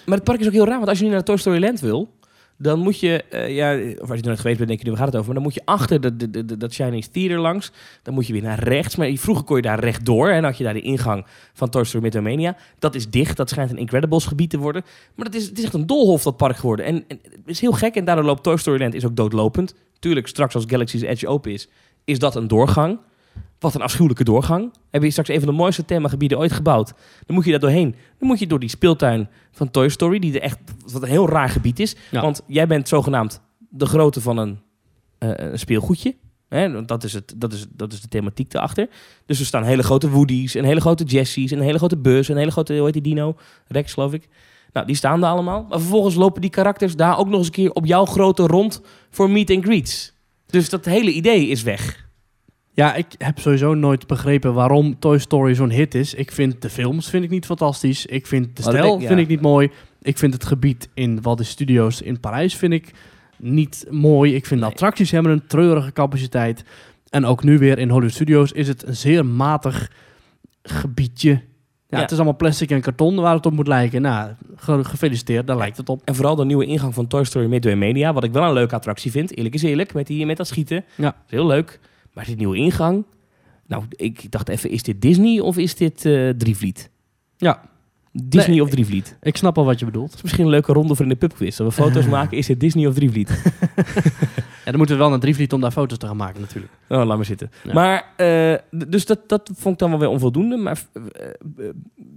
maar 0.06 0.14
het 0.16 0.24
park 0.24 0.40
is 0.40 0.46
ook 0.46 0.52
heel 0.52 0.66
raar, 0.66 0.76
want 0.76 0.88
als 0.88 0.98
je 0.98 1.04
nu 1.04 1.10
naar 1.10 1.22
Toy 1.22 1.36
Story 1.36 1.60
Land 1.62 1.80
wil, 1.80 2.12
dan 2.58 2.78
moet 2.78 3.00
je, 3.00 3.24
eh, 3.24 3.54
ja, 3.54 3.74
of 3.74 4.08
als 4.08 4.10
je 4.10 4.20
er 4.20 4.26
nooit 4.26 4.40
geweest 4.40 4.56
bent, 4.56 4.68
denk 4.68 4.78
je, 4.78 4.84
nu 4.84 4.90
waar 4.90 4.98
gaat 4.98 5.12
het 5.12 5.16
over? 5.16 5.26
Maar 5.26 5.34
dan 5.34 5.42
moet 5.42 5.54
je 5.54 5.62
achter 5.64 6.16
de, 6.16 6.30
de- 6.30 6.56
dat 6.56 6.74
Chinese 6.74 7.10
Theater 7.10 7.38
langs, 7.38 7.72
dan 8.02 8.14
moet 8.14 8.26
je 8.26 8.32
weer 8.32 8.42
naar 8.42 8.62
rechts. 8.62 8.96
Maar 8.96 9.12
vroeger 9.14 9.44
kon 9.44 9.56
je 9.56 9.62
daar 9.62 9.80
rechtdoor, 9.80 10.28
en 10.28 10.44
had 10.44 10.58
je 10.58 10.64
daar 10.64 10.72
de 10.74 10.80
ingang 10.80 11.26
van 11.52 11.68
Toy 11.68 11.84
Story. 11.84 12.54
Dat 12.78 12.94
is 12.94 13.10
dicht, 13.10 13.36
dat 13.36 13.50
schijnt 13.50 13.70
een 13.70 13.78
Incredibles 13.78 14.24
gebied 14.24 14.50
te 14.50 14.58
worden. 14.58 14.82
Maar 15.14 15.24
dat 15.24 15.34
is, 15.34 15.46
het 15.46 15.58
is 15.58 15.64
echt 15.64 15.74
een 15.74 15.86
dolhof, 15.86 16.22
dat 16.22 16.36
park 16.36 16.56
geworden. 16.56 16.84
En, 16.86 17.04
en 17.08 17.18
het 17.22 17.40
is 17.46 17.60
heel 17.60 17.72
gek, 17.72 17.94
en 17.94 18.04
daardoor 18.04 18.24
loopt 18.24 18.42
Toy 18.42 18.56
Story 18.56 18.80
Land 18.80 18.94
is 18.94 19.04
ook 19.04 19.16
doodlopend. 19.16 19.74
Tuurlijk, 19.98 20.26
straks 20.26 20.54
als 20.54 20.64
Galaxy's 20.66 21.02
Edge 21.02 21.28
open 21.28 21.52
is, 21.52 21.68
is 22.04 22.18
dat 22.18 22.36
een 22.36 22.48
doorgang. 22.48 22.98
Wat 23.64 23.74
een 23.74 23.82
afschuwelijke 23.82 24.24
doorgang. 24.24 24.72
Heb 24.90 25.02
je 25.02 25.10
straks 25.10 25.28
een 25.28 25.38
van 25.38 25.48
de 25.48 25.54
mooiste 25.54 25.84
themagebieden 25.84 26.38
ooit 26.38 26.52
gebouwd. 26.52 26.92
Dan 27.26 27.34
moet 27.34 27.44
je 27.44 27.50
daar 27.50 27.60
doorheen. 27.60 27.94
Dan 28.18 28.28
moet 28.28 28.38
je 28.38 28.46
door 28.46 28.58
die 28.58 28.68
speeltuin 28.68 29.28
van 29.52 29.70
Toy 29.70 29.88
Story, 29.88 30.18
die 30.18 30.34
er 30.34 30.40
echt 30.40 30.58
wat 30.92 31.02
een 31.02 31.08
heel 31.08 31.28
raar 31.28 31.48
gebied 31.48 31.80
is. 31.80 31.96
Ja. 32.10 32.20
Want 32.20 32.42
jij 32.46 32.66
bent 32.66 32.88
zogenaamd 32.88 33.40
de 33.58 33.86
grootte 33.86 34.20
van 34.20 34.36
een, 34.36 34.58
eh, 35.18 35.30
een 35.34 35.58
speelgoedje. 35.58 36.14
Hè, 36.48 36.84
dat, 36.84 37.04
is 37.04 37.12
het, 37.12 37.34
dat, 37.36 37.52
is, 37.52 37.66
dat 37.70 37.92
is 37.92 38.00
de 38.00 38.08
thematiek 38.08 38.54
erachter. 38.54 38.88
Dus 39.26 39.40
er 39.40 39.46
staan 39.46 39.64
hele 39.64 39.82
grote 39.82 40.10
Woody's, 40.10 40.54
en 40.54 40.64
hele 40.64 40.80
grote 40.80 41.04
Jessie's, 41.04 41.50
en 41.50 41.58
een 41.58 41.64
hele 41.64 41.78
grote 41.78 41.96
Buzz, 41.96 42.28
en 42.28 42.34
een 42.34 42.40
hele 42.40 42.52
grote, 42.52 42.74
hoe 42.74 42.84
heet 42.84 42.92
die 42.92 43.02
dino? 43.02 43.36
Rex, 43.68 43.92
geloof 43.92 44.12
ik. 44.12 44.28
Nou, 44.72 44.86
die 44.86 44.96
staan 44.96 45.20
daar 45.20 45.30
allemaal. 45.30 45.66
Maar 45.68 45.80
vervolgens 45.80 46.14
lopen 46.14 46.40
die 46.40 46.50
karakters 46.50 46.96
daar 46.96 47.18
ook 47.18 47.28
nog 47.28 47.38
eens 47.38 47.46
een 47.46 47.52
keer 47.52 47.72
op 47.72 47.86
jouw 47.86 48.04
grote 48.04 48.46
rond 48.46 48.80
voor 49.10 49.30
meet 49.30 49.50
and 49.50 49.64
greets. 49.64 50.12
Dus 50.46 50.68
dat 50.68 50.84
hele 50.84 51.10
idee 51.10 51.46
is 51.46 51.62
weg. 51.62 52.03
Ja, 52.76 52.94
ik 52.94 53.06
heb 53.18 53.38
sowieso 53.38 53.74
nooit 53.74 54.06
begrepen 54.06 54.54
waarom 54.54 54.98
Toy 54.98 55.18
Story 55.18 55.54
zo'n 55.54 55.70
hit 55.70 55.94
is. 55.94 56.14
Ik 56.14 56.32
vind 56.32 56.62
de 56.62 56.70
films 56.70 57.10
vind 57.10 57.24
ik 57.24 57.30
niet 57.30 57.46
fantastisch. 57.46 58.06
Ik 58.06 58.26
vind 58.26 58.56
de 58.56 58.62
stijl 58.62 58.94
ik- 58.94 59.00
ja. 59.00 59.06
vind 59.06 59.20
ik 59.20 59.28
niet 59.28 59.40
mooi. 59.40 59.70
Ik 60.02 60.18
vind 60.18 60.32
het 60.32 60.44
gebied 60.44 60.88
in 60.94 61.22
Walt 61.22 61.38
Disney 61.38 61.54
Studios 61.54 62.02
in 62.02 62.20
Parijs 62.20 62.56
vind 62.56 62.72
ik 62.72 62.90
niet 63.38 63.86
mooi. 63.90 64.34
Ik 64.34 64.46
vind 64.46 64.60
de 64.60 64.66
attracties 64.66 65.10
hebben 65.10 65.32
een 65.32 65.46
treurige 65.46 65.92
capaciteit. 65.92 66.64
En 67.10 67.24
ook 67.24 67.44
nu 67.44 67.58
weer 67.58 67.78
in 67.78 67.88
Hollywood 67.88 68.14
Studios 68.14 68.52
is 68.52 68.68
het 68.68 68.86
een 68.86 68.96
zeer 68.96 69.26
matig 69.26 69.90
gebiedje. 70.62 71.30
Ja, 71.30 71.40
Ja. 71.88 72.00
Het 72.00 72.10
is 72.10 72.16
allemaal 72.16 72.36
plastic 72.36 72.70
en 72.70 72.80
karton 72.80 73.14
waar 73.16 73.34
het 73.34 73.46
op 73.46 73.52
moet 73.52 73.66
lijken. 73.68 74.02
Nou, 74.02 74.30
ge- 74.56 74.84
gefeliciteerd, 74.84 75.46
daar 75.46 75.56
lijkt 75.56 75.76
het 75.76 75.88
op. 75.88 76.02
En 76.04 76.14
vooral 76.14 76.36
de 76.36 76.44
nieuwe 76.44 76.64
ingang 76.66 76.94
van 76.94 77.06
Toy 77.06 77.24
Story 77.24 77.46
Midway 77.46 77.74
Mania, 77.74 78.12
wat 78.12 78.24
ik 78.24 78.32
wel 78.32 78.42
een 78.44 78.52
leuke 78.52 78.74
attractie 78.74 79.10
vind. 79.10 79.36
Eerlijk 79.36 79.54
is 79.54 79.62
eerlijk, 79.62 79.94
met, 79.94 80.06
die, 80.06 80.26
met 80.26 80.36
dat 80.36 80.46
schieten. 80.46 80.84
Ja. 80.94 81.08
is 81.26 81.30
heel 81.30 81.46
leuk. 81.46 81.80
Maar 82.14 82.24
die 82.24 82.36
nieuwe 82.36 82.56
ingang... 82.56 83.04
Nou, 83.66 83.84
ik 83.90 84.30
dacht 84.32 84.48
even, 84.48 84.70
is 84.70 84.82
dit 84.82 85.02
Disney 85.02 85.40
of 85.40 85.56
is 85.58 85.74
dit 85.74 86.04
eh 86.04 86.28
Drievliet? 86.28 86.90
Ja, 87.36 87.60
Disney 88.12 88.54
Nee. 88.56 88.62
of 88.62 88.70
Drievliet? 88.70 89.16
ik 89.22 89.36
snap 89.36 89.58
al 89.58 89.64
wat 89.64 89.78
je 89.78 89.84
bedoelt. 89.84 90.06
Dat 90.06 90.16
is 90.16 90.22
misschien 90.22 90.44
een 90.44 90.50
leuke 90.50 90.72
ronde 90.72 90.94
voor 90.94 91.04
in 91.04 91.10
de 91.10 91.16
pubquiz. 91.16 91.56
Dat 91.56 91.66
we 91.66 91.82
foto's 91.82 92.06
maken, 92.18 92.36
is 92.36 92.46
dit 92.46 92.60
Disney 92.60 92.86
of 92.86 92.94
Drievliet? 92.94 93.30
Ja, 94.64 94.70
dan 94.70 94.78
moeten 94.78 94.96
we 94.96 95.02
wel 95.02 95.10
naar 95.10 95.20
Drievliet 95.20 95.52
om 95.52 95.60
daar 95.60 95.70
foto's 95.70 95.98
te 95.98 96.06
gaan 96.06 96.16
maken 96.16 96.40
natuurlijk. 96.40 96.72
Oh, 96.88 97.04
laat 97.04 97.16
maar 97.16 97.24
zitten. 97.24 97.50
Ja. 97.64 97.72
Maar, 97.72 98.04
eh, 98.16 98.58
dus 98.88 99.06
dat, 99.06 99.28
dat 99.28 99.50
vond 99.54 99.74
ik 99.74 99.80
dan 99.80 99.90
wel 99.90 99.98
weer 99.98 100.08
onvoldoende. 100.08 100.56
Maar 100.56 100.82
eh, 100.92 101.02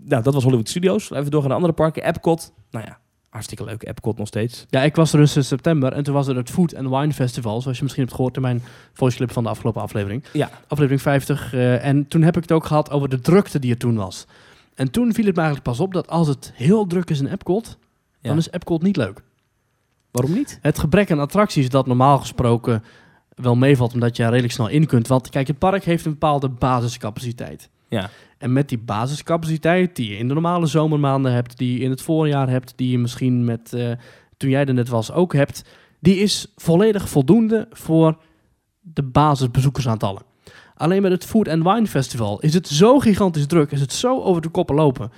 nou, 0.05 0.23
dat 0.23 0.33
was 0.33 0.43
Hollywood 0.43 0.69
Studios. 0.69 1.11
Even 1.11 1.31
doorgaan 1.31 1.47
naar 1.49 1.57
andere 1.57 1.73
parken. 1.75 2.03
Epcot. 2.03 2.53
Nou 2.71 2.85
ja, 2.85 2.99
hartstikke 3.37 3.63
leuk. 3.63 3.83
Epcot 3.83 4.17
nog 4.17 4.27
steeds. 4.27 4.65
Ja, 4.69 4.81
ik 4.83 4.95
was 4.95 5.13
er 5.13 5.19
dus 5.19 5.35
in 5.35 5.43
september 5.43 5.93
en 5.93 6.03
toen 6.03 6.13
was 6.13 6.27
er 6.27 6.35
het 6.35 6.49
Food 6.49 6.75
and 6.75 6.89
Wine 6.89 7.13
Festival, 7.13 7.61
zoals 7.61 7.77
je 7.77 7.83
misschien 7.83 8.03
hebt 8.03 8.15
gehoord 8.15 8.35
in 8.35 8.41
mijn 8.41 8.63
voice 8.93 9.17
clip 9.17 9.31
van 9.31 9.43
de 9.43 9.49
afgelopen 9.49 9.81
aflevering. 9.81 10.23
Ja. 10.33 10.49
Aflevering 10.67 11.01
50. 11.01 11.53
eh, 11.53 11.85
en 11.85 12.07
toen 12.07 12.21
heb 12.21 12.35
ik 12.35 12.41
het 12.41 12.51
ook 12.51 12.65
gehad 12.65 12.91
over 12.91 13.09
de 13.09 13.19
drukte 13.19 13.59
die 13.59 13.71
er 13.71 13.77
toen 13.77 13.95
was. 13.95 14.25
En 14.75 14.91
toen 14.91 15.13
viel 15.13 15.25
het 15.25 15.35
me 15.35 15.41
eigenlijk 15.41 15.69
pas 15.69 15.79
op 15.79 15.93
dat 15.93 16.07
als 16.07 16.27
het 16.27 16.51
heel 16.55 16.87
druk 16.87 17.09
is 17.09 17.19
in 17.19 17.27
Epcot, 17.27 17.77
Ja. 18.21 18.29
dan 18.29 18.37
is 18.37 18.49
Epcot 18.51 18.81
niet 18.81 18.97
leuk. 18.97 19.21
Waarom 20.11 20.33
niet? 20.33 20.59
Het 20.61 20.79
gebrek 20.79 21.11
aan 21.11 21.19
attracties 21.19 21.69
dat 21.69 21.87
normaal 21.87 22.17
gesproken 22.17 22.83
wel 23.35 23.55
meevalt, 23.55 23.93
omdat 23.93 24.15
je 24.17 24.23
er 24.23 24.29
redelijk 24.29 24.53
snel 24.53 24.67
in 24.67 24.85
kunt. 24.85 25.07
Want 25.07 25.29
kijk, 25.29 25.47
het 25.47 25.57
park 25.57 25.83
heeft 25.83 26.05
een 26.05 26.11
bepaalde 26.11 26.49
basiscapaciteit. 26.49 27.69
Ja. 27.89 28.09
En 28.37 28.53
met 28.53 28.69
die 28.69 28.77
basiscapaciteit 28.77 29.95
die 29.95 30.09
je 30.09 30.17
in 30.17 30.27
de 30.27 30.33
normale 30.33 30.65
zomermaanden 30.65 31.31
hebt, 31.33 31.57
die 31.57 31.77
je 31.77 31.83
in 31.83 31.89
het 31.89 32.01
voorjaar 32.01 32.49
hebt, 32.49 32.73
die 32.75 32.91
je 32.91 32.99
misschien 32.99 33.45
met, 33.45 33.73
eh, 33.73 33.91
toen 34.37 34.49
jij 34.49 34.65
er 34.65 34.73
net 34.73 34.89
was 34.89 35.11
ook 35.11 35.33
hebt, 35.33 35.63
die 35.99 36.15
is 36.15 36.53
volledig 36.55 37.09
voldoende 37.09 37.67
voor 37.71 38.17
de 38.81 39.03
basisbezoekersaantallen. 39.03 40.21
Alleen 40.75 41.01
met 41.01 41.11
het 41.11 41.25
Food 41.25 41.47
and 41.47 41.63
Wine 41.63 41.87
Festival 41.87 42.39
is 42.39 42.53
het 42.53 42.67
zo 42.67 42.99
gigantisch 42.99 43.45
druk, 43.45 43.71
is 43.71 43.81
het 43.81 43.93
zo 43.93 44.21
over 44.21 44.41
de 44.41 44.49
koppen 44.49 44.75
lopen. 44.75 45.11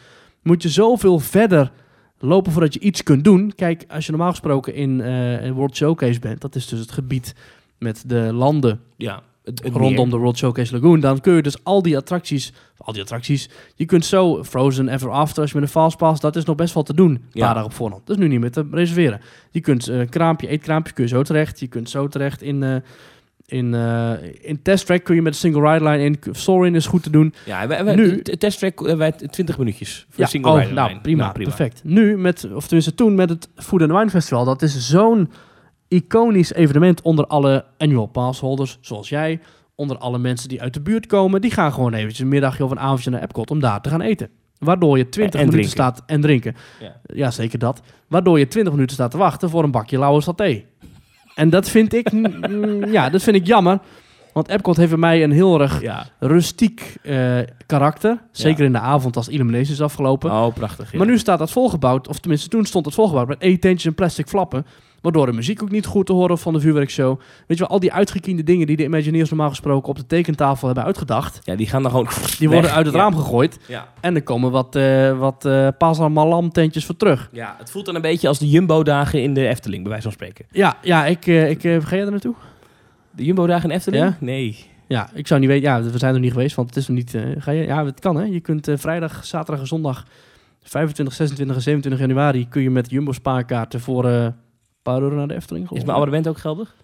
Moet 0.44 0.64
je 0.64 0.70
zoveel 0.70 1.20
verder 1.20 1.72
lopen 2.20 2.52
voordat 2.52 2.74
je 2.74 2.80
iets 2.80 3.04
kunt 3.04 3.24
doen. 3.24 3.54
Kijk, 3.56 3.86
als 3.88 4.06
je 4.06 4.12
normaal 4.12 4.30
gesproken 4.30 4.74
in 4.74 5.02
eh, 5.02 5.52
World 5.52 5.76
Showcase 5.76 6.20
bent, 6.20 6.42
dat 6.42 6.56
is 6.56 6.68
dus 6.68 6.80
het 6.80 6.92
gebied 6.92 7.36
met 7.78 8.04
de 8.08 8.34
landen 8.34 8.82
Ja. 8.98 9.22
Het, 9.50 9.64
het 9.64 9.74
rondom 9.74 10.04
meer. 10.08 10.10
de 10.10 10.18
World 10.22 10.38
Showcase 10.38 10.74
Lagoon, 10.74 11.00
dan 11.00 11.22
kun 11.22 11.34
je 11.34 11.42
dus 11.42 11.64
al 11.64 11.82
die 11.82 11.98
attracties, 11.98 12.54
al 12.78 12.94
die 12.94 13.02
attracties, 13.02 13.50
je 13.76 13.86
kunt 13.86 14.06
zo 14.06 14.44
Frozen 14.44 14.88
Ever 14.88 15.10
After 15.10 15.42
als 15.42 15.52
je 15.52 15.56
met 15.60 15.66
een 15.66 15.72
fastpass, 15.74 16.22
dat 16.22 16.36
is 16.36 16.46
nog 16.46 16.56
best 16.56 16.74
wel 16.74 16.84
te 16.84 16.94
doen, 16.94 17.12
een 17.12 17.22
Ja. 17.32 17.46
paar 17.46 17.54
dagen 17.54 17.70
op 17.70 17.76
voorhand. 17.76 18.08
Dat 18.08 18.16
is 18.18 18.22
nu 18.24 18.30
niet 18.30 18.40
meer 18.40 18.52
te 18.52 18.66
reserveren. 18.72 19.22
Je 19.52 19.60
kunt 19.60 19.88
eh 19.88 20.00
kraampje, 20.10 20.48
eetkraampje 20.48 20.94
kun 20.94 21.04
je 21.04 21.10
zo 21.10 21.24
terecht, 21.24 21.60
je 21.60 21.68
kunt 21.68 21.90
zo 21.90 22.08
terecht 22.08 22.42
in, 22.42 22.64
eh 22.64 22.76
in, 23.46 23.74
eh 23.74 24.12
in 24.42 24.62
Test 24.62 24.86
Track 24.86 25.04
kun 25.04 25.16
je 25.16 25.22
met 25.22 25.34
een 25.34 25.40
single 25.40 25.72
ride 25.72 25.84
line 25.90 26.04
in, 26.04 26.20
Soarin 26.32 26.76
is 26.76 26.86
goed 26.86 27.04
te 27.04 27.10
doen. 27.10 27.34
Ja, 27.46 27.68
wij, 27.68 27.84
wij, 27.86 27.96
Nu- 27.96 28.22
de 28.22 28.38
testtrack 28.38 28.80
hebben 28.80 28.98
wij 28.98 29.12
20 29.12 29.58
minuutjes 29.58 30.06
voor 30.10 30.24
Ja, 30.24 30.30
single 30.30 30.52
oh, 30.52 30.58
rider 30.58 30.74
nou, 30.74 30.88
line. 30.90 31.02
prima, 31.02 31.32
perfect. 31.32 31.82
Nu 31.84 32.18
met, 32.18 32.48
of 32.54 32.64
tenminste 32.64 32.94
toen 32.96 33.16
met 33.16 33.30
het 33.30 33.50
Food 33.56 33.82
and 33.82 33.92
Wine 33.92 34.10
Festival, 34.10 34.46
dat 34.46 34.62
is 34.62 34.88
zo'n 34.90 35.30
iconisch 35.90 36.54
evenement 36.54 37.02
onder 37.02 37.28
alle 37.28 37.66
annual 37.78 38.06
pass 38.06 38.40
holders, 38.40 38.78
zoals 38.82 39.10
jij, 39.10 39.40
onder 39.76 39.98
alle 39.98 40.18
mensen 40.18 40.50
die 40.50 40.62
uit 40.62 40.74
de 40.74 40.82
buurt 40.82 41.06
komen, 41.06 41.42
die 41.42 41.52
gaan 41.52 41.74
gewoon 41.74 41.94
eventjes 41.94 42.20
een 42.20 42.28
middagje 42.28 42.64
of 42.64 42.72
een 42.72 42.80
avondje 42.80 43.10
naar 43.10 43.22
Epcot 43.22 43.52
om 43.52 43.60
daar 43.60 43.82
te 43.82 43.90
gaan 43.90 44.02
eten. 44.02 44.30
Waardoor 44.58 44.98
je 44.98 45.10
20 45.10 45.40
En- 45.40 45.46
en 45.48 45.52
minuten 45.52 45.72
drinken. 45.78 45.94
staat 45.96 46.10
en 46.10 46.22
drinken. 46.22 46.56
Ja. 46.80 46.96
Ja, 47.04 47.32
zeker 47.32 47.60
dat. 47.60 47.82
Waardoor 48.08 48.40
je 48.40 48.48
20 48.48 48.74
minuten 48.74 48.96
staat 48.96 49.12
te 49.12 49.18
wachten 49.18 49.50
voor 49.50 49.64
een 49.64 49.72
bakje 49.72 50.00
lauwe 50.00 50.22
saté. 50.22 50.64
En 51.36 51.50
dat 51.50 51.70
vind 51.70 51.94
ik, 51.94 52.12
mm, 52.12 52.86
ja, 52.98 53.10
dat 53.10 53.24
vind 53.24 53.36
ik 53.36 53.46
jammer. 53.48 53.80
Want 54.34 54.48
Epcot 54.50 54.78
heeft 54.78 54.90
bij 54.90 55.00
mij 55.00 55.24
een 55.24 55.32
heel 55.32 55.62
erg 55.62 55.82
Ja. 55.82 56.06
rustiek 56.20 56.96
eh, 57.04 57.38
karakter. 57.66 58.18
Zeker 58.32 58.66
in 58.66 58.72
de 58.72 58.80
avond 58.80 59.16
als 59.16 59.28
Illumination 59.28 59.74
is 59.74 59.82
afgelopen. 59.82 60.32
Oh, 60.32 60.54
prachtig. 60.54 60.92
ja. 60.92 60.98
Maar 60.98 61.08
nu 61.08 61.18
staat 61.18 61.40
dat 61.40 61.52
volgebouwd, 61.52 62.08
of 62.08 62.20
tenminste 62.20 62.50
toen 62.50 62.66
stond 62.66 62.86
het 62.86 62.94
volgebouwd 62.94 63.28
met 63.28 63.42
eetentjes 63.42 63.86
en 63.86 63.94
plastic 63.96 64.28
flappen. 64.28 64.66
Waardoor 65.02 65.26
de 65.26 65.32
muziek 65.34 65.62
ook 65.64 65.72
niet 65.72 65.86
goed 65.86 66.06
te 66.06 66.14
horen 66.14 66.38
van 66.38 66.54
de 66.54 66.60
vuurwerkshow. 66.60 67.20
Weet 67.48 67.58
je 67.58 67.64
wel, 67.64 67.68
al 67.68 67.80
die 67.80 67.94
uitgekiende 67.94 68.44
dingen 68.44 68.68
die 68.68 68.76
de 68.76 68.84
Imagineers 68.84 69.30
normaal 69.30 69.50
gesproken 69.50 69.90
op 69.90 69.96
de 69.96 70.06
tekentafel 70.06 70.66
hebben 70.68 70.86
uitgedacht. 70.86 71.40
Ja, 71.44 71.56
die 71.56 71.68
gaan 71.68 71.82
dan 71.82 71.92
gewoon... 71.92 72.08
Die 72.40 72.50
worden 72.50 72.72
uit 72.72 72.86
het 72.86 72.96
Ja. 72.96 73.02
raam 73.02 73.16
gegooid. 73.16 73.60
Ja. 73.68 73.88
En 74.00 74.16
er 74.16 74.24
komen 74.24 74.52
wat, 74.52 74.76
eh 74.76 75.18
wat 75.20 75.46
eh 75.46 75.68
Pasar 75.78 76.50
tentjes 76.52 76.86
voor 76.86 76.96
terug. 76.96 77.30
ja, 77.32 77.56
het 77.58 77.72
voelt 77.72 77.86
dan 77.86 77.96
een 77.96 78.02
beetje 78.02 78.28
als 78.28 78.40
de 78.40 78.50
Jumbo-dagen 78.50 79.22
in 79.22 79.34
de 79.34 79.48
Efteling, 79.48 79.82
bij 79.82 79.92
wijze 79.92 80.04
van 80.08 80.14
spreken. 80.14 80.46
Ja, 80.52 80.78
ja 80.82 81.06
ik, 81.06 81.28
eh, 81.28 81.50
ik 81.50 81.64
eh, 81.64 81.78
ga 81.82 81.96
jij 81.96 82.06
er 82.06 82.12
naartoe? 82.12 82.36
De 83.12 83.24
Jumbo-dagen 83.26 83.70
in 83.70 83.76
Efteling? 83.76 84.04
Ja? 84.04 84.18
Nee. 84.20 84.66
Ja, 84.88 85.10
ik 85.14 85.28
zou 85.28 85.40
niet 85.40 85.50
weten. 85.50 85.70
Ja, 85.70 85.82
we 85.82 85.98
zijn 85.98 86.14
er 86.14 86.20
niet 86.20 86.32
geweest, 86.32 86.56
want 86.56 86.68
het 86.68 86.78
is 86.78 86.88
nog 86.88 86.98
niet. 86.98 87.18
ga 87.38 87.52
je? 87.52 87.64
Ja, 87.66 87.86
het 87.86 88.00
kan 88.00 88.16
hè. 88.16 88.24
Je 88.24 88.40
kunt 88.40 88.68
vrijdag, 88.74 89.26
zaterdag 89.26 89.62
en 89.62 89.68
zondag 89.68 90.06
25, 90.64 91.16
26 91.16 91.56
en 91.56 91.62
27 91.62 92.02
januari 92.08 92.48
kun 92.50 92.62
je 92.62 92.70
met 92.70 92.90
Jumbo 92.90 93.12
spaarkaarten 93.12 93.80
voor 93.80 94.34
paar 94.92 95.02
euro 95.02 95.16
naar 95.16 95.28
de 95.28 95.36
Efteling. 95.36 95.72
Is 95.72 95.84
mijn 95.84 95.96
abonnement 95.96 96.28
ook 96.28 96.38
geldig? 96.38 96.76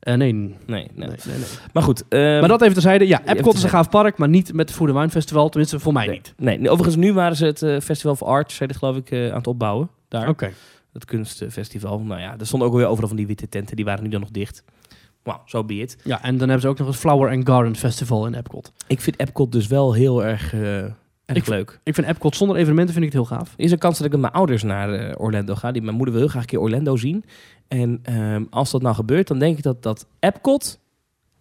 Eh, 0.00 0.14
nee, 0.14 0.32
nee, 0.32 0.56
Nee, 0.66 0.88
nee. 0.94 1.08
nee, 1.08 1.36
nee. 1.36 1.46
Maar 1.72 1.82
goed. 1.82 2.04
ehm, 2.08 2.38
maar 2.40 2.48
dat 2.48 2.60
even 2.60 2.72
terzijde. 2.72 3.06
Ja, 3.06 3.24
Epcot 3.24 3.54
is 3.54 3.62
een 3.62 3.68
gaaf 3.68 3.88
park, 3.88 4.18
maar 4.18 4.28
niet 4.28 4.52
met 4.52 4.68
het 4.68 4.78
Food 4.78 4.88
and 4.88 4.98
Wine 4.98 5.10
Festival. 5.10 5.48
Tenminste, 5.48 5.80
voor 5.80 5.92
mij 5.92 6.06
nee. 6.06 6.14
niet. 6.14 6.34
Nee, 6.36 6.70
overigens 6.70 6.96
nu 6.96 7.12
waren 7.12 7.36
ze 7.36 7.44
het 7.44 7.62
eh, 7.62 7.80
Festival 7.80 8.12
of 8.12 8.22
Art, 8.22 8.52
zei 8.52 8.68
dit 8.68 8.78
geloof 8.78 8.96
ik, 8.96 9.10
eh, 9.10 9.28
aan 9.28 9.36
het 9.36 9.46
opbouwen. 9.46 9.88
Daar, 10.08 10.28
Oké. 10.28 10.52
het 10.92 11.04
kunstfestival. 11.04 12.00
Nou 12.00 12.20
ja, 12.20 12.34
er 12.38 12.46
stonden 12.46 12.68
ook 12.68 12.74
weer 12.74 12.86
overal 12.86 13.08
van 13.08 13.16
die 13.16 13.26
witte 13.26 13.48
tenten, 13.48 13.76
die 13.76 13.84
waren 13.84 14.02
nu 14.02 14.08
dan 14.10 14.20
nog 14.20 14.30
dicht. 14.30 14.64
Wauw, 15.22 15.42
zo 15.46 15.64
be 15.64 15.74
it. 15.74 15.96
Ja, 16.04 16.22
en 16.22 16.30
dan 16.30 16.48
hebben 16.48 16.60
ze 16.60 16.68
ook 16.68 16.78
nog 16.78 16.86
het 16.86 16.96
Flower 16.96 17.30
and 17.30 17.48
Garden 17.48 17.76
Festival 17.76 18.26
in 18.26 18.34
Epcot. 18.34 18.72
Ik 18.86 19.00
vind 19.00 19.20
Epcot 19.20 19.52
dus 19.52 19.66
wel 19.66 19.92
heel 19.92 20.24
erg, 20.24 20.54
erg 21.26 21.38
Ik- 21.38 21.46
leuk. 21.46 21.80
Ik 21.82 21.94
vind 21.94 22.06
Epcot 22.06 22.36
zonder 22.36 22.56
evenementen 22.56 22.94
vind 22.94 23.06
ik 23.06 23.12
het 23.12 23.26
heel 23.28 23.36
gaaf. 23.38 23.52
Er 23.56 23.64
is 23.64 23.70
een 23.72 23.78
kans 23.78 23.96
dat 23.96 24.06
ik 24.06 24.12
met 24.12 24.20
mijn 24.20 24.32
ouders 24.32 24.62
naar 24.62 24.92
eh, 24.92 25.14
Orlando 25.20 25.54
ga. 25.54 25.72
Die, 25.72 25.82
mijn 25.82 25.96
moeder 25.96 26.14
wil 26.14 26.22
heel 26.22 26.30
graag 26.32 26.42
een 26.42 26.48
keer 26.48 26.60
Orlando 26.60 26.96
zien. 26.96 27.24
En 27.68 28.00
ehm, 28.02 28.44
als 28.50 28.70
dat 28.70 28.82
nou 28.82 28.94
gebeurt, 28.94 29.28
dan 29.28 29.38
denk 29.38 29.56
ik 29.56 29.62
dat, 29.62 29.82
dat 29.82 30.06
Epcot 30.20 30.80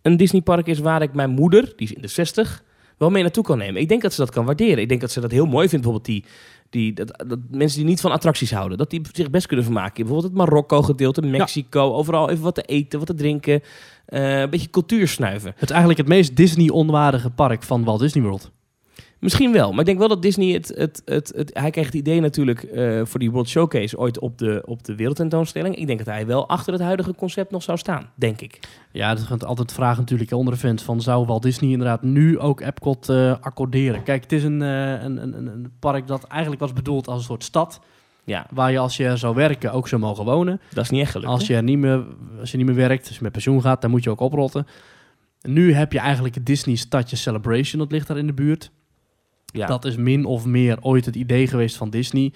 een 0.01 0.17
Disneypark 0.17 0.67
is 0.67 0.79
waar 0.79 1.01
ik 1.01 1.13
mijn 1.13 1.29
moeder, 1.29 1.73
die 1.75 1.87
is 1.87 1.93
in 1.93 2.01
de 2.01 2.07
60, 2.07 2.63
wel 2.97 3.09
mee 3.09 3.21
naartoe 3.23 3.43
kan 3.43 3.57
nemen. 3.57 3.81
Ik 3.81 3.89
denk 3.89 4.01
dat 4.01 4.13
ze 4.13 4.19
dat 4.21 4.31
kan 4.31 4.45
waarderen. 4.45 4.77
Ik 4.77 4.89
denk 4.89 5.01
dat 5.01 5.11
ze 5.11 5.19
dat 5.21 5.31
heel 5.31 5.45
mooi 5.45 5.69
vindt. 5.69 5.85
Bijvoorbeeld 5.85 6.05
die, 6.05 6.25
die, 6.69 6.93
dat, 6.93 7.23
dat 7.27 7.39
mensen 7.49 7.77
die 7.79 7.87
niet 7.87 8.01
van 8.01 8.11
attracties 8.11 8.51
houden, 8.53 8.77
dat 8.77 8.89
die 8.89 9.01
zich 9.11 9.29
best 9.29 9.47
kunnen 9.47 9.65
vermaken. 9.65 9.93
Bijvoorbeeld 9.95 10.23
het 10.23 10.33
Marokko 10.41 10.81
gedeelte, 10.81 11.21
Mexico, 11.21 11.93
overal 11.93 12.29
even 12.29 12.43
wat 12.43 12.55
te 12.55 12.61
eten, 12.61 12.99
wat 12.99 13.07
te 13.07 13.13
drinken. 13.15 13.61
eh, 14.05 14.39
een 14.39 14.49
beetje 14.49 14.69
cultuur 14.69 15.07
snuiven. 15.07 15.51
Het 15.53 15.61
is 15.63 15.69
eigenlijk 15.69 15.99
het 15.99 16.07
meest 16.07 16.35
Disney-onwaardige 16.35 17.29
park 17.29 17.63
van 17.63 17.83
Walt 17.83 17.99
Disney 17.99 18.23
World. 18.23 18.51
Misschien 19.21 19.51
wel, 19.51 19.69
maar 19.69 19.79
ik 19.79 19.85
denk 19.85 19.97
wel 19.97 20.07
dat 20.07 20.21
Disney 20.21 20.53
het... 20.53 20.67
het, 20.75 21.01
het, 21.05 21.33
het 21.35 21.49
hij 21.53 21.69
kreeg 21.69 21.85
het 21.85 21.93
idee 21.93 22.19
natuurlijk 22.19 22.63
eh, 22.63 23.01
voor 23.05 23.19
die 23.19 23.31
World 23.31 23.49
Showcase 23.49 23.97
ooit 23.97 24.19
op 24.19 24.37
de, 24.37 24.63
op 24.65 24.83
de 24.83 24.95
wereldtentoonstelling. 24.95 25.75
Ik 25.75 25.87
denk 25.87 25.99
dat 25.99 26.07
hij 26.07 26.25
wel 26.25 26.47
achter 26.47 26.73
het 26.73 26.81
huidige 26.81 27.15
concept 27.15 27.51
nog 27.51 27.63
zou 27.63 27.77
staan, 27.77 28.09
denk 28.15 28.41
ik. 28.41 28.59
Ja, 28.91 29.15
dat 29.15 29.23
gaat 29.23 29.45
altijd 29.45 29.71
vragen 29.71 29.99
natuurlijk 29.99 30.31
onder 30.31 30.53
de 30.53 30.59
fans 30.59 30.83
van 30.83 31.01
zou 31.01 31.25
Walt 31.25 31.41
Disney 31.41 31.71
inderdaad 31.71 32.01
nu 32.01 32.39
ook 32.39 32.61
Epcot 32.61 33.09
eh, 33.09 33.35
accorderen? 33.41 34.03
Kijk, 34.03 34.23
het 34.23 34.31
is 34.31 34.43
een, 34.43 34.61
eh, 34.61 35.03
een, 35.03 35.23
een, 35.23 35.47
een 35.47 35.71
park 35.79 36.07
dat 36.07 36.23
eigenlijk 36.23 36.61
was 36.61 36.73
bedoeld 36.73 37.07
als 37.07 37.17
een 37.17 37.23
soort 37.23 37.43
stad 37.43 37.81
Ja, 38.23 38.47
waar 38.51 38.71
je 38.71 38.79
als 38.79 38.97
je 38.97 39.17
zou 39.17 39.35
werken 39.35 39.71
ook 39.71 39.87
zou 39.87 40.01
mogen 40.01 40.25
wonen. 40.25 40.61
dat 40.73 40.83
is 40.83 40.89
niet 40.89 41.01
echt 41.01 41.11
gelukt. 41.11 41.31
Als 41.31 41.47
je, 41.47 41.61
niet 41.61 41.77
meer, 41.77 42.05
als 42.39 42.51
je 42.51 42.57
niet 42.57 42.65
meer 42.65 42.75
werkt, 42.75 43.07
als 43.07 43.15
je 43.15 43.23
met 43.23 43.31
pensioen 43.31 43.61
gaat, 43.61 43.81
dan 43.81 43.89
moet 43.91 44.03
je 44.03 44.09
ook 44.09 44.19
oprotten. 44.19 44.67
Nu 45.41 45.73
heb 45.73 45.91
je 45.91 45.99
eigenlijk 45.99 46.35
het 46.35 46.45
Disney 46.45 46.75
Stadje 46.75 47.15
Celebration, 47.15 47.81
dat 47.81 47.91
ligt 47.91 48.07
daar 48.07 48.17
in 48.17 48.27
de 48.27 48.33
buurt. 48.33 48.71
Ja. 49.51 49.65
Dat 49.67 49.85
is 49.85 49.95
min 49.95 50.25
of 50.25 50.45
meer 50.45 50.77
ooit 50.81 51.05
het 51.05 51.15
idee 51.15 51.47
geweest 51.47 51.75
van 51.77 51.89
Disney. 51.89 52.33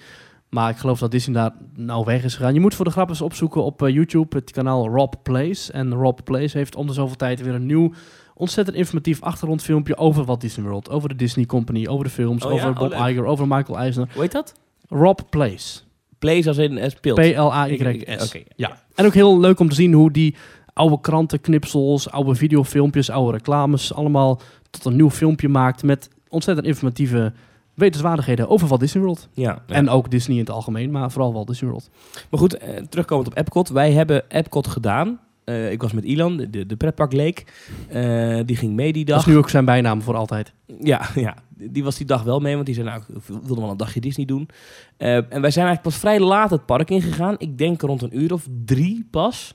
Maar 0.48 0.70
ik 0.70 0.76
geloof 0.76 0.98
dat 0.98 1.10
Disney 1.10 1.34
daar 1.34 1.52
nou 1.74 2.04
weg 2.04 2.24
is 2.24 2.34
gegaan. 2.34 2.54
Je 2.54 2.60
moet 2.60 2.74
voor 2.74 2.84
de 2.84 2.90
grap 2.90 3.08
eens 3.08 3.20
opzoeken 3.20 3.64
op 3.64 3.82
eh, 3.82 3.94
YouTube 3.94 4.36
het 4.36 4.50
kanaal 4.50 4.88
Rob 4.88 5.12
Plays. 5.22 5.70
En 5.70 5.94
Rob 5.94 6.18
Plays 6.24 6.52
heeft 6.52 6.76
om 6.76 6.86
de 6.86 6.92
zoveel 6.92 7.16
tijd 7.16 7.42
weer 7.42 7.54
een 7.54 7.66
nieuw, 7.66 7.92
ontzettend 8.34 8.76
informatief 8.76 9.22
achtergrondfilmpje 9.22 9.96
over 9.96 10.24
Walt 10.24 10.40
Disney 10.40 10.66
World. 10.66 10.90
Over 10.90 11.08
de 11.08 11.16
Disney 11.16 11.46
Company, 11.46 11.86
over 11.86 12.04
de 12.04 12.10
films, 12.10 12.44
Oh 12.44 12.52
over 12.52 12.68
Oh, 12.68 12.78
Bob. 12.78 12.92
Iger, 12.92 13.24
over 13.24 13.46
Michael 13.48 13.78
Eisner. 13.78 14.08
Hoe 14.12 14.22
heet 14.22 14.32
dat? 14.32 14.54
Rob 14.88 15.18
Plays. 15.30 15.86
Plays 16.18 16.46
als 16.48 16.56
in 16.56 16.78
eh, 16.78 16.90
speelt. 16.90 17.18
P-L-A-Y-S. 17.20 18.26
Oké, 18.26 18.42
Ja. 18.56 18.78
En 18.94 19.06
ook 19.06 19.14
heel 19.14 19.40
leuk 19.40 19.60
om 19.60 19.68
te 19.68 19.74
zien 19.74 19.92
hoe 19.92 20.10
die 20.10 20.34
oude 20.72 21.00
krantenknipsels, 21.00 22.10
oude 22.10 22.34
videofilmpjes, 22.34 23.10
oude 23.10 23.36
reclames 23.36 23.94
allemaal 23.94 24.40
tot 24.70 24.84
een 24.84 24.96
nieuw 24.96 25.10
filmpje 25.10 25.48
maakt 25.48 25.82
met 25.82 26.08
ontzettend 26.28 26.66
informatieve 26.66 27.32
wetenswaardigheden 27.76 28.48
over 28.48 28.68
Walt 28.68 28.80
Disney 28.80 29.02
World. 29.02 29.28
Ja, 29.32 29.62
ja. 29.66 29.74
En 29.74 29.88
ook 29.88 30.10
Disney 30.10 30.36
in 30.36 30.42
het 30.42 30.50
algemeen, 30.50 30.90
maar 30.90 31.10
vooral 31.10 31.32
Walt 31.32 31.46
Disney 31.46 31.70
World. 31.70 31.90
Maar 32.30 32.40
goed, 32.40 32.56
eh, 32.56 32.82
terugkomend 32.88 33.26
op 33.26 33.36
Epcot. 33.36 33.68
Wij 33.68 33.92
hebben 33.92 34.24
Epcot 34.28 34.66
gedaan. 34.66 35.20
Eh, 35.44 35.70
ik 35.70 35.82
was 35.82 35.92
met 35.92 36.04
Ilan, 36.04 36.36
de, 36.36 36.66
de 36.66 36.76
pretpark 36.76 37.12
leek. 37.12 37.52
Eh, 37.88 38.40
die 38.44 38.56
ging 38.56 38.74
mee 38.74 38.92
die 38.92 39.04
dag. 39.04 39.16
Dat 39.16 39.26
is 39.26 39.32
nu 39.32 39.38
ook 39.38 39.50
zijn 39.50 39.64
bijnaam 39.64 40.02
voor 40.02 40.14
altijd. 40.14 40.52
Ja, 40.80 41.08
ja, 41.14 41.34
die 41.48 41.84
was 41.84 41.96
die 41.96 42.06
dag 42.06 42.22
wel 42.22 42.40
mee, 42.40 42.54
want 42.54 42.66
die 42.66 42.74
zei 42.74 42.86
nou, 42.86 43.02
ik 43.08 43.22
wilde 43.24 43.60
wel 43.60 43.70
een 43.70 43.76
dagje 43.76 44.00
Disney 44.00 44.26
doen. 44.26 44.48
En 44.96 45.40
wij 45.40 45.50
zijn 45.50 45.66
eigenlijk 45.66 45.82
pas 45.82 45.96
vrij 45.96 46.20
laat 46.20 46.50
het 46.50 46.66
park 46.66 46.90
ingegaan. 46.90 47.34
Ik 47.38 47.58
denk 47.58 47.80
rond 47.80 48.02
een 48.02 48.18
uur 48.18 48.32
of 48.32 48.46
drie 48.64 49.06
pas. 49.10 49.54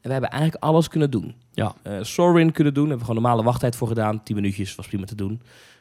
En 0.00 0.06
we 0.06 0.12
hebben 0.12 0.30
eigenlijk 0.30 0.62
alles 0.62 0.88
kunnen 0.88 1.10
doen. 1.10 1.34
Ja. 1.52 1.74
Sorin 2.00 2.52
kunnen 2.52 2.74
doen, 2.74 2.88
hebben 2.88 3.06
we 3.06 3.12
gewoon 3.12 3.22
normale 3.22 3.42
wachttijd 3.42 3.76
voor 3.76 3.88
gedaan. 3.88 4.22
10 4.22 4.36
minuutjes, 4.36 4.74
was 4.74 4.86
prima 4.86 5.04
te 5.04 5.14
doen. 5.14 5.40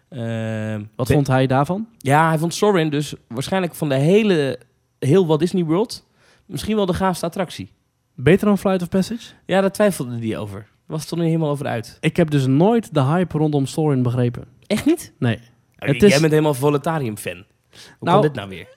Eh, 0.10 0.76
Wat 0.95 1.12
vond 1.12 1.28
hij 1.28 1.47
daarvan? 1.47 1.88
Ja, 1.97 2.28
hij 2.30 2.38
vond 2.38 2.53
Sorin 2.53 2.89
dus 2.89 3.14
waarschijnlijk 3.28 3.76
van 3.76 3.89
de 3.89 3.95
hele, 3.95 4.60
heel 4.99 5.28
Walt 5.28 5.39
Disney 5.39 5.64
World 5.64 6.05
misschien 6.45 6.76
wel 6.76 6.86
de 6.86 6.93
gaafste 6.93 7.26
attractie. 7.26 7.72
Beter 8.16 8.47
dan 8.47 8.58
Flight 8.58 8.82
of 8.82 8.89
Passage? 8.89 9.34
Ja, 9.45 9.62
daar 9.62 9.72
twijfelde 9.72 10.20
hij 10.28 10.38
over. 10.38 10.68
Was 10.86 11.01
het 11.01 11.12
er 11.12 11.18
niet 11.18 11.26
helemaal 11.26 11.49
over 11.49 11.68
uit. 11.68 11.97
Ik 11.99 12.16
heb 12.18 12.30
dus 12.30 12.45
nooit 12.45 12.93
de 12.93 13.01
hype 13.03 13.38
rondom 13.38 13.66
Sorin 13.66 14.01
begrepen. 14.03 14.43
Echt 14.68 14.86
niet? 14.86 15.14
Nee. 15.20 15.39
Het 15.76 15.89
Het 15.93 16.03
is- 16.03 16.10
Jij 16.12 16.20
bent 16.20 16.32
helemaal 16.32 16.53
Voletarium-fan. 16.53 17.34
Hoe 17.72 17.84
Nou, 17.99 18.12
kan 18.12 18.22
dit 18.22 18.34
nou 18.34 18.49
weer? 18.49 18.68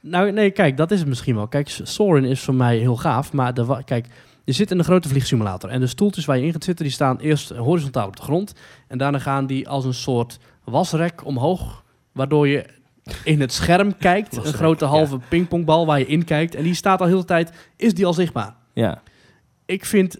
Nou, 0.00 0.32
nee, 0.32 0.50
kijk, 0.50 0.76
dat 0.76 0.90
is 0.90 0.98
het 0.98 1.08
misschien 1.08 1.34
wel. 1.34 1.48
Kijk, 1.48 1.68
Sorin 1.82 2.24
is 2.24 2.40
voor 2.40 2.54
mij 2.54 2.76
heel 2.76 2.96
gaaf, 2.96 3.32
maar 3.32 3.54
de, 3.54 3.82
kijk, 3.84 4.06
je 4.44 4.52
zit 4.52 4.70
in 4.70 4.78
een 4.78 4.84
grote 4.84 5.08
vliegsimulator 5.08 5.70
en 5.70 5.80
de 5.80 5.86
stoeltjes 5.86 6.24
waar 6.24 6.38
je 6.38 6.44
in 6.46 6.52
gaat 6.52 6.64
zitten, 6.64 6.84
die 6.84 6.94
staan 6.94 7.18
eerst 7.18 7.48
horizontaal 7.50 8.06
op 8.06 8.16
de 8.16 8.22
grond 8.22 8.52
en 8.88 8.98
daarna 8.98 9.18
gaan 9.18 9.46
die 9.46 9.68
als 9.68 9.84
een 9.84 9.94
soort 9.94 10.38
wasrek 10.70 11.24
omhoog, 11.24 11.84
waardoor 12.12 12.48
je 12.48 12.64
in 13.24 13.40
het 13.40 13.52
scherm 13.52 13.96
kijkt, 13.96 14.36
een 14.36 14.52
grote 14.52 14.84
ja. 14.84 14.90
halve 14.90 15.18
pingpongbal 15.28 15.86
waar 15.86 15.98
je 15.98 16.06
in 16.06 16.24
kijkt 16.24 16.54
en 16.54 16.62
die 16.62 16.74
staat 16.74 17.00
al 17.00 17.06
heel 17.06 17.18
de 17.18 17.24
tijd, 17.24 17.52
is 17.76 17.94
die 17.94 18.06
al 18.06 18.14
zichtbaar. 18.14 18.56
Ja. 18.72 19.02
Ik 19.66 19.84
vind 19.84 20.18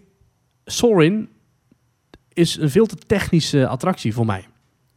Sorin 0.65 1.29
is 2.33 2.57
een 2.57 2.69
veel 2.69 2.85
te 2.85 2.95
technische 2.95 3.67
attractie 3.67 4.13
voor 4.13 4.25
mij. 4.25 4.45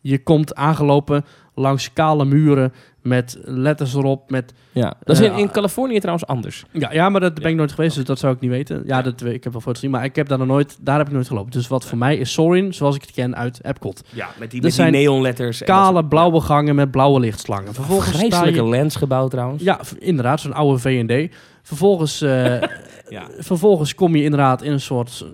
Je 0.00 0.22
komt 0.22 0.54
aangelopen 0.54 1.24
langs 1.54 1.92
kale 1.92 2.24
muren 2.24 2.72
met 3.02 3.38
letters 3.44 3.94
erop, 3.94 4.30
met 4.30 4.52
Ja, 4.72 4.94
dat 5.04 5.16
is 5.18 5.22
in, 5.26 5.32
Eh, 5.32 5.38
in 5.38 5.50
Californië 5.50 5.98
trouwens 5.98 6.26
anders. 6.26 6.64
ja, 6.72 6.92
ja, 6.92 7.08
maar 7.08 7.20
dat 7.20 7.34
ben 7.34 7.50
ik 7.50 7.56
nooit 7.56 7.72
geweest, 7.72 7.94
dus 7.96 8.04
dat 8.04 8.18
zou 8.18 8.34
ik 8.34 8.40
niet 8.40 8.50
weten. 8.50 8.82
Ja, 8.86 9.02
dat, 9.02 9.20
weet- 9.20 9.34
ik 9.34 9.44
heb 9.44 9.52
wel 9.52 9.60
foto's 9.62 9.78
gezien, 9.80 9.90
maar 9.94 10.04
ik 10.04 10.16
heb 10.16 10.28
daar 10.28 10.38
nog 10.38 10.46
nooit, 10.46 10.76
daar 10.80 10.98
heb 10.98 11.06
ik 11.06 11.12
nooit 11.12 11.26
gelopen. 11.26 11.50
Dus 11.50 11.68
wat 11.68 11.84
voor 11.84 11.98
mij 11.98 12.16
is 12.16 12.32
Sorin, 12.32 12.74
zoals 12.74 12.94
ik 12.96 13.00
het 13.02 13.10
ken 13.12 13.36
uit 13.36 13.58
Epcot. 13.62 14.02
Ja, 14.10 14.28
met 14.38 14.50
die, 14.50 14.62
met 14.62 14.72
die 14.76 14.84
neonletters. 14.84 15.60
en 15.60 15.66
dat 15.66 15.76
Kale, 15.76 16.04
blauwe 16.04 16.40
gangen 16.40 16.74
met 16.74 16.90
blauwe 16.90 17.20
lichtslangen. 17.20 17.74
Vervolgens 17.74 18.16
Vreselijke 18.16 18.62
je... 18.62 18.68
lensgebouw 18.68 19.28
trouwens. 19.28 19.62
Ja, 19.62 19.80
inderdaad, 19.98 20.40
zo'n 20.40 20.52
oude 20.54 20.78
V&D. 20.78 21.34
Vervolgens, 21.62 22.20
eh, 22.22 22.62
Ja. 23.08 23.26
vervolgens 23.38 23.94
kom 23.94 24.16
je 24.16 24.22
inderdaad 24.22 24.62
in 24.62 24.72
een 24.72 24.80
soort 24.80 25.24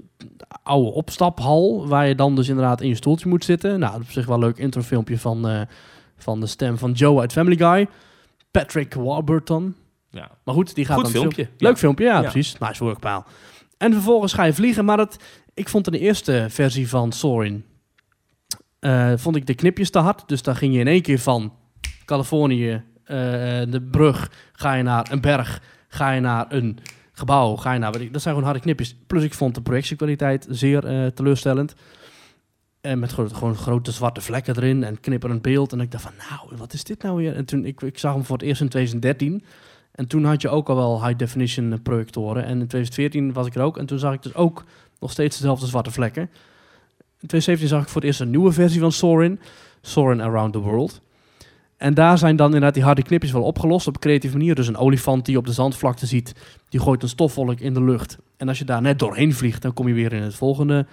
oude 0.63 0.91
opstaphal, 0.91 1.89
waar 1.89 2.09
je 2.09 2.15
dan 2.15 2.35
dus 2.35 2.49
inderdaad 2.49 2.81
in 2.81 2.89
je 2.89 2.95
stoeltje 2.95 3.29
moet 3.29 3.45
zitten. 3.45 3.79
Nou, 3.79 3.93
dat 3.93 4.01
is 4.01 4.07
op 4.07 4.13
zich 4.13 4.27
wel 4.27 4.35
een 4.37 4.43
leuk 4.43 4.59
introfilmpje 4.59 5.19
van, 5.19 5.49
eh, 5.49 5.61
van 6.19 6.41
de 6.41 6.47
stem 6.47 6.79
van 6.79 6.93
Joe 6.93 7.21
uit 7.21 7.33
Family 7.33 7.57
Guy. 7.57 7.87
Patrick 8.51 8.95
Warburton. 8.95 9.75
Ja. 10.11 10.31
Maar 10.45 10.55
goed, 10.55 10.75
die 10.75 10.85
gaat 10.85 10.95
Goed 10.95 11.05
dan 11.05 11.13
filmpje. 11.13 11.45
film- 11.45 11.57
Leuk 11.59 11.73
Ja. 11.73 11.79
filmpje, 11.79 12.05
ja, 12.05 12.15
Ja. 12.15 12.21
precies. 12.21 12.59
Nice 12.59 12.85
workpaal. 12.85 13.27
En 13.79 13.93
vervolgens 13.93 14.33
ga 14.33 14.45
je 14.45 14.53
vliegen, 14.55 14.85
maar 14.85 14.97
dat, 14.97 15.17
ik 15.55 15.69
vond 15.69 15.87
in 15.87 15.93
de 15.93 15.99
eerste 15.99 16.47
versie 16.49 16.89
van 16.89 17.13
Sorin, 17.13 17.65
eh, 18.81 19.13
vond 19.17 19.37
ik 19.37 19.47
de 19.47 19.55
knipjes 19.55 19.91
te 19.91 19.99
hard. 19.99 20.29
Dus 20.29 20.43
dan 20.43 20.57
ging 20.57 20.75
je 20.75 20.81
in 20.81 20.87
één 20.87 21.03
keer 21.03 21.19
van 21.19 21.53
Californië, 22.05 22.83
eh, 23.05 23.17
de 23.69 23.89
brug, 23.91 24.31
ga 24.53 24.75
je 24.75 24.83
naar 24.83 25.11
een 25.11 25.21
berg, 25.21 25.63
ga 25.89 26.11
je 26.11 26.21
naar 26.21 26.47
een 26.49 26.79
gebouw, 27.13 27.57
ga 27.57 27.73
je 27.73 27.79
naar... 27.79 27.93
Dat 27.93 28.01
zijn 28.03 28.35
gewoon 28.35 28.43
harde 28.45 28.61
knipjes. 28.61 28.97
Plus 29.07 29.23
ik 29.25 29.35
vond 29.35 29.55
de 29.55 29.63
projectiekwaliteit 29.63 30.47
zeer 30.51 30.87
eh, 30.87 31.07
teleurstellend. 31.07 31.75
En 32.81 32.99
met 32.99 33.13
gewoon, 33.13 33.57
grote 33.57 33.93
zwarte 33.93 34.21
vlekken 34.21 34.57
erin 34.57 34.85
en 34.85 35.01
knipperend 35.01 35.43
beeld. 35.43 35.73
En 35.73 35.81
ik 35.81 35.91
dacht 35.91 36.03
van, 36.03 36.13
nou, 36.31 36.57
wat 36.57 36.73
is 36.73 36.85
dit 36.85 37.03
nou 37.03 37.17
weer? 37.17 37.35
En 37.35 37.45
toen, 37.45 37.65
ik, 37.65 37.81
ik 37.81 37.99
zag 37.99 38.15
hem 38.15 38.25
voor 38.25 38.37
het 38.37 38.47
eerst 38.47 38.61
in 38.61 38.69
2013. 38.69 39.45
En 39.93 40.07
toen 40.07 40.25
had 40.25 40.43
je 40.43 40.49
ook 40.49 40.69
al 40.69 40.77
wel 40.77 41.05
high 41.05 41.19
definition 41.19 41.73
eh, 41.73 41.79
projectoren. 41.83 42.43
En 42.43 42.61
in 42.61 42.67
2014 42.67 43.33
was 43.33 43.47
ik 43.47 43.55
er 43.55 43.63
ook. 43.63 43.79
En 43.79 43.87
toen 43.87 43.99
zag 43.99 44.15
ik 44.15 44.23
dus 44.23 44.35
ook 44.35 44.65
nog 45.01 45.11
steeds 45.11 45.37
dezelfde 45.37 45.67
zwarte 45.67 45.91
vlekken. 45.91 46.23
In 47.21 47.29
2017 47.29 47.69
zag 47.69 47.83
ik 47.83 47.89
voor 47.89 48.01
het 48.01 48.11
eerst 48.11 48.21
een 48.21 48.31
nieuwe 48.31 48.53
versie 48.53 48.81
van 48.81 48.93
Sorin. 48.93 49.41
Sorin 49.81 50.21
Around 50.21 50.53
the 50.53 50.59
World. 50.59 51.01
En 51.77 51.95
daar 51.95 52.19
zijn 52.19 52.37
dan 52.37 52.47
inderdaad 52.47 52.75
die 52.75 52.83
harde 52.83 53.03
knipjes 53.03 53.33
wel 53.33 53.43
opgelost 53.43 53.87
op 53.87 53.95
een 53.95 54.01
creatieve 54.01 54.37
manier. 54.37 54.55
Dus 54.55 54.67
een 54.67 54.77
olifant 54.77 55.25
die 55.25 55.35
je 55.35 55.41
op 55.41 55.47
de 55.47 55.53
zandvlakte 55.53 56.07
ziet, 56.07 56.35
die 56.69 56.81
gooit 56.81 57.03
een 57.03 57.09
stofwolk 57.09 57.61
in 57.61 57.75
de 57.75 57.83
lucht. 57.83 58.19
En 58.37 58.49
als 58.49 58.59
je 58.59 58.65
daar 58.65 58.83
net 58.83 58.99
doorheen 58.99 59.35
vliegt, 59.35 59.63
dan 59.63 59.73
kom 59.73 59.89
je 59.89 59.95
weer 59.95 60.13
in 60.13 60.23
het 60.23 60.35
volgende 60.35 60.87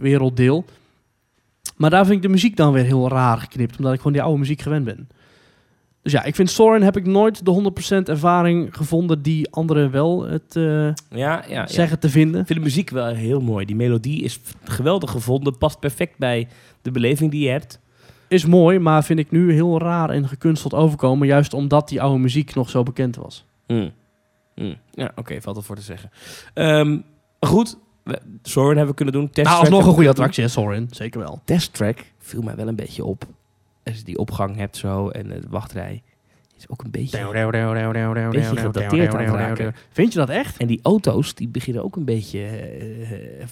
werelddeel. 0.00 0.64
Maar 1.76 1.90
daar 1.90 2.04
vind 2.04 2.16
ik 2.16 2.22
de 2.22 2.28
muziek 2.28 2.56
dan 2.56 2.72
weer 2.72 2.84
heel 2.84 3.08
raar 3.08 3.38
geknipt, 3.38 3.76
omdat 3.78 3.92
ik 3.92 3.98
gewoon 3.98 4.12
die 4.12 4.22
oude 4.22 4.38
muziek 4.38 4.62
gewend 4.62 4.84
ben. 4.84 5.08
Dus 6.06 6.14
ja, 6.14 6.24
ik 6.24 6.34
vind 6.34 6.50
Soren 6.50 6.82
heb 6.82 6.96
ik 6.96 7.06
nooit 7.06 7.44
de 7.44 7.72
100% 8.02 8.08
ervaring 8.08 8.76
gevonden 8.76 9.22
die 9.22 9.50
anderen 9.50 9.90
wel 9.90 10.22
het 10.22 10.56
eh, 10.56 10.62
Ja, 10.64 10.94
ja, 11.10 11.44
ja. 11.48 11.66
zeggen 11.66 11.98
te 11.98 12.08
vinden. 12.08 12.40
Ik 12.40 12.46
vind 12.46 12.58
de 12.58 12.64
muziek 12.64 12.90
wel 12.90 13.06
heel 13.06 13.40
mooi. 13.40 13.66
Die 13.66 13.76
melodie 13.76 14.22
is 14.22 14.40
geweldig 14.64 15.10
gevonden. 15.10 15.58
Past 15.58 15.80
perfect 15.80 16.18
bij 16.18 16.48
de 16.82 16.90
beleving 16.90 17.30
die 17.30 17.44
je 17.44 17.50
hebt. 17.50 17.80
Is 18.28 18.44
mooi, 18.44 18.78
maar 18.78 19.04
vind 19.04 19.18
ik 19.18 19.30
nu 19.30 19.52
heel 19.52 19.78
raar 19.78 20.10
en 20.10 20.28
gekunsteld 20.28 20.74
overkomen. 20.74 21.26
Juist 21.26 21.54
omdat 21.54 21.88
die 21.88 22.02
oude 22.02 22.18
muziek 22.18 22.54
nog 22.54 22.70
zo 22.70 22.82
bekend 22.82 23.16
was. 23.16 23.44
Hmm. 23.66 23.90
Hmm. 24.54 24.76
Ja, 24.90 25.12
oké, 25.14 25.40
valt 25.40 25.56
er 25.56 25.62
voor 25.62 25.76
te 25.76 25.82
zeggen. 25.82 26.10
Ehm, 26.54 26.98
goed, 27.40 27.78
Soren 28.42 28.68
hebben 28.76 28.86
we 28.86 28.94
kunnen 28.94 29.14
doen. 29.14 29.30
Test 29.30 29.48
Nou, 29.48 29.60
alsnog 29.60 29.86
een 29.86 29.92
goede 29.92 30.08
attractie, 30.08 30.42
hè, 30.44 30.48
Soren. 30.50 30.88
Zeker 30.90 31.20
wel. 31.20 31.40
Test 31.44 31.72
Track 31.72 31.98
viel 32.18 32.42
mij 32.42 32.56
wel 32.56 32.68
een 32.68 32.76
beetje 32.76 33.04
op. 33.04 33.24
Als 33.84 33.96
je 33.96 34.04
die 34.04 34.18
opgang 34.18 34.56
hebt 34.56 34.76
zo 34.76 35.08
en 35.08 35.28
de 35.28 35.40
wachtrij. 35.48 36.02
Is 36.58 36.68
ook 36.68 36.84
een 36.84 36.90
beetje... 36.90 37.16
Beetje 38.30 38.56
gedateerd 38.56 39.14
aan 39.14 39.24
het 39.24 39.34
raken. 39.34 39.74
Vind 39.92 40.12
je 40.12 40.18
dat 40.18 40.28
echt? 40.28 40.56
En 40.56 40.66
die 40.66 40.80
auto's, 40.82 41.34
die 41.34 41.48
beginnen 41.48 41.84
ook 41.84 41.96
een 41.96 42.04
beetje... 42.04 42.40
eh, 42.40 43.46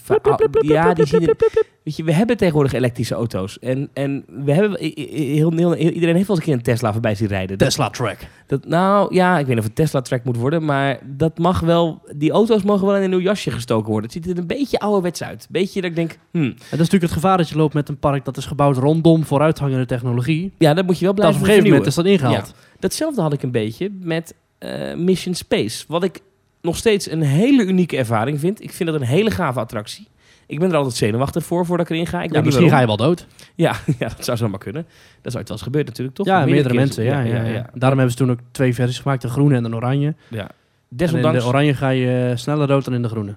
ja, 0.69 0.95
die 0.95 1.07
zien 1.07 1.29
er, 1.29 1.37
Weet 1.85 1.97
je, 1.97 2.05
we 2.05 2.13
hebben 2.13 2.37
tegenwoordig 2.37 2.73
elektrische 2.73 3.15
auto's. 3.15 3.59
En, 3.59 3.91
en 3.93 4.25
we 4.27 4.53
hebben, 4.53 4.79
heel, 4.81 5.53
heel, 5.53 5.75
iedereen 5.77 6.15
heeft 6.15 6.27
wel 6.27 6.37
eens 6.37 6.39
een 6.39 6.43
keer 6.43 6.53
een 6.53 6.63
Tesla 6.63 6.93
voorbij 6.93 7.15
zien 7.15 7.29
rijden. 7.29 7.59
Dat, 7.59 7.69
Tesla 7.69 7.91
Track. 7.91 8.19
dat, 8.47 8.67
nou 8.67 9.15
ja, 9.15 9.39
ik 9.39 9.47
weet 9.47 9.49
niet 9.49 9.59
of 9.59 9.65
het 9.65 9.75
Tesla-track 9.75 10.25
moet 10.25 10.37
worden. 10.37 10.65
Maar 10.65 10.99
dat 11.03 11.39
mag 11.39 11.61
wel... 11.61 12.03
Die 12.17 12.31
auto's 12.31 12.63
mogen 12.63 12.87
wel 12.87 12.97
in 12.97 13.03
een 13.03 13.11
nieuw 13.11 13.21
jasje 13.21 13.51
gestoken 13.51 13.91
worden. 13.91 14.11
Het 14.11 14.25
ziet 14.25 14.33
er 14.33 14.39
een 14.39 14.47
beetje 14.47 14.79
ouderwets 14.79 15.23
uit. 15.23 15.47
Beetje 15.51 15.81
dat 15.81 15.91
ik 15.91 15.97
denk... 15.97 16.19
Hm, 16.31 16.39
En 16.39 16.55
dat 16.55 16.57
is 16.71 16.71
natuurlijk 16.71 17.03
het 17.03 17.13
gevaar 17.13 17.37
dat 17.37 17.49
je 17.49 17.57
loopt 17.57 17.75
met 17.75 17.89
een 17.89 17.99
park 17.99 18.25
dat 18.25 18.37
is 18.37 18.47
gebouwd 18.47 18.77
rondom 18.77 19.25
vooruithangende 19.25 19.87
technologie. 19.87 20.53
ja, 20.59 20.75
dat 20.75 20.87
moet 20.87 20.99
je 20.99 21.05
wel 21.05 21.15
Dat 21.15 21.25
op 21.25 21.31
blijven 21.31 21.41
een 21.41 21.47
gegeven 21.47 21.69
moment 21.69 21.87
is 21.89 21.95
dat 21.95 22.05
ingehaald. 22.07 22.55
Datzelfde 22.79 23.21
had 23.21 23.33
ik 23.33 23.43
een 23.43 23.51
beetje 23.51 23.91
met 24.01 24.35
eh, 24.59 24.95
Mission 24.95 25.35
Space. 25.35 25.85
Wat 25.89 26.05
ik 26.05 26.21
nog 26.61 26.77
steeds 26.77 27.11
een 27.11 27.23
hele 27.23 27.65
unieke 27.65 27.97
ervaring 27.97 28.41
vind. 28.41 28.63
Ik 28.63 28.73
vind 28.73 28.91
dat 28.91 29.01
een 29.01 29.07
hele 29.07 29.31
gave 29.31 29.61
attractie. 29.61 30.07
Ik 30.47 30.59
ben 30.59 30.71
er 30.71 30.77
altijd 30.77 30.95
zenuwachtig 30.95 31.45
voor, 31.45 31.67
voordat 31.67 31.87
ik 31.87 31.93
erin 31.93 32.07
ga. 32.07 32.23
Ik 32.23 32.33
Ja, 32.33 32.41
misschien 32.41 32.69
ga 32.69 32.81
je 32.81 32.87
wel 32.87 32.97
dood. 32.97 33.27
Ja, 33.55 33.77
ja, 33.99 34.09
dat 34.09 34.25
zou 34.25 34.37
zomaar 34.37 34.59
kunnen. 34.59 34.83
Dat 35.23 35.33
is 35.33 35.37
ooit 35.37 35.49
wel 35.49 35.57
eens 35.57 35.67
gebeurd 35.67 35.87
natuurlijk, 35.87 36.17
toch? 36.17 36.27
Ja, 36.27 36.45
meerdere 36.45 36.75
mensen. 36.75 37.05
Ja, 37.05 37.21
ja, 37.21 37.43
ja, 37.43 37.71
Daarom 37.75 37.99
hebben 37.99 38.11
ze 38.11 38.25
toen 38.25 38.31
ook 38.31 38.39
twee 38.51 38.75
versies 38.75 38.99
gemaakt. 38.99 39.23
De 39.23 39.29
groene 39.29 39.57
en 39.57 39.63
de 39.63 39.75
oranje. 39.75 40.15
En 40.31 40.39
in 40.39 40.47
Desondanks, 40.89 41.43
de 41.43 41.49
oranje 41.49 41.75
ga 41.75 41.89
je 41.89 42.29
eh, 42.31 42.37
sneller 42.37 42.67
dood 42.67 42.85
dan 42.85 42.95
in 42.95 43.03
de 43.03 43.09
groene. 43.09 43.35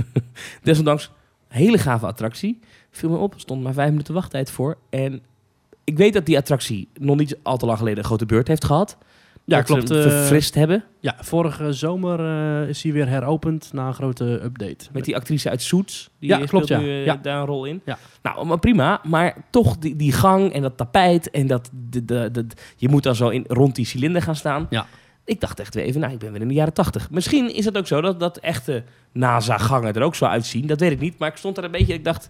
desondanks, 0.62 1.10
hele 1.48 1.78
gave 1.78 2.06
attractie. 2.06 2.60
Viel 2.90 3.10
me 3.10 3.16
op, 3.16 3.34
stond 3.36 3.62
maar 3.62 3.72
vijf 3.72 3.90
minuten 3.90 4.14
wachttijd 4.14 4.50
voor. 4.50 4.76
En 4.90 5.22
ik 5.84 5.96
weet 5.96 6.12
dat 6.12 6.26
die 6.26 6.36
attractie 6.36 6.88
nog 6.94 7.16
niet 7.16 7.36
al 7.42 7.56
te 7.56 7.66
lang 7.66 7.78
geleden 7.78 7.98
een 7.98 8.04
grote 8.04 8.26
beurt 8.26 8.48
heeft 8.48 8.64
gehad. 8.64 8.96
Ja, 9.46 9.56
dat 9.56 9.66
klopt. 9.66 9.88
Ze 9.88 9.94
eh, 9.96 10.02
verfrist 10.02 10.54
hebben. 10.54 10.84
ja, 11.00 11.14
vorige 11.20 11.72
zomer 11.72 12.20
eh, 12.62 12.68
is 12.68 12.82
hij 12.82 12.92
weer 12.92 13.08
heropend 13.08 13.72
na 13.72 13.86
een 13.86 13.94
grote 13.94 14.24
update. 14.44 14.86
Met 14.92 15.04
die 15.04 15.16
actrice 15.16 15.50
uit 15.50 15.62
Suits. 15.62 16.10
Die 16.18 16.28
Ja, 16.28 16.34
speelt 16.34 16.50
klopt, 16.50 16.68
ja. 16.68 16.78
nu 16.78 16.88
eh, 16.88 17.04
Ja. 17.04 17.16
daar 17.22 17.40
een 17.40 17.46
rol 17.46 17.64
in. 17.64 17.80
Ja. 17.84 17.98
Nou, 18.22 18.46
maar 18.46 18.58
prima. 18.58 19.00
Maar 19.04 19.36
toch 19.50 19.78
die, 19.78 19.96
die 19.96 20.12
gang 20.12 20.52
en 20.52 20.62
dat 20.62 20.76
tapijt 20.76 21.30
en 21.30 21.46
dat... 21.46 21.70
De, 21.90 22.04
de, 22.04 22.30
de, 22.30 22.46
je 22.76 22.88
moet 22.88 23.02
dan 23.02 23.14
zo 23.14 23.28
in, 23.28 23.44
rond 23.48 23.74
die 23.74 23.86
cilinder 23.86 24.22
gaan 24.22 24.36
staan. 24.36 24.66
Ja. 24.70 24.86
Ik 25.24 25.40
dacht 25.40 25.60
echt 25.60 25.74
weer 25.74 25.84
even, 25.84 26.00
nou, 26.00 26.12
ik 26.12 26.18
ben 26.18 26.32
weer 26.32 26.40
in 26.40 26.48
de 26.48 26.54
jaren 26.54 26.72
tachtig. 26.72 27.10
Misschien 27.10 27.54
is 27.54 27.64
het 27.64 27.78
ook 27.78 27.86
zo 27.86 28.00
dat, 28.00 28.20
dat 28.20 28.36
echte 28.38 28.84
NASA-gangen 29.12 29.94
er 29.94 30.02
ook 30.02 30.14
zo 30.14 30.24
uitzien. 30.24 30.66
Dat 30.66 30.80
weet 30.80 30.92
ik 30.92 31.00
niet. 31.00 31.18
Maar 31.18 31.28
ik 31.30 31.36
stond 31.36 31.56
er 31.58 31.64
een 31.64 31.70
beetje... 31.70 31.94
Ik 31.94 32.04
dacht, 32.04 32.28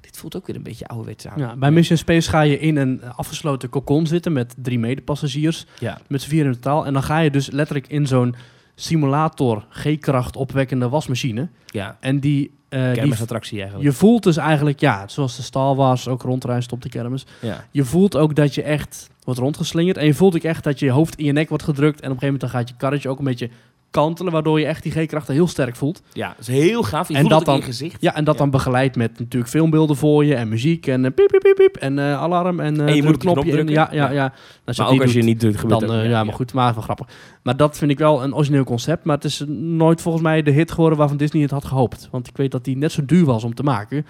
dit 0.00 0.16
voelt 0.16 0.36
ook 0.36 0.46
weer 0.46 0.56
een 0.56 0.62
beetje 0.62 0.86
ouderwets 0.86 1.26
aan. 1.26 1.38
Ja, 1.38 1.56
bij 1.56 1.70
Mission 1.70 1.98
Space 1.98 2.30
ga 2.30 2.40
je 2.40 2.58
in 2.58 2.76
een 2.76 3.02
afgesloten 3.04 3.68
cocon 3.68 4.06
zitten 4.06 4.32
met 4.32 4.54
drie 4.56 4.78
medepassagiers. 4.78 5.66
Ja. 5.78 6.00
Met 6.08 6.22
z'n 6.22 6.28
vier 6.28 6.44
in 6.44 6.52
totaal. 6.52 6.86
En 6.86 6.92
dan 6.92 7.02
ga 7.02 7.18
je 7.18 7.30
dus 7.30 7.50
letterlijk 7.50 7.88
in 7.88 8.06
zo'n 8.06 8.34
simulator 8.74 9.66
G-kracht 9.70 10.36
opwekkende 10.36 10.88
wasmachine. 10.88 11.48
Ja, 11.66 11.96
En 12.00 12.20
die, 12.20 12.54
eh, 12.68 12.84
die 12.84 12.92
kermisattractie 12.92 13.58
eigenlijk. 13.60 13.90
je 13.90 13.96
voelt 13.96 14.22
dus 14.22 14.36
eigenlijk, 14.36 14.80
ja, 14.80 15.08
zoals 15.08 15.36
de 15.36 15.42
Star 15.42 15.74
Wars 15.74 16.08
ook 16.08 16.22
rondreist 16.22 16.72
op 16.72 16.82
de 16.82 16.88
kermis. 16.88 17.26
Ja. 17.40 17.64
Je 17.70 17.84
voelt 17.84 18.16
ook 18.16 18.34
dat 18.34 18.54
je 18.54 18.62
echt 18.62 19.10
wordt 19.24 19.40
rondgeslingerd. 19.40 19.96
En 19.96 20.06
je 20.06 20.14
voelt 20.14 20.34
ook 20.34 20.42
echt 20.42 20.64
dat 20.64 20.78
je 20.78 20.90
hoofd 20.90 21.14
in 21.16 21.24
je 21.24 21.32
nek 21.32 21.48
wordt 21.48 21.64
gedrukt. 21.64 22.00
En 22.00 22.10
op 22.10 22.14
een 22.14 22.20
gegeven 22.20 22.32
moment 22.32 22.40
dan 22.40 22.50
gaat 22.60 22.68
je 22.68 22.74
karretje 22.76 23.08
ook 23.08 23.18
een 23.18 23.24
beetje 23.24 23.50
kantelen. 23.90 24.32
Waardoor 24.32 24.60
je 24.60 24.66
echt 24.66 24.82
die 24.82 24.92
G-krachten 24.92 25.34
heel 25.34 25.46
sterk 25.48 25.76
voelt. 25.76 26.02
ja, 26.12 26.28
dat 26.28 26.38
is 26.38 26.46
heel 26.46 26.82
gaaf. 26.82 27.08
Je 27.08 27.14
En 27.14 27.20
voelt 27.20 27.32
dat 27.32 27.40
ook 27.40 27.46
in 27.46 27.52
dan- 27.52 27.60
je 27.60 27.66
gezicht. 27.66 27.96
Ja, 28.02 28.14
en 28.14 28.24
dat 28.24 28.34
Ja. 28.34 28.40
dan 28.40 28.50
begeleid 28.50 28.96
met 28.96 29.18
natuurlijk 29.18 29.50
filmbeelden 29.50 29.96
voor 29.96 30.24
je. 30.24 30.34
En 30.34 30.48
muziek 30.48 30.86
en 30.86 31.04
eh, 31.04 31.10
piep, 31.14 31.28
piep, 31.28 31.40
piep, 31.42 31.54
piep. 31.54 31.76
En 31.76 31.98
eh, 31.98 32.14
alarm. 32.22 32.60
En, 32.60 32.80
En 32.88 32.94
je 32.96 33.02
moet 33.02 33.14
op 33.14 33.20
druk 33.20 33.20
die 33.20 33.32
knop 33.32 33.44
in. 33.44 33.50
drukken. 33.50 33.74
Ja, 33.74 33.88
ja, 33.92 34.04
Ja. 34.06 34.10
ja. 34.12 34.32
Als 34.64 34.78
Maar 34.78 34.86
je 34.88 34.92
ook 34.94 35.02
als 35.02 35.12
je 35.12 35.18
doet, 35.18 35.42
niet 35.42 35.56
gebeurt 35.58 35.80
dan, 35.80 36.08
ja, 36.08 36.24
maar 36.24 36.34
goed, 36.34 36.52
maar 36.52 36.74
wel 36.74 36.82
grappig. 36.82 37.06
Maar 37.42 37.56
dat 37.56 37.78
vind 37.78 37.90
ik 37.90 37.98
wel 37.98 38.22
een 38.22 38.34
origineel 38.34 38.64
concept. 38.64 39.04
Maar 39.04 39.16
het 39.16 39.24
is 39.24 39.44
nooit 39.58 40.00
volgens 40.02 40.24
mij 40.24 40.42
de 40.42 40.50
hit 40.50 40.70
geworden 40.72 40.98
waarvan 40.98 41.16
Disney 41.16 41.42
het 41.42 41.50
had 41.50 41.64
gehoopt. 41.64 42.08
Want 42.10 42.28
ik 42.28 42.36
weet 42.36 42.50
dat 42.50 42.64
die 42.64 42.76
net 42.76 42.92
zo 42.92 43.04
duur 43.04 43.24
was 43.24 43.44
om 43.44 43.54
te 43.54 43.62
maken 43.62 44.06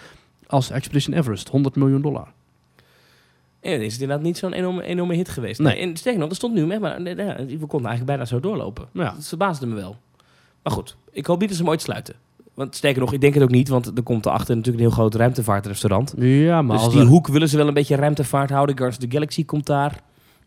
als 0.47 0.71
Expedition 0.71 1.17
Everest. 1.17 1.49
100 1.49 1.77
miljoen 1.77 2.03
dollar. 2.03 2.33
En 3.61 3.71
dan 3.73 3.81
is 3.81 3.93
het 3.93 4.03
inderdaad 4.03 4.27
niet 4.27 4.39
zo'n 4.39 4.53
enorme, 4.53 4.83
enorme 4.83 5.15
hit 5.15 5.29
geweest. 5.29 5.61
Nee. 5.61 5.77
En 5.77 5.97
sterker 5.97 6.21
nog, 6.21 6.31
er 6.31 6.37
stond 6.37 6.55
nu 6.55 6.71
echt 6.71 6.81
maar... 6.81 7.01
nee, 7.01 7.15
nee, 7.15 7.27
We 7.37 7.67
konden 7.67 7.89
eigenlijk 7.89 8.05
bijna 8.05 8.25
zo 8.25 8.41
doorlopen. 8.41 8.89
Ja. 8.93 9.13
Dat 9.15 9.29
verbaasde 9.29 9.67
me 9.67 9.75
wel. 9.75 9.97
Maar 10.63 10.73
goed, 10.73 10.97
ik 11.11 11.27
hoop 11.27 11.39
niet 11.39 11.49
dat 11.49 11.57
ze 11.57 11.63
hem 11.63 11.73
ooit 11.73 11.83
sluiten. 11.83 12.15
Want 12.55 12.77
sterker 12.77 13.01
nog, 13.01 13.13
ik 13.13 13.21
denk 13.21 13.35
het 13.35 13.43
ook 13.43 13.51
niet, 13.51 13.69
want 13.69 13.97
er 13.97 14.03
komt 14.03 14.27
erachter 14.27 14.57
natuurlijk 14.57 14.85
een 14.85 14.91
heel 14.91 14.99
groot 14.99 15.15
ruimtevaartrestaurant. 15.15 16.15
Ja, 16.19 16.63
maar 16.63 16.77
dus 16.77 16.85
als 16.85 16.95
die 16.95 17.03
er, 17.03 17.09
hoek 17.09 17.29
willen 17.29 17.49
ze 17.49 17.57
wel 17.57 17.69
een 17.69 17.75
beetje 17.75 17.97
ruimtevaart 17.97 18.51
houden. 18.51 18.77
Guardians 18.77 19.05
of 19.05 19.11
the 19.11 19.17
Galaxy 19.17 19.45
komt 19.45 19.67
daar. 19.67 20.01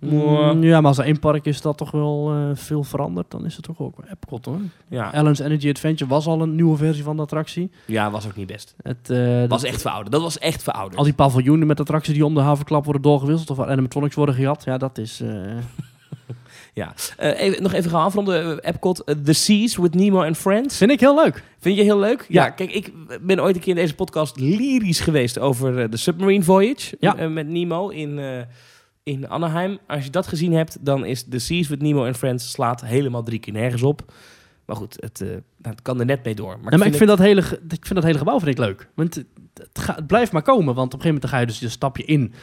Mm, 0.04 0.64
ja, 0.64 0.80
maar 0.82 0.88
als 0.89 0.97
er 0.97 1.06
één 1.06 1.20
park 1.20 1.45
is 1.45 1.62
dat 1.62 1.78
toch 1.78 1.91
wel 1.91 2.32
eh, 2.32 2.49
veel 2.54 2.84
verandert, 2.84 3.32
dan 3.32 3.45
is 3.45 3.56
het 3.56 3.66
toch 3.66 3.80
ook 3.80 3.97
Epcot 4.12 4.45
hoor. 4.45 4.60
Ja, 4.88 5.14
Ellen's 5.14 5.39
Energy 5.39 5.70
Adventure 5.70 6.10
was 6.10 6.26
al 6.28 6.41
een 6.41 6.56
nieuwe 6.56 6.78
versie 6.78 7.04
van 7.04 7.16
de 7.16 7.22
attractie. 7.22 7.72
ja 7.86 8.12
was 8.12 8.26
ook 8.26 8.36
niet 8.36 8.47
best. 8.47 8.76
Het, 8.82 9.10
eh, 9.10 9.43
was 9.47 9.64
echt 9.64 9.82
verouderd. 9.82 10.12
Dat 10.12 10.22
was 10.22 10.39
echt 10.39 10.64
verouderd. 10.64 10.97
Al 10.97 11.04
die 11.04 11.14
paviljoenen 11.14 11.68
met 11.68 11.80
attracties 11.80 12.14
die 12.14 12.26
om 12.26 12.34
de 12.34 12.39
havenklap 12.41 12.84
worden 12.84 13.01
doorgewisseld 13.01 13.50
of 13.50 13.58
waar 13.58 13.67
animatronics 13.70 14.16
worden 14.16 14.36
gejat. 14.36 14.63
Ja, 14.63 14.78
dat 14.78 14.97
is... 14.97 15.21
eh, 15.21 15.30
Ja. 16.75 16.93
Even, 17.17 17.63
nog 17.63 17.74
even 17.74 17.89
gaan 17.92 18.04
afronden. 18.04 18.59
Epcot, 18.63 19.04
The 19.24 19.34
Seas 19.34 19.78
with 19.78 19.93
Nemo 19.93 20.24
and 20.24 20.38
Friends. 20.38 20.78
vind 20.78 20.92
ik 20.92 21.00
heel 21.00 21.16
leuk. 21.16 21.43
Vind 21.59 21.78
je 21.78 21.84
heel 21.84 22.00
leuk? 22.00 22.25
Ja. 22.30 22.43
Ja. 22.43 22.50
kijk, 22.50 22.71
ik 22.71 22.92
ben 23.21 23.39
ooit 23.42 23.55
een 23.55 23.62
keer 23.62 23.75
in 23.75 23.82
deze 23.82 23.96
podcast 23.96 24.39
lyrisch 24.39 25.00
geweest 25.00 25.39
over 25.39 25.89
de 25.89 25.97
Submarine 25.97 26.43
Voyage 26.43 26.97
Ja. 27.00 27.28
met 27.30 27.47
Nemo 27.47 27.88
in, 27.89 28.20
in 29.04 29.30
Anaheim. 29.30 29.78
Als 29.88 30.04
je 30.04 30.09
dat 30.09 30.28
gezien 30.28 30.54
hebt, 30.54 30.86
dan 30.86 31.05
is 31.05 31.24
The 31.30 31.39
Seas 31.39 31.67
with 31.67 31.82
Nemo 31.82 32.05
and 32.05 32.17
Friends 32.17 32.51
slaat 32.51 32.86
helemaal 32.86 33.24
drie 33.24 33.39
keer 33.39 33.54
nergens 33.54 33.84
op. 33.84 34.13
Maar 34.66 34.75
goed, 34.75 34.97
het, 35.00 35.21
eh, 35.21 35.28
nou, 35.28 35.42
het 35.62 35.82
kan 35.82 36.00
er 36.00 36.05
net 36.05 36.24
mee 36.24 36.36
door. 36.36 36.59
Maar, 36.62 36.71
Ja, 36.71 36.78
maar 36.78 36.88
ik 36.88 36.96
vind, 36.96 37.09
dat 37.09 37.20
hele, 37.20 37.42
ik 37.70 37.86
vind 37.86 37.96
dat 37.96 38.04
hele 38.04 38.17
gebouw 38.17 38.39
vind 38.39 38.51
ik 38.51 38.58
leuk. 38.58 38.89
Want 38.93 39.16
het, 39.16 39.25
het, 39.86 40.08
blijft 40.08 40.32
maar 40.32 40.42
komen. 40.42 40.75
Want 40.75 40.93
op 40.93 41.00
een 41.00 41.05
gegeven 41.05 41.13
moment 41.13 41.30
ga 41.30 41.39
je 41.39 41.46
dus 41.46 41.59
je 41.59 41.70
stapje 41.70 42.05
in 42.05 42.34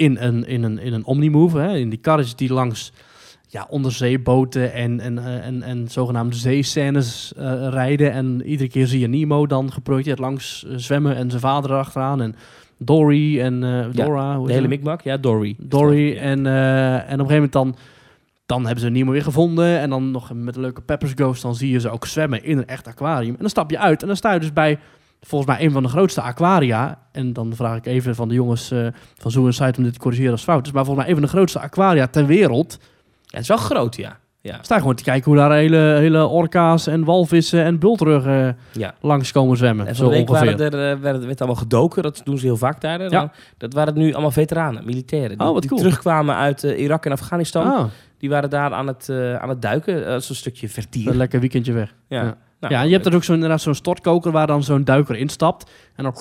in 0.00 0.16
een, 0.20 0.46
in 0.46 0.62
een, 0.62 0.78
in 0.78 0.92
een 0.92 1.04
omnimove. 1.04 1.58
Hè, 1.58 1.76
in 1.76 1.88
die 1.88 1.98
karretjes 1.98 2.36
die 2.36 2.52
langs 2.52 2.92
ja, 3.46 3.66
onderzeeboten 3.68 4.72
en, 4.72 5.00
en, 5.00 5.18
eh, 5.18 5.46
en, 5.46 5.62
en 5.62 5.88
zogenaamde 5.88 6.36
zeescènes 6.36 7.32
eh, 7.36 7.68
rijden. 7.68 8.12
En 8.12 8.42
iedere 8.44 8.68
keer 8.68 8.86
zie 8.86 9.00
je 9.00 9.08
Nemo 9.08 9.46
dan 9.46 9.72
geprojecteerd 9.72 10.18
langs 10.18 10.64
zwemmen 10.76 11.16
en 11.16 11.30
zijn 11.30 11.42
vader 11.42 11.70
erachteraan. 11.70 12.22
En 12.22 12.34
Dory 12.82 13.40
en 13.40 13.64
eh, 13.64 13.92
Ja, 13.92 14.04
Dora. 14.04 14.36
hoe 14.36 14.46
de 14.46 14.52
hele 14.52 14.68
mikmak, 14.68 15.02
ja, 15.02 15.16
Dory. 15.16 15.56
Dory. 15.58 16.16
En, 16.16 16.46
eh, 16.46 16.94
en 16.94 17.02
op 17.02 17.08
een 17.10 17.10
gegeven 17.10 17.34
moment 17.34 17.52
dan, 17.52 17.76
dan 18.46 18.64
hebben 18.64 18.84
ze 18.84 18.90
Nemo 18.90 19.12
weer 19.12 19.22
gevonden. 19.22 19.78
En 19.78 19.90
dan 19.90 20.10
nog 20.10 20.32
met 20.34 20.54
een 20.56 20.62
leuke 20.62 20.80
Peppers 20.80 21.12
Ghost, 21.14 21.42
dan 21.42 21.54
zie 21.54 21.70
je 21.70 21.80
ze 21.80 21.90
ook 21.90 22.06
zwemmen 22.06 22.44
in 22.44 22.58
een 22.58 22.66
echt 22.66 22.86
aquarium. 22.86 23.32
En 23.32 23.40
dan 23.40 23.48
stap 23.48 23.70
je 23.70 23.78
uit 23.78 24.00
en 24.00 24.06
dan 24.06 24.16
sta 24.16 24.32
je 24.32 24.40
dus 24.40 24.52
bij 24.52 24.78
volgens 25.20 25.50
mij 25.56 25.66
een 25.66 25.72
van 25.72 25.82
de 25.82 25.88
grootste 25.88 26.20
aquaria. 26.20 26.98
En 27.12 27.32
dan 27.32 27.54
vraag 27.54 27.76
ik 27.76 27.86
even 27.86 28.14
van 28.14 28.28
de 28.28 28.34
jongens 28.34 28.70
eh, 28.70 28.86
van 29.18 29.30
Zoo 29.30 29.46
Insight 29.46 29.78
om 29.78 29.84
dit 29.84 29.92
te 29.92 29.98
corrigeren 29.98 30.32
als 30.32 30.42
fout 30.42 30.66
is. 30.66 30.72
Maar 30.72 30.84
volgens 30.84 31.06
mij 31.06 31.14
een 31.14 31.20
van 31.20 31.30
de 31.30 31.36
grootste 31.36 31.60
aquaria 31.60 32.06
ter 32.06 32.26
wereld. 32.26 32.78
Ja, 32.80 32.86
het 33.30 33.40
is 33.40 33.48
wel 33.48 33.56
groot, 33.56 33.96
ja. 33.96 34.19
Ja. 34.42 34.58
Sta 34.62 34.78
gewoon 34.78 34.94
te 34.94 35.02
kijken 35.02 35.24
hoe 35.30 35.40
daar 35.40 35.52
hele, 35.52 35.76
hele 35.76 36.26
orka's 36.26 36.86
en 36.86 37.04
walvissen 37.04 37.64
en 37.64 37.78
bultruggen 37.78 38.56
Ja. 38.72 38.94
langs 39.00 39.32
komen 39.32 39.56
zwemmen. 39.56 39.86
En 39.86 39.94
zo 39.96 40.08
week 40.08 40.28
ongeveer. 40.30 40.56
waren 40.56 40.72
er, 40.72 40.90
eh, 40.92 41.00
werd, 41.02 41.24
werd 41.24 41.40
allemaal 41.40 41.60
gedoken. 41.60 42.02
Dat 42.02 42.20
doen 42.24 42.38
ze 42.38 42.44
heel 42.46 42.56
vaak 42.56 42.80
daar. 42.80 43.00
En 43.00 43.10
Ja. 43.10 43.18
dan- 43.20 43.30
Dat 43.58 43.72
waren 43.72 43.94
nu 43.94 44.12
allemaal 44.12 44.30
veteranen, 44.30 44.84
militairen. 44.84 45.38
Die, 45.38 45.46
Oh, 45.46 45.52
wat 45.52 45.60
die 45.62 45.70
cool. 45.70 45.80
terugkwamen 45.82 46.34
uit 46.36 46.64
eh, 46.64 46.80
Irak 46.80 47.06
en 47.06 47.12
Afghanistan. 47.12 47.66
Ah, 47.72 47.84
Die 48.18 48.28
waren 48.30 48.50
daar 48.50 48.72
aan 48.72 48.86
het, 48.86 49.08
eh, 49.08 49.34
aan 49.36 49.48
het 49.48 49.62
duiken. 49.62 50.04
Dat 50.04 50.22
is 50.22 50.28
een 50.28 50.34
stukje 50.34 50.68
vertier. 50.68 51.08
een 51.10 51.16
lekker 51.16 51.40
weekendje 51.40 51.72
weg. 51.72 51.94
Ja. 52.08 52.22
Ja. 52.22 52.36
Nou, 52.60 52.74
en 52.74 52.86
je 52.86 52.92
hebt 52.94 53.06
er 53.06 53.14
ook 53.14 53.24
zo'n 53.24 53.34
inderdaad 53.34 53.60
zo'n 53.60 53.74
stortkoker 53.74 54.32
waar 54.32 54.46
dan 54.46 54.62
zo'n 54.62 54.84
duiker 54.84 55.16
instapt. 55.16 55.70
En 55.96 56.04
dan 56.04 56.12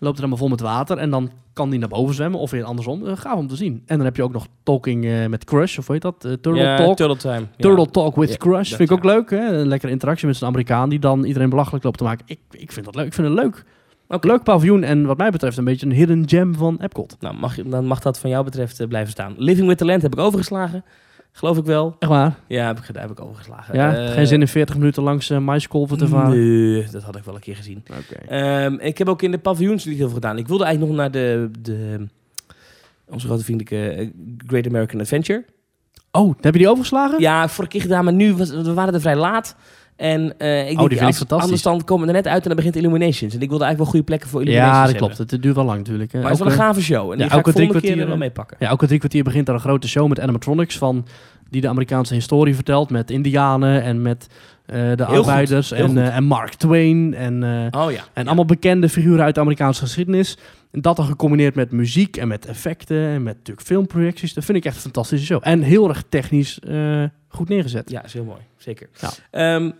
loopt 0.00 0.18
het 0.20 0.26
helemaal 0.26 0.36
vol 0.36 0.48
met 0.48 0.60
water. 0.60 0.98
En 0.98 1.10
dan 1.10 1.30
kan 1.52 1.70
die 1.70 1.78
naar 1.78 1.88
boven 1.88 2.14
zwemmen. 2.14 2.40
Of 2.40 2.50
weer 2.50 2.64
andersom. 2.64 3.06
Uh, 3.06 3.12
gaaf 3.16 3.38
om 3.38 3.48
te 3.48 3.56
zien. 3.56 3.82
En 3.86 3.96
dan 3.96 4.06
heb 4.06 4.16
je 4.16 4.22
ook 4.22 4.32
nog 4.32 4.46
talking 4.62 5.04
eh, 5.04 5.26
met 5.26 5.44
Crush. 5.44 5.78
Of 5.78 5.86
hoe 5.86 5.94
heet 5.94 6.02
dat? 6.02 6.24
Eh, 6.24 6.32
Turtle 6.32 6.62
ja, 6.62 6.76
Talk. 6.76 6.96
Turtle 6.96 7.16
Time. 7.16 7.40
Ja. 7.40 7.46
Turtle 7.56 7.90
Talk 7.90 8.16
with 8.16 8.30
Ja, 8.30 8.36
Crush. 8.36 8.68
Vind 8.68 8.90
ik 8.90 8.96
ook 8.96 9.04
leuk. 9.04 9.30
Hè? 9.30 9.58
Een 9.58 9.68
lekkere 9.68 9.92
interactie 9.92 10.26
met 10.26 10.36
zo'n 10.36 10.48
Amerikaan 10.48 10.88
die 10.88 10.98
dan 10.98 11.24
iedereen 11.24 11.50
belachelijk 11.50 11.84
loopt 11.84 11.98
te 11.98 12.04
maken. 12.04 12.24
Ik, 12.28 12.40
ik 12.50 12.72
vind 12.72 12.84
dat 12.84 12.94
leuk. 12.94 13.06
Ik 13.06 13.14
vind 13.14 13.28
het 13.28 13.36
leuk. 13.36 13.64
Leuk 14.20 14.42
paviljoen. 14.42 14.82
En 14.82 15.06
wat 15.06 15.16
mij 15.16 15.30
betreft 15.30 15.56
een 15.56 15.64
beetje 15.64 15.86
een 15.86 15.92
hidden 15.92 16.28
gem 16.28 16.54
van 16.54 16.78
Epcot. 16.80 17.16
Nou, 17.20 17.34
mag, 17.34 17.54
dan 17.54 17.86
mag 17.86 18.00
dat 18.00 18.18
van 18.18 18.30
jou 18.30 18.44
betreft 18.44 18.80
eh, 18.80 18.88
blijven 18.88 19.10
staan. 19.10 19.34
Living 19.36 19.68
with 19.68 19.78
Talent 19.78 20.02
heb 20.02 20.12
ik 20.12 20.18
overgeslagen. 20.18 20.84
Geloof 21.32 21.58
ik 21.58 21.64
wel. 21.64 21.96
Echt 21.98 22.10
waar? 22.10 22.34
Ja, 22.46 22.66
heb 22.66 22.78
ik, 22.78 22.84
gedaan, 22.84 23.02
heb 23.02 23.10
ik 23.10 23.20
overgeslagen. 23.20 23.74
Ja, 23.74 23.96
Eh, 23.96 24.12
geen 24.12 24.26
zin 24.26 24.40
in 24.40 24.48
40 24.48 24.76
minuten 24.76 25.02
langs 25.02 25.30
uh, 25.30 25.38
maiskolven 25.38 25.98
te 25.98 26.08
varen? 26.08 26.30
Nee, 26.30 26.86
dat 26.90 27.02
had 27.02 27.16
ik 27.16 27.24
wel 27.24 27.34
een 27.34 27.40
keer 27.40 27.56
gezien. 27.56 27.84
Ehm, 28.28 28.74
ik 28.74 28.98
heb 28.98 29.08
ook 29.08 29.22
in 29.22 29.30
de 29.30 29.38
paviljoens 29.38 29.84
niet 29.84 29.96
heel 29.96 30.06
veel 30.06 30.14
gedaan. 30.14 30.38
Ik 30.38 30.48
wilde 30.48 30.64
eigenlijk 30.64 30.92
nog 30.92 31.02
naar 31.02 31.12
de, 31.12 31.50
de 31.60 32.06
onze 33.08 33.26
grote 33.26 33.44
vriendelijke 33.44 33.88
eh, 33.88 34.08
Great 34.46 34.66
American 34.66 35.00
Adventure. 35.00 35.44
Oh, 36.12 36.34
heb 36.40 36.52
je 36.52 36.58
die 36.58 36.68
overgeslagen? 36.68 37.20
Ja, 37.20 37.48
vorige 37.48 37.72
keer 37.72 37.80
gedaan, 37.80 38.04
maar 38.04 38.12
nu 38.12 38.34
was, 38.34 38.50
we 38.50 38.74
waren 38.74 38.94
er 38.94 39.00
vrij 39.00 39.16
laat. 39.16 39.56
En 40.00 40.38
eh 40.38 40.70
ik 40.70 40.78
die 40.78 40.88
denk, 40.88 41.00
als- 41.00 41.16
fantastisch. 41.16 41.30
anders 41.44 41.62
dan 41.62 41.84
komen 41.84 42.06
we 42.06 42.12
er 42.12 42.22
net 42.22 42.26
uit 42.32 42.42
en 42.42 42.46
dan 42.48 42.56
begint 42.56 42.76
Illuminations. 42.76 43.34
En 43.34 43.40
ik 43.40 43.48
wilde 43.48 43.64
eigenlijk 43.64 43.78
wel 43.78 43.86
goede 43.86 44.04
plekken 44.04 44.28
voor 44.28 44.40
Illuminations 44.42 44.76
Ja, 44.78 44.82
dat 44.84 44.92
hebben. 45.00 45.16
klopt. 45.16 45.30
Het 45.32 45.42
duurt 45.42 45.54
wel 45.56 45.64
lang 45.64 45.78
natuurlijk. 45.78 46.12
Hè. 46.12 46.18
Maar 46.20 46.30
het 46.30 46.38
is 46.38 46.44
wel 46.44 46.52
een 46.52 46.58
Elke- 46.60 46.72
gave 46.74 46.82
show. 46.82 47.10
En 47.10 47.16
die 47.16 47.26
Ja, 47.26 47.32
ga 47.32 47.38
ik 47.38 47.46
elke 47.46 47.50
volgende 47.58 47.72
keer 47.72 47.80
kwartier, 47.80 48.00
er 48.00 48.06
wel 48.06 48.14
eh, 48.14 48.20
meepakken. 48.20 48.56
Ja, 48.60 48.68
elke 48.68 48.86
drie 48.86 48.98
kwartier 48.98 49.22
begint 49.24 49.48
er 49.48 49.54
een 49.54 49.60
grote 49.60 49.88
show 49.88 50.08
met 50.08 50.20
animatronics 50.20 50.78
van 50.78 51.06
die 51.50 51.60
de 51.60 51.68
Amerikaanse 51.68 52.14
historie 52.14 52.54
vertelt 52.54 52.90
met 52.90 53.10
Indianen 53.10 53.82
en 53.82 54.02
met 54.02 54.26
eh, 54.66 54.76
de 54.76 55.04
Heel 55.06 55.16
arbeiders 55.16 55.68
goed, 55.68 55.76
en, 55.78 55.98
eh, 55.98 56.16
en 56.16 56.24
Mark 56.24 56.54
Twain 56.54 57.14
en, 57.14 57.42
eh, 57.72 57.80
Oh 57.82 57.92
ja. 57.92 58.02
en 58.12 58.26
allemaal 58.26 58.44
bekende 58.44 58.88
figuren 58.88 59.24
uit 59.24 59.34
de 59.34 59.40
Amerikaanse 59.40 59.80
geschiedenis. 59.80 60.38
En 60.70 60.80
dat 60.80 60.96
dan 60.96 61.04
gecombineerd 61.06 61.54
met 61.54 61.72
muziek 61.72 62.16
en 62.16 62.28
met 62.28 62.46
effecten 62.46 62.96
en 63.06 63.22
met 63.22 63.36
natuurlijk 63.36 63.66
filmprojecties. 63.66 64.34
Dat 64.34 64.44
vind 64.44 64.58
ik 64.58 64.64
echt 64.64 64.74
een 64.74 64.80
fantastische 64.80 65.26
show. 65.26 65.40
En 65.44 65.62
heel 65.62 65.88
erg 65.88 66.02
technisch 66.08 66.58
eh, 66.60 67.02
goed 67.28 67.48
neergezet. 67.48 67.90
Ja, 67.90 68.04
is 68.04 68.12
heel 68.12 68.24
mooi. 68.24 68.40
Zeker. 68.56 68.88
Ja. 69.00 69.10
Ehm, 69.30 69.70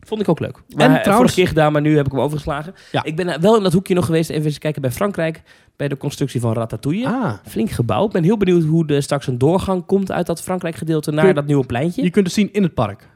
vond 0.00 0.20
ik 0.20 0.28
ook 0.28 0.40
leuk. 0.40 0.52
Maar, 0.52 0.62
En 0.68 0.94
eh, 0.94 1.00
trouwens- 1.02 1.16
vorige 1.16 1.34
keer 1.34 1.46
gedaan, 1.48 1.72
maar 1.72 1.82
nu 1.82 1.96
heb 1.96 2.06
ik 2.06 2.12
hem 2.12 2.20
overgeslagen. 2.20 2.74
Ja. 2.92 3.04
Ik 3.04 3.16
ben 3.16 3.40
wel 3.40 3.56
in 3.56 3.62
dat 3.62 3.72
hoekje 3.72 3.94
nog 3.94 4.04
geweest. 4.04 4.30
Even 4.30 4.44
eens 4.44 4.58
kijken 4.58 4.82
bij 4.82 4.90
Frankrijk. 4.90 5.42
Bij 5.76 5.88
de 5.88 5.96
constructie 5.96 6.40
van 6.40 6.52
Ratatouille. 6.52 7.06
Ah, 7.06 7.32
Flink 7.48 7.70
gebouwd. 7.70 8.06
Ik 8.06 8.12
ben 8.12 8.22
heel 8.22 8.36
benieuwd 8.36 8.64
hoe 8.64 8.86
er 8.86 9.02
straks 9.02 9.26
een 9.26 9.38
doorgang 9.38 9.86
komt 9.86 10.12
uit 10.12 10.26
dat 10.26 10.42
Frankrijk 10.42 10.74
gedeelte 10.76 11.10
naar 11.10 11.34
dat 11.34 11.46
nieuwe 11.46 11.66
pleintje. 11.66 12.02
je 12.02 12.10
kunt 12.10 12.26
het 12.26 12.34
zien 12.34 12.52
in 12.52 12.62
het 12.62 12.74
park. 12.74 13.08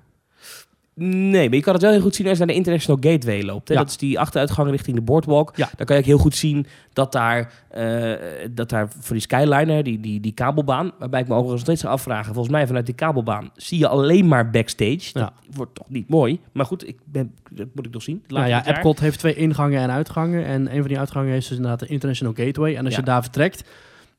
Nee, 0.97 1.49
maar 1.49 1.57
je 1.57 1.63
kan 1.63 1.73
het 1.73 1.83
wel 1.83 1.91
heel 1.91 2.01
goed 2.01 2.15
zien 2.15 2.27
als 2.27 2.39
je 2.39 2.45
naar 2.45 2.55
de 2.55 2.61
International 2.61 3.13
Gateway 3.13 3.43
loopt. 3.43 3.69
Hè? 3.69 3.75
Ja. 3.75 3.81
Dat 3.81 3.91
is 3.91 3.97
die 3.97 4.19
achteruitgang 4.19 4.71
richting 4.71 4.97
de 4.97 5.03
boardwalk. 5.03 5.53
Ja. 5.57 5.71
Dan 5.77 5.87
kan 5.87 5.97
je 5.97 6.03
ook 6.03 6.09
heel 6.09 6.19
goed 6.19 6.35
zien 6.35 6.67
dat 6.93 7.13
daar, 7.13 7.53
eh, 7.69 8.13
dat 8.51 8.69
daar 8.69 8.89
voor 8.99 9.15
die 9.15 9.21
Skyliner, 9.21 9.83
die, 9.83 10.01
die, 10.01 10.21
die 10.21 10.33
kabelbaan, 10.33 10.93
waarbij 10.99 11.21
ik 11.21 11.29
me 11.29 11.35
overigens 11.35 11.65
nog 11.65 11.77
steeds 11.77 11.83
ga 11.83 11.89
afvragen, 11.89 12.35
volgens 12.35 12.55
mij 12.55 12.67
vanuit 12.67 12.87
die 12.87 12.95
kabelbaan 12.95 13.51
zie 13.55 13.79
je 13.79 13.89
alleen 13.89 14.29
maar 14.29 14.51
backstage. 14.51 15.11
Ja. 15.13 15.21
Dat 15.21 15.33
wordt 15.51 15.75
toch 15.75 15.89
niet 15.89 16.09
mooi. 16.09 16.41
Maar 16.53 16.67
goed, 16.67 16.89
ik 16.89 16.97
ben, 17.05 17.35
dat 17.51 17.67
moet 17.75 17.87
ik 17.87 17.93
nog 17.93 18.03
zien. 18.03 18.25
Nou 18.27 18.47
ja, 18.47 18.67
Epcot 18.67 19.01
heeft 19.01 19.19
twee 19.19 19.35
ingangen 19.35 19.81
en 19.81 19.91
uitgangen. 19.91 20.45
En 20.45 20.75
een 20.75 20.81
van 20.81 20.89
die 20.89 20.99
uitgangen 20.99 21.37
is 21.37 21.49
dus 21.49 21.57
inderdaad 21.57 21.81
de 21.81 21.87
International 21.87 22.35
Gateway. 22.37 22.77
En 22.77 22.85
als 22.85 22.95
je 22.97 23.03
daar 23.03 23.23
vertrekt, 23.23 23.65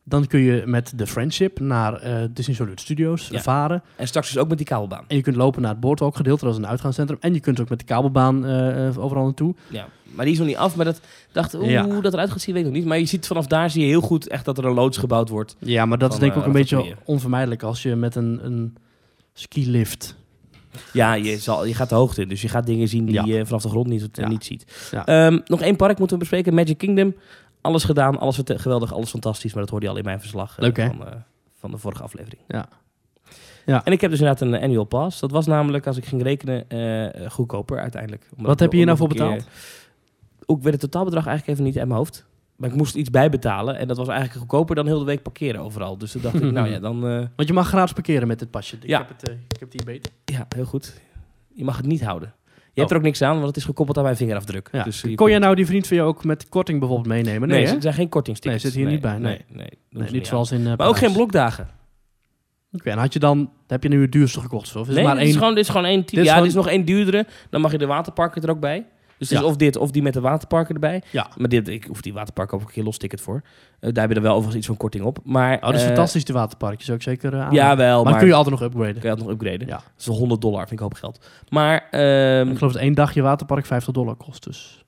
dan 0.08 0.28
kun 0.28 0.40
je 0.40 0.64
met 0.66 0.94
de 0.96 1.08
Friendship 1.08 1.60
naar 1.60 1.94
eh, 1.94 2.24
Disney 2.32 2.58
Studios 2.76 3.28
Ja. 3.28 3.42
varen. 3.42 3.84
En 3.96 4.08
straks 4.08 4.28
dus 4.34 4.38
ook 4.42 4.48
met 4.48 4.58
die 4.58 4.68
kabelbaan. 4.68 5.04
En 5.08 5.16
je 5.16 5.22
kunt 5.22 5.36
lopen 5.36 5.62
naar 5.62 5.72
het 5.72 5.80
boardwalk 5.80 6.16
gedeelte, 6.16 6.46
dat 6.46 6.54
is 6.54 6.60
een 6.60 6.68
uitgaanscentrum. 6.68 7.18
En 7.22 7.34
je 7.34 7.40
kunt 7.40 7.60
ook 7.60 7.70
met 7.70 7.80
de 7.80 7.86
kabelbaan 7.86 8.46
eh, 8.46 9.04
overal 9.04 9.24
naartoe. 9.24 9.56
Ja. 9.68 9.88
Maar 10.16 10.26
die 10.26 10.34
is 10.34 10.40
nog 10.40 10.48
niet 10.48 10.58
af. 10.58 10.76
Maar 10.76 10.86
dat 10.86 11.02
dacht, 11.32 11.52
hoe 11.54 11.66
Ja. 11.70 12.02
dat 12.02 12.14
eruit 12.14 12.32
gaat 12.32 12.42
zien, 12.42 12.54
weet 12.54 12.64
ik 12.66 12.70
nog 12.70 12.80
niet. 12.80 12.88
Maar 12.88 13.00
je 13.00 13.06
ziet 13.06 13.28
vanaf 13.28 13.48
daar 13.48 13.70
zie 13.70 13.82
je 13.82 13.88
heel 13.88 14.02
goed 14.02 14.28
echt 14.28 14.46
dat 14.46 14.58
er 14.58 14.66
een 14.66 14.74
loods 14.74 14.98
gebouwd 14.98 15.30
wordt. 15.30 15.56
Ja, 15.60 15.86
maar 15.86 15.98
dat 15.98 16.08
Van, 16.14 16.16
is 16.18 16.22
denk 16.24 16.32
ik 16.32 16.38
eh, 16.38 16.44
ook 16.48 16.54
een 16.54 16.60
beetje 16.62 16.96
onvermijdelijk 17.06 17.64
als 17.64 17.82
je 17.84 17.96
met 17.96 18.16
een, 18.16 18.40
een 18.44 18.76
skilift... 19.34 20.16
Ja, 20.94 21.14
je, 21.14 21.38
zal, 21.38 21.66
je 21.66 21.74
gaat 21.74 21.90
de 21.90 21.96
hoogte 21.96 22.22
in. 22.22 22.28
Dus 22.28 22.42
je 22.42 22.48
gaat 22.48 22.66
dingen 22.66 22.88
zien 22.88 23.06
die 23.06 23.14
Ja. 23.14 23.24
je 23.26 23.46
vanaf 23.46 23.62
de 23.62 23.70
grond 23.70 23.88
niet, 23.88 24.08
Ja. 24.12 24.28
niet 24.28 24.46
ziet. 24.46 24.90
Ja. 24.92 25.06
Ehm, 25.06 25.40
nog 25.46 25.62
één 25.62 25.76
park 25.76 25.98
moeten 25.98 26.18
we 26.18 26.22
bespreken. 26.24 26.54
Magic 26.54 26.78
Kingdom. 26.78 27.16
Alles 27.66 27.84
gedaan, 27.84 28.20
alles 28.20 28.42
geweldig, 28.46 28.94
alles 28.94 29.10
fantastisch. 29.10 29.52
Maar 29.54 29.62
dat 29.62 29.70
hoorde 29.72 29.86
je 29.86 29.92
al 29.92 29.98
in 29.98 30.04
mijn 30.04 30.20
verslag 30.20 30.52
eh, 30.58 30.62
Leuk, 30.64 30.78
hè? 30.78 30.88
van, 30.88 31.06
eh, 31.08 31.14
van 31.60 31.72
de 31.72 31.78
vorige 31.78 32.04
aflevering. 32.04 32.42
Ja. 32.48 32.66
Ja. 33.66 33.86
En 33.86 33.92
ik 33.92 34.02
heb 34.02 34.10
dus 34.10 34.20
inderdaad 34.20 34.48
een 34.48 34.62
annual 34.62 34.84
pass. 34.84 35.20
Dat 35.20 35.32
was 35.32 35.46
namelijk, 35.46 35.88
als 35.88 35.98
ik 35.98 36.06
ging 36.06 36.22
rekenen, 36.22 36.70
eh, 36.70 37.30
goedkoper 37.30 37.80
uiteindelijk. 37.80 38.28
Omdat 38.32 38.46
Wat 38.48 38.60
heb 38.60 38.72
je 38.72 38.78
hier 38.78 38.86
nou 38.86 38.98
voor 38.98 39.08
keer- 39.08 39.18
betaald? 39.18 39.48
Ook 40.46 40.62
werd 40.62 40.72
het 40.74 40.82
totaalbedrag 40.82 41.26
eigenlijk 41.28 41.58
even 41.58 41.70
niet 41.70 41.78
uit 41.80 41.88
mijn 41.88 42.00
hoofd. 42.00 42.26
Maar 42.56 42.70
ik 42.70 42.76
moest 42.76 42.96
iets 42.96 43.10
bijbetalen. 43.10 43.78
En 43.78 43.88
dat 43.88 43.98
was 43.98 44.08
eigenlijk 44.08 44.40
goedkoper 44.40 44.76
dan 44.76 44.86
heel 44.86 45.00
de 45.00 45.06
week 45.06 45.22
parkeren 45.22 45.62
overal. 45.62 45.98
Dus 45.98 46.12
toen 46.12 46.22
dacht 46.22 46.36
ik, 46.36 46.52
nou 46.52 46.68
ja, 46.70 46.80
dan... 46.90 47.08
eh, 47.08 47.26
Want 47.36 47.48
je 47.48 47.54
mag 47.54 47.68
gratis 47.68 47.94
parkeren 47.94 48.28
met 48.28 48.40
dit 48.40 48.52
pasje. 48.52 48.76
Ik 48.76 48.88
Ja. 48.88 48.98
heb 48.98 49.10
het, 49.10 49.30
eh, 49.30 49.36
ik 49.36 49.60
heb 49.60 49.72
het 49.72 49.74
hier 49.74 49.86
beter. 49.86 50.12
ja, 50.26 50.46
heel 50.56 50.66
goed. 50.66 51.02
Je 51.54 51.64
mag 51.64 51.78
het 51.78 51.86
niet 51.86 52.04
houden. 52.04 52.34
Je 52.76 52.82
Oh. 52.82 52.88
hebt 52.88 52.92
er 52.92 52.98
ook 52.98 53.04
niks 53.04 53.22
aan, 53.22 53.34
want 53.36 53.48
het 53.48 53.58
is 53.58 53.64
gekoppeld 53.64 53.98
aan 53.98 54.04
mijn 54.04 54.16
vingerafdruk. 54.16 54.70
Ja. 54.72 54.84
Dus 54.84 55.02
je 55.02 55.16
Kon 55.16 55.30
jij 55.30 55.40
nou 55.40 55.56
die 55.56 55.66
vriend 55.66 55.88
van 55.88 55.98
je 55.98 56.04
ook 56.04 56.24
met 56.24 56.50
korting 56.50 56.80
bijvoorbeeld 56.80 57.08
meenemen? 57.08 57.48
Nee, 57.50 57.66
Nee, 57.66 57.76
er 57.76 57.82
zijn 57.82 57.94
geen 57.94 58.10
kortingstickets. 58.10 58.64
Nee, 58.64 58.72
zit 58.72 58.82
hier 58.82 58.92
niet 58.92 59.02
bij, 59.02 59.18
nee. 59.18 59.42
Nee, 59.90 60.12
niet 60.12 60.28
zoals 60.28 60.52
in... 60.52 60.68
eh, 60.68 60.78
Maar 60.78 60.88
ook 60.88 60.98
geen 60.98 61.14
blokdagen. 61.14 61.68
Oké, 62.72 62.90
en 62.90 62.98
had 62.98 63.14
je 63.14 63.20
dan... 63.20 63.52
Heb 63.68 63.84
je 63.84 63.90
nu 63.90 64.02
het 64.02 64.12
duurste 64.12 64.40
gekocht? 64.42 64.76
Of 64.76 64.82
is 64.82 64.88
Nee, 64.88 64.96
het 64.96 65.06
maar 65.06 65.14
dit, 65.14 65.24
één... 65.24 65.32
is 65.32 65.38
gewoon, 65.38 65.56
dit 65.56 65.64
is 65.64 65.70
gewoon 65.70 65.86
één. 65.86 66.02
Dit 66.02 66.12
Ja, 66.12 66.22
gewoon- 66.24 66.38
dit 66.40 66.48
is 66.48 66.54
nog 66.56 66.68
één 66.68 66.86
duurdere. 66.86 67.26
Dan 67.50 67.62
mag 67.62 67.72
je 67.72 67.78
de 67.78 67.86
waterparken 67.86 68.42
er 68.42 68.50
ook 68.50 68.60
bij. 68.60 68.86
Dus 69.18 69.30
het 69.30 69.40
is 69.40 69.46
of 69.46 69.56
dit 69.56 69.78
of 69.78 69.92
die 69.92 70.02
met 70.02 70.14
de 70.14 70.22
waterparken 70.22 70.74
erbij. 70.74 71.02
Ja. 71.12 71.28
Maar 71.38 71.50
dit, 71.50 71.68
ik 71.68 71.84
hoef 71.86 72.02
die 72.02 72.14
waterparken 72.14 72.58
ook 72.58 72.64
een 72.64 72.72
keer 72.74 72.84
los 72.84 72.98
ticket 72.98 73.22
voor. 73.22 73.42
Eh, 73.80 73.92
daar 73.94 74.02
heb 74.02 74.10
je 74.10 74.16
er 74.16 74.22
wel 74.22 74.32
overigens 74.32 74.58
iets 74.58 74.68
van 74.68 74.78
korting 74.78 75.04
op. 75.04 75.18
Maar, 75.24 75.56
Oh, 75.56 75.62
dat 75.62 75.74
is 75.74 75.80
eh, 75.82 75.86
fantastisch, 75.88 76.26
de 76.26 76.34
waterparkjes 76.34 76.90
ook 76.90 77.02
zeker 77.02 77.34
uh, 77.34 77.48
Ja, 77.52 77.76
wel. 77.76 78.02
Maar, 78.04 78.12
Maar, 78.12 78.20
kun 78.20 78.28
je 78.30 78.34
altijd 78.36 78.60
nog 78.60 78.64
upgraden. 78.64 78.94
kun 78.94 79.02
je 79.04 79.10
altijd 79.10 79.28
nog 79.28 79.36
upgraden. 79.38 79.68
Ja. 79.68 79.74
Dat 79.76 79.84
is 79.98 80.06
wel 80.06 80.16
100 80.18 80.42
dollar, 80.42 80.60
vind 80.60 80.72
ik 80.72 80.80
hoop 80.80 80.94
geld. 80.94 81.26
Maar 81.50 81.88
ehm, 81.92 82.50
Ik 82.52 82.58
geloof 82.58 82.74
dat 82.74 82.82
één 82.82 82.94
dagje 82.94 83.22
waterpark 83.22 83.66
50 83.66 83.94
dollar 83.94 84.16
kost. 84.16 84.44
Dus. 84.44 84.84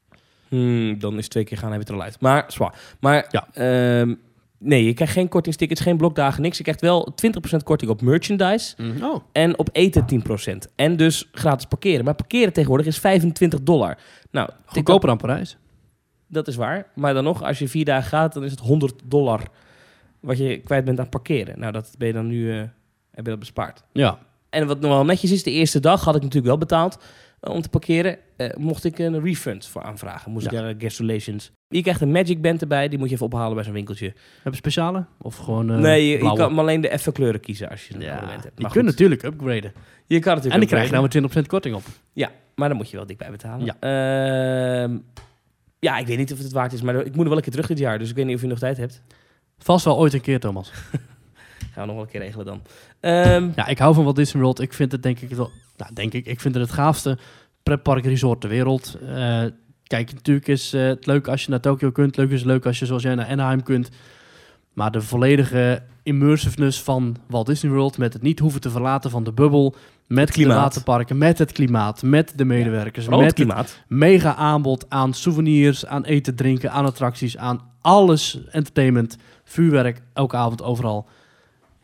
hmm, 0.48 1.00
dan 1.00 1.18
is 1.18 1.28
twee 1.28 1.44
keer 1.44 1.58
gaan, 1.58 1.72
heb 1.72 1.76
je 1.82 1.86
het 1.86 1.90
er 1.90 1.96
al 1.96 2.02
uit. 2.02 2.22
Maar 2.22 2.44
zwaar. 2.48 2.74
Maar 3.00 3.26
Ja. 3.30 3.48
ehm, 3.54 4.14
nee, 4.58 4.86
je 4.86 4.94
krijgt 4.94 5.14
geen 5.14 5.30
kortingstickets, 5.30 5.82
geen 5.82 5.98
blokdagen, 5.98 6.42
niks. 6.42 6.58
Je 6.58 6.64
krijgt 6.64 6.82
wel 6.82 7.14
20% 7.54 7.64
korting 7.64 7.92
op 7.92 8.02
merchandise. 8.02 8.76
Oh. 9.02 9.16
En 9.32 9.58
op 9.60 9.70
eten 9.72 10.06
10%. 10.70 10.74
En 10.76 10.96
dus 10.98 11.30
gratis 11.32 11.66
parkeren. 11.66 12.06
Maar 12.06 12.16
parkeren 12.16 12.54
tegenwoordig 12.54 12.88
is 12.88 13.00
25 13.00 13.62
dollar. 13.64 13.98
Nou, 14.32 14.50
Goedkoper 14.66 15.08
dan 15.08 15.18
Parijs. 15.18 15.58
Dat 16.28 16.48
is 16.48 16.56
waar. 16.56 16.88
Maar 16.96 17.14
dan 17.14 17.24
nog, 17.24 17.44
als 17.44 17.60
je 17.60 17.68
vier 17.68 17.86
dagen 17.86 18.10
gaat, 18.10 18.34
dan 18.34 18.44
is 18.44 18.52
het 18.52 18.60
100 18.60 19.02
dollar 19.06 19.42
wat 20.20 20.38
je 20.38 20.58
kwijt 20.58 20.86
bent 20.86 21.00
aan 21.00 21.10
parkeren. 21.10 21.60
Nou, 21.60 21.72
dat 21.72 21.96
ben 21.98 22.08
je 22.08 22.14
dan 22.14 22.28
nu 22.28 22.52
eh, 22.52 22.58
heb 23.12 23.24
je 23.26 23.30
dat 23.32 23.40
bespaard. 23.40 23.84
Ja. 23.94 24.20
En 24.50 24.68
wat 24.68 24.80
nog 24.80 24.92
wel 24.92 25.06
netjes 25.06 25.32
is, 25.32 25.44
de 25.44 25.52
eerste 25.52 25.80
dag 25.80 26.04
had 26.04 26.16
ik 26.16 26.22
natuurlijk 26.22 26.48
wel 26.48 26.58
betaald 26.58 26.98
eh, 27.40 27.54
om 27.54 27.62
te 27.62 27.70
parkeren. 27.70 28.18
Eh, 28.38 28.56
mocht 28.58 28.84
ik 28.84 29.00
een 29.00 29.22
refund 29.22 29.68
voor 29.68 29.82
aanvragen. 29.82 30.32
Moest 30.32 30.52
Ja. 30.52 30.68
ik 30.68 30.82
guest 30.82 31.00
relations. 31.00 31.52
Je 31.70 31.82
krijgt 31.82 32.02
een 32.02 32.12
Magic 32.12 32.42
Band 32.42 32.62
erbij, 32.62 32.88
die 32.88 33.00
moet 33.00 33.08
je 33.10 33.14
even 33.14 33.26
ophalen 33.26 33.56
bij 33.56 33.64
zo'n 33.64 33.74
winkeltje. 33.74 34.06
Heb 34.44 34.54
je 34.54 34.56
speciale? 34.56 35.06
Of 35.18 35.36
gewoon 35.38 35.72
eh 35.72 35.78
nee, 35.78 36.08
je, 36.08 36.24
je 36.24 36.34
kan 36.34 36.52
maar 36.54 36.60
alleen 36.64 36.82
de 36.82 36.88
effe 36.90 37.12
kleuren 37.12 37.40
kiezen 37.40 37.70
als 37.70 37.88
je 37.88 37.94
een 37.94 38.02
Ja, 38.02 38.12
abonnement 38.12 38.44
hebt. 38.44 38.60
Maar 38.60 38.72
kunnen 38.72 38.94
goed, 38.94 39.00
natuurlijk 39.00 39.24
upgraden. 39.24 39.74
je 40.06 40.20
kan 40.20 40.36
natuurlijk 40.36 40.54
En 40.54 40.60
die 40.60 40.70
krijg 40.70 40.86
je 40.86 40.92
nou 40.92 41.30
met 41.30 41.44
20% 41.46 41.48
korting 41.48 41.76
op. 41.76 41.84
Ja, 42.14 42.32
maar 42.56 42.68
dan 42.68 42.78
moet 42.78 42.90
je 42.90 42.98
wel 42.98 43.06
dik 43.06 43.18
bij 43.18 43.32
betalen. 43.32 43.66
Ja. 43.66 43.76
Ehm, 43.80 44.98
ja, 45.80 45.98
ik 45.98 46.08
weet 46.08 46.18
niet 46.18 46.32
of 46.32 46.38
het 46.38 46.46
het 46.46 46.56
waard 46.56 46.74
is, 46.74 46.82
maar 46.82 46.96
ik 46.96 47.16
moet 47.16 47.22
er 47.24 47.28
wel 47.28 47.38
een 47.38 47.44
keer 47.44 47.52
terug 47.52 47.68
dit 47.68 47.80
jaar. 47.80 48.00
Dus 48.00 48.10
ik 48.10 48.16
weet 48.16 48.26
niet 48.26 48.36
of 48.36 48.42
je 48.42 48.48
nog 48.48 48.60
tijd 48.60 48.78
hebt. 48.78 49.02
Vast 49.58 49.86
wel 49.86 49.98
ooit 49.98 50.14
een 50.14 50.22
keer, 50.22 50.40
Thomas. 50.40 50.72
Gaan 51.74 51.82
we 51.82 51.86
nog 51.86 51.96
wel 51.96 52.02
een 52.02 52.08
keer 52.12 52.22
regelen 52.22 52.46
dan. 52.46 52.62
Ehm, 53.00 53.50
Ja, 53.56 53.68
ik 53.68 53.78
hou 53.78 53.94
van 53.94 54.04
Walt 54.04 54.16
Disney 54.16 54.42
World. 54.44 54.62
Ik 54.62 54.74
vind 54.74 54.92
het 54.92 55.04
denk 55.04 55.20
ik 55.20 55.30
wel... 55.30 55.52
Nou, 55.78 55.94
denk 55.94 56.14
ik. 56.14 56.26
Ik 56.26 56.40
vind 56.40 56.54
het 56.56 56.64
het 56.64 56.74
gaafste 56.74 57.18
pretpark 57.64 58.06
resort 58.06 58.42
ter 58.42 58.50
wereld. 58.50 58.98
Eh, 59.08 59.44
kijk, 59.88 60.14
natuurlijk 60.14 60.48
is 60.48 60.74
eh, 60.74 60.82
het 60.82 61.06
leuk 61.06 61.28
als 61.28 61.44
je 61.44 61.50
naar 61.50 61.60
Tokyo 61.60 61.92
kunt. 61.92 62.18
Leuk 62.18 62.30
is 62.30 62.40
het 62.40 62.48
leuk 62.48 62.66
als 62.66 62.80
je 62.80 62.86
zoals 62.86 63.04
jij 63.04 63.16
naar 63.16 63.28
Anaheim 63.28 63.64
kunt. 63.64 63.90
Maar 64.74 64.92
de 64.92 65.02
volledige 65.02 65.84
immersiveness 66.04 66.82
van 66.82 67.18
Walt 67.28 67.46
Disney 67.46 67.72
World... 67.72 67.98
met 67.98 68.14
het 68.14 68.22
niet 68.22 68.40
hoeven 68.40 68.62
te 68.62 68.70
verlaten 68.70 69.10
van 69.10 69.24
de 69.24 69.32
bubbel... 69.32 69.76
met 70.08 70.34
de 70.34 70.48
waterparken, 70.48 71.18
met 71.18 71.38
het 71.38 71.52
klimaat, 71.52 72.04
met 72.04 72.34
de 72.36 72.46
medewerkers... 72.46 73.06
vooral 73.06 73.24
met 73.24 73.30
het 73.30 73.38
het 73.38 73.48
klimaat. 73.48 73.84
mega 73.88 74.36
aanbod 74.36 74.86
aan 74.90 75.14
souvenirs, 75.14 75.86
aan 75.86 76.04
eten, 76.04 76.36
drinken, 76.36 76.72
aan 76.72 76.86
attracties, 76.86 77.38
aan 77.38 77.62
alles 77.82 78.40
entertainment, 78.52 79.18
vuurwerk, 79.44 80.02
elke 80.14 80.36
avond 80.36 80.64
overal. 80.64 81.08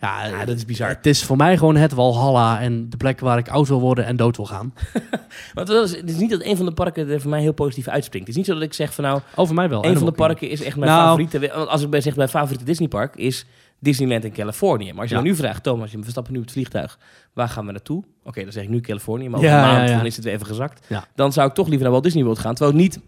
Ja, 0.03 0.25
Ja, 0.25 0.45
dat 0.45 0.55
is 0.55 0.65
bizar. 0.65 0.89
Het 0.89 1.05
is 1.05 1.23
voor 1.23 1.37
mij 1.37 1.57
gewoon 1.57 1.75
het 1.75 1.93
Walhalla 1.93 2.59
en 2.59 2.89
de 2.89 2.97
plek 2.97 3.19
waar 3.19 3.37
ik 3.37 3.49
oud 3.49 3.67
wil 3.67 3.79
worden 3.79 4.05
en 4.05 4.15
dood 4.15 4.35
wil 4.37 4.45
gaan. 4.45 4.73
Maar 5.53 5.65
het 5.65 5.69
is, 5.69 5.95
het 5.95 6.09
is 6.09 6.17
niet 6.17 6.29
dat 6.29 6.43
een 6.43 6.57
van 6.57 6.65
de 6.65 6.71
parken 6.73 7.09
er 7.09 7.21
voor 7.21 7.29
mij 7.29 7.41
heel 7.41 7.53
positief 7.53 7.87
uitspringt. 7.87 8.27
Het 8.27 8.35
is 8.37 8.41
niet 8.43 8.45
zo 8.51 8.59
dat 8.59 8.63
ik 8.69 8.73
zeg 8.73 8.93
van 8.93 9.03
nou, 9.03 9.21
Over 9.35 9.55
mij 9.55 9.69
wel. 9.69 9.85
een 9.85 9.97
van 9.97 10.05
de 10.05 10.11
parken 10.11 10.49
is 10.49 10.61
echt 10.63 10.75
mijn 10.77 10.91
Nou. 10.91 11.03
favoriete. 11.03 11.55
Want 11.55 11.69
Als 11.69 11.81
ik 11.81 11.89
bij 11.89 12.01
zeg 12.01 12.15
mijn 12.15 12.29
favoriete 12.29 12.63
Disneypark 12.65 13.15
is 13.15 13.45
Disneyland 13.79 14.23
in 14.23 14.31
Californië. 14.33 14.91
Maar 14.91 15.01
als 15.01 15.09
je 15.09 15.15
Ja. 15.15 15.21
me 15.21 15.27
nu 15.27 15.35
vraagt, 15.35 15.63
Thomas, 15.63 15.91
je- 15.91 15.99
we 15.99 16.09
stappen 16.09 16.31
nu 16.33 16.37
op 16.39 16.43
het 16.45 16.53
vliegtuig. 16.53 16.99
Waar 17.33 17.49
gaan 17.49 17.65
we 17.65 17.71
naartoe? 17.71 18.03
Oké, 18.23 18.43
dan 18.43 18.51
zeg 18.51 18.63
ik 18.63 18.69
nu 18.69 18.79
Californië, 18.81 19.29
maar 19.29 19.39
over 19.39 19.51
Ja, 19.51 19.69
een 19.69 19.75
maand 19.77 19.89
dan 19.89 20.05
is 20.05 20.15
het 20.15 20.25
weer 20.25 20.33
even 20.33 20.45
gezakt. 20.45 20.87
Dan 21.15 21.33
zou 21.33 21.47
ik 21.47 21.53
toch 21.53 21.65
liever 21.65 21.81
naar 21.83 21.91
Walt 21.91 22.03
Disney 22.03 22.23
World 22.23 22.39
gaan. 22.39 22.53
Terwijl, 22.55 22.77
niet, 22.77 22.99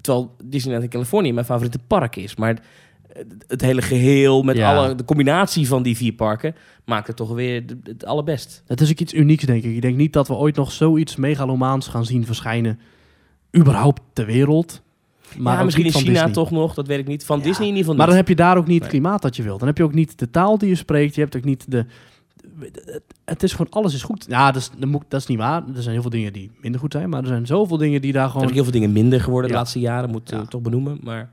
terwijl 0.00 0.36
Disneyland 0.44 0.84
in 0.84 0.90
Californië 0.90 1.32
mijn 1.32 1.46
favoriete 1.46 1.78
park 1.86 2.16
is. 2.16 2.36
Maar 2.36 2.58
het- 3.46 3.60
hele 3.60 3.82
geheel 3.82 4.42
met 4.42 4.56
Ja. 4.56 4.76
alle, 4.76 4.94
de 4.94 5.04
combinatie 5.04 5.66
van 5.68 5.82
die 5.82 5.96
vier 5.96 6.12
parken 6.12 6.54
maakt 6.84 7.06
het 7.06 7.16
toch 7.16 7.32
weer 7.32 7.64
het 7.82 8.04
allerbest. 8.04 8.62
Het 8.66 8.80
is 8.80 8.90
ook 8.90 8.98
iets 8.98 9.14
unieks, 9.14 9.44
denk 9.44 9.64
ik. 9.64 9.74
Ik 9.74 9.82
denk 9.82 9.96
niet 9.96 10.12
dat 10.12 10.28
we 10.28 10.34
ooit 10.34 10.56
nog 10.56 10.72
zoiets 10.72 11.16
megalomaans 11.16 11.88
gaan 11.88 12.04
zien 12.04 12.26
verschijnen. 12.26 12.78
Überhaupt 13.56 14.00
ter 14.12 14.26
wereld. 14.26 14.82
Maar 15.38 15.56
ja, 15.58 15.64
misschien 15.64 15.84
in 15.84 15.92
China 15.92 16.10
Disney. 16.12 16.32
toch 16.32 16.50
nog, 16.50 16.74
dat 16.74 16.86
weet 16.86 16.98
ik 16.98 17.06
niet. 17.06 17.24
Van 17.24 17.38
Ja. 17.38 17.44
Disney 17.44 17.68
in 17.68 17.74
ieder 17.74 17.80
geval 17.80 17.96
Maar 17.96 18.06
dan 18.06 18.16
heb 18.16 18.28
je 18.28 18.34
daar 18.34 18.56
ook 18.56 18.66
niet 18.66 18.80
het 18.80 18.90
klimaat 18.90 19.22
dat 19.22 19.36
je 19.36 19.42
wilt. 19.42 19.58
Dan 19.58 19.68
heb 19.68 19.76
je 19.78 19.84
ook 19.84 19.94
niet 19.94 20.18
de 20.18 20.30
taal 20.30 20.58
die 20.58 20.68
je 20.68 20.74
spreekt. 20.74 21.14
Je 21.14 21.20
hebt 21.20 21.36
ook 21.36 21.44
niet 21.44 21.64
de... 21.70 21.84
het- 23.24 23.42
is 23.42 23.52
gewoon, 23.52 23.66
alles 23.70 23.94
is 23.94 24.02
goed. 24.02 24.24
Ja, 24.28 24.46
dat 24.52 24.62
is, 24.62 24.70
dat 24.78 24.88
moet- 24.88 25.04
dat 25.08 25.20
is 25.20 25.26
niet 25.26 25.38
waar. 25.38 25.62
Er 25.74 25.82
zijn 25.82 25.92
heel 25.92 26.02
veel 26.02 26.10
dingen 26.10 26.32
die 26.32 26.50
minder 26.60 26.80
goed 26.80 26.92
zijn. 26.92 27.08
Maar 27.08 27.20
er 27.20 27.26
zijn 27.26 27.46
zoveel 27.46 27.76
dingen 27.76 28.00
die 28.00 28.12
daar 28.12 28.22
Er 28.24 28.28
zijn 28.30 28.40
gewoon... 28.40 28.54
heel 28.54 28.64
veel 28.64 28.72
dingen 28.80 28.92
minder 28.92 29.20
geworden 29.20 29.50
de 29.50 29.56
laatste 29.56 29.80
jaren, 29.80 30.10
moet 30.10 30.34
toch 30.48 30.60
benoemen. 30.62 30.98
Maar 31.02 31.30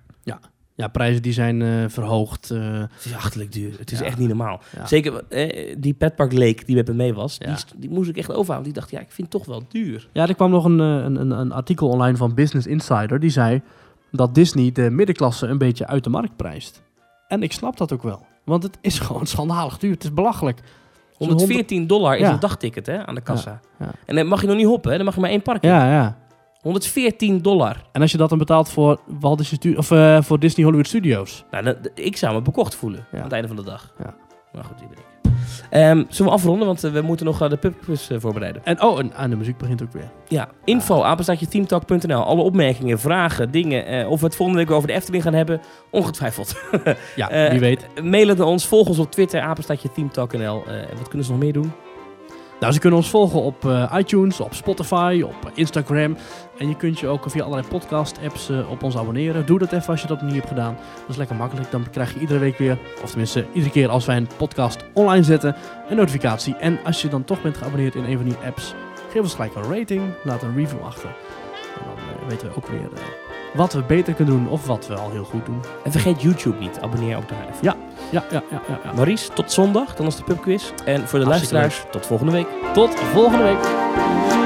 Ja, 0.82 0.88
prijzen 0.88 1.22
die 1.22 1.34
zijn 1.34 1.62
eh, 1.62 1.70
verhoogd. 1.88 2.52
eh, 2.52 2.80
het 2.80 3.06
is 3.06 3.14
achterlijk 3.16 3.52
duur. 3.52 3.76
Het 3.80 3.92
is 3.92 4.00
Ja. 4.00 4.06
echt 4.06 4.18
niet 4.18 4.28
normaal. 4.28 4.60
Ja. 4.76 4.86
Zeker 4.88 5.24
eh, 5.30 5.76
die 5.78 5.94
petpark 5.94 6.34
Lake 6.34 6.66
die 6.66 6.76
met 6.76 6.88
me 6.88 6.94
mee 6.94 7.14
was, 7.14 7.36
Ja. 7.40 7.46
die, 7.56 7.64
die 7.78 7.90
moest 7.90 8.10
ik 8.10 8.18
echt 8.18 8.32
overhalen. 8.34 8.64
Die 8.64 8.74
dacht, 8.74 8.92
ja, 8.92 9.00
ik 9.00 9.12
vind 9.12 9.34
het 9.34 9.42
toch 9.42 9.46
wel 9.46 9.64
duur. 9.70 10.08
Ja, 10.12 10.28
er 10.28 10.36
kwam 10.36 10.50
nog 10.52 10.66
een, 10.66 10.80
eh, 10.80 10.86
een, 10.88 11.16
een, 11.22 11.32
een 11.32 11.52
artikel 11.52 11.88
online 11.90 12.18
van 12.18 12.34
Business 12.34 12.68
Insider. 12.68 13.20
Die 13.20 13.30
zei 13.30 13.62
dat 14.12 14.36
Disney 14.36 14.72
de 14.72 14.90
middenklasse 14.90 15.48
een 15.48 15.58
beetje 15.58 15.88
uit 15.88 16.04
de 16.04 16.10
markt 16.10 16.36
prijst. 16.36 16.82
En 17.28 17.44
ik 17.44 17.52
snap 17.52 17.78
dat 17.78 17.92
ook 17.94 18.04
wel. 18.04 18.26
Want 18.46 18.64
het 18.64 18.78
is 18.82 19.00
gewoon 19.08 19.26
schandalig 19.26 19.78
duur. 19.78 19.92
Het 19.92 20.04
is 20.04 20.14
belachelijk. 20.14 20.60
Zo'n 21.18 21.28
114 21.30 21.88
dollar 21.88 22.16
is 22.16 22.22
Ja. 22.22 22.34
een 22.34 22.40
dagticket 22.40 22.86
hè, 22.86 23.06
aan 23.06 23.16
de 23.16 23.22
kassa. 23.22 23.60
ja. 23.80 23.92
En 24.06 24.16
dan 24.16 24.28
mag 24.28 24.42
je 24.42 24.48
nog 24.48 24.56
niet 24.56 24.66
hoppen, 24.66 24.90
hè? 24.92 24.96
dan 24.98 25.06
mag 25.06 25.16
je 25.16 25.22
maar 25.22 25.30
één 25.30 25.42
park 25.42 25.64
in. 25.64 25.70
Ja, 25.70 25.92
ja. 25.92 26.18
114 26.62 27.42
dollar. 27.42 27.82
En 27.92 28.02
als 28.02 28.12
je 28.12 28.18
dat 28.18 28.30
dan 28.30 28.38
betaalt 28.38 28.70
voor, 28.70 29.00
Walt 29.20 29.38
Disney 29.38 29.78
of, 29.78 29.92
eh, 29.92 30.22
voor 30.22 30.40
Disney 30.40 30.64
Hollywood 30.66 30.88
Studios. 30.88 31.46
Nou, 31.52 31.76
ik 31.96 32.18
zou 32.18 32.34
me 32.34 32.42
bekocht 32.42 32.76
voelen 32.76 33.06
Ja. 33.12 33.18
aan 33.18 33.24
het 33.24 33.34
einde 33.34 33.48
van 33.48 33.56
de 33.58 33.64
dag. 33.64 33.94
Ja. 34.00 34.16
Maar 34.54 34.64
goed, 34.64 34.78
die 34.78 34.88
ben 34.88 34.98
ik. 34.98 35.10
Zullen 36.10 36.32
we 36.32 36.38
afronden, 36.38 36.68
want 36.68 36.84
eh, 36.84 36.92
we 36.92 37.02
moeten 37.02 37.26
nog 37.26 37.42
eh, 37.42 37.50
de 37.50 37.58
pubquiz 37.58 38.10
voorbereiden. 38.18 38.66
En 38.66 38.82
oh, 38.82 39.00
en, 39.00 39.14
en 39.14 39.30
de 39.30 39.36
muziek 39.36 39.58
begint 39.58 39.82
ook 39.84 39.92
weer. 39.92 40.12
Ja, 40.28 40.50
info, 40.66 41.02
apenstaatje 41.02 41.48
teamtalk.nl. 41.48 42.24
Alle 42.24 42.42
opmerkingen, 42.42 43.00
vragen, 43.00 43.52
dingen, 43.52 44.08
of 44.08 44.20
we 44.20 44.26
het 44.26 44.36
volgende 44.36 44.62
week 44.62 44.72
over 44.72 44.88
de 44.88 44.94
Efteling 44.94 45.24
gaan 45.24 45.34
hebben, 45.34 45.62
ongetwijfeld. 45.92 46.56
Ja, 47.16 47.28
wie 47.52 47.60
weet. 47.60 47.88
Mail 48.04 48.28
het 48.28 48.38
naar 48.38 48.48
ons, 48.48 48.68
volg 48.68 48.88
ons 48.88 49.00
op 49.00 49.12
Twitter, 49.12 49.42
apenstaatje 49.42 49.92
teamtalk.nl. 49.92 50.64
En 50.68 50.98
wat 50.98 51.08
kunnen 51.08 51.26
ze 51.26 51.32
nog 51.32 51.42
meer 51.42 51.54
doen? 51.54 51.72
Nou, 52.62 52.74
ze 52.74 52.80
kunnen 52.80 53.00
ons 53.00 53.10
volgen 53.10 53.42
op 53.42 53.66
eh, 53.66 53.94
iTunes, 53.98 54.40
op 54.40 54.54
Spotify, 54.54 55.24
op 55.26 55.52
Instagram. 55.54 56.18
En 56.58 56.68
je 56.68 56.76
kunt 56.76 57.00
je 57.00 57.08
ook 57.08 57.30
via 57.30 57.44
allerlei 57.44 57.68
podcast-apps 57.68 58.50
eh, 58.50 58.72
op 58.72 58.84
ons 58.84 58.98
abonneren. 58.98 59.46
Doe 59.46 59.60
dat 59.60 59.72
even 59.72 59.90
als 59.90 60.02
je 60.02 60.08
dat 60.08 60.22
nog 60.22 60.26
niet 60.26 60.40
hebt 60.40 60.48
gedaan. 60.48 60.76
Dat 60.76 61.10
is 61.10 61.16
lekker 61.16 61.36
makkelijk. 61.36 61.72
Dan 61.72 61.90
krijg 61.90 62.14
je 62.14 62.20
iedere 62.20 62.40
week 62.40 62.58
weer, 62.58 62.78
of 63.04 63.10
tenminste 63.10 63.46
iedere 63.54 63.72
keer 63.72 63.90
als 63.90 64.06
wij 64.06 64.18
een 64.18 64.30
podcast 64.38 64.86
online 64.94 65.24
zetten, 65.24 65.56
een 65.90 65.96
notificatie. 65.96 66.56
En 66.56 66.80
als 66.84 67.02
je 67.02 67.08
dan 67.08 67.24
toch 67.24 67.42
bent 67.42 67.58
geabonneerd 67.58 67.96
in 67.96 68.04
een 68.04 68.18
van 68.18 68.26
die 68.26 68.38
apps, 68.46 68.74
geef 69.12 69.22
ons 69.22 69.34
gelijk 69.36 69.56
een 69.56 69.78
rating. 69.78 70.02
Laat 70.24 70.44
een 70.44 70.56
review 70.56 70.82
achter. 70.84 71.10
En 71.10 71.86
dan 71.86 71.98
eh, 71.98 72.28
weten 72.28 72.48
we 72.48 72.56
ook 72.56 72.68
weer 72.68 72.90
eh, 72.94 73.21
wat 73.54 73.74
we 73.74 73.84
beter 73.84 74.14
kunnen 74.14 74.34
doen 74.34 74.50
of 74.50 74.66
wat 74.66 74.88
we 74.88 74.96
al 74.96 75.12
heel 75.12 75.24
goed 75.24 75.46
doen. 75.46 75.62
En 75.84 75.92
vergeet 75.92 76.22
YouTube 76.22 76.60
niet, 76.60 76.80
abonneer 76.82 77.18
ook 77.18 77.30
daar 77.30 77.48
even. 77.50 77.58
Ja, 77.62 77.76
ja, 78.10 78.24
ja, 78.32 78.44
ja. 78.52 78.62
ja. 78.84 78.94
Maurice, 78.94 79.34
tot 79.34 79.52
zondag, 79.52 79.96
dan 79.96 80.08
is 80.08 80.16
de 80.16 80.24
pubquiz. 80.24 80.72
En 80.86 81.08
voor 81.08 81.20
de 81.20 81.26
luisteraars, 81.26 81.84
tot 81.92 82.06
volgende 82.06 82.32
week. 82.32 82.48
Tot 82.74 83.00
volgende 83.00 83.44
week. 83.44 84.41